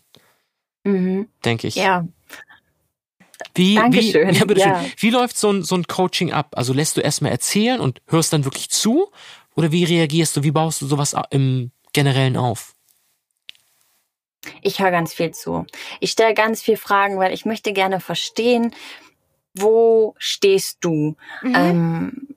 Mhm. 0.83 1.27
denke 1.45 1.67
ich. 1.67 1.75
Ja. 1.75 2.07
Wie, 3.55 3.75
Dankeschön, 3.75 4.29
Wie, 4.29 4.35
ja, 4.39 4.45
bitteschön. 4.45 4.71
ja. 4.71 4.85
wie 4.97 5.09
läuft 5.09 5.37
so 5.37 5.51
ein, 5.51 5.63
so 5.63 5.75
ein 5.75 5.85
Coaching 5.85 6.31
ab? 6.31 6.49
Also 6.55 6.73
lässt 6.73 6.97
du 6.97 7.01
erstmal 7.01 7.31
erzählen 7.31 7.79
und 7.79 8.01
hörst 8.07 8.33
dann 8.33 8.45
wirklich 8.45 8.69
zu? 8.69 9.11
Oder 9.55 9.71
wie 9.71 9.83
reagierst 9.83 10.35
du? 10.37 10.43
Wie 10.43 10.51
baust 10.51 10.81
du 10.81 10.87
sowas 10.87 11.15
im 11.29 11.71
Generellen 11.93 12.37
auf? 12.37 12.73
Ich 14.61 14.79
höre 14.79 14.91
ganz 14.91 15.13
viel 15.13 15.31
zu. 15.31 15.65
Ich 15.99 16.11
stelle 16.11 16.33
ganz 16.33 16.61
viel 16.61 16.77
Fragen, 16.77 17.17
weil 17.17 17.33
ich 17.33 17.45
möchte 17.45 17.73
gerne 17.73 17.99
verstehen, 17.99 18.73
wo 19.53 20.15
stehst 20.17 20.77
du? 20.81 21.15
Mhm. 21.43 21.55
Ähm, 21.55 22.27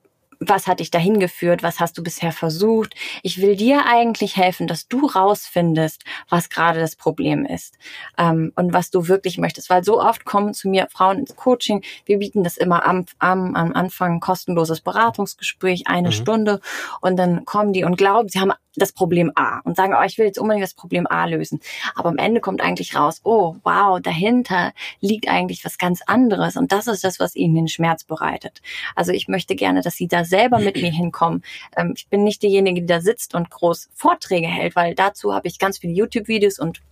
was 0.49 0.67
hat 0.67 0.81
dich 0.81 0.91
dahin 0.91 1.21
geführt? 1.21 1.63
Was 1.63 1.81
hast 1.81 1.97
du 1.99 2.03
bisher 2.03 2.33
versucht? 2.33 2.95
Ich 3.23 3.41
will 3.41 3.57
dir 3.57 3.87
eigentlich 3.87 4.37
helfen, 4.37 4.67
dass 4.67 4.89
du 4.89 5.07
rausfindest, 5.07 6.05
was 6.29 6.49
gerade 6.49 6.81
das 6.81 6.97
Problem 6.97 7.45
ist 7.47 7.77
ähm, 8.19 8.53
und 8.57 8.73
was 8.73 8.91
du 8.91 9.09
wirklich 9.09 9.39
möchtest. 9.39 9.71
Weil 9.71 9.85
so 9.85 10.01
oft 10.01 10.25
kommen 10.25 10.55
zu 10.55 10.69
mir 10.69 10.89
Frauen 10.91 11.19
ins 11.19 11.37
Coaching. 11.37 11.83
Wir 12.05 12.19
bieten 12.19 12.45
das 12.45 12.57
immer 12.57 12.87
am, 12.87 13.07
am, 13.19 13.55
am 13.55 13.73
Anfang 13.73 14.15
ein 14.15 14.21
kostenloses 14.21 14.81
Beratungsgespräch, 14.81 15.87
eine 15.87 16.09
Mhm. 16.09 16.13
Stunde. 16.13 16.61
Und 17.01 17.17
dann 17.17 17.45
kommen 17.45 17.73
die 17.73 17.85
und 17.85 17.97
glauben, 17.97 18.29
sie 18.29 18.41
haben 18.41 18.53
das 18.77 18.93
Problem 18.93 19.33
A 19.35 19.61
und 19.65 19.77
sagen, 19.77 19.95
oh, 19.99 20.05
ich 20.05 20.19
will 20.19 20.27
jetzt 20.27 20.39
unbedingt 20.39 20.65
das 20.65 20.75
Problem 20.75 21.07
A 21.07 21.25
lösen. 21.27 21.61
Aber 21.95 22.09
am 22.09 22.19
Ende 22.19 22.41
kommt 22.41 22.61
eigentlich 22.61 22.95
raus, 22.97 23.21
oh, 23.25 23.57
wow, 23.65 24.01
dahinter 24.01 24.73
liegt 25.01 25.29
eigentlich 25.29 25.65
was 25.65 25.79
ganz 25.79 26.03
anderes. 26.07 26.57
Und 26.57 26.73
das 26.73 26.87
ist 26.87 27.05
das, 27.05 27.21
was 27.21 27.37
ihnen 27.37 27.55
den 27.55 27.69
Schmerz 27.69 28.05
bereitet. 28.05 28.63
Also 28.95 29.13
ich 29.13 29.29
möchte 29.29 29.57
gerne, 29.57 29.83
dass 29.83 29.95
sie 29.95 30.09
da 30.09 30.25
selber 30.25 30.59
mit 30.59 30.77
mir 30.77 30.91
hinkommen. 30.91 31.43
Ähm, 31.77 31.95
ich 31.97 32.09
bin 32.09 32.25
nicht 32.25 32.43
diejenige, 32.43 32.81
die 32.83 32.87
da 32.87 33.01
sitzt 33.01 33.35
und 33.35 33.51
groß 33.51 33.89
Vorträge 33.95 34.47
hält, 34.47 34.77
weil 34.77 34.95
dazu 34.95 35.35
habe 35.35 35.49
ich 35.49 35.59
ganz 35.59 35.79
viele 35.79 35.93
YouTube-Videos 35.93 36.59
und 36.59 36.83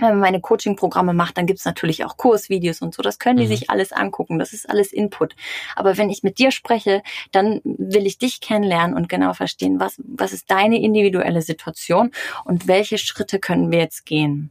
meine 0.00 0.40
Coaching-Programme 0.40 1.12
macht, 1.12 1.36
dann 1.38 1.46
gibt's 1.46 1.64
natürlich 1.64 2.04
auch 2.04 2.16
Kursvideos 2.16 2.80
und 2.82 2.94
so. 2.94 3.02
Das 3.02 3.18
können 3.18 3.38
die 3.38 3.44
Mhm. 3.44 3.48
sich 3.48 3.70
alles 3.70 3.92
angucken. 3.92 4.38
Das 4.38 4.52
ist 4.52 4.68
alles 4.68 4.92
Input. 4.92 5.34
Aber 5.76 5.96
wenn 5.96 6.10
ich 6.10 6.22
mit 6.22 6.38
dir 6.38 6.50
spreche, 6.50 7.02
dann 7.32 7.60
will 7.64 8.06
ich 8.06 8.18
dich 8.18 8.40
kennenlernen 8.40 8.96
und 8.96 9.08
genau 9.08 9.34
verstehen, 9.34 9.80
was, 9.80 10.00
was 10.04 10.32
ist 10.32 10.50
deine 10.50 10.80
individuelle 10.80 11.42
Situation 11.42 12.12
und 12.44 12.66
welche 12.68 12.98
Schritte 12.98 13.38
können 13.38 13.70
wir 13.70 13.78
jetzt 13.80 14.06
gehen, 14.06 14.50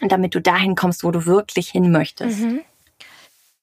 damit 0.00 0.34
du 0.34 0.40
dahin 0.40 0.74
kommst, 0.74 1.04
wo 1.04 1.10
du 1.10 1.26
wirklich 1.26 1.68
hin 1.70 1.90
möchtest. 1.92 2.40
Mhm. 2.40 2.60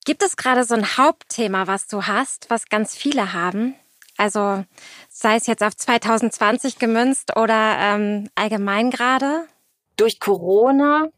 Gibt 0.05 0.24
es 0.24 0.36
gerade 0.36 0.64
so 0.64 0.74
ein 0.74 0.97
Hauptthema, 0.97 1.68
was 1.68 1.88
du 1.88 2.03
hast, 2.07 2.49
was 2.49 2.70
ganz 2.70 2.95
viele 2.95 3.34
haben? 3.34 3.76
Also 4.18 4.66
sei 5.09 5.36
es 5.36 5.47
jetzt 5.47 5.64
auf 5.64 5.76
2020 5.76 6.80
gemünzt 6.80 7.36
oder 7.38 7.78
ähm, 7.80 8.30
allgemein 8.36 8.89
gerade? 8.91 9.45
Durch 10.02 10.20
Corona 10.20 11.10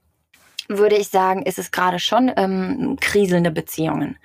würde 0.69 0.95
ich 0.95 1.09
sagen, 1.09 1.43
ist 1.43 1.59
es 1.59 1.71
gerade 1.71 1.99
schon 1.99 2.31
ähm, 2.37 2.97
kriselnde 2.99 3.51
Beziehungen. 3.51 4.17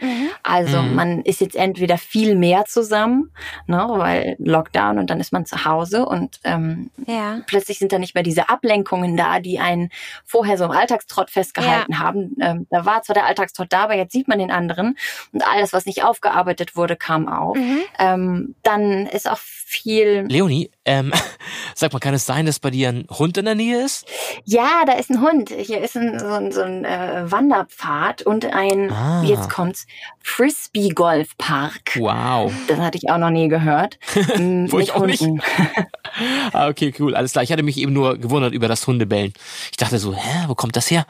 Also 0.45 0.83
Mhm. 0.83 0.95
man 0.95 1.21
ist 1.23 1.41
jetzt 1.41 1.57
entweder 1.57 1.99
viel 1.99 2.37
mehr 2.37 2.65
zusammen, 2.65 3.33
ne, 3.67 3.85
weil 3.91 4.37
Lockdown 4.39 4.99
und 4.99 5.11
dann 5.11 5.19
ist 5.21 5.33
man 5.33 5.47
zu 5.47 5.65
Hause 5.65 6.07
und 6.07 6.39
ähm, 6.45 6.91
Ja. 7.07 7.41
plötzlich 7.47 7.79
sind 7.81 7.93
da 7.93 7.99
nicht 7.99 8.15
mehr 8.15 8.23
diese 8.23 8.49
Ablenkungen 8.49 9.17
da, 9.17 9.41
die 9.41 9.59
einen 9.59 9.91
vorher 10.25 10.57
so 10.59 10.65
im 10.65 10.71
Alltagstrott 10.71 11.31
festgehalten 11.31 11.99
haben. 11.99 12.37
Ähm, 12.41 12.67
da 12.71 12.85
war 12.85 13.03
zwar 13.03 13.15
der 13.15 13.27
Alltagstrott 13.27 13.73
da, 13.73 13.83
aber 13.85 13.97
jetzt 13.97 14.13
sieht 14.13 14.29
man 14.29 14.39
den 14.39 14.53
anderen 14.53 14.97
und 15.33 15.43
alles, 15.47 15.73
was 15.73 15.87
nicht 15.87 16.05
aufgearbeitet 16.05 16.77
wurde, 16.77 16.95
kam 16.97 17.29
auf. 17.29 17.57
Mhm. 17.57 17.81
Ähm, 17.99 18.55
dann 18.63 19.07
ist 19.07 19.29
auch 19.29 19.39
viel, 19.39 20.25
Leonie, 20.29 20.71
ähm, 20.89 21.13
sag 21.75 21.93
mal, 21.93 21.99
kann 22.01 22.15
es 22.15 22.27
sein, 22.27 22.47
dass 22.47 22.59
bei 22.59 22.71
dir 22.71 22.89
ein 22.89 23.07
Hund 23.11 23.37
in 23.39 23.45
der 23.45 23.55
Nähe 23.55 23.85
ist? 23.85 24.07
ja, 24.45 24.85
da 24.87 24.93
ist 24.95 25.11
ein 25.11 25.21
Hund, 25.21 25.51
hier 25.51 25.81
ist 25.83 25.97
ein, 25.97 26.19
so 26.19 26.27
ein, 26.27 26.51
so 26.53 26.63
ein 26.63 26.85
äh, 26.85 27.31
Wanderpfad 27.31 28.23
und 28.23 28.47
ein, 28.47 28.91
Ah. 28.91 29.23
jetzt 29.25 29.51
kommt's, 29.51 29.87
Frisbee-Golfpark. 30.23 31.97
Wow. 31.97 32.53
Das 32.67 32.79
hatte 32.79 32.97
ich 32.99 33.11
auch 33.11 33.19
noch 33.19 33.31
nie 33.31 33.49
gehört. 33.49 33.99
Mm, 34.39 34.71
Wo 34.71 34.79
ich 34.79 34.93
auch 34.93 35.07
nicht. 35.07 35.23
Ah, 36.53 36.69
okay, 36.69 36.93
cool, 36.99 37.15
alles 37.15 37.33
klar. 37.33 37.45
Ich 37.45 37.53
hatte 37.53 37.63
mich 37.63 37.77
eben 37.79 37.93
nur 37.93 38.19
gewundert 38.19 38.53
über 38.53 38.67
das 38.67 38.87
Hundebellen. 38.87 39.33
Ich 39.71 39.77
dachte 39.77 39.99
so, 39.99 40.15
hä, 40.15 40.45
wo 40.49 40.55
kommt 40.55 40.75
das 40.75 40.91
her? 40.91 41.07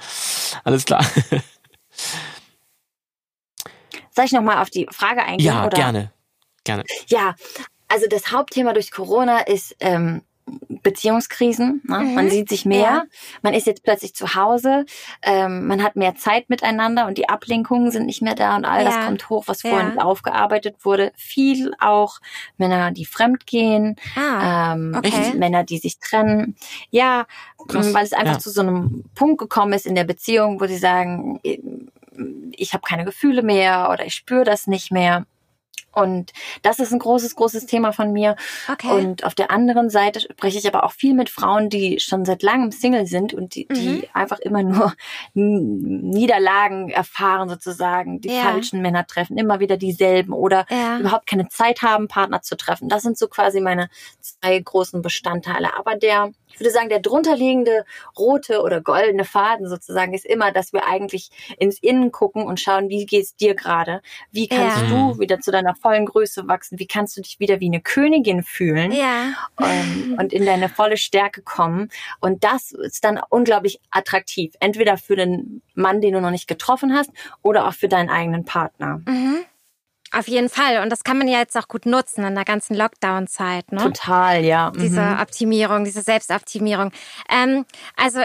Alles 0.65 0.85
klar. 0.85 1.05
Soll 4.15 4.25
ich 4.27 4.33
nochmal 4.33 4.59
auf 4.61 4.69
die 4.71 4.87
Frage 4.91 5.23
eingehen? 5.23 5.47
Ja, 5.47 5.67
oder? 5.67 5.77
gerne. 5.77 6.13
Gerne. 6.65 6.85
Ja, 7.07 7.35
also 7.89 8.07
das 8.09 8.33
Hauptthema 8.33 8.73
durch 8.73 8.91
Corona 8.91 9.41
ist 9.41 9.77
ähm, 9.81 10.23
Beziehungskrisen. 10.83 11.83
Ne? 11.87 11.99
Mhm. 11.99 12.15
Man 12.15 12.31
sieht 12.31 12.49
sich 12.49 12.65
mehr, 12.65 12.81
Ja. 12.81 13.05
man 13.43 13.53
ist 13.53 13.67
jetzt 13.67 13.83
plötzlich 13.83 14.15
zu 14.15 14.35
Hause, 14.35 14.87
ähm, 15.23 15.67
man 15.67 15.83
hat 15.83 15.95
mehr 15.97 16.15
Zeit 16.15 16.49
miteinander 16.49 17.07
und 17.07 17.19
die 17.19 17.29
Ablenkungen 17.29 17.91
sind 17.91 18.07
nicht 18.07 18.23
mehr 18.23 18.35
da 18.35 18.57
und 18.57 18.65
all 18.65 18.83
Ja. 18.83 18.89
das 18.91 19.05
kommt 19.05 19.29
hoch, 19.29 19.45
was 19.47 19.63
Ja. 19.63 19.71
vorhin 19.71 19.99
aufgearbeitet 19.99 20.77
wurde. 20.85 21.13
Viel 21.17 21.75
auch 21.81 22.19
Männer, 22.57 22.93
die 22.93 23.05
fremdgehen, 23.05 23.97
Ah. 24.17 24.73
ähm, 24.73 24.95
okay. 24.97 25.35
Männer, 25.35 25.65
die 25.65 25.79
sich 25.79 25.99
trennen. 25.99 26.57
Ja, 26.91 27.27
Krass. 27.69 27.93
weil 27.93 28.05
es 28.05 28.15
einfach 28.15 28.35
Ja. 28.35 28.39
zu 28.39 28.51
so 28.51 28.63
einem 28.63 29.05
Punkt 29.15 29.39
gekommen 29.39 29.75
ist 29.75 29.87
in 29.87 29.95
der 29.95 30.05
Beziehung, 30.05 30.61
wo 30.63 30.67
sie 30.67 30.79
sagen, 30.79 31.41
ich 32.53 32.73
habe 32.73 32.83
keine 32.89 33.05
Gefühle 33.05 33.43
mehr 33.43 33.91
oder 33.93 34.07
ich 34.07 34.15
spüre 34.15 34.45
das 34.45 34.67
nicht 34.67 34.91
mehr. 34.91 35.27
Und 35.93 36.33
das 36.63 36.79
ist 36.79 36.93
ein 36.93 36.99
großes, 36.99 37.37
großes 37.37 37.67
Thema 37.67 37.93
von 37.93 38.13
mir. 38.13 38.37
Okay. 38.71 38.91
Und 38.91 39.25
auf 39.25 39.35
der 39.35 39.51
anderen 39.51 39.91
Seite 39.91 40.21
spreche 40.21 40.59
ich 40.59 40.67
aber 40.67 40.85
auch 40.85 40.93
viel 40.93 41.15
mit 41.15 41.31
Frauen, 41.31 41.69
die 41.69 41.99
schon 42.01 42.25
seit 42.25 42.43
langem 42.43 42.71
Single 42.73 43.07
sind 43.07 43.35
und 43.35 43.55
die, 43.55 43.67
Mhm. 43.71 43.75
die 43.75 44.09
einfach 44.15 44.39
immer 44.41 44.63
nur 44.63 44.95
Niederlagen 45.35 46.91
erfahren 46.91 47.49
sozusagen, 47.49 48.21
die 48.21 48.29
Ja. 48.29 48.43
falschen 48.43 48.81
Männer 48.83 49.07
treffen, 49.07 49.37
immer 49.39 49.61
wieder 49.61 49.77
dieselben 49.77 50.33
oder 50.33 50.67
ja. 50.71 50.99
überhaupt 50.99 51.27
keine 51.27 51.49
Zeit 51.49 51.83
haben, 51.83 52.09
Partner 52.09 52.43
zu 52.43 52.57
treffen. 52.57 52.89
Das 52.89 53.03
sind 53.03 53.19
so 53.19 53.29
quasi 53.29 53.61
meine 53.61 53.89
zwei 54.21 54.59
großen 54.59 55.03
Bestandteile. 55.03 55.77
Aber 55.77 55.97
der 55.97 56.31
ich 56.51 56.61
würde 56.61 56.71
sagen, 56.71 56.89
der 56.89 57.01
drunterliegende 57.01 57.85
rote 58.19 58.63
oder 58.63 58.81
goldene 58.81 59.25
Faden 59.25 59.69
sozusagen 59.69 60.15
ist 60.15 60.25
immer, 60.25 60.51
dass 60.51 60.73
wir 60.73 60.87
eigentlich 60.87 61.29
ins 61.59 61.79
Innen 61.79 62.11
gucken 62.11 62.45
und 62.47 62.59
schauen, 62.59 62.89
wie 62.89 63.05
geht's 63.05 63.37
dir 63.37 63.55
gerade? 63.55 64.01
Wie 64.33 64.49
kannst 64.49 64.79
Ja. 64.79 64.89
du 64.89 65.19
wieder 65.21 65.41
zu 65.41 65.53
deiner 65.53 65.68
vollen 65.75 66.07
Größe 66.07 66.49
wachsen? 66.49 66.79
Wie 66.79 66.87
kannst 66.87 67.17
du 67.17 67.21
dich 67.23 67.39
wieder 67.41 67.61
wie 67.61 67.67
eine 67.67 67.81
Königin 67.81 68.43
fühlen? 68.43 68.93
Ja. 68.93 69.33
ähm, 69.61 70.17
und 70.19 70.33
in 70.33 70.45
deine 70.47 70.69
volle 70.69 70.97
Stärke 70.97 71.43
kommen. 71.43 71.89
Und 72.21 72.45
das 72.45 72.73
ist 72.73 73.05
dann 73.05 73.21
unglaublich 73.31 73.81
attraktiv. 73.91 74.55
Entweder 74.61 74.97
für 74.99 75.17
den 75.17 75.63
Mann, 75.75 76.01
den 76.01 76.15
du 76.15 76.21
noch 76.21 76.31
nicht 76.31 76.49
getroffen 76.49 76.95
hast, 76.95 77.11
oder 77.43 77.67
auch 77.69 77.75
für 77.75 77.89
deinen 77.89 78.11
eigenen 78.11 78.45
Partner. 78.45 79.01
Mhm. 79.07 79.39
Auf 80.13 80.27
jeden 80.27 80.49
Fall. 80.49 80.83
Und 80.83 80.91
das 80.91 81.05
kann 81.05 81.19
man 81.19 81.29
ja 81.29 81.39
jetzt 81.39 81.55
auch 81.57 81.69
gut 81.69 81.85
nutzen 81.85 82.25
in 82.25 82.35
der 82.35 82.47
ganzen 82.47 82.75
Lockdown-Zeit. 82.75 83.73
Ne? 83.73 83.83
Total, 83.83 84.43
ja. 84.43 84.71
Diese 84.75 85.03
Mhm. 85.03 85.21
Optimierung, 85.21 85.85
diese 85.85 86.01
Selbstoptimierung. 86.01 86.93
Ähm, 87.29 87.67
also 87.95 88.21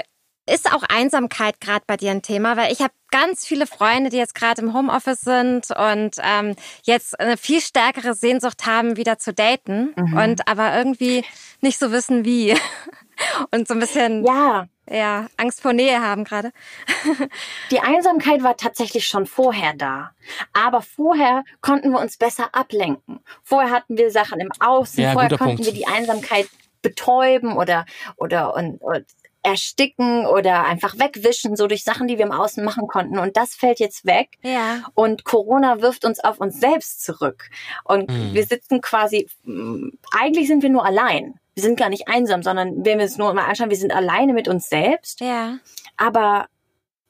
ist 0.46 0.72
auch 0.74 0.84
Einsamkeit 0.84 1.62
gerade 1.62 1.84
bei 1.88 1.96
dir 1.98 2.12
ein 2.12 2.22
Thema, 2.22 2.58
weil 2.58 2.72
ich 2.72 2.80
habe 2.82 2.94
ganz 3.12 3.46
viele 3.46 3.66
Freunde, 3.68 4.10
die 4.10 4.18
jetzt 4.18 4.36
gerade 4.36 4.62
im 4.62 4.74
Homeoffice 4.74 5.22
sind 5.22 5.68
und 5.72 6.16
ähm, 6.22 6.56
jetzt 6.84 7.20
eine 7.20 7.38
viel 7.38 7.62
stärkere 7.62 8.14
Sehnsucht 8.14 8.66
haben, 8.66 8.98
wieder 8.98 9.18
zu 9.18 9.34
daten 9.34 9.94
Mhm. 9.96 10.18
und 10.18 10.48
aber 10.48 10.76
irgendwie 10.76 11.24
nicht 11.62 11.80
so 11.80 11.92
wissen 11.92 12.26
wie 12.26 12.56
und 13.52 13.68
so 13.68 13.74
ein 13.74 13.80
bisschen 13.80 14.26
Ja, 14.26 14.66
ja 14.90 15.28
Angst 15.38 15.62
vor 15.62 15.72
Nähe 15.74 16.02
haben 16.02 16.24
gerade. 16.24 16.52
die 17.72 17.80
Einsamkeit 17.80 18.44
war 18.44 18.58
tatsächlich 18.58 19.08
schon 19.08 19.26
vorher 19.26 19.74
da. 19.76 20.12
Aber 20.54 20.82
vorher 20.82 21.44
konnten 21.62 21.92
wir 21.92 22.00
uns 22.00 22.18
besser 22.18 22.50
ablenken. 22.54 23.20
Vorher 23.44 23.72
hatten 23.72 23.98
wir 23.98 24.12
Sachen 24.12 24.40
im 24.40 24.50
Außen, 24.60 25.04
Ja, 25.04 25.14
vorher 25.14 25.30
konnten 25.38 25.56
Punkt. 25.58 25.66
wir 25.66 25.74
die 25.74 25.88
Einsamkeit 25.88 26.50
betäuben 26.82 27.56
oder, 27.56 27.86
oder, 28.18 28.56
und, 28.56 28.82
und 28.82 29.06
ersticken 29.44 30.26
oder 30.26 30.64
einfach 30.66 30.98
wegwischen, 30.98 31.56
so 31.56 31.68
durch 31.68 31.84
Sachen, 31.84 32.08
die 32.08 32.18
wir 32.18 32.26
im 32.26 32.32
Außen 32.32 32.64
machen 32.64 32.88
konnten. 32.88 33.20
Und 33.20 33.36
das 33.38 33.54
fällt 33.56 33.80
jetzt 33.80 34.06
weg. 34.06 34.30
Ja. 34.42 34.84
Und 34.96 35.26
Corona 35.26 35.82
wirft 35.82 36.06
uns 36.06 36.20
auf 36.22 36.40
uns 36.40 36.60
selbst 36.60 37.04
zurück. 37.04 37.50
Und 37.84 38.10
Mhm. 38.10 38.34
wir 38.34 38.46
sitzen 38.46 38.80
quasi, 38.82 39.30
mh, 39.44 39.92
eigentlich 40.18 40.48
sind 40.48 40.64
wir 40.64 40.70
nur 40.70 40.86
allein. 40.86 41.40
Wir 41.56 41.64
sind 41.64 41.78
gar 41.78 41.90
nicht 41.90 42.08
einsam, 42.08 42.42
sondern 42.42 42.84
wenn 42.86 42.98
wir 43.00 43.06
es 43.06 43.18
nur 43.18 43.34
mal 43.34 43.46
anschauen, 43.46 43.70
wir 43.70 43.78
sind 43.78 43.94
alleine 43.94 44.34
mit 44.34 44.48
uns 44.48 44.70
selbst. 44.70 45.20
Ja. 45.20 45.58
Aber 45.98 46.48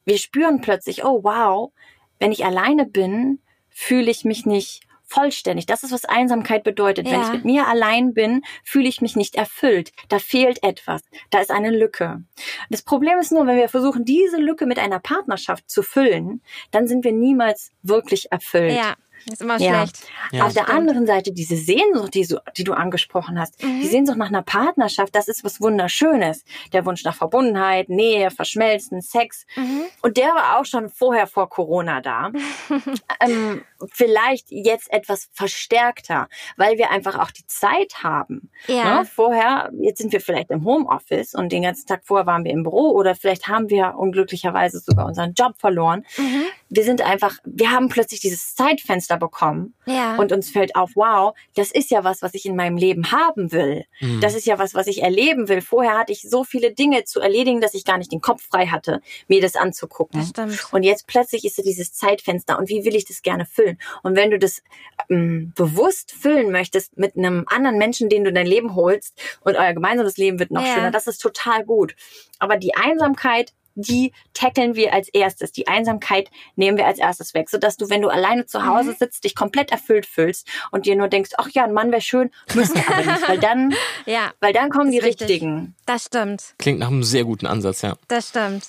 wir 0.05 0.17
spüren 0.17 0.59
plötzlich, 0.59 1.05
oh 1.05 1.23
wow, 1.23 1.71
wenn 2.19 2.31
ich 2.31 2.43
alleine 2.45 2.85
bin, 2.85 3.39
fühle 3.69 4.09
ich 4.11 4.25
mich 4.25 4.45
nicht 4.45 4.81
vollständig. 5.13 5.65
Das 5.67 5.83
ist, 5.83 5.91
was 5.91 6.05
Einsamkeit 6.05 6.63
bedeutet. 6.63 7.05
Wenn 7.05 7.13
Ja. 7.21 7.27
ich 7.27 7.31
mit 7.33 7.45
mir 7.45 7.67
allein 7.67 8.13
bin, 8.13 8.41
fühle 8.63 8.87
ich 8.89 9.01
mich 9.01 9.15
nicht 9.15 9.35
erfüllt. 9.35 9.91
Da 10.09 10.19
fehlt 10.19 10.63
etwas. 10.63 11.01
Da 11.29 11.39
ist 11.39 11.51
eine 11.51 11.69
Lücke. 11.69 12.23
Das 12.69 12.81
Problem 12.81 13.19
ist 13.19 13.31
nur, 13.31 13.45
wenn 13.45 13.57
wir 13.57 13.69
versuchen, 13.69 14.05
diese 14.05 14.37
Lücke 14.37 14.65
mit 14.65 14.79
einer 14.79 14.99
Partnerschaft 14.99 15.69
zu 15.69 15.83
füllen, 15.83 16.41
dann 16.71 16.87
sind 16.87 17.03
wir 17.03 17.11
niemals 17.11 17.71
wirklich 17.83 18.31
erfüllt. 18.31 18.73
Ja. 18.73 18.95
Ist 19.31 19.41
immer 19.41 19.57
Ja. 19.59 19.75
schlecht. 19.85 19.99
Ja. 20.31 20.45
Auf 20.45 20.53
der 20.53 20.69
anderen 20.69 21.05
Seite 21.05 21.31
diese 21.31 21.55
Sehnsucht, 21.55 22.13
die, 22.13 22.23
so, 22.23 22.39
die 22.57 22.63
du 22.63 22.73
angesprochen 22.73 23.39
hast, 23.39 23.61
Mhm. 23.63 23.81
die 23.81 23.87
Sehnsucht 23.87 24.17
nach 24.17 24.27
einer 24.29 24.41
Partnerschaft, 24.41 25.15
das 25.15 25.27
ist 25.27 25.43
was 25.43 25.61
Wunderschönes. 25.61 26.43
Der 26.73 26.85
Wunsch 26.85 27.03
nach 27.03 27.15
Verbundenheit, 27.15 27.89
Nähe, 27.89 28.31
Verschmelzen, 28.31 29.01
Sex. 29.01 29.45
Mhm. 29.55 29.83
Und 30.01 30.17
der 30.17 30.29
war 30.29 30.59
auch 30.59 30.65
schon 30.65 30.89
vorher 30.89 31.27
vor 31.27 31.49
Corona 31.49 32.01
da. 32.01 32.31
ähm, 33.19 33.63
vielleicht 33.91 34.47
jetzt 34.51 34.91
etwas 34.91 35.29
verstärkter, 35.33 36.27
weil 36.57 36.77
wir 36.77 36.91
einfach 36.91 37.17
auch 37.19 37.31
die 37.31 37.45
Zeit 37.47 38.03
haben. 38.03 38.49
Ja. 38.67 38.99
Ne? 38.99 39.05
Vorher, 39.05 39.71
jetzt 39.79 39.99
sind 39.99 40.11
wir 40.13 40.21
vielleicht 40.21 40.51
im 40.51 40.65
Homeoffice 40.65 41.33
und 41.33 41.51
den 41.51 41.63
ganzen 41.63 41.87
Tag 41.87 42.01
vorher 42.05 42.25
waren 42.25 42.43
wir 42.43 42.51
im 42.51 42.63
Büro 42.63 42.91
oder 42.91 43.15
vielleicht 43.15 43.47
haben 43.47 43.69
wir 43.69 43.95
unglücklicherweise 43.97 44.79
sogar 44.79 45.05
unseren 45.05 45.33
Job 45.33 45.53
verloren. 45.57 46.05
Mhm. 46.17 46.43
Wir 46.69 46.83
sind 46.83 47.01
einfach, 47.01 47.37
wir 47.45 47.71
haben 47.71 47.89
plötzlich 47.89 48.19
dieses 48.21 48.55
Zeitfenster 48.55 49.12
bekommen 49.17 49.73
Ja. 49.85 50.15
und 50.17 50.31
uns 50.31 50.49
fällt 50.49 50.75
auf, 50.75 50.91
wow, 50.95 51.33
das 51.55 51.71
ist 51.71 51.91
ja 51.91 52.03
was, 52.03 52.21
was 52.21 52.33
ich 52.33 52.45
in 52.45 52.55
meinem 52.55 52.77
Leben 52.77 53.11
haben 53.11 53.51
will. 53.51 53.85
Mhm. 53.99 54.19
Das 54.21 54.35
ist 54.35 54.45
ja 54.45 54.59
was, 54.59 54.73
was 54.73 54.87
ich 54.87 55.01
erleben 55.03 55.47
will. 55.49 55.61
Vorher 55.61 55.97
hatte 55.97 56.11
ich 56.11 56.21
so 56.21 56.43
viele 56.43 56.71
Dinge 56.73 57.03
zu 57.05 57.19
erledigen, 57.19 57.61
dass 57.61 57.73
ich 57.73 57.85
gar 57.85 57.97
nicht 57.97 58.11
den 58.11 58.21
Kopf 58.21 58.43
frei 58.49 58.67
hatte, 58.67 59.01
mir 59.27 59.41
das 59.41 59.55
anzugucken. 59.55 60.19
das 60.19 60.29
stimmt. 60.29 60.73
Und 60.73 60.83
jetzt 60.83 61.07
plötzlich 61.07 61.45
ist 61.45 61.57
da 61.57 61.63
dieses 61.63 61.93
Zeitfenster 61.93 62.57
und 62.59 62.69
wie 62.69 62.85
will 62.85 62.95
ich 62.95 63.05
das 63.05 63.21
gerne 63.21 63.45
füllen? 63.45 63.77
Und 64.03 64.15
wenn 64.15 64.31
du 64.31 64.39
das 64.39 64.61
ähm, 65.09 65.53
bewusst 65.55 66.11
füllen 66.11 66.51
möchtest 66.51 66.97
mit 66.97 67.15
einem 67.17 67.45
anderen 67.47 67.77
Menschen, 67.77 68.09
den 68.09 68.23
du 68.23 68.29
in 68.29 68.35
dein 68.35 68.47
Leben 68.47 68.75
holst 68.75 69.19
und 69.41 69.55
euer 69.55 69.73
gemeinsames 69.73 70.17
Leben 70.17 70.39
wird 70.39 70.51
noch 70.51 70.65
Ja. 70.65 70.73
schöner, 70.75 70.91
das 70.91 71.07
ist 71.07 71.19
total 71.19 71.63
gut. 71.65 71.95
Aber 72.39 72.57
die 72.57 72.75
Einsamkeit, 72.75 73.53
die 73.75 74.13
tackeln 74.33 74.75
wir 74.75 74.93
als 74.93 75.09
erstes. 75.09 75.51
Die 75.51 75.67
Einsamkeit 75.67 76.29
nehmen 76.55 76.77
wir 76.77 76.85
als 76.85 76.99
erstes 76.99 77.33
weg, 77.33 77.49
sodass 77.49 77.77
du, 77.77 77.89
wenn 77.89 78.01
du 78.01 78.09
alleine 78.09 78.45
zu 78.45 78.65
Hause 78.65 78.91
Mhm. 78.91 78.95
sitzt, 78.99 79.23
dich 79.23 79.35
komplett 79.35 79.71
erfüllt 79.71 80.05
fühlst 80.05 80.47
und 80.71 80.85
dir 80.85 80.95
nur 80.95 81.07
denkst, 81.07 81.31
ach 81.37 81.49
ja, 81.53 81.63
ein 81.63 81.73
Mann 81.73 81.91
wäre 81.91 82.01
schön, 82.01 82.29
müsste 82.53 82.79
aber 82.87 83.03
nicht, 83.03 83.27
weil 83.29 83.39
dann, 83.39 83.73
Ja, 84.05 84.31
weil 84.39 84.53
dann 84.53 84.69
kommen 84.69 84.91
die 84.91 84.99
richtig. 84.99 85.29
richtigen. 85.29 85.75
das 85.85 86.05
stimmt. 86.05 86.55
Klingt 86.59 86.79
nach 86.79 86.87
einem 86.87 87.03
sehr 87.03 87.23
guten 87.23 87.45
Ansatz, 87.47 87.81
ja. 87.81 87.95
Das 88.07 88.29
stimmt. 88.29 88.67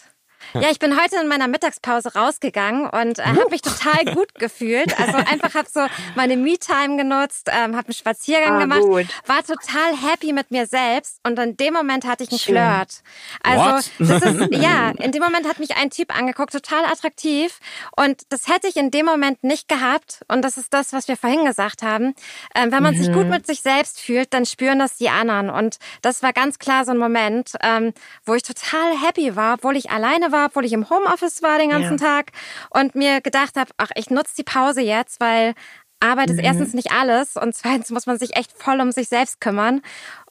Ja, 0.52 0.70
ich 0.70 0.78
bin 0.78 1.00
heute 1.00 1.16
in 1.20 1.28
meiner 1.28 1.48
Mittagspause 1.48 2.14
rausgegangen 2.14 2.86
und 2.88 3.18
äh, 3.18 3.22
habe 3.24 3.50
mich 3.50 3.62
total 3.62 4.04
gut 4.14 4.34
gefühlt. 4.34 4.98
Also 5.00 5.16
einfach 5.18 5.54
habe 5.54 5.68
so 5.72 5.80
meine 6.14 6.36
Me-Time 6.36 6.96
genutzt, 6.96 7.48
ähm, 7.50 7.76
habe 7.76 7.86
einen 7.88 7.94
Spaziergang 7.94 8.54
Ah, 8.56 8.58
gemacht, 8.60 8.80
gut. 8.82 9.06
war 9.26 9.42
total 9.42 9.96
happy 9.96 10.32
mit 10.32 10.50
mir 10.50 10.66
selbst 10.66 11.18
und 11.26 11.38
in 11.38 11.56
dem 11.56 11.74
Moment 11.74 12.04
hatte 12.06 12.24
ich 12.24 12.30
einen 12.30 12.38
Schön. 12.38 12.54
Flirt. 12.56 13.02
Also 13.42 13.64
What? 13.64 13.90
das 13.98 14.22
ist 14.34 14.48
ja, 14.62 14.90
in 14.90 15.12
dem 15.12 15.22
Moment 15.22 15.48
hat 15.48 15.58
mich 15.58 15.76
ein 15.76 15.90
Typ 15.90 16.16
angeguckt, 16.16 16.52
total 16.52 16.84
attraktiv 16.84 17.58
und 17.96 18.22
das 18.30 18.48
hätte 18.48 18.66
ich 18.68 18.76
in 18.76 18.90
dem 18.90 19.06
Moment 19.06 19.42
nicht 19.44 19.68
gehabt 19.68 20.24
und 20.28 20.42
das 20.42 20.56
ist 20.56 20.72
das, 20.74 20.92
was 20.92 21.08
wir 21.08 21.16
vorhin 21.16 21.44
gesagt 21.44 21.82
haben. 21.82 22.14
Ähm, 22.54 22.70
wenn 22.72 22.82
man 22.82 22.94
sich 22.96 23.12
gut 23.12 23.28
mit 23.28 23.46
sich 23.46 23.60
selbst 23.62 24.00
fühlt, 24.00 24.34
dann 24.34 24.44
spüren 24.46 24.78
das 24.78 24.96
die 24.96 25.08
anderen 25.08 25.50
und 25.50 25.78
das 26.02 26.22
war 26.22 26.32
ganz 26.32 26.58
klar 26.58 26.84
so 26.84 26.90
ein 26.90 26.98
Moment, 26.98 27.52
ähm, 27.62 27.92
wo 28.24 28.34
ich 28.34 28.42
total 28.42 28.96
happy 29.00 29.36
war, 29.36 29.54
obwohl 29.54 29.76
ich 29.76 29.90
alleine 29.90 30.32
war, 30.32 30.33
obwohl 30.34 30.64
ich 30.64 30.72
im 30.72 30.88
Homeoffice 30.90 31.42
war 31.42 31.58
den 31.58 31.70
ganzen 31.70 31.96
Tag 31.96 32.32
und 32.70 32.94
mir 32.94 33.20
gedacht 33.20 33.56
habe, 33.56 33.70
ach, 33.76 33.90
ich 33.94 34.10
nutze 34.10 34.34
die 34.36 34.44
Pause 34.44 34.80
jetzt, 34.80 35.20
weil 35.20 35.54
Arbeit 36.00 36.30
ist 36.30 36.38
erstens 36.38 36.74
nicht 36.74 36.92
alles 36.92 37.36
und 37.36 37.54
zweitens 37.54 37.90
muss 37.90 38.06
man 38.06 38.18
sich 38.18 38.36
echt 38.36 38.52
voll 38.52 38.80
um 38.80 38.92
sich 38.92 39.08
selbst 39.08 39.40
kümmern. 39.40 39.80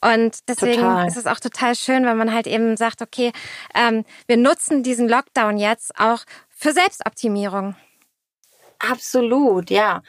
Und 0.02 0.38
deswegen 0.48 0.82
Total. 0.82 1.08
ist 1.08 1.18
es 1.18 1.26
auch 1.26 1.40
total 1.40 1.76
schön, 1.76 2.06
wenn 2.06 2.18
man 2.18 2.34
halt 2.34 2.48
eben 2.48 2.78
sagt, 2.78 3.02
okay, 3.02 3.32
ähm, 3.74 4.06
wir 4.28 4.38
nutzen 4.38 4.84
diesen 4.84 5.10
Lockdown 5.10 5.58
jetzt 5.58 6.00
auch 6.00 6.20
für 6.50 6.74
Selbstoptimierung. 6.74 7.76
Absolut, 8.90 9.70
ja. 9.70 10.02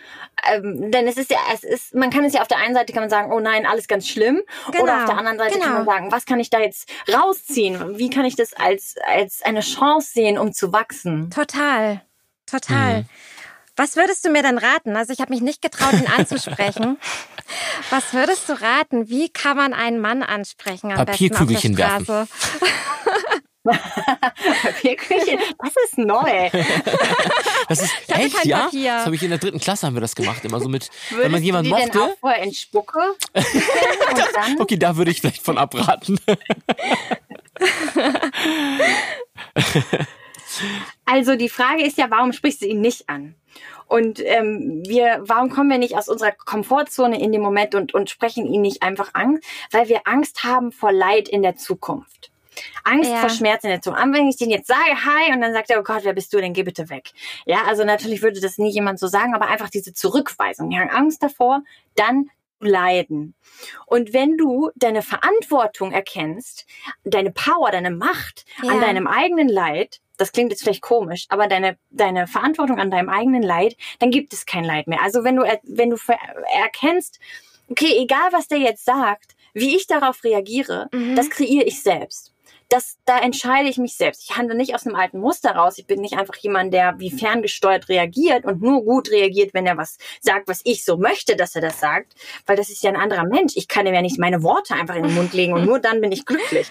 Ähm, 0.51 0.91
denn 0.91 1.07
es 1.07 1.17
ist 1.17 1.31
ja, 1.31 1.39
es 1.53 1.63
ist, 1.63 1.95
man 1.95 2.11
kann 2.11 2.25
es 2.25 2.33
ja 2.33 2.43
auf 2.43 2.49
der 2.49 2.59
einen 2.59 2.75
Seite 2.75 2.93
kann 2.93 3.03
man 3.03 3.11
sagen, 3.11 3.33
oh 3.33 3.41
nein, 3.41 3.67
alles 3.67 3.87
ganz 3.87 4.09
schlimm. 4.09 4.43
Oder 4.69 4.79
Genau, 4.79 4.99
auf 4.99 5.05
der 5.05 5.19
anderen 5.19 5.39
Seite 5.39 5.59
kann 5.59 5.73
man 5.73 5.85
genau. 5.85 5.93
sagen, 5.93 6.13
was 6.13 6.27
kann 6.27 6.41
ich 6.41 6.51
da 6.51 6.59
jetzt 6.59 6.91
rausziehen? 7.13 7.99
Wie 7.99 8.11
kann 8.11 8.25
ich 8.25 8.37
das 8.37 8.53
als, 8.53 8.97
als 9.07 9.43
eine 9.43 9.61
Chance 9.61 10.11
sehen, 10.13 10.39
um 10.39 10.53
zu 10.53 10.73
wachsen? 10.73 11.31
Total, 11.31 12.03
total. 12.47 13.05
Was 13.77 13.97
würdest 13.97 14.25
du 14.25 14.31
mir 14.31 14.43
denn 14.43 14.59
raten? 14.59 14.97
Also 14.97 15.13
ich 15.13 15.21
habe 15.21 15.33
mich 15.33 15.43
nicht 15.43 15.61
getraut, 15.61 15.95
ihn 15.95 16.07
anzusprechen. 16.07 16.97
Was 17.91 18.15
würdest 18.15 18.49
du 18.49 18.53
raten? 18.55 19.09
Wie 19.09 19.29
kann 19.29 19.57
man 19.57 19.75
einen 19.75 20.01
Mann 20.01 20.23
ansprechen 20.23 20.93
am 20.93 21.05
Papierkügelchen 21.05 21.75
besten 21.75 21.93
auf 21.93 22.07
der 22.07 22.17
werfen. 22.17 22.29
Papierküche, 24.63 25.39
das 25.59 25.75
ist 25.85 25.99
neu. 25.99 26.51
Das 27.67 27.81
ist 27.81 27.95
hatte 28.11 28.21
echt, 28.21 28.45
ja? 28.45 28.65
Papier. 28.65 28.93
Das 28.93 29.07
habe 29.07 29.15
ich 29.15 29.23
in 29.23 29.31
der 29.31 29.39
dritten 29.39 29.59
Klasse 29.59 29.87
haben 29.87 29.95
wir 29.95 30.03
das 30.03 30.15
gemacht, 30.15 30.45
immer 30.45 30.61
so 30.61 30.69
mit, 30.69 30.91
wenn 31.09 31.17
Würdest 31.17 31.33
man 31.33 31.43
jemanden 31.43 31.71
du 31.71 31.77
die 31.77 31.83
denn 31.83 31.91
auch 31.93 32.07
mochte. 32.09 32.17
vorher 32.21 32.43
in 32.43 32.53
Spucke? 32.53 33.01
dann? 33.33 34.61
Okay, 34.61 34.77
da 34.77 34.95
würde 34.99 35.11
ich 35.11 35.23
vielleicht 35.23 35.43
von 35.43 35.57
abraten. 35.57 36.19
Also 41.07 41.37
die 41.37 41.49
Frage 41.49 41.85
ist 41.85 41.97
ja, 41.97 42.11
warum 42.11 42.33
sprichst 42.33 42.61
du 42.61 42.67
ihn 42.67 42.83
nicht 42.83 43.09
an? 43.09 43.35
Und 43.87 44.21
ähm, 44.25 44.83
wir, 44.87 45.21
warum 45.23 45.51
kommen 45.51 45.71
wir 45.71 45.79
nicht 45.79 45.97
aus 45.97 46.09
unserer 46.09 46.33
Komfortzone 46.33 47.21
in 47.21 47.33
dem 47.33 47.43
Moment 47.43 47.75
und, 47.75 47.95
und 47.95 48.11
sprechen 48.11 48.47
ihn 48.47 48.63
nicht 48.63 48.83
einfach 48.83 49.15
an? 49.15 49.41
Weil 49.71 49.89
wir 49.89 50.03
Angst 50.05 50.45
haben 50.45 50.73
vor 50.73 50.93
Leid 50.93 51.29
in 51.29 51.43
der 51.43 51.57
Zukunft. 51.57 52.31
Angst 52.85 53.11
Ja. 53.11 53.19
vor 53.19 53.31
Schmerz 53.31 53.65
in 53.65 53.71
der 53.71 53.81
Zukunft. 53.83 54.03
Aber 54.05 54.13
wenn 54.15 54.29
ich 54.29 54.37
den 54.37 54.51
jetzt 54.51 54.67
sage, 54.69 55.05
hi, 55.05 55.33
und 55.33 55.41
dann 55.41 55.53
sagt 55.53 55.71
er, 55.71 55.81
oh 55.81 55.83
Gott, 55.83 56.05
wer 56.05 56.13
bist 56.13 56.33
du 56.33 56.39
denn, 56.41 56.53
geh 56.53 56.63
bitte 56.63 56.89
weg. 56.91 57.11
Ja, 57.47 57.65
also 57.67 57.85
natürlich 57.85 58.23
würde 58.23 58.41
das 58.41 58.59
nie 58.59 58.71
jemand 58.71 58.99
so 58.99 59.07
sagen, 59.07 59.35
aber 59.35 59.47
einfach 59.49 59.71
diese 59.71 59.93
Zurückweisung. 59.95 60.71
Wir 60.71 60.81
haben 60.81 60.91
Angst 60.91 61.23
davor, 61.23 61.63
dann 61.97 62.25
zu 62.25 62.31
leiden. 62.71 63.35
Und 63.87 64.15
wenn 64.15 64.39
du 64.39 64.71
deine 64.75 65.03
Verantwortung 65.03 65.93
erkennst, 65.93 66.65
deine 67.05 67.31
Power, 67.31 67.71
deine 67.71 67.91
Macht 67.91 68.47
an 68.63 68.77
Ja. 68.77 68.81
deinem 68.81 69.07
eigenen 69.07 69.49
Leid, 69.49 70.01
das 70.17 70.33
klingt 70.33 70.51
jetzt 70.51 70.63
vielleicht 70.63 70.81
komisch, 70.81 71.27
aber 71.29 71.47
deine, 71.47 71.77
deine 71.91 72.27
Verantwortung 72.27 72.79
an 72.79 72.91
deinem 72.91 73.11
eigenen 73.11 73.43
Leid, 73.43 73.77
dann 73.99 74.11
gibt 74.11 74.33
es 74.33 74.47
kein 74.47 74.65
Leid 74.65 74.87
mehr. 74.87 75.03
Also 75.03 75.25
wenn 75.25 75.37
du, 75.37 75.43
wenn 75.65 75.91
du 75.91 75.97
erkennst, 76.55 77.19
okay, 77.69 77.97
egal 77.99 78.33
was 78.33 78.49
der 78.49 78.59
jetzt 78.59 78.85
sagt, 78.85 79.35
wie 79.53 79.77
ich 79.77 79.87
darauf 79.87 80.25
reagiere, 80.25 80.89
Mhm. 80.93 81.17
das 81.17 81.29
kreiere 81.31 81.65
ich 81.65 81.83
selbst. 81.83 82.33
Das, 82.75 82.99
da 83.05 83.21
entscheide 83.21 83.69
ich 83.69 83.79
mich 83.79 83.95
selbst. 83.95 84.25
Ich 84.29 84.37
handle 84.37 84.57
nicht 84.57 84.75
aus 84.75 84.85
einem 84.85 84.97
alten 84.97 85.21
Muster 85.21 85.53
raus. 85.53 85.79
Ich 85.79 85.87
bin 85.87 86.01
nicht 86.01 86.19
einfach 86.19 86.35
jemand, 86.35 86.75
der 86.75 86.99
wie 86.99 87.13
ferngesteuert 87.13 87.89
reagiert 87.89 88.45
und 88.45 88.63
nur 88.63 88.83
gut 88.85 89.13
reagiert, 89.13 89.55
wenn 89.55 89.65
er 89.65 89.77
was 89.77 89.97
sagt, 90.21 90.49
was 90.49 90.61
ich 90.65 90.85
so 90.85 90.97
möchte, 90.97 91.37
dass 91.37 91.55
er 91.55 91.61
das 91.61 91.79
sagt. 91.79 92.15
Weil 92.47 92.57
das 92.57 92.71
ist 92.71 92.83
ja 92.83 92.91
ein 92.91 92.97
anderer 92.97 93.27
Mensch. 93.27 93.53
Ich 93.55 93.69
kann 93.69 93.87
ihm 93.87 93.95
ja 93.95 94.03
nicht 94.03 94.19
meine 94.19 94.43
Worte 94.43 94.75
einfach 94.75 94.97
in 94.97 95.05
den 95.05 95.15
Mund 95.15 95.33
legen 95.35 95.53
und 95.53 95.65
nur 95.65 95.79
dann 95.79 96.01
bin 96.01 96.11
ich 96.11 96.27
glücklich. 96.27 96.67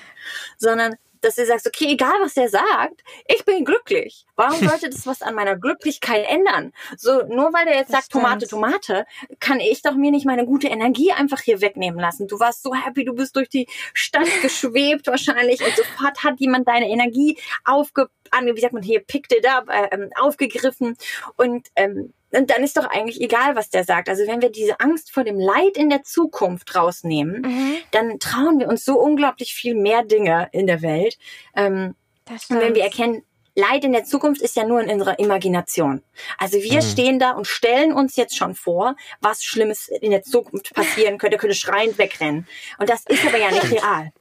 Sondern, 0.58 0.96
dass 1.24 1.36
du 1.36 1.46
sagst, 1.46 1.68
okay, 1.68 1.94
egal 1.94 2.14
was 2.22 2.38
er 2.38 2.50
sagt, 2.50 3.04
ich 3.28 3.46
bin 3.46 3.66
glücklich. 3.66 4.26
Warum 4.36 4.60
sollte 4.68 4.90
das 4.90 5.06
was 5.08 5.22
an 5.22 5.36
meiner 5.36 5.56
Glücklichkeit 5.56 6.26
ändern? 6.28 6.74
So, 6.98 7.24
nur 7.28 7.54
weil 7.54 7.66
der 7.66 7.76
jetzt 7.76 7.92
Das 7.94 8.02
sagt 8.02 8.12
Tomate, 8.12 8.46
stimmt. 8.46 8.62
Tomate, 8.62 9.06
kann 9.40 9.60
ich 9.60 9.82
doch 9.82 9.96
mir 9.96 10.12
nicht 10.12 10.26
meine 10.26 10.46
gute 10.46 10.68
Energie 10.68 11.12
einfach 11.12 11.42
hier 11.42 11.62
wegnehmen 11.62 12.00
lassen. 12.00 12.28
Du 12.28 12.40
warst 12.40 12.64
so 12.64 12.74
happy, 12.74 13.06
du 13.06 13.14
bist 13.14 13.36
durch 13.36 13.50
die 13.50 13.68
Stadt 13.94 14.28
geschwebt 14.42 15.08
wahrscheinlich 15.08 15.62
und 15.62 15.76
sofort 15.76 16.24
hat 16.24 16.40
jemand 16.40 16.68
deine 16.68 16.90
Energie 16.90 17.38
aufge, 17.66 18.10
wie 18.42 18.62
sagt 18.62 18.74
man 18.74 18.84
hier, 18.84 19.00
picked 19.00 19.32
it 19.32 19.48
up, 19.48 19.70
äh, 19.70 19.90
ähm, 19.92 20.10
aufgegriffen 20.16 20.98
und, 21.38 21.68
ähm, 21.76 22.14
und 22.34 22.50
dann 22.50 22.64
ist 22.64 22.78
doch 22.78 22.86
eigentlich 22.86 23.22
egal, 23.22 23.56
was 23.56 23.70
der 23.70 23.84
sagt. 23.84 24.10
Also 24.10 24.26
wenn 24.28 24.42
wir 24.42 24.50
diese 24.50 24.80
Angst 24.80 25.12
vor 25.12 25.24
dem 25.24 25.40
Leid 25.40 25.78
in 25.78 25.90
der 25.90 26.04
Zukunft 26.04 26.76
rausnehmen, 26.76 27.42
Mhm. 27.42 27.76
dann 27.92 28.20
trauen 28.20 28.60
wir 28.60 28.68
uns 28.68 28.84
so 28.86 29.00
unglaublich 29.00 29.54
viel 29.54 29.76
mehr 29.76 30.04
Dinge 30.04 30.50
in 30.52 30.68
der 30.68 30.82
Welt. 30.82 31.18
Ähm, 31.56 31.96
Das 32.26 32.50
und 32.50 32.60
wenn 32.60 32.76
wir 32.76 32.84
erkennen, 32.84 33.24
Leid 33.56 33.84
in 33.84 33.92
der 33.94 34.04
Zukunft 34.04 34.42
ist 34.42 34.56
ja 34.56 34.66
nur 34.66 34.82
in 34.82 34.90
unserer 34.90 35.20
Imagination. 35.20 36.02
Also 36.40 36.58
wir 36.58 36.82
stehen 36.82 37.20
da 37.20 37.32
und 37.32 37.46
stellen 37.46 37.94
uns 37.94 38.16
jetzt 38.16 38.36
schon 38.36 38.56
vor, 38.56 38.96
was 39.22 39.44
Schlimmes 39.44 39.90
in 39.90 40.10
der 40.10 40.24
Zukunft 40.24 40.74
passieren 40.74 41.20
könnte, 41.20 41.38
könnte 41.38 41.56
schreiend 41.56 42.00
wegrennen. 42.00 42.48
Und 42.80 42.90
das 42.90 43.04
ist 43.08 43.24
aber 43.26 43.38
ja 43.38 43.52
nicht 43.52 43.70
real. 43.72 44.12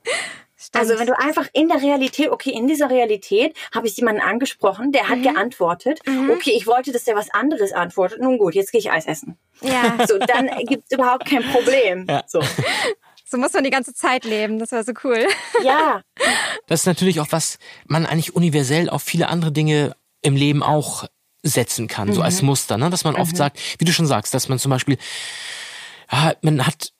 Stimmt. 0.62 0.76
Also 0.82 0.98
wenn 0.98 1.06
du 1.06 1.18
einfach 1.18 1.48
in 1.52 1.68
der 1.68 1.82
Realität, 1.82 2.30
okay, 2.30 2.50
in 2.50 2.66
dieser 2.68 2.88
Realität 2.88 3.56
habe 3.74 3.86
ich 3.88 3.96
jemanden 3.96 4.20
angesprochen, 4.20 4.92
der 4.92 5.08
hat 5.08 5.18
Mhm. 5.18 5.22
geantwortet. 5.24 6.00
Okay, 6.30 6.52
ich 6.56 6.66
wollte, 6.66 6.92
dass 6.92 7.04
der 7.04 7.16
was 7.16 7.30
anderes 7.30 7.72
antwortet. 7.72 8.20
Nun 8.20 8.38
gut, 8.38 8.54
jetzt 8.54 8.70
gehe 8.72 8.78
ich 8.80 8.90
Eis 8.90 9.06
essen. 9.06 9.36
ja, 9.60 9.96
So, 10.08 10.18
dann 10.18 10.48
gibt's 10.66 10.92
überhaupt 10.92 11.26
kein 11.28 11.42
Problem. 11.42 12.06
Ja. 12.08 12.22
So. 12.26 12.40
so 13.24 13.38
muss 13.38 13.52
man 13.52 13.64
die 13.64 13.70
ganze 13.70 13.92
Zeit 13.94 14.24
leben. 14.24 14.58
Das 14.58 14.70
wäre 14.72 14.84
so 14.84 14.92
cool. 15.04 15.26
Ja, 15.64 16.02
Das 16.68 16.80
ist 16.80 16.86
natürlich 16.86 17.18
auch 17.20 17.28
was 17.30 17.58
man 17.86 18.06
eigentlich 18.06 18.34
universell 18.36 18.88
auf 18.88 19.02
viele 19.02 19.28
andere 19.28 19.50
Dinge 19.52 19.96
im 20.22 20.36
Leben 20.36 20.62
auch 20.62 21.06
setzen 21.42 21.88
kann, 21.88 22.12
so 22.12 22.22
als 22.22 22.40
Muster, 22.42 22.78
ne? 22.78 22.88
dass 22.88 23.02
man 23.02 23.16
oft 23.16 23.36
sagt, 23.36 23.58
wie 23.78 23.84
du 23.84 23.90
schon 23.92 24.06
sagst, 24.06 24.32
dass 24.32 24.48
man 24.48 24.60
zum 24.60 24.70
Beispiel, 24.70 24.96
ja, 26.10 26.34
man 26.42 26.64
hat 26.64 26.92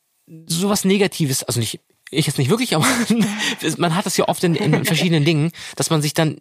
sowas 0.46 0.84
Negatives, 0.84 1.44
also 1.44 1.60
nicht, 1.60 1.78
ich 2.12 2.26
jetzt 2.26 2.38
nicht 2.38 2.50
wirklich, 2.50 2.76
aber 2.76 2.86
man 3.78 3.94
hat 3.96 4.06
das 4.06 4.16
ja 4.16 4.28
oft 4.28 4.44
in, 4.44 4.54
in 4.54 4.84
verschiedenen 4.84 5.24
Dingen, 5.24 5.50
dass 5.76 5.90
man 5.90 6.02
sich 6.02 6.14
dann 6.14 6.40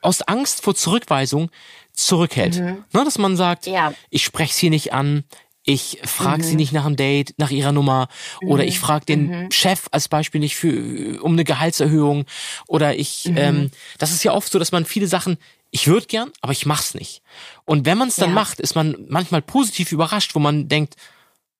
aus 0.00 0.22
Angst 0.22 0.62
vor 0.62 0.74
Zurückweisung 0.74 1.50
zurückhält. 1.92 2.60
Ne? 2.60 2.84
Dass 2.92 3.18
man 3.18 3.36
sagt, 3.36 3.66
Ja. 3.66 3.94
ich 4.10 4.24
spreche 4.24 4.54
sie 4.54 4.70
nicht 4.70 4.92
an, 4.92 5.24
ich 5.64 6.00
frage 6.04 6.42
sie 6.42 6.56
nicht 6.56 6.72
nach 6.72 6.84
einem 6.84 6.96
Date, 6.96 7.34
nach 7.36 7.50
ihrer 7.50 7.70
Nummer 7.70 8.08
oder 8.40 8.64
ich 8.64 8.80
frage 8.80 9.04
den 9.06 9.52
Chef 9.52 9.86
als 9.92 10.08
Beispiel 10.08 10.40
nicht 10.40 10.56
für 10.56 11.22
um 11.22 11.32
eine 11.34 11.44
Gehaltserhöhung 11.44 12.24
oder 12.66 12.96
ich 12.96 13.30
ähm, 13.36 13.70
das 13.98 14.10
ist 14.10 14.24
ja 14.24 14.32
oft 14.32 14.50
so, 14.50 14.58
dass 14.58 14.72
man 14.72 14.84
viele 14.84 15.06
Sachen 15.06 15.38
ich 15.70 15.86
würde 15.86 16.06
gern, 16.06 16.30
aber 16.42 16.52
ich 16.52 16.66
mach's 16.66 16.94
nicht. 16.94 17.22
Und 17.64 17.86
wenn 17.86 17.96
man 17.96 18.08
es 18.08 18.16
dann 18.16 18.30
Ja. 18.30 18.34
macht, 18.34 18.60
ist 18.60 18.74
man 18.74 19.06
manchmal 19.08 19.40
positiv 19.40 19.90
überrascht, 19.92 20.34
wo 20.34 20.38
man 20.38 20.68
denkt, 20.68 20.96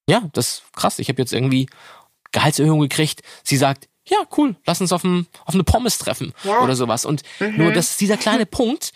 ja, 0.07 0.28
das 0.34 0.49
ist 0.49 0.62
krass, 0.74 0.99
ich 0.99 1.09
habe 1.09 1.22
jetzt 1.22 1.32
irgendwie 1.32 1.66
Gehaltserhöhung 2.33 2.80
gekriegt. 2.80 3.22
Sie 3.45 3.57
sagt, 3.57 3.89
ja, 4.05 4.16
cool, 4.37 4.57
lass 4.66 4.80
uns 4.80 4.93
auf, 4.93 5.05
ein, 5.05 5.26
auf 5.45 5.55
eine 5.55 5.64
Pommes 5.64 5.99
treffen 5.99 6.33
Ja. 6.45 6.61
oder 6.61 6.74
sowas. 6.74 7.05
Und 7.05 7.22
nur 7.57 7.72
das 7.72 7.91
ist 7.91 8.01
dieser 8.01 8.16
kleine 8.16 8.47
Punkt, 8.59 8.93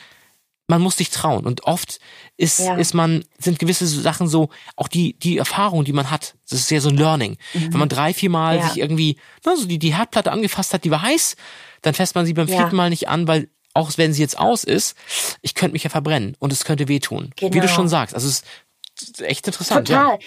man 0.69 0.83
muss 0.83 0.97
sich 0.97 1.11
trauen. 1.11 1.47
Und 1.47 1.63
oft 1.63 2.01
ist, 2.37 2.59
Ja. 2.59 2.75
ist 2.75 2.93
man, 2.93 3.25
sind 3.39 3.61
gewisse 3.61 3.87
Sachen 3.87 4.27
so, 4.27 4.49
auch 4.75 4.89
die, 4.89 5.17
die 5.17 5.39
Erfahrung, 5.39 5.85
die 5.85 5.93
man 5.93 6.11
hat, 6.11 6.35
das 6.51 6.59
ist 6.59 6.71
ja 6.73 6.81
so 6.81 6.89
ein 6.89 6.97
Learning. 6.97 7.37
Wenn 7.53 7.79
man 7.79 7.89
drei, 7.89 8.13
vier 8.13 8.31
Mal 8.31 8.57
Ja. 8.57 8.69
sich 8.69 8.79
irgendwie, 8.79 9.17
na, 9.45 9.55
so 9.55 9.67
die, 9.67 9.79
die 9.79 9.95
Herdplatte 9.95 10.33
angefasst 10.33 10.75
hat, 10.75 10.83
die 10.83 10.91
war 10.91 11.03
heiß, 11.03 11.37
dann 11.83 11.95
fässt 11.95 12.17
man 12.17 12.27
sie 12.27 12.33
beim 12.35 12.49
Ja. 12.49 12.57
vierten 12.57 12.75
Mal 12.75 12.91
nicht 12.91 13.09
an, 13.09 13.29
weil 13.29 13.49
auch 13.75 13.93
wenn 13.97 14.13
sie 14.13 14.23
jetzt 14.23 14.39
aus 14.41 14.65
ist, 14.65 14.97
ich 15.43 15.55
könnte 15.55 15.75
mich 15.75 15.85
ja 15.85 15.91
verbrennen 15.91 16.35
und 16.41 16.53
es 16.53 16.65
könnte 16.65 16.89
wehtun. 16.89 17.31
Wie 17.39 17.45
du 17.51 17.61
Genau. 17.61 17.69
schon 17.69 17.89
sagst. 17.89 18.15
Also 18.15 18.27
es 18.27 18.43
ist 19.01 19.21
echt 19.21 19.47
interessant. 19.47 19.87
Total. 19.87 20.19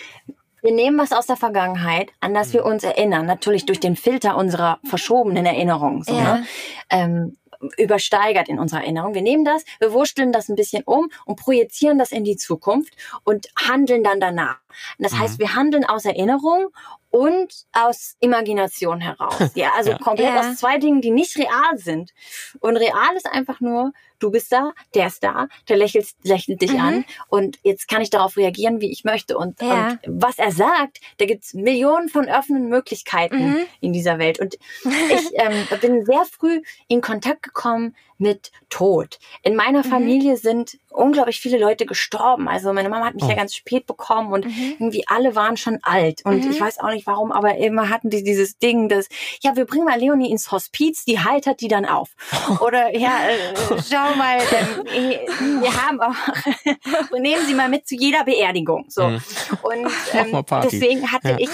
Wir 0.62 0.74
nehmen 0.74 0.98
was 0.98 1.12
aus 1.12 1.28
der 1.28 1.38
Vergangenheit, 1.38 2.12
an 2.20 2.34
das 2.34 2.54
wir 2.54 2.66
uns 2.66 2.84
erinnern, 2.84 3.26
natürlich 3.26 3.66
durch 3.66 3.80
den 3.80 3.96
Filter 3.96 4.36
unserer 4.38 4.80
verschobenen 4.84 5.46
Erinnerung, 5.46 6.04
so, 6.04 6.14
Ja. 6.14 6.38
ne? 6.40 6.46
ähm, 6.90 7.38
übersteigert 7.78 8.48
in 8.48 8.58
unserer 8.58 8.82
Erinnerung. 8.82 9.14
Wir 9.14 9.22
nehmen 9.22 9.44
das, 9.44 9.64
wir 9.80 9.92
wursteln 9.92 10.32
das 10.32 10.48
ein 10.50 10.56
bisschen 10.56 10.84
um 10.84 11.10
und 11.26 11.36
projizieren 11.38 11.98
das 11.98 12.12
in 12.12 12.24
die 12.24 12.38
Zukunft 12.38 12.94
und 13.26 13.50
handeln 13.58 14.04
dann 14.04 14.20
danach. 14.20 14.60
Das 14.98 15.18
heißt, 15.18 15.40
wir 15.40 15.56
handeln 15.56 15.86
aus 15.86 16.06
Erinnerung 16.06 16.68
und 17.12 17.54
aus 17.74 18.16
Imagination 18.20 19.02
heraus. 19.02 19.40
Ja, 19.56 19.72
also 19.76 19.92
Ja. 19.92 19.98
komplett 19.98 20.34
Ja. 20.34 20.40
aus 20.42 20.58
zwei 20.58 20.78
Dingen, 20.78 21.02
die 21.02 21.12
nicht 21.12 21.38
real 21.38 21.78
sind. 21.78 22.12
Und 22.60 22.78
real 22.78 23.16
ist 23.16 23.26
einfach 23.26 23.60
nur, 23.62 23.92
du 24.20 24.30
bist 24.32 24.52
da, 24.52 24.74
der 24.94 25.08
ist 25.08 25.24
da, 25.24 25.48
der 25.70 25.78
lächelt, 25.78 26.08
lächelt 26.24 26.62
dich 26.62 26.74
Mhm. 26.74 26.80
an 26.80 27.06
und 27.30 27.58
jetzt 27.64 27.88
kann 27.88 28.02
ich 28.02 28.10
darauf 28.10 28.38
reagieren, 28.38 28.80
wie 28.82 28.92
ich 28.92 29.04
möchte. 29.06 29.38
Und, 29.38 29.62
Ja. 29.62 29.98
und 30.06 30.22
was 30.22 30.38
er 30.38 30.52
sagt, 30.52 31.00
da 31.18 31.26
gibt's 31.26 31.54
Millionen 31.54 32.10
von 32.10 32.30
offenen 32.30 32.68
Möglichkeiten 32.70 33.52
Mhm. 33.52 33.58
in 33.82 33.94
dieser 33.94 34.20
Welt. 34.20 34.40
Und 34.40 34.56
ich 35.12 35.30
ähm, 35.34 35.68
bin 35.82 36.06
sehr 36.06 36.26
früh 36.26 36.62
in 36.88 37.02
Kontakt 37.02 37.44
gekommen 37.44 37.96
mit 38.20 38.52
Tod. 38.70 39.18
In 39.42 39.56
meiner 39.56 39.80
Mhm. 39.80 39.90
Familie 39.90 40.38
sind 40.38 40.78
unglaublich 40.92 41.40
viele 41.40 41.58
Leute 41.58 41.86
gestorben. 41.86 42.48
Also 42.48 42.74
meine 42.74 42.90
Mama 42.90 43.06
hat 43.06 43.16
mich 43.16 43.24
Oh. 43.24 43.30
ja 43.30 43.36
ganz 43.36 43.56
spät 43.56 43.86
bekommen 43.88 44.32
und 44.34 44.46
Mhm. 44.46 44.76
irgendwie 44.80 45.08
alle 45.08 45.36
waren 45.36 45.56
schon 45.58 45.80
alt. 45.84 46.22
Und 46.26 46.46
Mhm. 46.46 46.52
ich 46.52 46.60
weiß 46.60 46.80
auch 46.80 46.90
nicht 46.90 47.08
warum, 47.08 47.32
aber 47.32 47.56
immer 47.58 47.90
hatten 47.90 48.10
die 48.10 48.24
dieses 48.24 48.58
Ding, 48.60 48.90
dass, 48.90 49.08
ja, 49.42 49.56
wir 49.56 49.66
bringen 49.66 49.86
mal 49.86 49.98
Leonie 50.00 50.30
ins 50.32 50.52
Hospiz, 50.52 51.06
die 51.06 51.20
heitert 51.20 51.62
die 51.62 51.68
dann 51.70 51.86
auf. 51.86 52.10
Oder, 52.62 52.96
ja, 52.96 53.14
äh, 53.30 53.82
schau 53.90 54.16
mal, 54.16 54.38
ähm, 54.40 54.86
wir 55.62 55.88
haben 55.88 56.02
auch, 56.02 56.16
nehmen 57.20 57.46
Sie 57.46 57.54
mal 57.54 57.70
mit 57.70 57.88
zu 57.88 57.96
jeder 57.96 58.24
Beerdigung. 58.26 58.86
So. 58.90 59.04
Mhm. 59.08 59.22
Und 59.62 59.92
ähm, 60.14 60.44
deswegen 60.64 61.12
hatte 61.12 61.30
Ja, 61.30 61.38
ich 61.40 61.50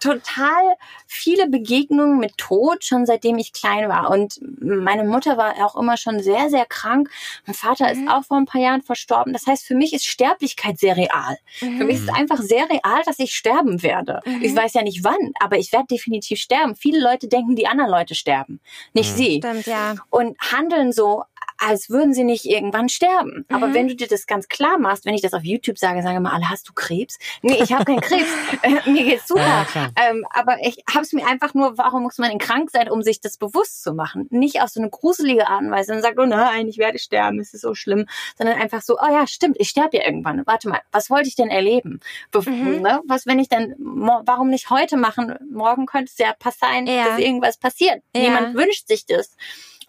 total 0.00 0.74
viele 1.06 1.48
Begegnungen 1.48 2.18
mit 2.18 2.36
Tod, 2.38 2.84
schon 2.84 3.06
seitdem 3.06 3.38
ich 3.38 3.52
klein 3.52 3.88
war. 3.88 4.10
Und 4.10 4.40
meine 4.60 5.04
Mutter 5.04 5.36
war 5.36 5.54
auch 5.64 5.76
immer 5.76 5.96
schon 5.96 6.09
sehr, 6.18 6.50
sehr 6.50 6.66
krank. 6.66 7.08
Mein 7.46 7.54
Vater 7.54 7.92
ist 7.92 8.00
auch 8.08 8.24
vor 8.24 8.38
ein 8.38 8.46
paar 8.46 8.60
Jahren 8.60 8.82
verstorben. 8.82 9.32
Das 9.32 9.46
heißt, 9.46 9.64
für 9.64 9.76
mich 9.76 9.92
ist 9.92 10.06
Sterblichkeit 10.06 10.78
sehr 10.78 10.96
real. 10.96 11.36
Für 11.58 11.84
mich 11.84 11.96
ist 11.96 12.08
es 12.08 12.14
einfach 12.14 12.40
sehr 12.40 12.68
real, 12.68 13.02
dass 13.06 13.18
ich 13.18 13.34
sterben 13.34 13.82
werde. 13.82 14.20
Ich 14.40 14.56
weiß 14.56 14.74
ja 14.74 14.82
nicht 14.82 15.04
wann, 15.04 15.32
aber 15.38 15.58
ich 15.58 15.72
werde 15.72 15.86
definitiv 15.90 16.40
sterben. 16.40 16.74
Viele 16.74 17.00
Leute 17.00 17.28
denken, 17.28 17.54
die 17.54 17.66
anderen 17.66 17.90
Leute 17.90 18.14
sterben, 18.14 18.60
nicht 18.92 19.14
sie 19.14 19.36
Stimmt, 19.38 19.66
ja. 19.66 19.94
und 20.10 20.36
handeln 20.38 20.92
so, 20.92 21.24
als 21.60 21.90
würden 21.90 22.14
sie 22.14 22.24
nicht 22.24 22.44
irgendwann 22.46 22.88
sterben. 22.88 23.44
Aber 23.50 23.68
Mhm. 23.68 23.74
wenn 23.74 23.88
du 23.88 23.94
dir 23.96 24.08
das 24.08 24.26
ganz 24.26 24.48
klar 24.48 24.78
machst, 24.78 25.04
wenn 25.04 25.14
ich 25.14 25.20
das 25.22 25.34
auf 25.34 25.44
YouTube 25.44 25.78
sage, 25.78 26.02
sage 26.02 26.18
mal 26.20 26.32
alle, 26.32 26.48
hast 26.50 26.68
du 26.68 26.72
Krebs? 26.72 27.18
Nee, 27.42 27.58
ich 27.62 27.72
habe 27.72 27.84
keinen 27.84 28.00
Krebs. 28.00 28.26
Äh, 28.62 28.90
mir 28.90 29.04
geht's 29.04 29.28
super. 29.28 29.66
Ja, 29.74 29.88
ähm, 29.96 30.26
aber 30.30 30.58
ich 30.62 30.82
habe 30.92 31.02
es 31.02 31.12
mir 31.12 31.26
einfach 31.26 31.54
nur, 31.54 31.78
warum 31.78 32.02
muss 32.02 32.18
man 32.18 32.30
denn 32.30 32.38
krank 32.38 32.70
sein, 32.70 32.90
um 32.90 33.02
sich 33.02 33.20
das 33.20 33.36
bewusst 33.38 33.82
zu 33.82 33.94
machen? 33.94 34.26
Nicht 34.30 34.60
auf 34.62 34.68
so 34.70 34.80
eine 34.80 34.90
gruselige 34.90 35.48
Art 35.48 35.62
und 35.62 35.70
Weise 35.70 35.94
und 35.94 36.02
sagt, 36.02 36.18
oh 36.18 36.26
nein, 36.26 36.68
ich 36.68 36.78
werde 36.78 36.98
sterben, 36.98 37.38
es 37.40 37.54
ist 37.54 37.62
so 37.62 37.74
schlimm, 37.74 38.06
sondern 38.36 38.58
einfach 38.60 38.82
so, 38.82 38.98
oh 38.98 39.10
ja, 39.10 39.26
stimmt, 39.26 39.56
ich 39.60 39.68
sterbe 39.68 39.96
ja 39.98 40.04
irgendwann. 40.04 40.46
Warte 40.46 40.68
mal, 40.68 40.80
was 40.92 41.08
wollte 41.10 41.28
ich 41.28 41.36
denn 41.36 41.48
erleben? 41.50 42.00
Bef 42.32 42.46
Mhm. 42.46 42.80
ne? 42.82 43.00
Was, 43.06 43.26
wenn 43.26 43.38
ich 43.38 43.48
dann, 43.48 43.74
warum 43.78 44.48
nicht 44.50 44.70
heute 44.70 44.96
machen? 44.96 45.34
Morgen 45.52 45.86
könnte 45.86 46.10
es 46.12 46.18
ja 46.18 46.34
pass 46.38 46.58
sein, 46.58 46.86
Ja. 46.86 47.04
dass 47.10 47.18
irgendwas 47.18 47.56
passiert. 47.58 48.02
Ja. 48.14 48.22
Niemand 48.22 48.54
wünscht 48.56 48.88
sich 48.88 49.06
das. 49.06 49.36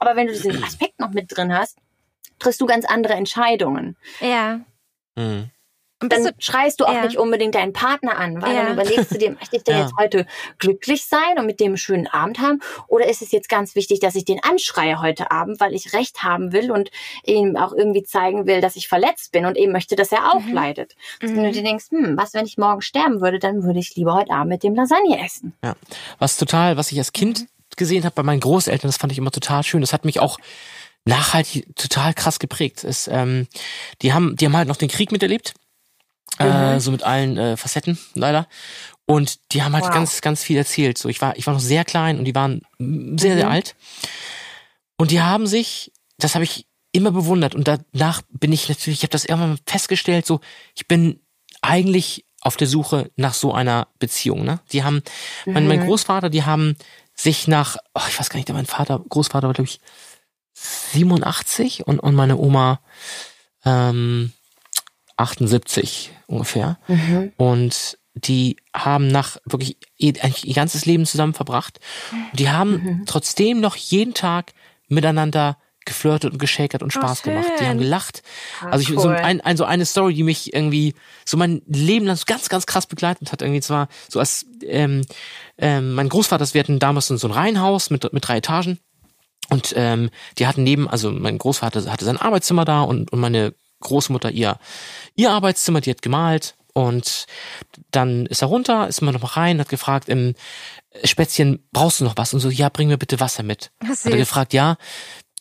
Aber 0.02 0.16
wenn 0.16 0.28
du 0.28 0.34
diesen 0.34 0.64
Aspekt 0.64 1.00
noch 1.00 1.12
mit 1.12 1.36
drin 1.36 1.56
hast, 1.56 1.78
triffst 2.40 2.60
du 2.60 2.66
ganz 2.66 2.86
andere 2.86 3.14
Entscheidungen. 3.14 3.96
Ja. 4.20 4.62
Mhm. 5.16 5.50
Und 6.02 6.12
Dann 6.12 6.24
du, 6.24 6.32
schreist 6.40 6.80
du 6.80 6.86
auch 6.86 6.94
ja. 6.96 7.06
nicht 7.06 7.18
unbedingt 7.20 7.54
deinen 7.54 7.74
Partner 7.74 8.18
an, 8.18 8.42
weil 8.42 8.56
Ja. 8.56 8.64
dann 8.64 8.74
überlegst 8.74 9.12
du 9.14 9.20
dir, 9.20 9.30
möchte 9.34 9.58
ich 9.58 9.64
denn 9.64 9.76
Ja. 9.78 9.82
jetzt 9.84 9.94
heute 10.00 10.26
glücklich 10.58 11.06
sein 11.06 11.38
und 11.38 11.46
mit 11.46 11.60
dem 11.60 11.68
einen 11.68 11.78
schönen 11.78 12.08
Abend 12.08 12.40
haben? 12.40 12.60
Oder 12.88 13.08
ist 13.08 13.22
es 13.22 13.32
jetzt 13.32 13.50
ganz 13.50 13.76
wichtig, 13.76 14.00
dass 14.00 14.16
ich 14.16 14.26
den 14.26 14.44
anschreie 14.44 15.00
heute 15.00 15.30
Abend, 15.30 15.60
weil 15.60 15.76
ich 15.76 15.94
Recht 15.94 16.24
haben 16.24 16.54
will 16.54 16.72
und 16.72 16.90
ihm 17.24 17.56
auch 17.56 17.72
irgendwie 17.72 18.02
zeigen 18.02 18.48
will, 18.48 18.62
dass 18.62 18.76
ich 18.78 18.88
verletzt 18.88 19.32
bin 19.32 19.46
und 19.46 19.56
eben 19.56 19.72
möchte, 19.72 19.96
dass 19.96 20.12
er 20.12 20.34
auch 20.34 20.42
Mhm. 20.42 20.54
leidet? 20.54 20.96
Und 21.22 21.36
wenn 21.36 21.44
du 21.44 21.52
dir 21.52 21.62
denkst, 21.64 21.92
hm, 21.92 22.18
was, 22.18 22.34
wenn 22.34 22.48
ich 22.48 22.58
morgen 22.58 22.82
sterben 22.82 23.22
würde, 23.22 23.38
dann 23.38 23.62
würde 23.62 23.78
ich 23.78 23.96
lieber 23.96 24.16
heute 24.16 24.32
Abend 24.32 24.50
mit 24.50 24.64
dem 24.64 24.74
Lasagne 24.74 25.24
essen. 25.24 25.54
Ja. 25.64 25.76
Was 26.18 26.36
total, 26.38 26.78
was 26.78 26.92
ich 26.92 26.98
als 26.98 27.14
Kind 27.14 27.46
gesehen 27.78 28.04
habe 28.06 28.16
bei 28.16 28.24
meinen 28.24 28.40
Großeltern, 28.40 28.88
das 28.90 28.98
fand 28.98 29.12
ich 29.12 29.18
immer 29.18 29.32
total 29.32 29.64
schön. 29.64 29.82
Das 29.82 29.94
hat 29.94 30.06
mich 30.06 30.20
auch 30.20 30.38
nachhaltig 31.06 31.76
total 31.76 32.14
krass 32.14 32.40
geprägt. 32.40 32.84
Ist, 32.84 33.08
ähm, 33.12 33.48
die 34.02 34.14
haben, 34.14 34.36
die 34.36 34.46
haben 34.46 34.56
halt 34.58 34.68
noch 34.68 34.78
den 34.78 34.90
Krieg 34.90 35.12
miterlebt. 35.12 35.54
Äh, 36.38 36.80
so 36.80 36.92
mit 36.92 37.04
allen 37.04 37.38
äh, 37.38 37.58
Facetten, 37.58 38.00
leider. 38.16 38.48
Und 39.06 39.40
die 39.52 39.62
haben 39.64 39.74
halt 39.74 39.84
Wow. 39.86 39.94
ganz, 39.94 40.22
ganz 40.22 40.42
viel 40.44 40.58
erzählt. 40.58 40.98
So, 40.98 41.10
ich 41.10 41.22
war, 41.22 41.36
ich 41.38 41.46
war 41.46 41.54
noch 41.54 41.60
sehr 41.60 41.84
klein 41.86 42.18
und 42.18 42.26
die 42.26 42.34
waren 42.34 42.62
sehr, 42.80 43.36
sehr 43.36 43.46
Mhm. 43.48 43.52
alt. 43.52 43.76
Und 44.98 45.12
die 45.12 45.22
haben 45.22 45.46
sich, 45.46 45.92
das 46.18 46.36
habe 46.36 46.46
ich 46.46 46.66
immer 46.94 47.12
bewundert. 47.12 47.54
Und 47.54 47.68
danach 47.68 48.22
bin 48.30 48.54
ich 48.54 48.70
natürlich, 48.70 49.00
ich 49.00 49.04
habe 49.04 49.12
das 49.12 49.26
irgendwann 49.26 49.60
festgestellt, 49.68 50.26
so, 50.26 50.40
ich 50.76 50.88
bin 50.88 51.20
eigentlich 51.62 52.26
auf 52.42 52.58
der 52.58 52.68
Suche 52.68 53.12
nach 53.18 53.34
so 53.34 53.54
einer 53.54 53.88
Beziehung. 54.00 54.44
Ne? 54.46 54.60
Die 54.72 54.84
haben, 54.84 55.04
mein, 55.46 55.68
mein 55.68 55.86
Großvater, 55.86 56.30
die 56.30 56.44
haben 56.44 56.76
sich 57.22 57.48
nach, 57.48 57.78
oh, 57.94 58.02
ich 58.08 58.20
weiß 58.20 58.30
gar 58.30 58.38
nicht, 58.38 58.50
mein 58.50 58.66
Vater, 58.66 59.04
Großvater 59.08 59.48
war, 59.48 59.54
glaube 59.54 59.70
ich, 59.70 59.80
87 60.54 61.88
und, 61.88 62.00
und 62.00 62.16
meine 62.16 62.38
Oma 62.38 62.82
ähm, 63.64 64.34
78 65.18 66.12
ungefähr. 66.28 66.80
Und 67.38 67.98
die 68.14 68.58
haben 68.76 69.08
nach 69.08 69.38
wirklich 69.46 69.78
ihr, 69.98 70.14
ihr 70.44 70.54
ganzes 70.54 70.86
Leben 70.86 71.06
zusammen 71.06 71.34
verbracht. 71.34 71.80
Und 72.32 72.40
die 72.40 72.50
haben 72.50 73.04
trotzdem 73.06 73.62
noch 73.62 73.76
jeden 73.76 74.14
Tag 74.14 74.54
miteinander 74.88 75.58
geflirtet 75.86 76.34
und 76.34 76.38
geschäkert 76.38 76.84
und 76.84 76.94
Spaß 76.94 77.24
gemacht. 77.24 77.48
Die 77.60 77.66
haben 77.66 77.80
gelacht. 77.80 78.22
also 78.62 78.82
ich, 78.82 79.00
so, 79.00 79.10
cool. 79.10 79.16
ein, 79.16 79.42
ein, 79.42 79.58
so 79.58 79.66
eine 79.66 79.86
Story, 79.86 80.14
die 80.14 80.24
mich 80.24 80.54
irgendwie 80.54 80.94
so 81.26 81.38
mein 81.38 81.62
Leben 81.68 82.06
lang 82.06 82.16
so 82.16 82.26
ganz, 82.28 82.50
ganz 82.50 82.66
krass 82.66 82.86
begleitet 82.86 83.32
hat. 83.32 83.42
Irgendwie 83.42 83.62
zwar 83.62 83.88
so 84.08 84.20
als 84.20 84.46
ähm, 84.64 85.02
ähm, 85.58 85.94
mein 85.94 86.10
Großvater, 86.10 86.54
wir 86.54 86.60
hatten 86.60 86.80
damals 86.80 87.08
so 87.08 87.28
ein 87.28 87.34
Reihenhaus 87.34 87.90
mit, 87.90 88.12
mit 88.14 88.28
drei 88.28 88.38
Etagen. 88.38 88.80
Und 89.50 89.74
ähm, 89.76 90.10
die 90.38 90.48
hatten 90.48 90.64
neben, 90.64 90.88
also 90.88 91.12
mein 91.12 91.38
Großvater 91.38 91.92
hatte 91.92 92.06
sein 92.06 92.18
Arbeitszimmer 92.18 92.64
da 92.64 92.84
und, 92.84 93.12
und 93.12 93.20
meine 93.20 93.54
Großmutter 93.82 94.32
ihr, 94.32 94.60
ihr 95.16 95.32
Arbeitszimmer, 95.32 95.82
die 95.82 95.90
hat 95.90 96.02
gemalt. 96.02 96.56
Und 96.74 97.26
dann 97.92 98.28
ist 98.28 98.42
er 98.42 98.48
runter, 98.48 98.88
ist 98.88 99.02
immer 99.02 99.12
noch 99.12 99.22
mal 99.22 99.28
rein, 99.28 99.60
hat 99.60 99.68
gefragt, 99.68 100.08
ähm, 100.08 100.36
Spätzchen, 101.04 101.66
brauchst 101.72 102.00
du 102.00 102.04
noch 102.04 102.18
was? 102.18 102.34
Und 102.34 102.42
so, 102.42 102.50
ja, 102.50 102.70
bring 102.70 102.90
mir 102.90 102.98
bitte 102.98 103.20
Wasser 103.20 103.44
mit. 103.44 103.72
Ach, 103.80 103.90
Hat 103.90 104.06
er 104.06 104.18
gefragt, 104.18 104.54
ja, 104.54 104.78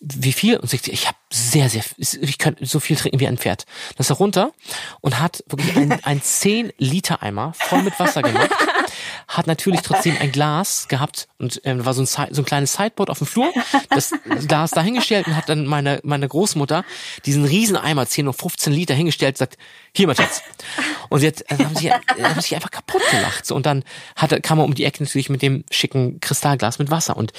wie 0.00 0.32
viel? 0.32 0.56
Und 0.56 0.70
sagt 0.70 0.84
sie, 0.84 0.92
ich 0.92 1.06
habe 1.06 1.18
sehr, 1.30 1.68
sehr, 1.68 1.84
ich 1.98 2.38
könnte 2.38 2.64
so 2.64 2.80
viel 2.80 2.96
trinken 2.96 3.20
wie 3.20 3.28
ein 3.28 3.38
Pferd. 3.38 3.66
Dann 3.96 4.00
ist 4.00 4.10
er 4.10 4.16
runter 4.16 4.52
und 5.00 5.20
hat 5.20 5.44
wirklich 5.46 5.76
ein, 5.76 5.92
ein 6.04 6.22
10 6.22 6.72
Liter 6.78 7.22
Eimer 7.22 7.52
voll 7.54 7.82
mit 7.82 7.98
Wasser 7.98 8.22
gemacht. 8.22 8.50
Hat 9.28 9.46
natürlich 9.46 9.82
trotzdem 9.82 10.16
ein 10.18 10.32
Glas 10.32 10.88
gehabt 10.88 11.28
und 11.38 11.60
ähm, 11.64 11.84
war 11.84 11.94
so 11.94 12.02
ein, 12.02 12.06
so 12.06 12.42
ein 12.42 12.44
kleines 12.44 12.72
Sideboard 12.72 13.10
auf 13.10 13.18
dem 13.18 13.26
Flur. 13.26 13.52
Das 13.90 14.12
Glas 14.46 14.70
da 14.70 14.82
hingestellt 14.82 15.26
und 15.26 15.36
hat 15.36 15.48
dann 15.48 15.66
meine, 15.66 16.00
meine 16.02 16.26
Großmutter 16.26 16.84
diesen 17.26 17.44
riesen 17.44 17.76
Eimer, 17.76 18.06
10 18.06 18.26
oder 18.26 18.36
15 18.36 18.72
Liter 18.72 18.94
hingestellt 18.94 19.34
und 19.34 19.38
sagt, 19.38 19.58
hier 19.94 20.06
mein 20.06 20.16
Schatz. 20.16 20.42
Und 21.10 21.20
sie 21.20 21.28
hat, 21.28 21.42
äh, 21.48 21.62
haben 21.62 21.76
sich, 21.76 21.86
äh, 21.86 22.22
haben 22.22 22.40
sich 22.40 22.54
einfach 22.54 22.70
kaputt 22.70 23.02
gelacht. 23.10 23.46
So, 23.46 23.54
und 23.54 23.66
dann 23.66 23.84
hat, 24.16 24.42
kam 24.42 24.58
er 24.58 24.64
um 24.64 24.74
die 24.74 24.84
Ecke 24.84 25.02
natürlich 25.02 25.28
mit 25.28 25.42
dem 25.42 25.64
schicken 25.70 26.20
Kristallglas 26.20 26.78
mit 26.78 26.90
Wasser. 26.90 27.16
Und 27.16 27.32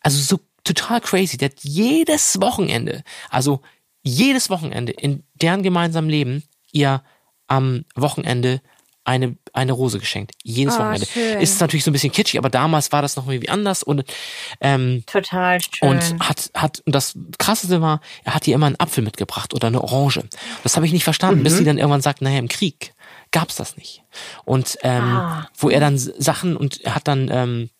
also 0.00 0.18
so 0.20 0.40
total 0.64 1.00
crazy. 1.00 1.36
Der 1.36 1.50
hat 1.50 1.58
jedes 1.62 2.40
Wochenende, 2.40 3.02
also 3.30 3.60
jedes 4.02 4.50
Wochenende 4.50 4.92
in 4.92 5.22
deren 5.34 5.62
gemeinsamen 5.62 6.10
Leben 6.10 6.42
ihr 6.72 7.02
am 7.46 7.84
Wochenende 7.94 8.60
eine, 9.06 9.36
eine 9.52 9.72
Rose 9.72 9.98
geschenkt. 9.98 10.32
Jedes 10.42 10.76
Oh, 10.76 10.78
Wochenende. 10.78 11.04
schön. 11.06 11.38
Ist 11.40 11.60
natürlich 11.60 11.84
so 11.84 11.90
ein 11.90 11.92
bisschen 11.92 12.10
kitschig, 12.12 12.38
aber 12.38 12.48
damals 12.48 12.90
war 12.90 13.02
das 13.02 13.16
noch 13.16 13.28
irgendwie 13.28 13.50
anders 13.50 13.82
und 13.82 14.02
ähm, 14.62 15.04
Total 15.06 15.60
schön. 15.60 15.90
und 15.90 16.00
hat, 16.20 16.50
hat, 16.54 16.80
und 16.86 16.94
das 16.94 17.14
krasseste 17.38 17.82
war, 17.82 18.00
er 18.24 18.34
hat 18.34 18.46
ihr 18.48 18.54
immer 18.54 18.64
einen 18.66 18.80
Apfel 18.80 19.04
mitgebracht 19.04 19.52
oder 19.52 19.66
eine 19.68 19.82
Orange. 19.82 20.22
Das 20.62 20.76
habe 20.76 20.86
ich 20.86 20.92
nicht 20.92 21.04
verstanden, 21.04 21.42
bis 21.42 21.58
sie 21.58 21.64
dann 21.64 21.76
irgendwann 21.76 22.00
sagt, 22.00 22.22
naja, 22.22 22.38
im 22.38 22.48
Krieg 22.48 22.94
gab's 23.30 23.56
das 23.56 23.76
nicht. 23.76 24.02
Und 24.46 24.78
ähm, 24.82 25.02
Ah. 25.02 25.48
wo 25.58 25.68
er 25.68 25.80
dann 25.80 25.98
Sachen 25.98 26.56
und 26.56 26.80
er 26.80 26.94
hat 26.94 27.06
dann 27.06 27.28
ähm, 27.30 27.70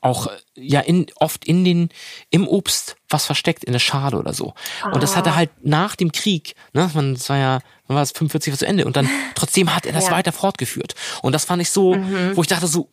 auch 0.00 0.26
äh, 0.28 0.30
ja 0.56 0.80
in 0.80 1.06
oft 1.16 1.44
in 1.44 1.64
den 1.64 1.88
im 2.30 2.46
Obst 2.48 2.96
was 3.08 3.26
versteckt 3.26 3.64
in 3.64 3.72
der 3.72 3.78
Schale 3.80 4.16
oder 4.18 4.32
so. 4.32 4.54
Und 4.92 5.02
das 5.02 5.16
hat 5.16 5.26
er 5.26 5.34
halt 5.36 5.50
nach 5.64 5.96
dem 5.96 6.12
Krieg, 6.12 6.54
ne, 6.72 6.90
man 6.94 7.14
das 7.14 7.28
war 7.28 7.38
ja, 7.38 7.58
man 7.88 7.96
war 7.96 8.02
es 8.02 8.12
45 8.12 8.52
war 8.52 8.58
zu 8.58 8.66
Ende 8.66 8.84
und 8.84 8.96
dann 8.96 9.08
trotzdem 9.34 9.74
hat 9.74 9.86
er 9.86 9.92
das 9.92 10.06
Ja. 10.06 10.12
weiter 10.12 10.32
fortgeführt. 10.32 10.94
Und 11.22 11.32
das 11.32 11.44
fand 11.44 11.60
ich 11.62 11.70
so, 11.70 11.94
Mhm. 11.96 12.36
wo 12.36 12.42
ich 12.42 12.48
dachte 12.48 12.66
so, 12.66 12.88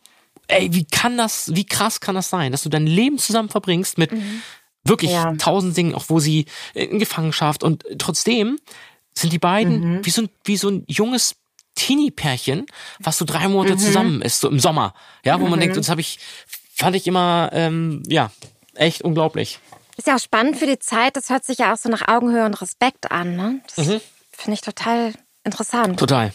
ey, 0.48 0.74
wie 0.74 0.86
kann 0.86 1.18
das, 1.18 1.54
wie 1.56 1.66
krass 1.66 2.00
kann 2.00 2.16
das 2.16 2.30
sein, 2.30 2.52
dass 2.52 2.64
du 2.64 2.70
dein 2.70 2.88
Leben 2.88 3.18
zusammen 3.18 3.50
verbringst 3.50 3.98
mit 3.98 4.12
wirklich 4.84 5.12
Mhm. 5.12 5.16
Ja. 5.18 5.36
tausend 5.36 5.76
Dingen, 5.76 5.94
auch 5.94 6.06
wo 6.08 6.20
sie 6.20 6.46
in 6.74 7.00
Gefangenschaft 7.00 7.64
und 7.64 7.86
trotzdem 8.00 8.58
sind 9.14 9.34
die 9.34 9.40
beiden 9.40 9.98
Mhm. 9.98 10.06
wie 10.06 10.10
so 10.12 10.22
ein, 10.24 10.30
wie 10.46 10.58
so 10.58 10.70
ein 10.70 10.84
junges 10.88 11.36
Teenie-Pärchen, 11.76 12.66
was 13.00 13.18
so 13.18 13.26
drei 13.26 13.48
Monate 13.48 13.74
Mhm. 13.76 13.80
zusammen 13.80 14.22
ist, 14.22 14.40
so 14.40 14.50
im 14.50 14.60
Sommer. 14.60 14.94
Ja, 15.24 15.40
wo 15.40 15.48
man 15.48 15.60
denkt, 15.60 15.78
das 15.78 15.90
habe 15.90 16.02
ich, 16.02 16.20
fand 16.78 16.96
ich 16.96 17.08
immer, 17.08 17.50
ähm, 17.54 18.04
ja, 18.08 18.32
echt 18.76 19.02
unglaublich. 19.02 19.60
Ist 19.98 20.08
ja 20.08 20.16
auch 20.16 20.20
spannend 20.20 20.58
für 20.58 20.68
die 20.68 20.78
Zeit. 20.80 21.16
Das 21.16 21.30
hört 21.30 21.44
sich 21.44 21.58
ja 21.58 21.74
auch 21.74 21.78
so 21.78 21.90
nach 21.90 22.08
Augenhöhe 22.08 22.46
und 22.46 22.62
Respekt 22.62 23.12
an. 23.12 23.36
Ne? 23.36 23.62
Das 23.76 23.88
Mhm. 23.88 24.02
finde 24.32 24.54
ich 24.54 24.62
total 24.62 25.14
interessant. 25.44 26.00
Total. 26.00 26.32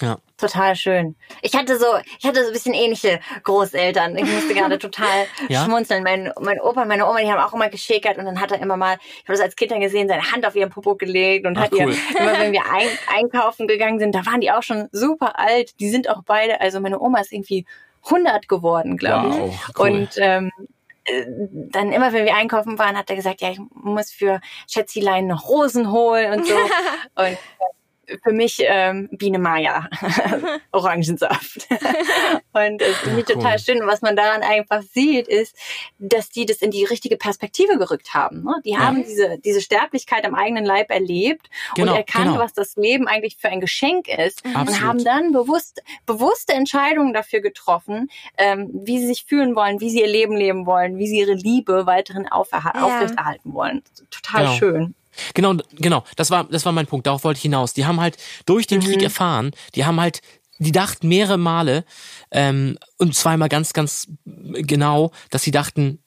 Ja. 0.00 0.16
Total 0.36 0.76
schön. 0.76 1.16
Ich 1.42 1.54
hatte 1.56 1.76
so, 1.76 1.84
ich 2.20 2.24
hatte 2.24 2.42
so 2.42 2.46
ein 2.46 2.52
bisschen 2.52 2.72
ähnliche 2.72 3.18
Großeltern. 3.42 4.16
Ich 4.16 4.24
musste 4.32 4.54
gerade 4.54 4.78
total 4.78 5.26
Ja? 5.48 5.64
schmunzeln. 5.64 6.04
Mein, 6.04 6.32
mein 6.40 6.60
Opa 6.60 6.82
und 6.82 6.88
meine 6.88 7.04
Oma, 7.06 7.18
die 7.20 7.30
haben 7.30 7.40
auch 7.40 7.52
immer 7.52 7.68
geschäkert 7.68 8.16
und 8.16 8.24
dann 8.24 8.40
hat 8.40 8.52
er 8.52 8.60
immer 8.60 8.76
mal, 8.76 8.96
ich 9.02 9.24
habe 9.24 9.32
das 9.32 9.40
als 9.40 9.56
Kind 9.56 9.72
dann 9.72 9.80
gesehen, 9.80 10.08
seine 10.08 10.30
Hand 10.30 10.46
auf 10.46 10.54
ihren 10.54 10.70
Popo 10.70 10.94
gelegt 10.94 11.46
und 11.46 11.58
Ach, 11.58 11.62
hat 11.64 11.72
cool. 11.72 11.78
ihr, 11.80 11.88
immer 12.20 12.38
wenn 12.38 12.52
wir 12.52 12.62
ein, 12.70 12.86
einkaufen 13.12 13.66
gegangen 13.66 13.98
sind, 13.98 14.14
da 14.14 14.24
waren 14.24 14.40
die 14.40 14.52
auch 14.52 14.62
schon 14.62 14.88
super 14.92 15.36
alt. 15.38 15.72
Die 15.80 15.90
sind 15.90 16.08
auch 16.08 16.22
beide, 16.24 16.60
also 16.60 16.78
meine 16.80 17.00
Oma 17.00 17.20
ist 17.20 17.32
irgendwie 17.32 17.66
100 18.10 18.48
geworden, 18.48 18.96
glaube 18.96 19.28
ich. 19.28 19.34
Wow, 19.34 19.70
cool. 19.78 19.90
Und 19.90 20.10
ähm, 20.16 20.50
äh, 21.04 21.24
dann 21.70 21.92
immer, 21.92 22.12
wenn 22.12 22.24
wir 22.24 22.34
einkaufen 22.34 22.78
waren, 22.78 22.96
hat 22.96 23.10
er 23.10 23.16
gesagt, 23.16 23.40
ja, 23.40 23.50
ich 23.50 23.60
muss 23.74 24.10
für 24.10 24.40
Schätzilein 24.66 25.26
noch 25.26 25.48
Rosen 25.48 25.90
holen 25.90 26.38
und 26.38 26.46
so. 26.46 26.54
und 27.14 27.26
äh, 27.26 27.36
für 28.22 28.32
mich 28.32 28.58
ähm, 28.64 29.08
Biene 29.12 29.38
Maya, 29.38 29.88
Orangensaft. 30.72 31.66
und 32.52 32.80
das 32.80 32.96
finde 32.98 33.20
ich 33.22 33.28
Ja, 33.28 33.34
total 33.34 33.52
cool. 33.52 33.58
schön. 33.58 33.82
Und 33.82 33.86
was 33.88 34.02
man 34.02 34.16
daran 34.16 34.42
einfach 34.42 34.82
sieht, 34.82 35.28
ist, 35.28 35.56
dass 35.98 36.28
die 36.30 36.46
das 36.46 36.58
in 36.58 36.70
die 36.70 36.84
richtige 36.84 37.16
Perspektive 37.16 37.78
gerückt 37.78 38.14
haben. 38.14 38.42
Ne? 38.44 38.54
Die 38.64 38.76
haben 38.78 39.04
diese, 39.04 39.38
diese 39.38 39.60
Sterblichkeit 39.60 40.24
am 40.24 40.34
eigenen 40.34 40.64
Leib 40.64 40.90
erlebt 40.90 41.48
Genau, 41.74 41.92
und 41.92 41.98
erkannt, 41.98 42.26
genau. 42.26 42.38
was 42.38 42.52
das 42.52 42.76
Leben 42.76 43.06
eigentlich 43.08 43.36
für 43.36 43.48
ein 43.48 43.60
Geschenk 43.60 44.08
ist. 44.08 44.44
Und 44.44 44.56
Absolut. 44.56 44.82
haben 44.82 45.04
dann 45.04 45.32
bewusst, 45.32 45.82
bewusste 46.06 46.52
Entscheidungen 46.54 47.12
dafür 47.12 47.40
getroffen, 47.40 48.08
ähm, 48.36 48.70
wie 48.72 48.98
sie 48.98 49.06
sich 49.06 49.24
fühlen 49.26 49.54
wollen, 49.54 49.80
wie 49.80 49.90
sie 49.90 50.00
ihr 50.00 50.08
Leben 50.08 50.36
leben 50.36 50.66
wollen, 50.66 50.98
wie 50.98 51.06
sie 51.06 51.18
ihre 51.18 51.34
Liebe 51.34 51.86
weiterhin 51.86 52.24
Ja. 52.24 52.30
aufrechterhalten 52.32 53.52
wollen. 53.54 53.82
Total 54.10 54.42
Genau. 54.44 54.54
schön. 54.56 54.94
Genau, 55.34 55.54
genau. 55.72 56.04
Das 56.16 56.30
war, 56.30 56.44
das 56.44 56.64
war 56.64 56.72
mein 56.72 56.86
Punkt. 56.86 57.06
Darauf 57.06 57.24
wollte 57.24 57.38
ich 57.38 57.42
hinaus. 57.42 57.74
Die 57.74 57.86
haben 57.86 58.00
halt 58.00 58.16
durch 58.46 58.66
den 58.66 58.80
Mhm. 58.80 58.84
Krieg 58.84 59.02
erfahren, 59.02 59.50
die 59.74 59.84
haben 59.84 60.00
halt, 60.00 60.20
die 60.58 60.72
dachten 60.72 61.08
mehrere 61.08 61.38
Male, 61.38 61.84
ähm, 62.32 62.78
und 62.98 63.14
zweimal 63.14 63.48
ganz, 63.48 63.72
ganz 63.72 64.08
genau, 64.24 65.12
dass 65.30 65.42
sie 65.42 65.52
dachten, 65.52 66.02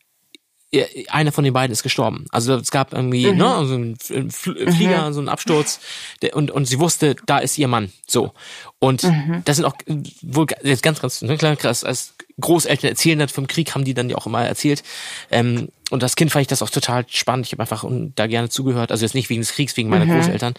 einer 1.09 1.31
von 1.33 1.43
den 1.43 1.53
beiden 1.53 1.73
ist 1.73 1.83
gestorben. 1.83 2.25
Also 2.31 2.55
es 2.55 2.71
gab 2.71 2.93
irgendwie 2.93 3.27
Mhm. 3.31 3.37
ne, 3.37 3.65
so 3.65 3.73
einen 3.73 3.95
Fl- 3.97 4.31
Fl- 4.31 4.71
Flieger, 4.71 5.11
so 5.11 5.19
einen 5.19 5.27
Absturz 5.29 5.79
der, 6.21 6.35
und, 6.35 6.49
und 6.51 6.65
sie 6.65 6.79
wusste, 6.79 7.15
da 7.25 7.39
ist 7.39 7.57
ihr 7.57 7.67
Mann. 7.67 7.91
So. 8.07 8.31
Und 8.79 9.03
Mhm. 9.03 9.41
das 9.43 9.57
sind 9.57 9.65
auch 9.65 9.75
äh, 9.85 9.97
wohl 10.21 10.47
jetzt 10.63 10.81
ganz, 10.83 11.01
ganz 11.01 11.21
ne, 11.21 11.37
klar, 11.37 11.55
krass, 11.57 11.83
als 11.83 12.13
Großeltern 12.39 12.89
erzählen 12.89 13.19
das 13.19 13.31
vom 13.33 13.47
Krieg, 13.47 13.75
haben 13.75 13.83
die 13.83 13.93
dann 13.93 14.09
ja 14.09 14.17
auch 14.17 14.25
immer 14.27 14.43
erzählt. 14.45 14.81
Ähm, 15.29 15.67
und 15.89 16.01
das 16.01 16.15
Kind 16.15 16.31
fand 16.31 16.41
ich 16.43 16.47
das 16.47 16.61
auch 16.61 16.69
total 16.69 17.05
spannend. 17.09 17.45
Ich 17.47 17.51
habe 17.51 17.61
einfach 17.61 17.83
da 18.15 18.27
gerne 18.27 18.47
zugehört. 18.49 18.91
Also 18.91 19.03
jetzt 19.05 19.13
nicht 19.13 19.29
wegen 19.29 19.41
des 19.41 19.51
Kriegs, 19.51 19.75
wegen 19.75 19.89
meiner 19.89 20.05
Großeltern. 20.05 20.53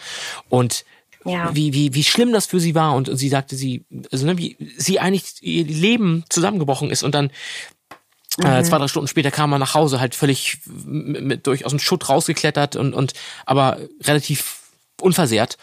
Und 0.51 0.85
Ja. 1.25 1.55
wie, 1.55 1.73
wie, 1.73 1.95
wie 1.95 2.05
schlimm 2.05 2.33
das 2.33 2.47
für 2.47 2.61
sie 2.61 2.75
war. 2.75 2.95
Und, 2.95 3.09
und 3.09 3.17
sie 3.17 3.31
sagte, 3.31 3.57
sie, 3.57 3.85
also 4.13 4.27
ne, 4.27 4.37
wie 4.37 4.57
sie 4.77 5.01
eigentlich 5.01 5.25
ihr 5.41 5.65
Leben 5.65 6.25
zusammengebrochen 6.29 6.91
ist 6.91 7.03
und 7.03 7.15
dann 7.15 7.31
äh, 8.39 8.63
zwei, 8.63 8.79
drei 8.79 8.89
Stunden 8.89 9.09
später 9.09 9.31
kam 9.31 9.53
er 9.53 9.59
nach 9.59 9.75
Hause, 9.75 10.01
halt 10.01 10.15
völlig 10.15 10.59
mit, 10.67 11.23
mit 11.23 11.47
durch 11.47 11.65
aus 11.65 11.73
dem 11.73 11.79
Schutt 11.79 12.09
rausgeklettert 12.09 12.77
und, 12.77 12.95
und 12.95 13.13
aber 13.47 13.79
relativ 14.03 14.61
unversehrt. 15.01 15.57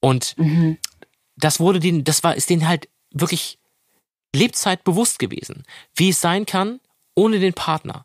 Und 0.00 0.36
das 1.36 1.60
wurde 1.60 1.80
denen, 1.80 2.04
das 2.04 2.24
war, 2.24 2.36
ist 2.36 2.50
denen 2.50 2.68
halt 2.68 2.88
wirklich 3.12 3.58
Lebzeit 4.34 4.84
bewusst 4.84 5.18
gewesen, 5.18 5.64
wie 5.94 6.10
es 6.10 6.20
sein 6.20 6.46
kann 6.46 6.80
ohne 7.14 7.38
den 7.38 7.54
Partner. 7.54 8.04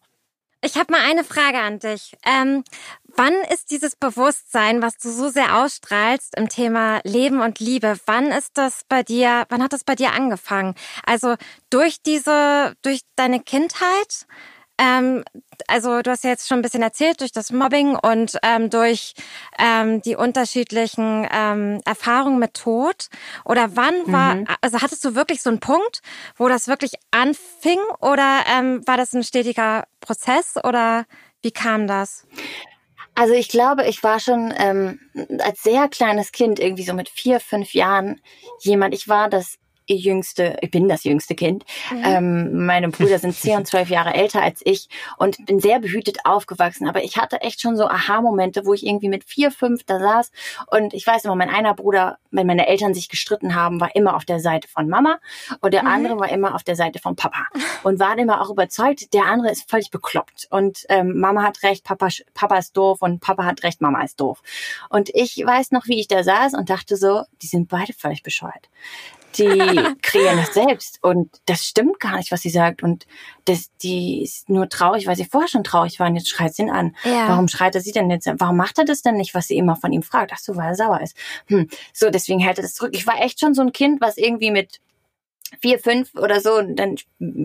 Ich 0.64 0.76
habe 0.76 0.92
mal 0.92 1.02
eine 1.02 1.24
Frage 1.24 1.60
an 1.60 1.80
dich. 1.80 2.16
Ähm, 2.24 2.64
wann 3.16 3.34
ist 3.54 3.72
dieses 3.72 3.96
Bewusstsein, 3.96 4.82
was 4.82 4.98
du 4.98 5.10
so 5.10 5.30
sehr 5.30 5.58
ausstrahlst 5.58 6.36
im 6.38 6.50
Thema 6.50 7.00
Leben 7.04 7.42
und 7.42 7.60
Liebe, 7.60 7.98
wann 8.06 8.28
ist 8.32 8.58
das 8.58 8.82
bei 8.88 9.04
dir, 9.04 9.46
wann 9.50 9.64
hat 9.64 9.74
das 9.74 9.84
bei 9.84 9.96
dir 9.96 10.14
angefangen? 10.14 10.76
Also 11.06 11.36
durch 11.70 12.02
diese, 12.02 12.74
durch 12.82 13.02
deine 13.16 13.40
Kindheit? 13.40 14.26
ähm, 14.78 15.24
also 15.68 16.02
du 16.02 16.10
hast 16.10 16.24
ja 16.24 16.32
jetzt 16.32 16.48
schon 16.48 16.60
ein 16.60 16.62
bisschen 16.64 16.82
erzählt 16.82 17.22
durch 17.22 17.32
das 17.32 17.52
Mobbing 17.52 17.96
und 17.96 18.38
ähm, 18.42 18.70
durch 18.72 19.14
ähm, 19.60 20.02
die 20.02 20.16
unterschiedlichen 20.16 21.28
ähm, 21.32 21.82
Erfahrungen 21.86 22.40
mit 22.40 22.56
Tod. 22.56 23.08
Oder 23.46 23.76
wann 23.76 24.12
war, 24.12 24.36
Mhm. 24.36 24.48
also 24.62 24.82
hattest 24.82 25.06
du 25.06 25.14
wirklich 25.14 25.42
so 25.42 25.50
einen 25.52 25.60
Punkt, 25.60 26.02
wo 26.36 26.48
das 26.48 26.68
wirklich 26.68 26.94
anfing 27.12 27.80
oder 28.00 28.44
ähm, 28.58 28.82
war 28.88 28.98
das 28.98 29.14
ein 29.14 29.24
stetiger 29.24 29.86
Prozess 30.00 30.56
oder 30.64 31.06
wie 31.44 31.52
kam 31.52 31.86
das? 31.88 32.26
Also 33.16 33.34
ich 33.34 33.50
glaube, 33.50 33.86
ich 33.88 34.04
war 34.04 34.20
schon 34.20 34.54
ähm, 34.58 35.00
als 35.40 35.64
sehr 35.64 35.88
kleines 35.90 36.32
Kind, 36.32 36.60
irgendwie 36.60 36.84
so 36.84 36.94
mit 36.94 37.10
vier, 37.10 37.40
fünf 37.40 37.74
Jahren, 37.74 38.22
jemand, 38.60 38.94
ich 38.94 39.08
war 39.08 39.30
das 39.30 39.58
jüngste, 39.96 40.58
ich 40.62 40.72
bin 40.72 40.88
das 40.88 41.04
jüngste 41.04 41.36
Kind. 41.36 41.66
Ähm, 42.04 42.66
meine 42.66 42.90
Brüder 42.90 43.20
sind 43.20 43.36
zehn 43.36 43.58
und 43.58 43.68
zwölf 43.68 43.90
Jahre 43.90 44.14
älter 44.14 44.42
als 44.42 44.62
ich 44.64 44.90
und 45.18 45.46
bin 45.46 45.60
sehr 45.60 45.80
behütet 45.80 46.20
aufgewachsen. 46.26 46.88
Aber 46.88 47.04
ich 47.04 47.18
hatte 47.18 47.42
echt 47.42 47.62
schon 47.62 47.78
so 47.78 47.88
Aha-Momente, 47.88 48.66
wo 48.66 48.74
ich 48.74 48.86
irgendwie 48.86 49.10
mit 49.10 49.24
vier, 49.24 49.52
fünf 49.52 49.84
da 49.84 50.00
saß 50.00 50.32
und 50.68 50.94
ich 50.94 51.06
weiß 51.06 51.26
immer, 51.26 51.36
mein 51.36 51.50
einer 51.50 51.74
Bruder, 51.74 52.18
wenn 52.32 52.48
meine 52.48 52.68
Eltern 52.68 52.94
sich 52.94 53.10
gestritten 53.10 53.56
haben, 53.56 53.80
war 53.80 53.96
immer 53.96 54.16
auf 54.16 54.26
der 54.26 54.40
Seite 54.40 54.68
von 54.68 54.88
Mama 54.88 55.20
und 55.62 55.74
der 55.74 55.86
andere 55.86 56.20
war 56.20 56.30
immer 56.30 56.56
auf 56.56 56.64
der 56.64 56.76
Seite 56.76 57.00
von 57.00 57.16
Papa 57.16 57.46
und 57.84 58.00
war 58.00 58.18
immer 58.18 58.42
auch 58.42 58.50
überzeugt, 58.50 59.14
der 59.14 59.26
andere 59.26 59.52
ist 59.52 59.70
völlig 59.70 59.92
bekloppt 59.92 60.48
und 60.50 60.86
ähm, 60.90 61.20
Mama 61.20 61.44
hat 61.44 61.64
recht, 61.64 61.84
Papa, 61.84 62.10
Papa 62.34 62.58
ist 62.58 62.76
doof 62.78 63.02
und 63.02 63.20
Papa 63.20 63.46
hat 63.46 63.64
recht, 63.64 63.82
Mama 63.82 64.04
ist 64.04 64.20
doof. 64.20 64.42
Und 64.90 65.10
ich 65.14 65.38
weiß 65.38 65.72
noch, 65.72 65.88
wie 65.88 66.00
ich 66.00 66.08
da 66.08 66.24
saß 66.24 66.54
und 66.54 66.70
dachte 66.70 66.98
so, 66.98 67.24
die 67.42 67.48
sind 67.48 67.70
beide 67.70 67.94
völlig 67.94 68.24
bescheuert. 68.24 68.70
Die 69.38 69.48
kreieren 70.02 70.38
das 70.38 70.54
selbst 70.54 71.00
und 71.02 71.30
das 71.46 71.66
stimmt 71.66 72.00
gar 72.00 72.18
nicht, 72.18 72.32
was 72.32 72.42
sie 72.42 72.50
sagt 72.50 72.84
und 72.84 73.06
das, 73.46 73.72
die 73.82 74.22
ist 74.24 74.50
nur 74.50 74.70
traurig, 74.70 75.08
weil 75.08 75.16
sie 75.16 75.26
vorher 75.26 75.48
schon 75.48 75.64
traurig 75.64 76.00
war 76.00 76.08
und 76.08 76.16
jetzt 76.16 76.30
schreit 76.30 76.54
sie 76.54 76.64
ihn 76.64 76.70
an. 76.70 76.96
Ja. 77.04 77.30
Warum 77.30 77.48
schreit 77.48 77.76
er 77.76 77.82
sie 77.82 77.92
denn 77.92 78.10
jetzt? 78.10 78.30
Warum 78.38 78.58
macht 78.58 78.78
er 78.78 78.86
das 78.86 79.02
denn 79.02 79.16
nicht, 79.16 79.34
was 79.34 79.48
sie 79.48 79.58
immer 79.58 79.76
von 79.76 79.92
ihm 79.92 80.04
fragt? 80.04 80.32
Ach 80.34 80.40
so, 80.40 80.56
weil 80.56 80.70
er 80.70 80.76
sauer 80.76 81.02
ist. 81.02 81.16
Hm. 81.48 81.70
So, 81.94 82.10
deswegen 82.10 82.40
hält 82.40 82.60
er 82.60 82.64
das 82.64 82.74
zurück. 82.74 82.92
Ich 82.94 83.08
war 83.08 83.22
echt 83.22 83.40
schon 83.40 83.54
so 83.54 83.62
ein 83.62 83.72
Kind, 83.72 84.02
was 84.02 84.18
irgendwie 84.18 84.52
mit 84.52 84.80
vier, 85.60 85.80
fünf 85.80 86.14
oder 86.16 86.40
so 86.40 86.54
und 86.56 86.76
dann 86.76 86.96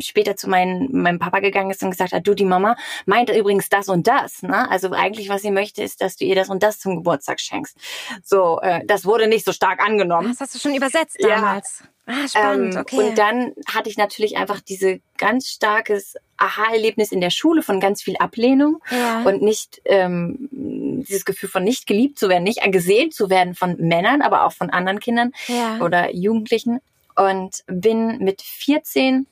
später 0.01 0.37
zu 0.37 0.49
meinem, 0.49 0.89
meinem 0.93 1.19
Papa 1.19 1.41
gegangen 1.41 1.71
ist 1.71 1.83
und 1.83 1.91
gesagt 1.91 2.13
hat, 2.13 2.27
du, 2.27 2.35
die 2.35 2.45
Mama 2.45 2.77
meint 3.05 3.31
übrigens 3.31 3.69
das 3.69 3.89
und 3.89 4.07
das. 4.07 4.43
Ne? 4.43 4.71
Also 4.71 4.91
eigentlich, 4.93 5.29
was 5.29 5.43
sie 5.43 5.51
möchte, 5.51 5.83
ist, 5.83 6.01
dass 6.01 6.17
du 6.17 6.25
ihr 6.25 6.35
das 6.35 6.49
und 6.49 6.63
das 6.63 6.79
zum 6.79 6.97
Geburtstag 6.97 7.41
schenkst. 7.41 7.77
So, 8.23 8.61
äh, 8.61 8.85
das 8.87 9.05
wurde 9.05 9.27
nicht 9.27 9.45
so 9.45 9.53
stark 9.53 9.81
angenommen. 9.85 10.29
Das 10.29 10.41
hast 10.41 10.55
du 10.55 10.59
schon 10.59 10.75
übersetzt 10.75 11.17
Ja. 11.21 11.29
damals. 11.37 11.83
Ah, 12.09 12.29
spannend, 12.29 12.75
Ähm, 12.75 12.81
okay. 12.81 12.97
Und 12.97 13.19
dann 13.19 13.53
hatte 13.67 13.91
ich 13.91 13.97
natürlich 13.97 14.37
einfach 14.37 14.61
diese 14.61 15.01
ganz 15.19 15.49
starkes 15.49 16.15
Aha-Erlebnis 16.37 17.11
in 17.11 17.21
der 17.21 17.31
Schule 17.31 17.63
von 17.63 17.81
ganz 17.81 18.01
viel 18.01 18.17
Ablehnung 18.19 18.81
ja. 18.91 19.23
und 19.23 19.43
nicht 19.43 19.81
ähm, 19.87 20.49
dieses 20.53 21.25
Gefühl 21.25 21.49
von 21.49 21.65
nicht 21.65 21.89
geliebt 21.89 22.17
zu 22.19 22.29
werden, 22.29 22.45
nicht 22.45 22.63
gesehen 22.71 23.11
zu 23.11 23.29
werden 23.29 23.57
von 23.57 23.77
Männern, 23.79 24.23
aber 24.23 24.45
auch 24.45 24.53
von 24.53 24.71
anderen 24.71 25.01
Kindern 25.01 25.33
ja. 25.49 25.81
oder 25.81 26.15
Jugendlichen 26.15 26.81
und 27.17 27.65
bin 27.67 28.19
mit 28.19 28.43
14 28.43 29.27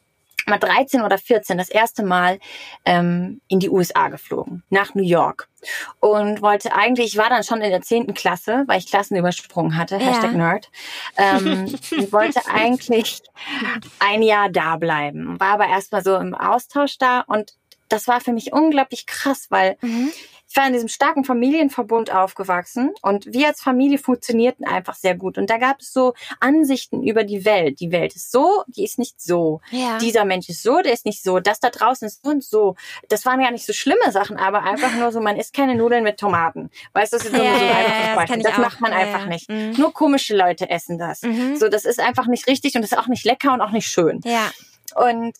mal 0.47 0.59
13 0.59 1.01
oder 1.01 1.16
14 1.16 1.57
das 1.57 1.70
erste 1.70 2.03
Mal 2.05 2.39
ähm, 2.85 3.41
in 3.49 3.61
die 3.61 3.70
USA 3.70 4.09
geflogen, 4.09 4.62
nach 4.68 4.95
New 4.95 5.03
York. 5.03 5.49
Und 6.01 6.43
wollte 6.43 6.74
eigentlich, 6.74 7.07
ich 7.07 7.16
war 7.16 7.30
dann 7.30 7.45
schon 7.45 7.62
in 7.62 7.70
der 7.70 7.80
10. 7.80 8.12
Klasse, 8.12 8.64
weil 8.66 8.78
ich 8.78 8.87
Klassen 8.87 9.16
übersprungen 9.16 9.78
hatte, 9.78 9.97
Ja. 9.97 10.03
Hashtag 10.03 10.35
Nerd, 10.35 10.70
ähm, 11.16 11.74
und 11.93 12.12
wollte 12.12 12.41
eigentlich 12.47 13.22
ein 14.01 14.22
Jahr 14.22 14.51
da 14.51 14.76
bleiben. 14.76 15.41
War 15.41 15.55
aber 15.55 15.66
erstmal 15.68 16.05
so 16.05 16.16
im 16.16 16.35
Austausch 16.35 16.99
da 16.99 17.20
und 17.20 17.55
das 17.89 18.07
war 18.09 18.20
für 18.20 18.32
mich 18.32 18.53
unglaublich 18.53 19.07
krass, 19.07 19.47
weil 19.49 19.76
Mhm. 19.80 20.12
Ich 20.55 20.57
war 20.61 20.68
in 20.68 20.72
diesem 20.72 20.88
starken 20.88 21.24
Familienverbund 21.24 22.14
aufgewachsen 22.14 22.92
und 23.02 23.26
wir 23.26 23.48
als 23.48 23.61
Familie 23.61 23.98
funktionierten 23.98 24.64
einfach 24.64 24.94
sehr 24.94 25.16
gut. 25.16 25.36
Und 25.36 25.50
da 25.50 25.59
gab 25.59 25.80
es 25.80 25.92
so 25.92 26.14
Ansichten 26.38 27.02
über 27.02 27.24
die 27.24 27.44
Welt. 27.44 27.80
Die 27.80 27.90
Welt 27.90 28.14
ist 28.14 28.30
so, 28.30 28.62
die 28.68 28.84
ist 28.84 28.96
nicht 28.96 29.20
so. 29.20 29.61
Ja. 29.72 29.98
Dieser 29.98 30.24
Mensch 30.24 30.48
ist 30.48 30.62
so, 30.62 30.80
der 30.80 30.92
ist 30.92 31.07
nicht 31.07 31.24
so. 31.24 31.40
Das 31.40 31.59
da 31.59 31.70
draußen 31.70 32.07
ist 32.07 32.22
so 32.22 32.30
und 32.30 32.44
so. 32.44 32.76
Das 33.09 33.26
waren 33.26 33.40
ja 33.40 33.50
nicht 33.50 33.66
so 33.66 33.72
schlimme 33.72 34.12
Sachen, 34.12 34.36
aber 34.36 34.62
einfach 34.62 34.94
nur 34.94 35.11
so, 35.11 35.20
man 35.20 35.36
isst 35.36 35.55
keine 35.55 35.74
Nudeln 35.74 36.05
mit 36.05 36.20
Tomaten. 36.20 36.70
Weißt 36.92 37.12
du, 37.12 37.16
das 37.16 37.26
ist 37.26 37.32
Ja, 37.32 37.38
so 37.59 37.64
ja, 37.64 37.74
einfaches 37.74 38.30
ja, 38.30 38.36
das 38.36 38.52
Das 38.52 38.59
macht 38.59 38.80
man 38.80 38.92
einfach 38.92 39.26
nicht. 39.26 39.50
Mhm. 39.50 39.72
Nur 39.76 39.92
komische 39.92 40.36
Leute 40.36 40.70
essen 40.70 40.98
das. 40.98 41.22
Mhm. 41.22 41.57
So, 41.57 41.68
das 41.68 41.84
ist 41.84 41.98
einfach 41.98 42.28
nicht 42.28 42.46
richtig 42.46 42.76
und 42.76 42.82
das 42.82 42.92
ist 42.92 42.98
auch 42.98 43.09
nicht 43.09 43.24
lecker 43.24 43.55
und 43.55 43.61
auch 43.61 43.72
nicht 43.72 43.88
schön. 43.88 44.20
Ja. 44.24 44.52
Und 44.94 45.34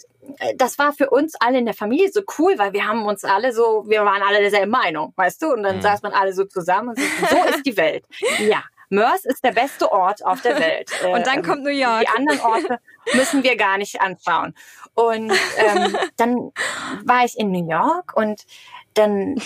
das 0.57 0.79
war 0.79 0.93
für 0.93 1.11
uns 1.11 1.35
alle 1.41 1.59
in 1.59 1.65
der 1.67 1.75
Familie 1.75 2.11
so 2.13 2.23
cool, 2.39 2.59
weil 2.59 2.73
wir 2.73 2.87
haben 2.87 3.05
uns 3.07 3.25
alle 3.25 3.53
so, 3.53 3.85
wir 3.87 4.05
waren 4.05 4.23
alle 4.23 4.41
derselben 4.41 4.71
Meinung, 4.71 5.13
weißt 5.17 5.43
du? 5.43 5.53
Und 5.53 5.63
dann 5.63 5.77
Mhm. 5.77 5.83
saß 5.83 6.03
man 6.03 6.13
alle 6.13 6.33
so 6.33 6.45
zusammen 6.45 6.91
und 6.91 6.99
so, 6.99 7.05
so 7.31 7.45
ist 7.55 7.67
die 7.67 7.77
Welt. 7.77 8.05
Ja, 8.39 8.63
Mörs 8.91 9.25
ist 9.25 9.43
der 9.43 9.53
beste 9.53 9.91
Ort 9.91 10.25
auf 10.25 10.41
der 10.43 10.59
Welt. 10.61 10.91
Äh, 11.03 11.09
Und 11.13 11.27
dann 11.27 11.37
ähm, 11.39 11.43
kommt 11.43 11.63
New 11.65 11.71
York. 11.71 12.01
Die 12.03 12.09
anderen 12.09 12.41
Orte 12.41 12.79
müssen 13.15 13.43
wir 13.43 13.57
gar 13.57 13.79
nicht 13.79 14.01
anschauen. 14.01 14.55
Und 14.95 15.33
ähm, 15.57 15.97
dann 16.17 16.53
war 17.05 17.25
ich 17.25 17.39
in 17.39 17.51
New 17.51 17.69
York 17.69 18.17
und 18.17 18.43
dann 18.95 19.37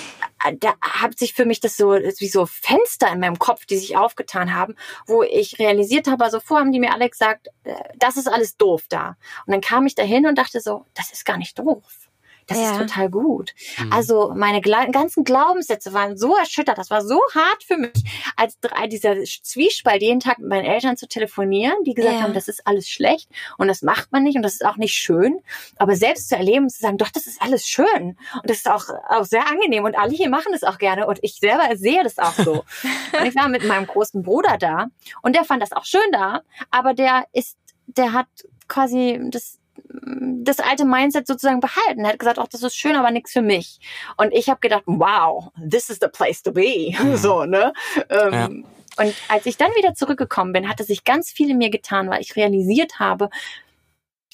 äh, 0.44 0.57
da 0.57 0.74
hat 0.80 1.18
sich 1.18 1.34
für 1.34 1.44
mich 1.44 1.61
das 1.61 1.76
so 1.76 1.92
wie 1.92 2.28
so 2.28 2.46
Fenster 2.46 3.12
in 3.12 3.20
meinem 3.20 3.38
Kopf, 3.38 3.66
die 3.66 3.78
sich 3.78 3.96
aufgetan 3.96 4.55
haben, 4.55 4.74
wo 5.07 5.22
ich 5.22 5.59
realisiert 5.59 6.07
habe, 6.07 6.24
also 6.24 6.40
vorher 6.40 6.64
haben 6.64 6.72
die 6.72 6.80
mir 6.80 6.92
alle 6.92 7.09
gesagt, 7.09 7.49
äh, 7.64 7.74
das 7.96 8.16
ist 8.16 8.28
alles 8.28 8.57
doof 8.57 8.84
da. 8.88 9.16
Und 9.46 9.53
dann 9.53 9.61
kam 9.61 9.86
ich 9.86 9.94
dahin 9.94 10.26
und 10.26 10.36
dachte 10.38 10.61
so, 10.61 10.86
das 10.94 11.12
ist 11.12 11.24
gar 11.24 11.38
nicht 11.38 11.59
doof. 11.59 12.07
Das 12.49 12.59
Ja. 12.59 12.72
ist 12.72 12.78
total 12.78 13.09
gut. 13.11 13.55
Mhm. 13.78 13.92
Also 13.92 14.32
meine 14.34 14.61
Gla 14.61 14.86
ganzen 14.86 15.22
Glaubenssätze 15.22 15.92
waren 15.92 16.16
so 16.16 16.34
erschüttert. 16.36 16.78
Das 16.78 16.90
war 16.90 17.03
so 17.05 17.20
hart 17.34 17.62
für 17.62 17.76
mich, 17.76 17.92
als 18.36 18.59
drei, 18.61 18.86
dieser 18.88 19.22
Zwiespalt 19.22 20.03
jeden 20.03 20.18
Tag 20.20 20.38
mit 20.38 20.49
meinen 20.49 20.64
Eltern 20.64 20.96
zu 20.96 21.07
telefonieren, 21.07 21.76
die 21.84 21.94
gesagt 21.94 22.16
Ja. 22.16 22.22
haben, 22.22 22.32
das 22.32 22.49
ist 22.49 22.66
alles 22.66 22.88
schlecht 22.88 23.28
und 23.59 23.68
das 23.68 23.82
macht 23.82 24.11
man 24.12 24.22
nicht 24.24 24.36
und 24.36 24.42
das 24.42 24.55
ist 24.55 24.64
auch 24.64 24.76
nicht 24.76 24.94
schön. 24.94 25.38
Aber 25.76 25.94
selbst 25.94 26.28
zu 26.30 26.36
erleben 26.36 26.64
und 26.64 26.70
zu 26.70 26.80
sagen, 26.80 26.99
doch, 26.99 27.11
das 27.11 27.26
ist 27.26 27.40
alles 27.40 27.66
schön 27.66 27.86
und 28.34 28.44
das 28.51 28.57
ist 28.59 28.68
auch, 28.70 28.84
auch 29.09 29.24
sehr 29.24 29.46
angenehm 29.46 29.84
und 29.84 29.96
alle 29.96 30.12
hier 30.14 30.28
machen 30.30 30.53
das 30.53 30.64
auch 30.64 30.78
gerne 30.78 31.07
und 31.07 31.18
ich 31.22 31.34
selber 31.36 31.76
sehe 31.76 32.03
das 32.03 32.18
auch 32.18 32.32
so. 32.34 32.64
und 33.20 33.26
ich 33.26 33.36
war 33.36 33.49
mit 33.49 33.64
meinem 33.64 33.86
großen 33.86 34.22
Bruder 34.22 34.57
da 34.59 34.86
und 35.22 35.36
der 35.36 35.44
fand 35.44 35.62
das 35.62 35.72
auch 35.72 35.84
schön 35.84 36.11
da, 36.12 36.40
aber 36.70 36.94
der 36.94 37.26
ist, 37.32 37.57
der 37.86 38.12
hat 38.14 38.26
quasi 38.68 39.18
das 39.30 39.59
das 39.91 40.59
alte 40.61 40.84
Mindset 40.84 41.26
sozusagen 41.26 41.61
behalten. 41.61 42.05
Er 42.05 42.12
hat 42.12 42.18
gesagt, 42.18 42.39
ach, 42.39 42.49
das 42.49 42.62
ist 42.62 42.76
schön, 42.76 42.97
aber 42.97 43.11
nichts 43.11 43.32
für 43.32 43.43
mich. 43.43 43.78
Und 44.16 44.32
ich 44.32 44.49
habe 44.49 44.61
gedacht, 44.61 44.82
wow, 44.86 45.51
this 45.70 45.89
is 45.91 45.99
the 46.01 46.09
place 46.09 46.43
to 46.43 46.53
be. 46.53 46.93
So, 47.16 47.45
ne? 47.45 47.72
Ähm, 48.11 48.64
Und 48.97 49.14
als 49.28 49.47
ich 49.47 49.57
dann 49.57 49.70
wieder 49.76 49.95
zurückgekommen 49.95 50.53
bin, 50.53 50.68
hatte 50.68 50.84
sich 50.84 51.05
ganz 51.05 51.30
viel 51.30 51.51
in 51.51 51.59
mir 51.59 51.70
getan, 51.70 52.11
weil 52.11 52.20
ich 52.20 52.36
realisiert 52.36 52.99
habe, 52.99 53.30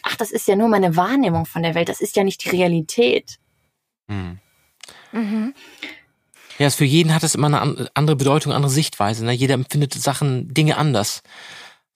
ach, 0.03 0.17
das 0.17 0.31
ist 0.33 0.49
ja 0.49 0.57
nur 0.57 0.69
meine 0.69 0.97
Wahrnehmung 0.97 1.47
von 1.47 1.63
der 1.63 1.75
Welt, 1.75 1.89
das 1.89 2.01
ist 2.01 2.17
ja 2.17 2.25
nicht 2.25 2.45
die 2.45 2.51
Realität. 2.51 3.39
Mhm. 4.09 4.39
Mhm. 5.13 5.55
Ja, 6.59 6.67
es 6.67 6.75
für 6.77 6.85
jeden 6.85 7.15
hat 7.15 7.23
es 7.25 7.35
immer 7.35 7.49
eine 7.49 7.61
an- 7.61 7.89
andere 7.95 8.17
Bedeutung, 8.17 8.53
andere 8.53 8.71
Sichtweise. 8.71 9.25
Ne? 9.25 9.33
Jeder 9.33 9.55
empfindet 9.55 9.93
Sachen, 9.95 10.53
Dinge 10.55 10.77
anders. 10.77 11.23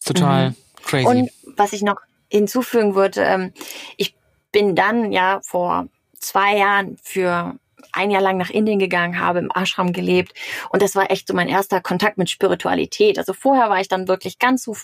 Total 0.05 0.55
crazy. 0.85 1.07
Und 1.07 1.31
was 1.57 1.73
ich 1.73 1.83
noch 1.83 1.97
hinzufügen 2.29 2.95
würde, 2.95 3.22
ähm, 3.22 3.53
ich 3.97 4.16
bin 4.53 4.74
dann 4.74 5.12
ja 5.12 5.41
vor 5.43 5.89
zwei 6.18 6.57
Jahren 6.57 6.97
für 7.03 7.57
ein 7.93 8.11
Jahr 8.11 8.22
lang 8.22 8.37
nach 8.37 8.51
Indien 8.51 8.79
gegangen, 8.79 9.18
habe 9.20 9.39
im 9.39 9.51
Ashram 9.55 9.93
gelebt 9.93 10.33
und 10.70 10.83
das 10.83 10.95
war 10.95 11.11
echt 11.11 11.29
so 11.29 11.35
mein 11.35 11.49
erster 11.49 11.81
Kontakt 11.81 12.18
mit 12.18 12.31
Spiritualität. 12.31 13.18
Also 13.18 13.33
vorher 13.33 13.70
war 13.70 13.81
ich 13.81 13.89
dann 13.89 14.09
wirklich 14.09 14.39
ganz 14.39 14.64
so 14.64 14.76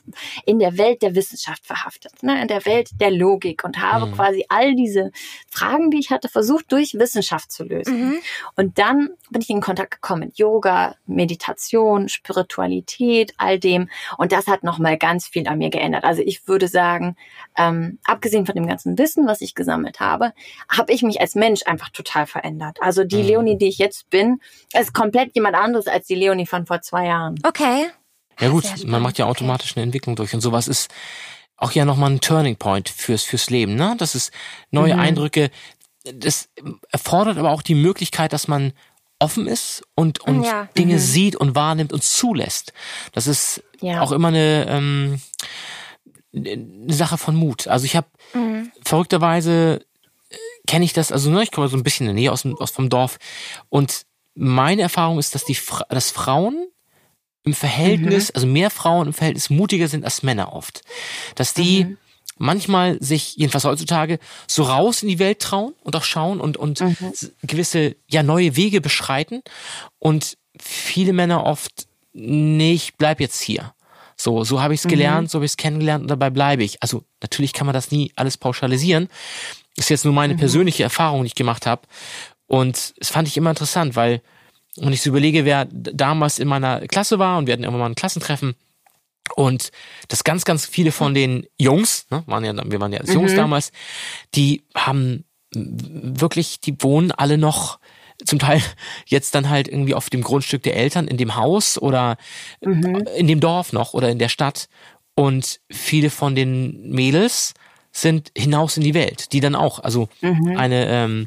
in 0.47 0.59
der 0.59 0.79
Welt 0.79 1.03
der 1.03 1.15
Wissenschaft 1.15 1.67
verhaftet, 1.67 2.23
ne? 2.23 2.41
in 2.41 2.49
der 2.49 2.65
Welt 2.67 2.91
der 3.01 3.11
Logik 3.11 3.65
und 3.65 3.81
habe 3.81 4.07
Mhm. 4.07 4.13
quasi 4.13 4.45
all 4.49 4.75
diese 4.75 5.11
Fragen, 5.51 5.91
die 5.91 5.99
ich 5.99 6.11
hatte, 6.11 6.29
versucht 6.29 6.71
durch 6.73 6.95
Wissenschaft 6.95 7.51
zu 7.53 7.65
lösen. 7.65 8.09
Mhm. 8.09 8.19
Und 8.57 8.79
dann 8.79 9.11
bin 9.31 9.43
ich 9.43 9.51
in 9.51 9.61
Kontakt 9.61 9.91
gekommen 9.93 10.25
mit 10.27 10.39
Yoga, 10.39 10.97
Meditation, 11.07 12.09
Spiritualität, 12.09 13.35
all 13.37 13.59
dem. 13.59 13.89
Und 14.19 14.33
das 14.33 14.47
hat 14.47 14.63
nochmal 14.65 14.97
ganz 14.97 15.27
viel 15.27 15.47
an 15.49 15.59
mir 15.59 15.71
geändert. 15.71 16.05
Also 16.05 16.23
ich 16.23 16.47
würde 16.49 16.69
sagen, 16.69 17.17
ähm, 17.57 17.99
abgesehen 18.05 18.47
von 18.47 18.55
dem 18.55 18.67
ganzen 18.67 18.99
Wissen, 18.99 19.27
was 19.27 19.41
ich 19.41 19.55
gesammelt 19.55 20.01
habe, 20.01 20.33
habe 20.69 20.93
ich 20.93 21.03
mich 21.03 21.21
als 21.21 21.35
Mensch 21.35 21.63
einfach 21.67 21.91
total 21.91 22.27
verändert. 22.27 22.79
Also 22.85 23.05
die 23.05 23.17
Mhm. 23.23 23.27
Leonie, 23.29 23.59
die 23.59 23.69
ich 23.69 23.79
jetzt 23.79 24.11
bin, 24.11 24.41
ist 24.79 24.93
komplett 24.95 25.35
jemand 25.35 25.57
anderes 25.57 25.87
als 25.87 26.07
die 26.07 26.15
Leonie 26.15 26.47
von 26.47 26.67
vor 26.67 26.81
zwei 26.83 27.07
Jahren. 27.07 27.35
Okay. 27.43 27.87
ja 28.41 28.49
gut, 28.49 28.65
man 28.87 29.01
macht 29.03 29.19
ja 29.19 29.25
okay. 29.27 29.31
automatisch 29.31 29.77
eine 29.77 29.85
Entwicklung 29.85 30.17
durch. 30.17 30.35
Und 30.35 30.41
sowas 30.41 30.69
ist 30.69 30.91
auch 31.57 31.73
ja 31.73 31.85
nochmal 31.85 32.11
ein 32.11 32.21
Turning 32.21 32.57
Point 32.57 32.89
fürs, 32.89 33.23
fürs 33.23 33.49
Leben. 33.51 33.75
Ne? 33.77 33.95
Das 33.99 34.15
ist 34.15 34.33
neue 34.71 34.95
Mhm. 34.95 35.01
Eindrücke. 35.01 35.51
Das 36.05 36.49
erfordert 36.91 37.39
aber 37.39 37.51
auch 37.53 37.63
die 37.63 37.75
Möglichkeit, 37.77 38.33
dass 38.33 38.49
man 38.49 38.73
offen 39.21 39.47
ist 39.47 39.83
und, 39.95 40.21
und 40.21 40.43
Ja. 40.43 40.69
Dinge 40.77 40.95
Mhm. 40.95 40.99
sieht 40.99 41.37
und 41.37 41.55
wahrnimmt 41.55 41.93
und 41.93 42.03
zulässt. 42.05 42.73
Das 43.13 43.27
ist 43.27 43.63
Ja. 43.81 44.03
auch 44.03 44.13
immer 44.13 44.29
eine, 44.29 44.67
ähm, 44.69 45.21
eine 46.35 46.93
Sache 46.93 47.17
von 47.17 47.37
Mut. 47.37 47.69
Also 47.69 47.87
ich 47.87 47.97
habe 47.97 48.09
Mhm. 48.35 48.73
verrückterweise 48.85 49.85
kenne 50.67 50.85
ich 50.85 50.93
das, 50.93 51.13
also 51.13 51.31
ne, 51.31 51.43
ich 51.43 51.51
komme 51.51 51.69
so 51.69 51.77
ein 51.77 51.83
bisschen 51.83 52.07
in 52.09 52.15
der 52.15 52.23
Nähe 52.23 52.33
aus, 52.33 52.43
dem, 52.43 52.57
aus 52.57 52.71
vom 52.71 52.89
Dorf 52.89 53.19
und 53.69 54.07
meine 54.35 54.83
Erfahrung 54.83 55.19
ist, 55.19 55.35
dass 55.35 55.45
die 55.45 55.55
Fra 55.55 55.85
dass 55.89 56.11
Frauen 56.11 56.67
im 57.45 57.53
Verhältnis, 57.55 58.31
also 58.31 58.47
mehr 58.47 58.71
Frauen 58.71 59.09
im 59.09 59.13
Verhältnis 59.13 59.51
mutiger 59.51 59.87
sind 59.89 60.05
als 60.05 60.23
Männer 60.23 60.53
oft. 60.55 60.81
Dass 61.35 61.53
die 61.55 61.83
manchmal 62.39 63.01
sich, 63.03 63.37
jedenfalls 63.37 63.65
heutzutage, 63.65 64.19
so 64.49 64.63
raus 64.65 65.03
in 65.03 65.09
die 65.09 65.19
Welt 65.19 65.41
trauen 65.41 65.75
und 65.85 65.95
auch 65.95 66.03
schauen 66.05 66.41
und, 66.41 66.57
und 66.57 66.81
s- 67.13 67.33
gewisse, 67.43 67.97
ja, 68.09 68.23
neue 68.23 68.57
Wege 68.57 68.81
beschreiten. 68.81 69.43
Und 69.99 70.37
viele 70.59 71.13
Männer 71.13 71.45
oft, 71.45 71.87
nee, 72.13 72.73
ich 72.73 72.95
bleib 72.97 73.21
jetzt 73.21 73.41
hier. 73.43 73.75
So, 74.17 74.43
so 74.43 74.61
habe 74.63 74.73
ich 74.75 74.81
es 74.81 74.85
gelernt, 74.89 75.31
so 75.31 75.37
habe 75.39 75.45
ich 75.45 75.53
es 75.53 75.57
kennengelernt 75.57 76.03
und 76.03 76.09
dabei 76.09 76.31
bleibe 76.31 76.65
ich. 76.65 76.83
Also 76.83 77.05
natürlich 77.23 77.53
kann 77.53 77.67
man 77.67 77.75
das 77.75 77.91
nie 77.91 78.11
alles 78.17 78.37
pauschalisieren. 78.39 79.09
Ist 79.77 79.91
jetzt 79.91 80.05
nur 80.05 80.15
meine 80.15 80.37
persönliche 80.37 80.83
Erfahrung, 80.83 81.23
die 81.23 81.29
ich 81.29 81.35
gemacht 81.35 81.67
habe. 81.67 81.83
Und 82.47 82.95
es 82.99 83.09
fand 83.09 83.27
ich 83.27 83.37
immer 83.37 83.51
interessant, 83.51 83.97
weil, 83.97 84.23
wenn 84.77 84.93
ich 84.93 85.03
so 85.03 85.11
überlege, 85.11 85.45
wer 85.45 85.67
damals 85.71 86.39
in 86.39 86.49
meiner 86.49 86.87
Klasse 86.87 87.19
war 87.19 87.39
und 87.39 87.47
wir 87.47 87.53
hatten 87.53 87.65
irgendwann 87.65 87.81
mal 87.81 87.91
ein 87.91 87.95
Klassentreffen 87.95 88.55
und 89.37 89.71
dass 90.09 90.25
ganz, 90.25 90.45
ganz 90.45 90.67
viele 90.67 90.93
von 90.93 91.15
den 91.15 91.47
Jungs, 91.59 92.07
ne, 92.11 92.23
waren 92.27 92.45
ja, 92.45 92.55
wir 92.71 92.81
waren 92.81 92.93
ja 92.93 93.01
als 93.01 93.13
Jungs 93.13 93.35
damals, 93.35 93.73
die 94.35 94.63
haben 94.77 95.25
wirklich, 95.55 96.61
die 96.61 96.77
wohnen 96.83 97.11
alle 97.11 97.39
noch 97.39 97.79
zum 98.25 98.39
Teil 98.39 98.63
jetzt 99.07 99.35
dann 99.35 99.49
halt 99.49 99.69
irgendwie 99.69 99.95
auf 99.95 100.11
dem 100.11 100.23
Grundstück 100.23 100.63
der 100.63 100.77
Eltern 100.77 101.09
in 101.09 101.17
dem 101.17 101.37
Haus 101.37 101.79
oder 101.79 102.17
in 103.17 103.27
dem 103.27 103.41
Dorf 103.41 103.73
noch 103.73 103.95
oder 103.95 104.09
in 104.11 104.19
der 104.19 104.29
Stadt. 104.29 104.69
Und 105.17 105.61
viele 105.71 106.11
von 106.11 106.35
den 106.35 106.91
Mädels 106.91 107.55
sind 107.95 108.33
hinaus 108.37 108.77
in 108.77 108.83
die 108.83 108.93
Welt, 108.93 109.33
die 109.33 109.41
dann 109.41 109.55
auch, 109.55 109.79
also 109.79 110.09
eine 110.57 110.89
ähm, 110.89 111.27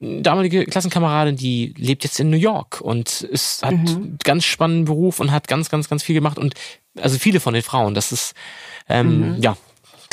damalige 0.00 0.66
Klassenkameradin, 0.66 1.36
die 1.36 1.74
lebt 1.78 2.04
jetzt 2.04 2.20
in 2.20 2.30
New 2.30 2.36
York 2.36 2.80
und 2.80 3.22
ist, 3.22 3.62
hat 3.62 3.72
einen 3.72 4.18
ganz 4.22 4.44
spannenden 4.44 4.84
Beruf 4.84 5.18
und 5.18 5.32
hat 5.32 5.48
ganz, 5.48 5.70
ganz, 5.70 5.88
ganz 5.88 6.02
viel 6.02 6.14
gemacht 6.14 6.38
und 6.38 6.54
also 7.00 7.18
viele 7.18 7.40
von 7.40 7.54
den 7.54 7.62
Frauen, 7.62 7.94
das 7.94 8.12
ist 8.12 8.34
ähm, 8.88 9.36
ja 9.40 9.56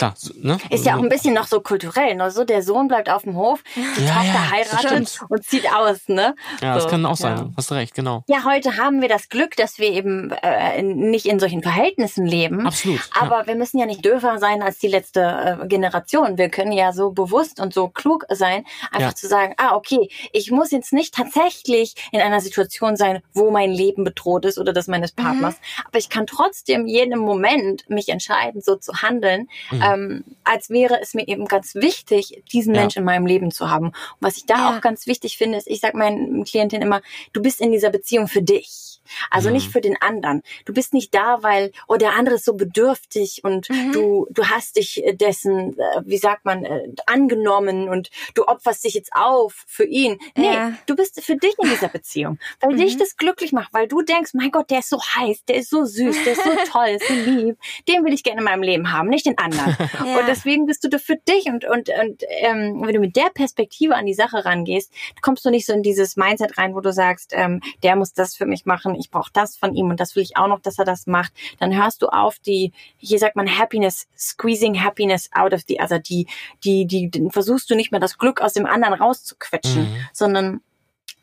klar, 0.02 0.16
ne? 0.42 0.58
Ist 0.70 0.86
ja 0.86 0.96
auch 0.96 1.02
ein 1.02 1.10
bisschen 1.10 1.34
noch 1.34 1.48
so 1.48 1.62
kulturell, 1.62 2.16
ne? 2.16 2.32
So, 2.32 2.44
der 2.44 2.64
Sohn 2.64 2.88
bleibt 2.88 3.10
auf 3.10 3.24
dem 3.24 3.36
Hof, 3.36 3.64
die 3.76 3.82
Ja, 4.06 4.14
Tochter 4.14 4.26
ja, 4.26 4.52
heiratet 4.52 5.20
und 5.30 5.44
zieht 5.46 5.72
aus, 5.74 6.08
ne? 6.08 6.36
ja, 6.62 6.74
das 6.76 6.84
so, 6.84 6.90
kann 6.90 7.06
auch 7.06 7.16
sein. 7.16 7.38
ja. 7.38 7.50
Hast 7.56 7.72
du 7.72 7.76
recht, 7.76 7.94
genau. 7.94 8.24
Ja, 8.28 8.44
heute 8.46 8.78
haben 8.78 9.02
wir 9.02 9.10
das 9.10 9.30
Glück, 9.30 9.56
dass 9.56 9.78
wir 9.80 9.90
eben 9.92 10.32
äh, 10.42 10.82
nicht 10.82 11.26
in 11.26 11.40
solchen 11.40 11.62
Verhältnissen 11.62 12.26
leben. 12.26 12.66
Absolut. 12.66 13.02
Aber 13.20 13.48
wir 13.48 13.56
müssen 13.56 13.78
ja 13.78 13.86
nicht 13.86 14.04
dürfer 14.04 14.40
sein 14.40 14.62
als 14.62 14.80
die 14.80 14.88
letzte 14.88 15.60
äh, 15.62 15.68
Generation. 15.68 16.38
Wir 16.38 16.50
können 16.50 16.72
ja 16.72 16.94
so 16.94 17.12
bewusst 17.12 17.60
und 17.60 17.74
so 17.74 17.88
klug 17.88 18.26
sein, 18.30 18.66
einfach 18.92 19.14
zu 19.14 19.28
sagen, 19.28 19.54
ah, 19.58 19.76
okay, 19.76 20.10
ich 20.34 20.52
muss 20.52 20.72
jetzt 20.72 20.94
nicht 20.94 21.14
tatsächlich 21.14 21.96
in 22.12 22.22
einer 22.22 22.42
Situation 22.42 22.96
sein, 22.96 23.22
wo 23.34 23.52
mein 23.52 23.72
Leben 23.72 24.04
bedroht 24.04 24.46
ist 24.46 24.58
oder 24.58 24.74
das 24.74 24.88
meines 24.88 25.12
Partners. 25.12 25.56
Aber 25.86 25.98
ich 25.98 26.10
kann 26.10 26.26
trotzdem 26.26 26.88
jeden 26.88 27.20
Moment 27.20 27.90
mich 27.90 28.10
entscheiden, 28.10 28.62
so 28.62 28.76
zu 28.76 28.94
handeln, 29.02 29.48
ähm, 29.94 30.24
als 30.44 30.70
wäre 30.70 31.00
es 31.02 31.14
mir 31.14 31.28
eben 31.28 31.46
ganz 31.46 31.76
wichtig, 31.76 32.44
diesen 32.52 32.74
Ja. 32.76 32.82
Menschen 32.82 33.00
in 33.00 33.06
meinem 33.06 33.26
Leben 33.26 33.52
zu 33.52 33.70
haben. 33.70 33.88
Und 33.88 33.96
was 34.20 34.38
ich 34.38 34.46
da 34.46 34.56
Ja. 34.56 34.78
auch 34.78 34.82
ganz 34.82 35.08
wichtig 35.08 35.38
finde, 35.38 35.58
ist, 35.58 35.68
ich 35.68 35.80
sage 35.80 35.98
meinen 35.98 36.44
Klientinnen 36.44 36.86
immer, 36.88 37.02
du 37.34 37.42
bist 37.42 37.62
in 37.62 37.72
dieser 37.72 37.90
Beziehung 37.90 38.28
für 38.28 38.42
dich. 38.42 38.91
Also 39.30 39.50
Mhm. 39.50 39.54
nicht 39.56 39.72
für 39.72 39.82
den 39.82 40.02
anderen. 40.02 40.42
Du 40.66 40.74
bist 40.74 40.94
nicht 40.94 41.14
da, 41.14 41.42
weil, 41.44 41.72
oh, 41.88 41.96
der 41.96 42.14
andere 42.14 42.36
ist 42.36 42.46
so 42.46 42.54
bedürftig 42.54 43.42
und 43.44 43.68
du, 43.94 44.28
du 44.32 44.46
hast 44.48 44.78
dich 44.78 45.04
äh, 45.06 45.14
dessen, 45.14 45.78
äh, 45.78 46.02
wie 46.06 46.18
sagt 46.18 46.46
man, 46.46 46.64
äh, 46.66 46.88
angenommen 47.06 47.90
und 47.90 48.10
du 48.34 48.46
opferst 48.48 48.84
dich 48.84 48.94
jetzt 48.94 49.12
auf 49.14 49.64
für 49.68 49.86
ihn. 49.86 50.18
Nee, 50.38 50.46
Ja. 50.54 50.74
du 50.86 50.96
bist 50.96 51.22
für 51.24 51.36
dich 51.36 51.54
in 51.62 51.70
dieser 51.70 51.88
Beziehung, 51.90 52.40
weil 52.60 52.76
dich 52.76 52.98
das 52.98 53.18
glücklich 53.18 53.52
macht, 53.52 53.74
weil 53.74 53.88
du 53.88 54.02
denkst, 54.02 54.32
mein 54.34 54.52
Gott, 54.52 54.70
der 54.70 54.80
ist 54.80 54.90
so 54.90 55.00
heiß, 55.02 55.46
der 55.46 55.56
ist 55.58 55.70
so 55.70 55.86
süß, 55.86 56.24
der 56.24 56.34
ist 56.34 56.44
so 56.44 56.50
toll, 56.72 56.88
ist 56.90 57.08
so 57.08 57.14
lieb. 57.14 57.58
Den 57.88 58.04
will 58.06 58.14
ich 58.14 58.24
gerne 58.24 58.40
in 58.40 58.46
meinem 58.46 58.64
Leben 58.64 58.92
haben, 58.92 59.10
nicht 59.10 59.26
den 59.26 59.38
anderen. 59.38 59.76
Ja. 60.02 60.20
Und 60.20 60.28
deswegen 60.28 60.66
bist 60.66 60.84
du 60.84 60.90
da 60.90 60.98
für 60.98 61.16
dich 61.16 61.46
und, 61.46 61.64
und, 61.66 61.90
und 61.90 62.24
ähm, 62.30 62.82
wenn 62.84 62.94
du 62.94 63.00
mit 63.00 63.16
der 63.16 63.30
Perspektive 63.34 63.96
an 63.96 64.06
die 64.06 64.14
Sache 64.14 64.46
rangehst, 64.46 64.92
kommst 65.22 65.46
du 65.46 65.50
nicht 65.50 65.66
so 65.66 65.74
in 65.74 65.84
dieses 65.84 66.16
Mindset 66.16 66.58
rein, 66.58 66.74
wo 66.76 66.80
du 66.82 66.92
sagst, 66.92 67.32
ähm, 67.36 67.62
der 67.84 67.96
muss 67.96 68.14
das 68.14 68.36
für 68.36 68.46
mich 68.46 68.66
machen, 68.66 68.96
ich 69.02 69.12
brauche 69.12 69.32
das 69.34 69.58
von 69.58 69.76
ihm 69.76 69.90
und 69.90 70.00
das 70.00 70.16
will 70.16 70.24
ich 70.24 70.38
auch 70.38 70.48
noch, 70.48 70.62
dass 70.62 70.80
er 70.80 70.86
das 70.86 71.08
macht. 71.08 71.34
Dann 71.60 71.76
hörst 71.76 72.02
du 72.02 72.08
auf, 72.08 72.40
die, 72.40 72.72
hier 72.98 73.20
sagt 73.20 73.36
man 73.36 73.58
Happiness, 73.58 74.08
squeezing 74.18 74.82
happiness 74.82 75.30
out 75.34 75.54
of 75.54 75.62
the 75.68 75.80
other, 75.82 76.00
die, 76.00 76.28
die, 76.64 76.86
die, 76.88 77.10
die 77.12 77.28
versuchst 77.32 77.70
du 77.70 77.76
nicht 77.76 77.92
mehr 77.92 78.00
das 78.00 78.18
Glück 78.18 78.40
aus 78.42 78.54
dem 78.54 78.66
anderen 78.66 78.94
rauszuquetschen, 78.94 79.84
Mhm. 79.92 79.96
sondern 80.14 80.62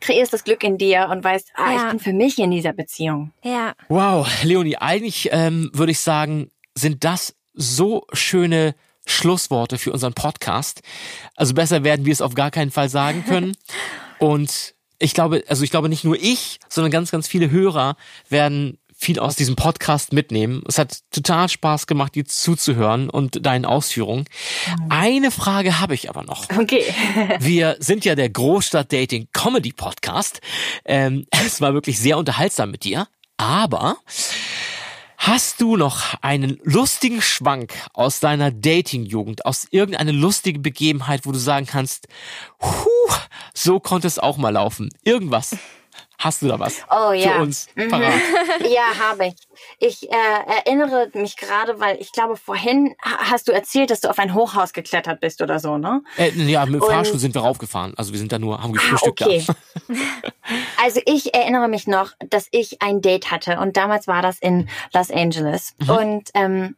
kreierst 0.00 0.32
das 0.32 0.44
Glück 0.44 0.62
in 0.62 0.78
dir 0.78 1.08
und 1.10 1.24
weißt, 1.24 1.52
ah, 1.54 1.72
Ja. 1.72 1.76
ich 1.84 1.90
bin 1.90 1.98
für 1.98 2.12
mich 2.12 2.38
in 2.38 2.50
dieser 2.50 2.72
Beziehung. 2.72 3.32
Ja. 3.42 3.72
Wow, 3.88 4.28
Leonie, 4.44 4.76
eigentlich 4.76 5.28
ähm, 5.32 5.70
würde 5.72 5.92
ich 5.92 6.00
sagen, 6.00 6.50
sind 6.76 7.02
das 7.04 7.34
so 7.54 8.06
schöne 8.12 8.74
Schlussworte 9.06 9.78
für 9.78 9.90
unseren 9.92 10.12
Podcast. 10.14 10.82
Also 11.34 11.54
besser 11.54 11.82
werden 11.82 12.04
wir 12.06 12.12
es 12.12 12.20
auf 12.20 12.34
gar 12.34 12.50
keinen 12.50 12.70
Fall 12.70 12.88
sagen 12.88 13.24
können. 13.26 13.56
Und 14.18 14.74
ich 14.98 15.14
glaube, 15.14 15.44
also 15.48 15.62
ich 15.62 15.70
glaube 15.70 15.88
nicht 15.88 16.04
nur 16.04 16.16
ich, 16.16 16.58
sondern 16.68 16.90
ganz, 16.90 17.10
ganz 17.10 17.28
viele 17.28 17.50
Hörer 17.50 17.96
werden 18.28 18.78
viel 19.00 19.20
aus 19.20 19.36
diesem 19.36 19.54
Podcast 19.54 20.12
mitnehmen. 20.12 20.64
Es 20.66 20.76
hat 20.76 20.98
total 21.12 21.48
Spaß 21.48 21.86
gemacht, 21.86 22.16
dir 22.16 22.24
zuzuhören 22.24 23.08
und 23.08 23.46
deinen 23.46 23.64
Ausführungen. 23.64 24.24
Eine 24.88 25.30
Frage 25.30 25.78
habe 25.78 25.94
ich 25.94 26.10
aber 26.10 26.24
noch. 26.24 26.48
Okay. 26.58 26.82
Wir 27.38 27.76
sind 27.78 28.04
ja 28.04 28.16
der 28.16 28.28
Großstadt-Dating-Comedy-Podcast. 28.28 30.40
Ähm, 30.84 31.26
es 31.30 31.60
war 31.60 31.74
wirklich 31.74 32.00
sehr 32.00 32.18
unterhaltsam 32.18 32.72
mit 32.72 32.82
dir. 32.82 33.06
Aber 33.36 33.98
hast 35.18 35.60
du 35.60 35.76
noch 35.76 36.14
einen 36.22 36.58
lustigen 36.62 37.20
Schwank 37.20 37.74
aus 37.92 38.20
deiner 38.20 38.50
Dating-Jugend, 38.50 39.44
aus 39.44 39.66
irgendeiner 39.70 40.12
lustigen 40.12 40.62
Begebenheit, 40.62 41.26
wo 41.26 41.32
du 41.32 41.38
sagen 41.38 41.66
kannst, 41.66 42.06
huh, 42.62 43.14
so 43.52 43.80
konnte 43.80 44.06
es 44.06 44.18
auch 44.18 44.38
mal 44.38 44.50
laufen. 44.50 44.88
Irgendwas. 45.04 45.56
Hast 46.20 46.42
du 46.42 46.48
da 46.48 46.58
was 46.58 46.82
Oh 46.90 47.12
ja. 47.12 47.34
für 47.34 47.42
uns 47.42 47.68
Mhm. 47.76 47.88
parat? 47.90 48.12
Ja, 48.68 48.98
habe 48.98 49.26
ich. 49.28 49.34
Ich 49.78 50.10
äh, 50.10 50.14
erinnere 50.66 51.10
mich 51.14 51.36
gerade, 51.36 51.78
weil 51.78 52.00
ich 52.00 52.10
glaube, 52.12 52.36
vorhin 52.36 52.94
ha- 53.04 53.30
hast 53.30 53.46
du 53.48 53.52
erzählt, 53.52 53.90
dass 53.90 54.00
du 54.00 54.10
auf 54.10 54.18
ein 54.18 54.34
Hochhaus 54.34 54.72
geklettert 54.72 55.20
bist 55.20 55.40
oder 55.42 55.60
so, 55.60 55.78
ne? 55.78 56.02
Äh, 56.16 56.30
ja, 56.30 56.66
mit 56.66 56.74
dem 56.76 56.82
Und- 56.82 56.90
Fahrstuhl 56.90 57.20
sind 57.20 57.34
wir 57.34 57.42
raufgefahren. 57.42 57.94
Also 57.96 58.12
wir 58.12 58.18
sind 58.18 58.32
da 58.32 58.38
nur, 58.40 58.60
haben 58.60 58.70
Ah, 58.70 58.72
gefrühstückt 58.74 59.22
okay. 59.22 59.44
da. 59.46 59.54
Also 60.82 61.00
ich 61.04 61.34
erinnere 61.34 61.68
mich 61.68 61.86
noch, 61.86 62.12
dass 62.30 62.48
ich 62.52 62.80
ein 62.80 63.00
Date 63.02 63.30
hatte 63.30 63.58
und 63.60 63.76
damals 63.76 64.06
war 64.08 64.22
das 64.22 64.38
in 64.38 64.68
Los 64.94 65.10
Angeles. 65.10 65.74
Mhm. 65.78 65.90
Und 65.90 66.30
ähm, 66.34 66.76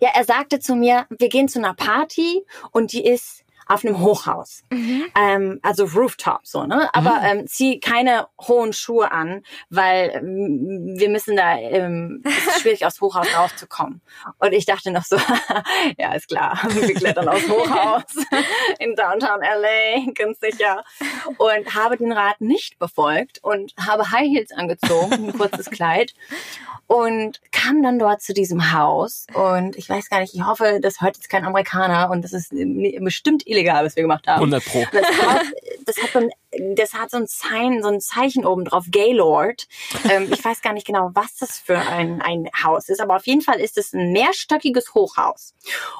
ja, 0.00 0.10
er 0.14 0.24
sagte 0.24 0.60
zu 0.60 0.74
mir, 0.76 1.06
wir 1.10 1.28
gehen 1.28 1.48
zu 1.48 1.58
einer 1.58 1.74
Party 1.74 2.44
und 2.70 2.92
die 2.92 3.04
ist 3.04 3.43
auf 3.66 3.84
einem 3.84 4.00
Hochhaus. 4.00 4.62
Ähm, 4.70 5.60
also 5.62 5.84
Rooftop 5.84 6.40
so, 6.46 6.64
ne? 6.64 6.88
Aber 6.94 7.20
ähm, 7.22 7.46
zieh 7.46 7.80
keine 7.80 8.28
hohen 8.40 8.72
Schuhe 8.72 9.10
an, 9.10 9.42
weil 9.70 10.10
ähm, 10.14 10.94
wir 10.96 11.08
müssen 11.08 11.36
da, 11.36 11.56
ähm, 11.56 12.22
es 12.24 12.46
ist 12.46 12.60
schwierig 12.60 12.86
aufs 12.86 13.00
Hochhaus 13.00 13.26
raufzukommen. 13.36 14.00
Und 14.38 14.52
ich 14.52 14.66
dachte 14.66 14.90
noch 14.90 15.04
so, 15.04 15.16
ja, 15.98 16.14
ist 16.14 16.28
klar, 16.28 16.58
wir 16.68 16.94
klettern 16.94 17.28
aufs 17.28 17.48
Hochhaus 17.48 18.04
in 18.78 18.94
Downtown 18.94 19.40
LA, 19.40 20.12
ganz 20.14 20.40
sicher. 20.40 20.84
Und 21.38 21.74
habe 21.74 21.96
den 21.96 22.12
Rat 22.12 22.40
nicht 22.40 22.78
befolgt 22.78 23.42
und 23.42 23.74
habe 23.78 24.10
High 24.10 24.28
Heels 24.28 24.52
angezogen, 24.52 25.28
ein 25.28 25.32
kurzes 25.32 25.70
Kleid 25.70 26.14
und 26.86 27.40
kam 27.50 27.82
dann 27.82 27.98
dort 27.98 28.22
zu 28.22 28.34
diesem 28.34 28.72
Haus 28.72 29.26
und 29.32 29.76
ich 29.76 29.88
weiß 29.88 30.10
gar 30.10 30.20
nicht, 30.20 30.34
ich 30.34 30.44
hoffe, 30.44 30.80
das 30.82 31.00
hört 31.00 31.16
jetzt 31.16 31.30
kein 31.30 31.44
Amerikaner 31.44 32.10
und 32.10 32.22
das 32.22 32.32
ist 32.32 32.52
bestimmt 33.00 33.46
illegal, 33.46 33.84
was 33.84 33.96
wir 33.96 34.02
gemacht 34.02 34.26
haben. 34.26 34.52
100 34.52 34.64
Pro. 34.64 34.84
Das 34.92 35.06
hat, 35.06 35.42
das 35.86 35.96
hat 36.02 36.10
so 36.12 36.18
ein, 36.18 36.76
das 36.76 36.94
hat 36.94 37.10
so 37.10 37.16
ein 37.16 37.26
Sign, 37.26 37.82
so 37.82 37.88
ein 37.88 38.00
Zeichen 38.00 38.44
oben 38.44 38.64
drauf, 38.64 38.84
Gaylord. 38.90 39.66
Ähm, 40.08 40.28
ich 40.32 40.44
weiß 40.44 40.62
gar 40.62 40.72
nicht 40.72 40.86
genau, 40.86 41.10
was 41.14 41.36
das 41.36 41.58
für 41.58 41.78
ein, 41.78 42.20
ein 42.20 42.48
Haus 42.62 42.88
ist, 42.88 43.00
aber 43.00 43.16
auf 43.16 43.26
jeden 43.26 43.42
Fall 43.42 43.60
ist 43.60 43.78
es 43.78 43.92
ein 43.92 44.12
mehrstöckiges 44.12 44.94
Hochhaus. 44.94 45.54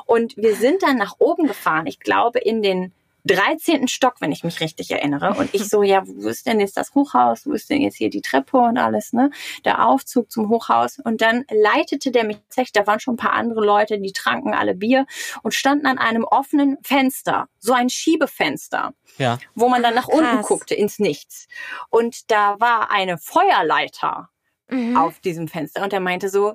Und 0.07 0.37
wir 0.37 0.55
sind 0.55 0.83
dann 0.83 0.97
nach 0.97 1.17
oben 1.19 1.47
gefahren, 1.47 1.87
ich 1.87 2.01
glaube 2.01 2.39
in 2.39 2.63
den 2.63 2.93
13. 3.27 3.89
Stock, 3.89 4.17
wenn 4.21 4.33
ich 4.33 4.45
mich 4.45 4.61
richtig 4.61 4.91
erinnere. 4.91 5.35
Und 5.35 5.55
ich 5.55 5.69
so, 5.69 5.83
ja, 5.83 6.03
wo 6.07 6.29
ist 6.29 6.47
denn 6.47 6.61
jetzt 6.61 6.77
das 6.77 6.95
Hochhaus? 6.95 7.47
Wo 7.47 7.53
ist 7.53 7.71
denn 7.71 7.81
jetzt 7.81 7.97
hier 7.97 8.11
die 8.11 8.21
Treppe 8.21 8.59
und 8.59 8.77
alles, 8.79 9.13
ne? 9.13 9.31
Der 9.65 9.87
Aufzug 9.87 10.31
zum 10.31 10.49
Hochhaus. 10.51 10.99
Und 11.03 11.21
dann 11.23 11.45
leitete 11.51 12.11
der 12.11 12.25
mich 12.25 12.37
tatsächlich, 12.37 12.73
da 12.73 12.87
waren 12.87 13.01
schon 13.01 13.15
ein 13.15 13.19
paar 13.19 13.33
andere 13.33 13.65
Leute, 13.65 13.99
die 13.99 14.13
tranken 14.13 14.53
alle 14.55 14.75
Bier 14.75 15.07
und 15.43 15.55
standen 15.55 15.87
an 15.87 15.99
einem 15.99 16.25
offenen 16.25 16.77
Fenster. 16.83 17.49
So 17.59 17.73
ein 17.73 17.89
Schiebefenster 17.89 18.93
Ja. 19.17 19.39
wo 19.55 19.69
man 19.69 19.83
dann 19.83 19.95
nach 19.95 20.09
unten 20.09 20.25
Krass. 20.37 20.47
guckte, 20.47 20.75
ins 20.75 20.99
Nichts. 20.99 21.47
Und 21.89 22.31
da 22.31 22.61
war 22.61 22.91
eine 22.91 23.17
Feuerleiter 23.19 24.29
Mhm. 24.71 24.97
auf 24.97 25.21
diesem 25.21 25.47
Fenster. 25.47 25.83
Und 25.83 25.93
er 25.93 26.01
meinte 26.01 26.29
so, 26.31 26.55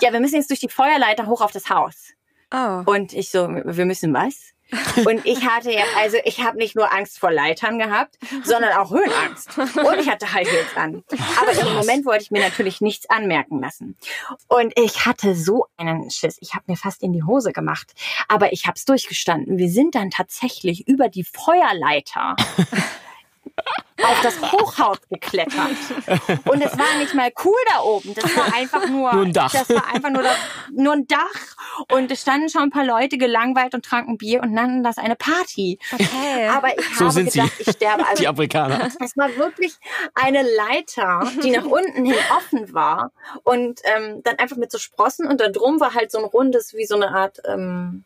ja, 0.00 0.12
wir 0.12 0.20
müssen 0.20 0.36
jetzt 0.36 0.48
durch 0.50 0.60
die 0.60 0.68
Feuerleiter 0.70 1.26
hoch 1.26 1.40
auf 1.42 1.52
das 1.52 1.68
Haus. 1.68 2.12
Oh. 2.52 2.82
Und 2.86 3.12
ich 3.12 3.30
so, 3.30 3.48
wir 3.48 3.84
müssen 3.84 4.12
was? 4.14 4.52
Und 5.04 5.24
ich 5.24 5.44
hatte 5.46 5.72
ja, 5.72 5.84
also 5.98 6.16
ich 6.24 6.40
habe 6.40 6.58
nicht 6.58 6.76
nur 6.76 6.92
Angst 6.92 7.18
vor 7.18 7.30
Leitern 7.30 7.78
gehabt, 7.78 8.18
sondern 8.44 8.72
auch 8.74 8.90
Höhenangst. 8.90 9.58
Und 9.58 9.98
ich 10.00 10.08
hatte 10.08 10.32
High 10.32 10.48
Heels 10.48 10.76
an. 10.76 11.04
Aber 11.40 11.52
im 11.52 11.74
Moment 11.74 12.06
wollte 12.06 12.24
ich 12.24 12.30
mir 12.30 12.40
natürlich 12.40 12.80
nichts 12.80 13.08
anmerken 13.08 13.60
lassen. 13.60 13.96
Und 14.48 14.72
ich 14.78 15.06
hatte 15.06 15.34
so 15.34 15.66
einen 15.76 16.10
Schiss. 16.10 16.36
Ich 16.40 16.54
habe 16.54 16.64
mir 16.66 16.76
fast 16.76 17.02
in 17.02 17.12
die 17.12 17.22
Hose 17.22 17.52
gemacht. 17.52 17.92
Aber 18.28 18.52
ich 18.52 18.66
habe 18.66 18.76
es 18.76 18.84
durchgestanden. 18.84 19.58
Wir 19.58 19.70
sind 19.70 19.94
dann 19.94 20.10
tatsächlich 20.10 20.86
über 20.88 21.08
die 21.08 21.24
Feuerleiter 21.24 22.36
auf 24.02 24.20
das 24.22 24.40
Hochhaus 24.40 24.98
geklettert. 25.10 25.76
Und 26.46 26.62
es 26.64 26.78
war 26.78 26.98
nicht 26.98 27.14
mal 27.14 27.30
cool 27.44 27.58
da 27.72 27.80
oben. 27.82 28.14
Das 28.14 28.34
war 28.36 28.54
einfach 28.54 28.88
nur, 28.88 29.12
Nur 29.12 29.24
ein 29.26 29.32
Dach. 29.32 29.52
das 29.52 29.68
war 29.70 29.86
einfach 29.92 30.10
nur, 30.10 30.22
das, 30.22 30.36
nur 30.72 30.92
ein 30.94 31.06
Dach. 31.06 31.56
Und 31.92 32.10
es 32.10 32.22
standen 32.22 32.48
schon 32.48 32.62
ein 32.62 32.70
paar 32.70 32.84
Leute 32.84 33.18
gelangweilt 33.18 33.74
und 33.74 33.84
tranken 33.84 34.16
Bier 34.16 34.40
und 34.42 34.52
nannten 34.52 34.82
das 34.82 34.96
eine 34.98 35.16
Party. 35.16 35.78
Okay. 35.92 36.48
Aber 36.48 36.68
ich 36.78 36.96
So 36.96 37.04
habe 37.06 37.12
sind 37.12 37.30
sie. 37.32 37.40
gedacht, 37.40 37.54
ich 37.58 37.70
sterbe. 37.70 38.06
Also 38.06 38.20
Die 38.22 38.28
Amerikaner. 38.28 38.88
es 39.00 39.16
war 39.16 39.36
wirklich 39.36 39.74
eine 40.14 40.42
Leiter, 40.42 41.30
die 41.42 41.50
nach 41.50 41.64
unten 41.64 42.04
hin 42.04 42.16
offen 42.36 42.72
war 42.72 43.12
und 43.44 43.80
ähm, 43.84 44.22
dann 44.24 44.38
einfach 44.38 44.56
mit 44.56 44.72
so 44.72 44.78
Sprossen 44.78 45.26
und 45.26 45.40
da 45.40 45.48
drum 45.48 45.78
war 45.80 45.94
halt 45.94 46.10
so 46.10 46.18
ein 46.18 46.24
rundes, 46.24 46.74
wie 46.74 46.86
so 46.86 46.94
eine 46.96 47.10
Art, 47.10 47.38
ähm, 47.46 48.04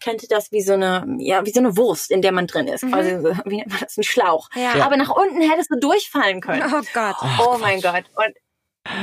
kennt 0.00 0.22
ihr 0.22 0.28
das, 0.28 0.52
wie 0.52 0.62
so 0.62 0.74
eine, 0.74 1.06
ja, 1.18 1.44
wie 1.44 1.50
so 1.50 1.60
eine 1.60 1.76
Wurst, 1.76 2.10
in 2.10 2.22
der 2.22 2.32
man 2.32 2.46
drin 2.46 2.68
ist, 2.68 2.86
quasi, 2.86 3.20
so, 3.20 3.28
wie 3.44 3.56
nennt 3.56 3.70
man 3.70 3.80
das, 3.80 3.96
ein 3.96 4.02
Schlauch. 4.02 4.48
Ja. 4.54 4.84
Aber 4.84 4.96
nach 4.96 5.10
unten 5.10 5.40
hättest 5.40 5.70
du 5.70 5.78
durchfallen 5.78 6.40
können. 6.40 6.62
oh 6.74 6.82
Gott. 6.92 7.16
oh 7.46 7.58
mein 7.58 7.80
Gott. 7.80 8.04
Und 8.14 8.34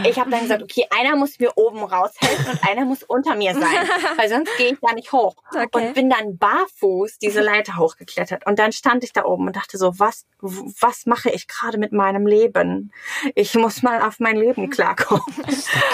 ich 0.06 0.18
habe 0.19 0.32
dann 0.32 0.41
gesagt, 0.41 0.64
okay, 0.64 0.88
einer 0.90 1.15
muss 1.15 1.40
mir 1.40 1.52
oben 1.56 1.84
raushelfen 1.84 2.52
und 2.52 2.68
einer 2.68 2.84
muss 2.84 3.03
unter 3.03 3.36
mir 3.36 3.53
sein, 3.53 3.61
weil 4.18 4.28
sonst 4.28 4.49
gehe 4.57 4.74
ich 4.74 4.80
da 4.82 4.94
nicht 4.94 5.11
hoch. 5.11 5.36
Okay. 5.49 5.68
Und 5.72 5.94
bin 5.94 6.10
dann 6.10 6.38
barfuß 6.38 7.19
diese 7.19 7.41
Leiter 7.41 7.78
hochgeklettert. 7.78 8.48
Und 8.48 8.57
dann 8.57 8.72
stand 8.72 9.03
ich 9.03 9.14
da 9.14 9.24
oben 9.24 9.48
und 9.48 9.56
dachte 9.56 9.78
so, 9.78 9.99
was, 9.99 10.26
was 10.40 11.06
mache 11.06 11.30
ich 11.30 11.48
gerade 11.48 11.78
mit 11.78 11.91
meinem 11.91 12.26
Leben? 12.26 12.91
Ich 13.36 13.53
muss 13.53 13.84
mal 13.84 14.02
auf 14.02 14.19
mein 14.19 14.38
Leben 14.38 14.72
klarkommen. 14.72 15.24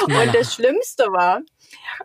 Und 0.03 0.34
das 0.34 0.53
Schlimmste 0.53 1.11
war, 1.11 1.41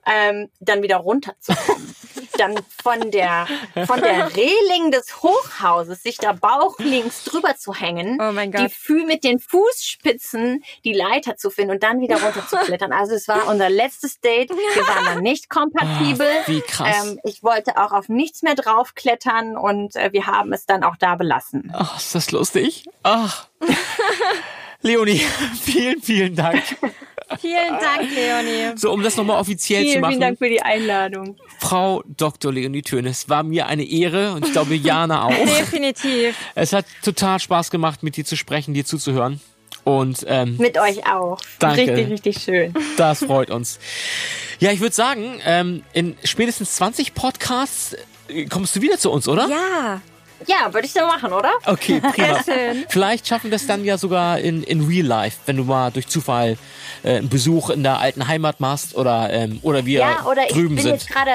ähm, 0.05 0.51
dann 0.59 0.83
wieder 0.83 0.97
runterzukommen. 0.97 1.95
dann 2.39 2.59
von 2.82 3.10
der, 3.10 3.47
von 3.86 4.01
der 4.01 4.35
Reling 4.36 4.90
des 4.90 5.23
Hochhauses 5.23 6.02
sich 6.02 6.16
da 6.19 6.32
bauchlinks 6.32 7.24
drüber 7.24 7.56
zu 7.56 7.74
hängen, 7.74 8.19
Oh 8.20 8.32
mein 8.32 8.52
die 8.52 8.59
Gott. 8.59 8.73
Fü 8.73 9.05
mit 9.05 9.24
den 9.24 9.39
Fußspitzen 9.39 10.62
die 10.85 10.93
Leiter 10.93 11.36
zu 11.36 11.51
finden 11.51 11.73
und 11.73 11.82
dann 11.82 12.01
wieder 12.01 12.20
runterzuklettern. 12.23 12.93
Also 12.93 13.15
es 13.15 13.28
war 13.28 13.47
unser 13.48 13.70
letztes 13.70 14.20
Date. 14.20 14.51
Wir 14.51 14.86
waren 14.86 15.05
dann 15.05 15.23
nicht 15.23 15.48
kompatibel. 15.51 16.27
Ah, 16.27 16.43
wie 16.47 16.60
krass. 16.60 16.97
Ähm, 17.05 17.20
ich 17.24 17.43
wollte 17.43 17.77
auch 17.77 17.93
auf 17.93 18.09
nichts 18.09 18.43
mehr 18.43 18.55
draufklettern 18.55 19.56
und 19.56 19.97
äh, 19.97 20.12
wir 20.12 20.27
haben 20.27 20.52
es 20.52 20.66
dann 20.66 20.85
auch 20.85 20.97
da 20.97 21.15
belassen. 21.16 21.73
Ach, 21.74 21.97
ist 21.98 22.15
das 22.15 22.31
lustig? 22.31 22.85
Ach. 23.02 23.47
Leonie, 24.82 25.20
vielen, 25.60 26.01
vielen 26.01 26.36
Dank. 26.36 26.62
Vielen 27.41 27.79
Dank, 27.81 28.11
Leonie. 28.15 28.77
So, 28.77 28.93
um 28.93 29.03
das 29.03 29.17
nochmal 29.17 29.41
offiziell 29.41 29.83
zu 29.83 29.89
Vielen, 29.89 30.01
machen. 30.01 30.11
vielen 30.13 30.21
Dank 30.21 30.39
für 30.39 30.49
die 30.49 30.63
Einladung. 30.63 31.37
Frau 31.59 32.03
Dr. 32.07 32.53
Leonie 32.53 32.83
Tönes, 32.83 33.29
war 33.29 33.43
mir 33.43 33.67
eine 33.67 33.85
Ehre 33.85 34.33
und 34.33 34.47
ich 34.47 34.53
glaube 34.53 34.75
Jana 34.75 35.25
auch. 35.25 35.31
Definitiv. 35.59 36.37
Es 36.55 36.73
hat 36.73 36.87
total 37.03 37.39
Spaß 37.39 37.71
gemacht, 37.71 38.03
mit 38.03 38.17
dir 38.17 38.25
zu 38.25 38.37
sprechen, 38.37 38.75
dir 38.75 38.85
zuzuhören. 38.85 39.41
Und 39.85 40.25
ähm, 40.29 40.57
Mit 40.59 40.79
euch 40.79 41.07
auch. 41.11 41.41
Danke. 41.59 41.81
Richtig, 41.83 42.11
richtig 42.11 42.43
schön. 42.43 42.75
das 42.97 43.25
freut 43.25 43.51
uns. 43.51 43.79
Ja, 44.59 44.71
ich 44.71 44.81
würde 44.81 44.95
sagen, 44.95 45.41
ähm, 45.45 45.83
in 45.95 46.17
spätestens 46.25 46.75
20 46.77 47.15
Podcasts 47.15 47.97
äh, 48.29 48.45
kommst 48.47 48.77
du 48.77 48.83
wieder 48.83 48.99
zu 48.99 49.11
uns, 49.11 49.29
oder? 49.29 49.49
Ja. 49.49 50.03
Ja, 50.47 50.73
würde 50.73 50.86
ich 50.86 50.93
so 50.93 51.01
machen, 51.01 51.32
oder? 51.32 51.51
Okay, 51.66 52.01
prima. 52.15 52.43
Sehr 52.43 52.55
schön. 52.55 52.85
Vielleicht 52.89 53.27
schaffen 53.27 53.44
wir 53.44 53.51
das 53.59 53.66
dann 53.66 53.85
ja 53.85 53.98
sogar 53.98 54.39
in, 54.39 54.62
in 54.62 54.86
Real 54.86 55.06
Life, 55.06 55.39
wenn 55.47 55.56
du 55.56 55.65
mal 55.65 55.90
durch 55.90 56.06
Zufall 56.09 56.56
äh, 57.02 57.16
einen 57.16 57.28
Besuch 57.28 57.70
in 57.70 57.82
der 57.82 57.98
alten 57.98 58.28
Heimat 58.28 58.60
machst 58.60 58.94
oder, 58.94 59.31
ähm, 59.32 59.59
oder 59.62 59.85
wir 59.85 60.01
Ja, 60.01 60.24
oder 60.27 60.44
ich 60.47 60.52
drüben 60.52 60.77
bin 60.77 60.85
sind. 60.85 60.93
jetzt 60.93 61.09
gerade 61.10 61.32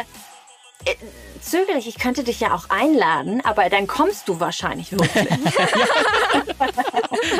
äh, 0.85 0.95
zögerlich. 1.41 1.87
Ich 1.87 1.99
könnte 1.99 2.23
dich 2.23 2.39
ja 2.39 2.53
auch 2.53 2.69
einladen, 2.69 3.41
aber 3.43 3.69
dann 3.69 3.87
kommst 3.87 4.27
du 4.27 4.39
wahrscheinlich 4.39 4.91
wirklich. 4.91 5.27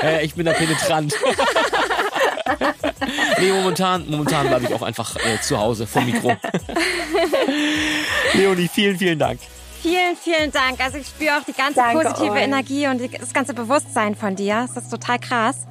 Äh, 0.02 0.26
ich 0.26 0.34
bin 0.36 0.46
da 0.46 0.54
penetrant. 0.54 1.14
nee, 3.40 3.52
momentan, 3.52 4.10
momentan 4.10 4.48
bleibe 4.48 4.66
ich 4.66 4.74
auch 4.74 4.82
einfach 4.82 5.16
äh, 5.18 5.40
zu 5.42 5.58
Hause 5.58 5.88
vom 5.88 6.06
Mikro. 6.06 6.36
Leonie, 8.34 8.70
vielen, 8.72 8.98
vielen 8.98 9.20
Dank. 9.20 9.40
Vielen, 9.84 10.16
vielen 10.16 10.50
Dank. 10.50 10.80
Also 10.80 10.98
ich 10.98 11.08
spüre 11.08 11.38
auch 11.38 11.44
die 11.44 11.52
ganze 11.52 11.76
Danke 11.76 12.04
positive 12.04 12.32
euch. 12.32 12.42
Energie 12.42 12.88
und 12.88 13.00
die, 13.00 13.10
das 13.10 13.34
ganze 13.34 13.54
Bewusstsein 13.54 14.16
von 14.16 14.34
dir. 14.38 14.66
Das 14.74 14.86
ist 14.86 14.90
total 14.90 15.20
krass. 15.20 15.68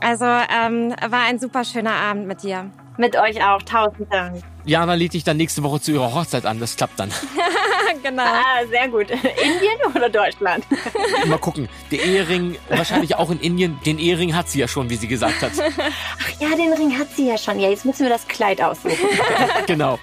Also 0.00 0.26
ähm, 0.26 0.94
war 1.08 1.22
ein 1.22 1.38
super 1.38 1.64
schöner 1.64 1.94
Abend 1.94 2.26
mit 2.28 2.42
dir. 2.42 2.70
Mit 2.98 3.16
euch 3.16 3.42
auch. 3.42 3.62
Tausend 3.62 4.12
Dank. 4.12 4.42
Jana 4.66 4.92
lädt 4.94 5.14
dich 5.14 5.24
dann 5.24 5.38
nächste 5.38 5.62
Woche 5.62 5.80
zu 5.80 5.92
ihrer 5.92 6.12
Hochzeit 6.14 6.44
an. 6.44 6.60
Das 6.60 6.76
klappt 6.76 7.00
dann. 7.00 7.10
genau. 8.02 8.22
Ah, 8.22 8.66
sehr 8.68 8.88
gut. 8.88 9.10
Indien 9.10 9.78
oder 9.94 10.10
Deutschland? 10.10 10.66
Mal 11.26 11.38
gucken. 11.38 11.70
Der 11.90 12.04
Ehering, 12.04 12.56
wahrscheinlich 12.68 13.16
auch 13.16 13.30
in 13.30 13.40
Indien. 13.40 13.78
Den 13.86 13.98
Ehering 13.98 14.36
hat 14.36 14.50
sie 14.50 14.60
ja 14.60 14.68
schon, 14.68 14.90
wie 14.90 14.96
sie 14.96 15.08
gesagt 15.08 15.40
hat. 15.40 15.52
Ach 15.58 16.40
ja, 16.40 16.54
den 16.54 16.74
Ring 16.74 16.98
hat 16.98 17.08
sie 17.16 17.28
ja 17.28 17.38
schon. 17.38 17.58
Ja, 17.58 17.70
jetzt 17.70 17.86
müssen 17.86 18.02
wir 18.02 18.10
das 18.10 18.28
Kleid 18.28 18.60
aussuchen. 18.60 19.08
genau. 19.66 19.98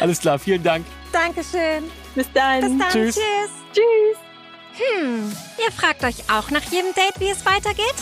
Alles 0.00 0.20
klar, 0.20 0.38
vielen 0.38 0.62
Dank. 0.62 0.86
Dankeschön. 1.12 1.90
Bis 2.14 2.26
dann. 2.32 2.60
Bis 2.60 2.78
dann. 2.78 2.90
Tschüss. 2.90 3.14
Tschüss. 3.14 3.50
Tschüss. 3.72 4.18
Hm, 4.74 5.36
ihr 5.64 5.72
fragt 5.72 6.02
euch 6.04 6.30
auch 6.30 6.50
nach 6.50 6.62
jedem 6.64 6.94
Date, 6.94 7.18
wie 7.18 7.28
es 7.28 7.44
weitergeht? 7.44 7.94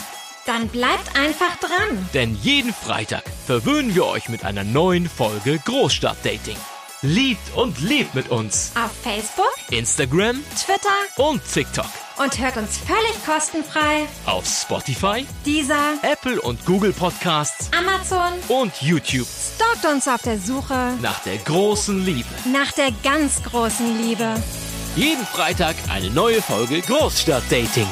Dann 0.47 0.69
bleibt 0.69 1.17
einfach 1.17 1.57
dran. 1.57 2.09
Denn 2.15 2.35
jeden 2.43 2.73
Freitag 2.73 3.25
verwöhnen 3.47 3.95
wir 3.95 4.07
euch 4.07 4.29
mit 4.29 4.45
einer 4.45 4.65
neuen 4.65 5.09
Folge 5.09 5.59
Großstadtdating. 5.65 6.57
Liebt 7.03 7.55
und 7.57 7.81
lebt 7.81 8.15
mit 8.15 8.29
uns. 8.31 8.73
Auf 8.77 8.93
Facebook, 9.03 9.53
Instagram 9.71 10.43
Twitter 10.55 10.97
und 11.17 11.43
TikTok. 11.45 11.87
Und 12.23 12.39
hört 12.39 12.57
uns 12.57 12.79
völlig 12.79 13.25
kostenfrei. 13.25 14.07
Auf 14.27 14.45
Spotify, 14.47 15.27
Dieser 15.45 15.95
Apple 16.03 16.41
und 16.43 16.65
Google 16.67 16.93
Podcasts 16.93 17.71
Amazon 17.77 18.33
und 18.49 18.73
YouTube. 18.83 19.27
stalkt 19.27 19.87
uns 19.87 20.07
auf 20.09 20.23
der 20.23 20.39
Suche 20.39 20.93
Nach 21.01 21.19
der 21.21 21.39
großen 21.39 22.05
Liebe. 22.05 22.29
nach 22.53 22.73
der 22.73 22.91
ganz 23.03 23.43
großen 23.43 23.99
Liebe. 24.03 24.35
Jeden 24.97 25.25
Freitag 25.27 25.77
eine 25.89 26.11
neue 26.11 26.43
Folge 26.43 26.81
Großstadtdating. 26.81 27.87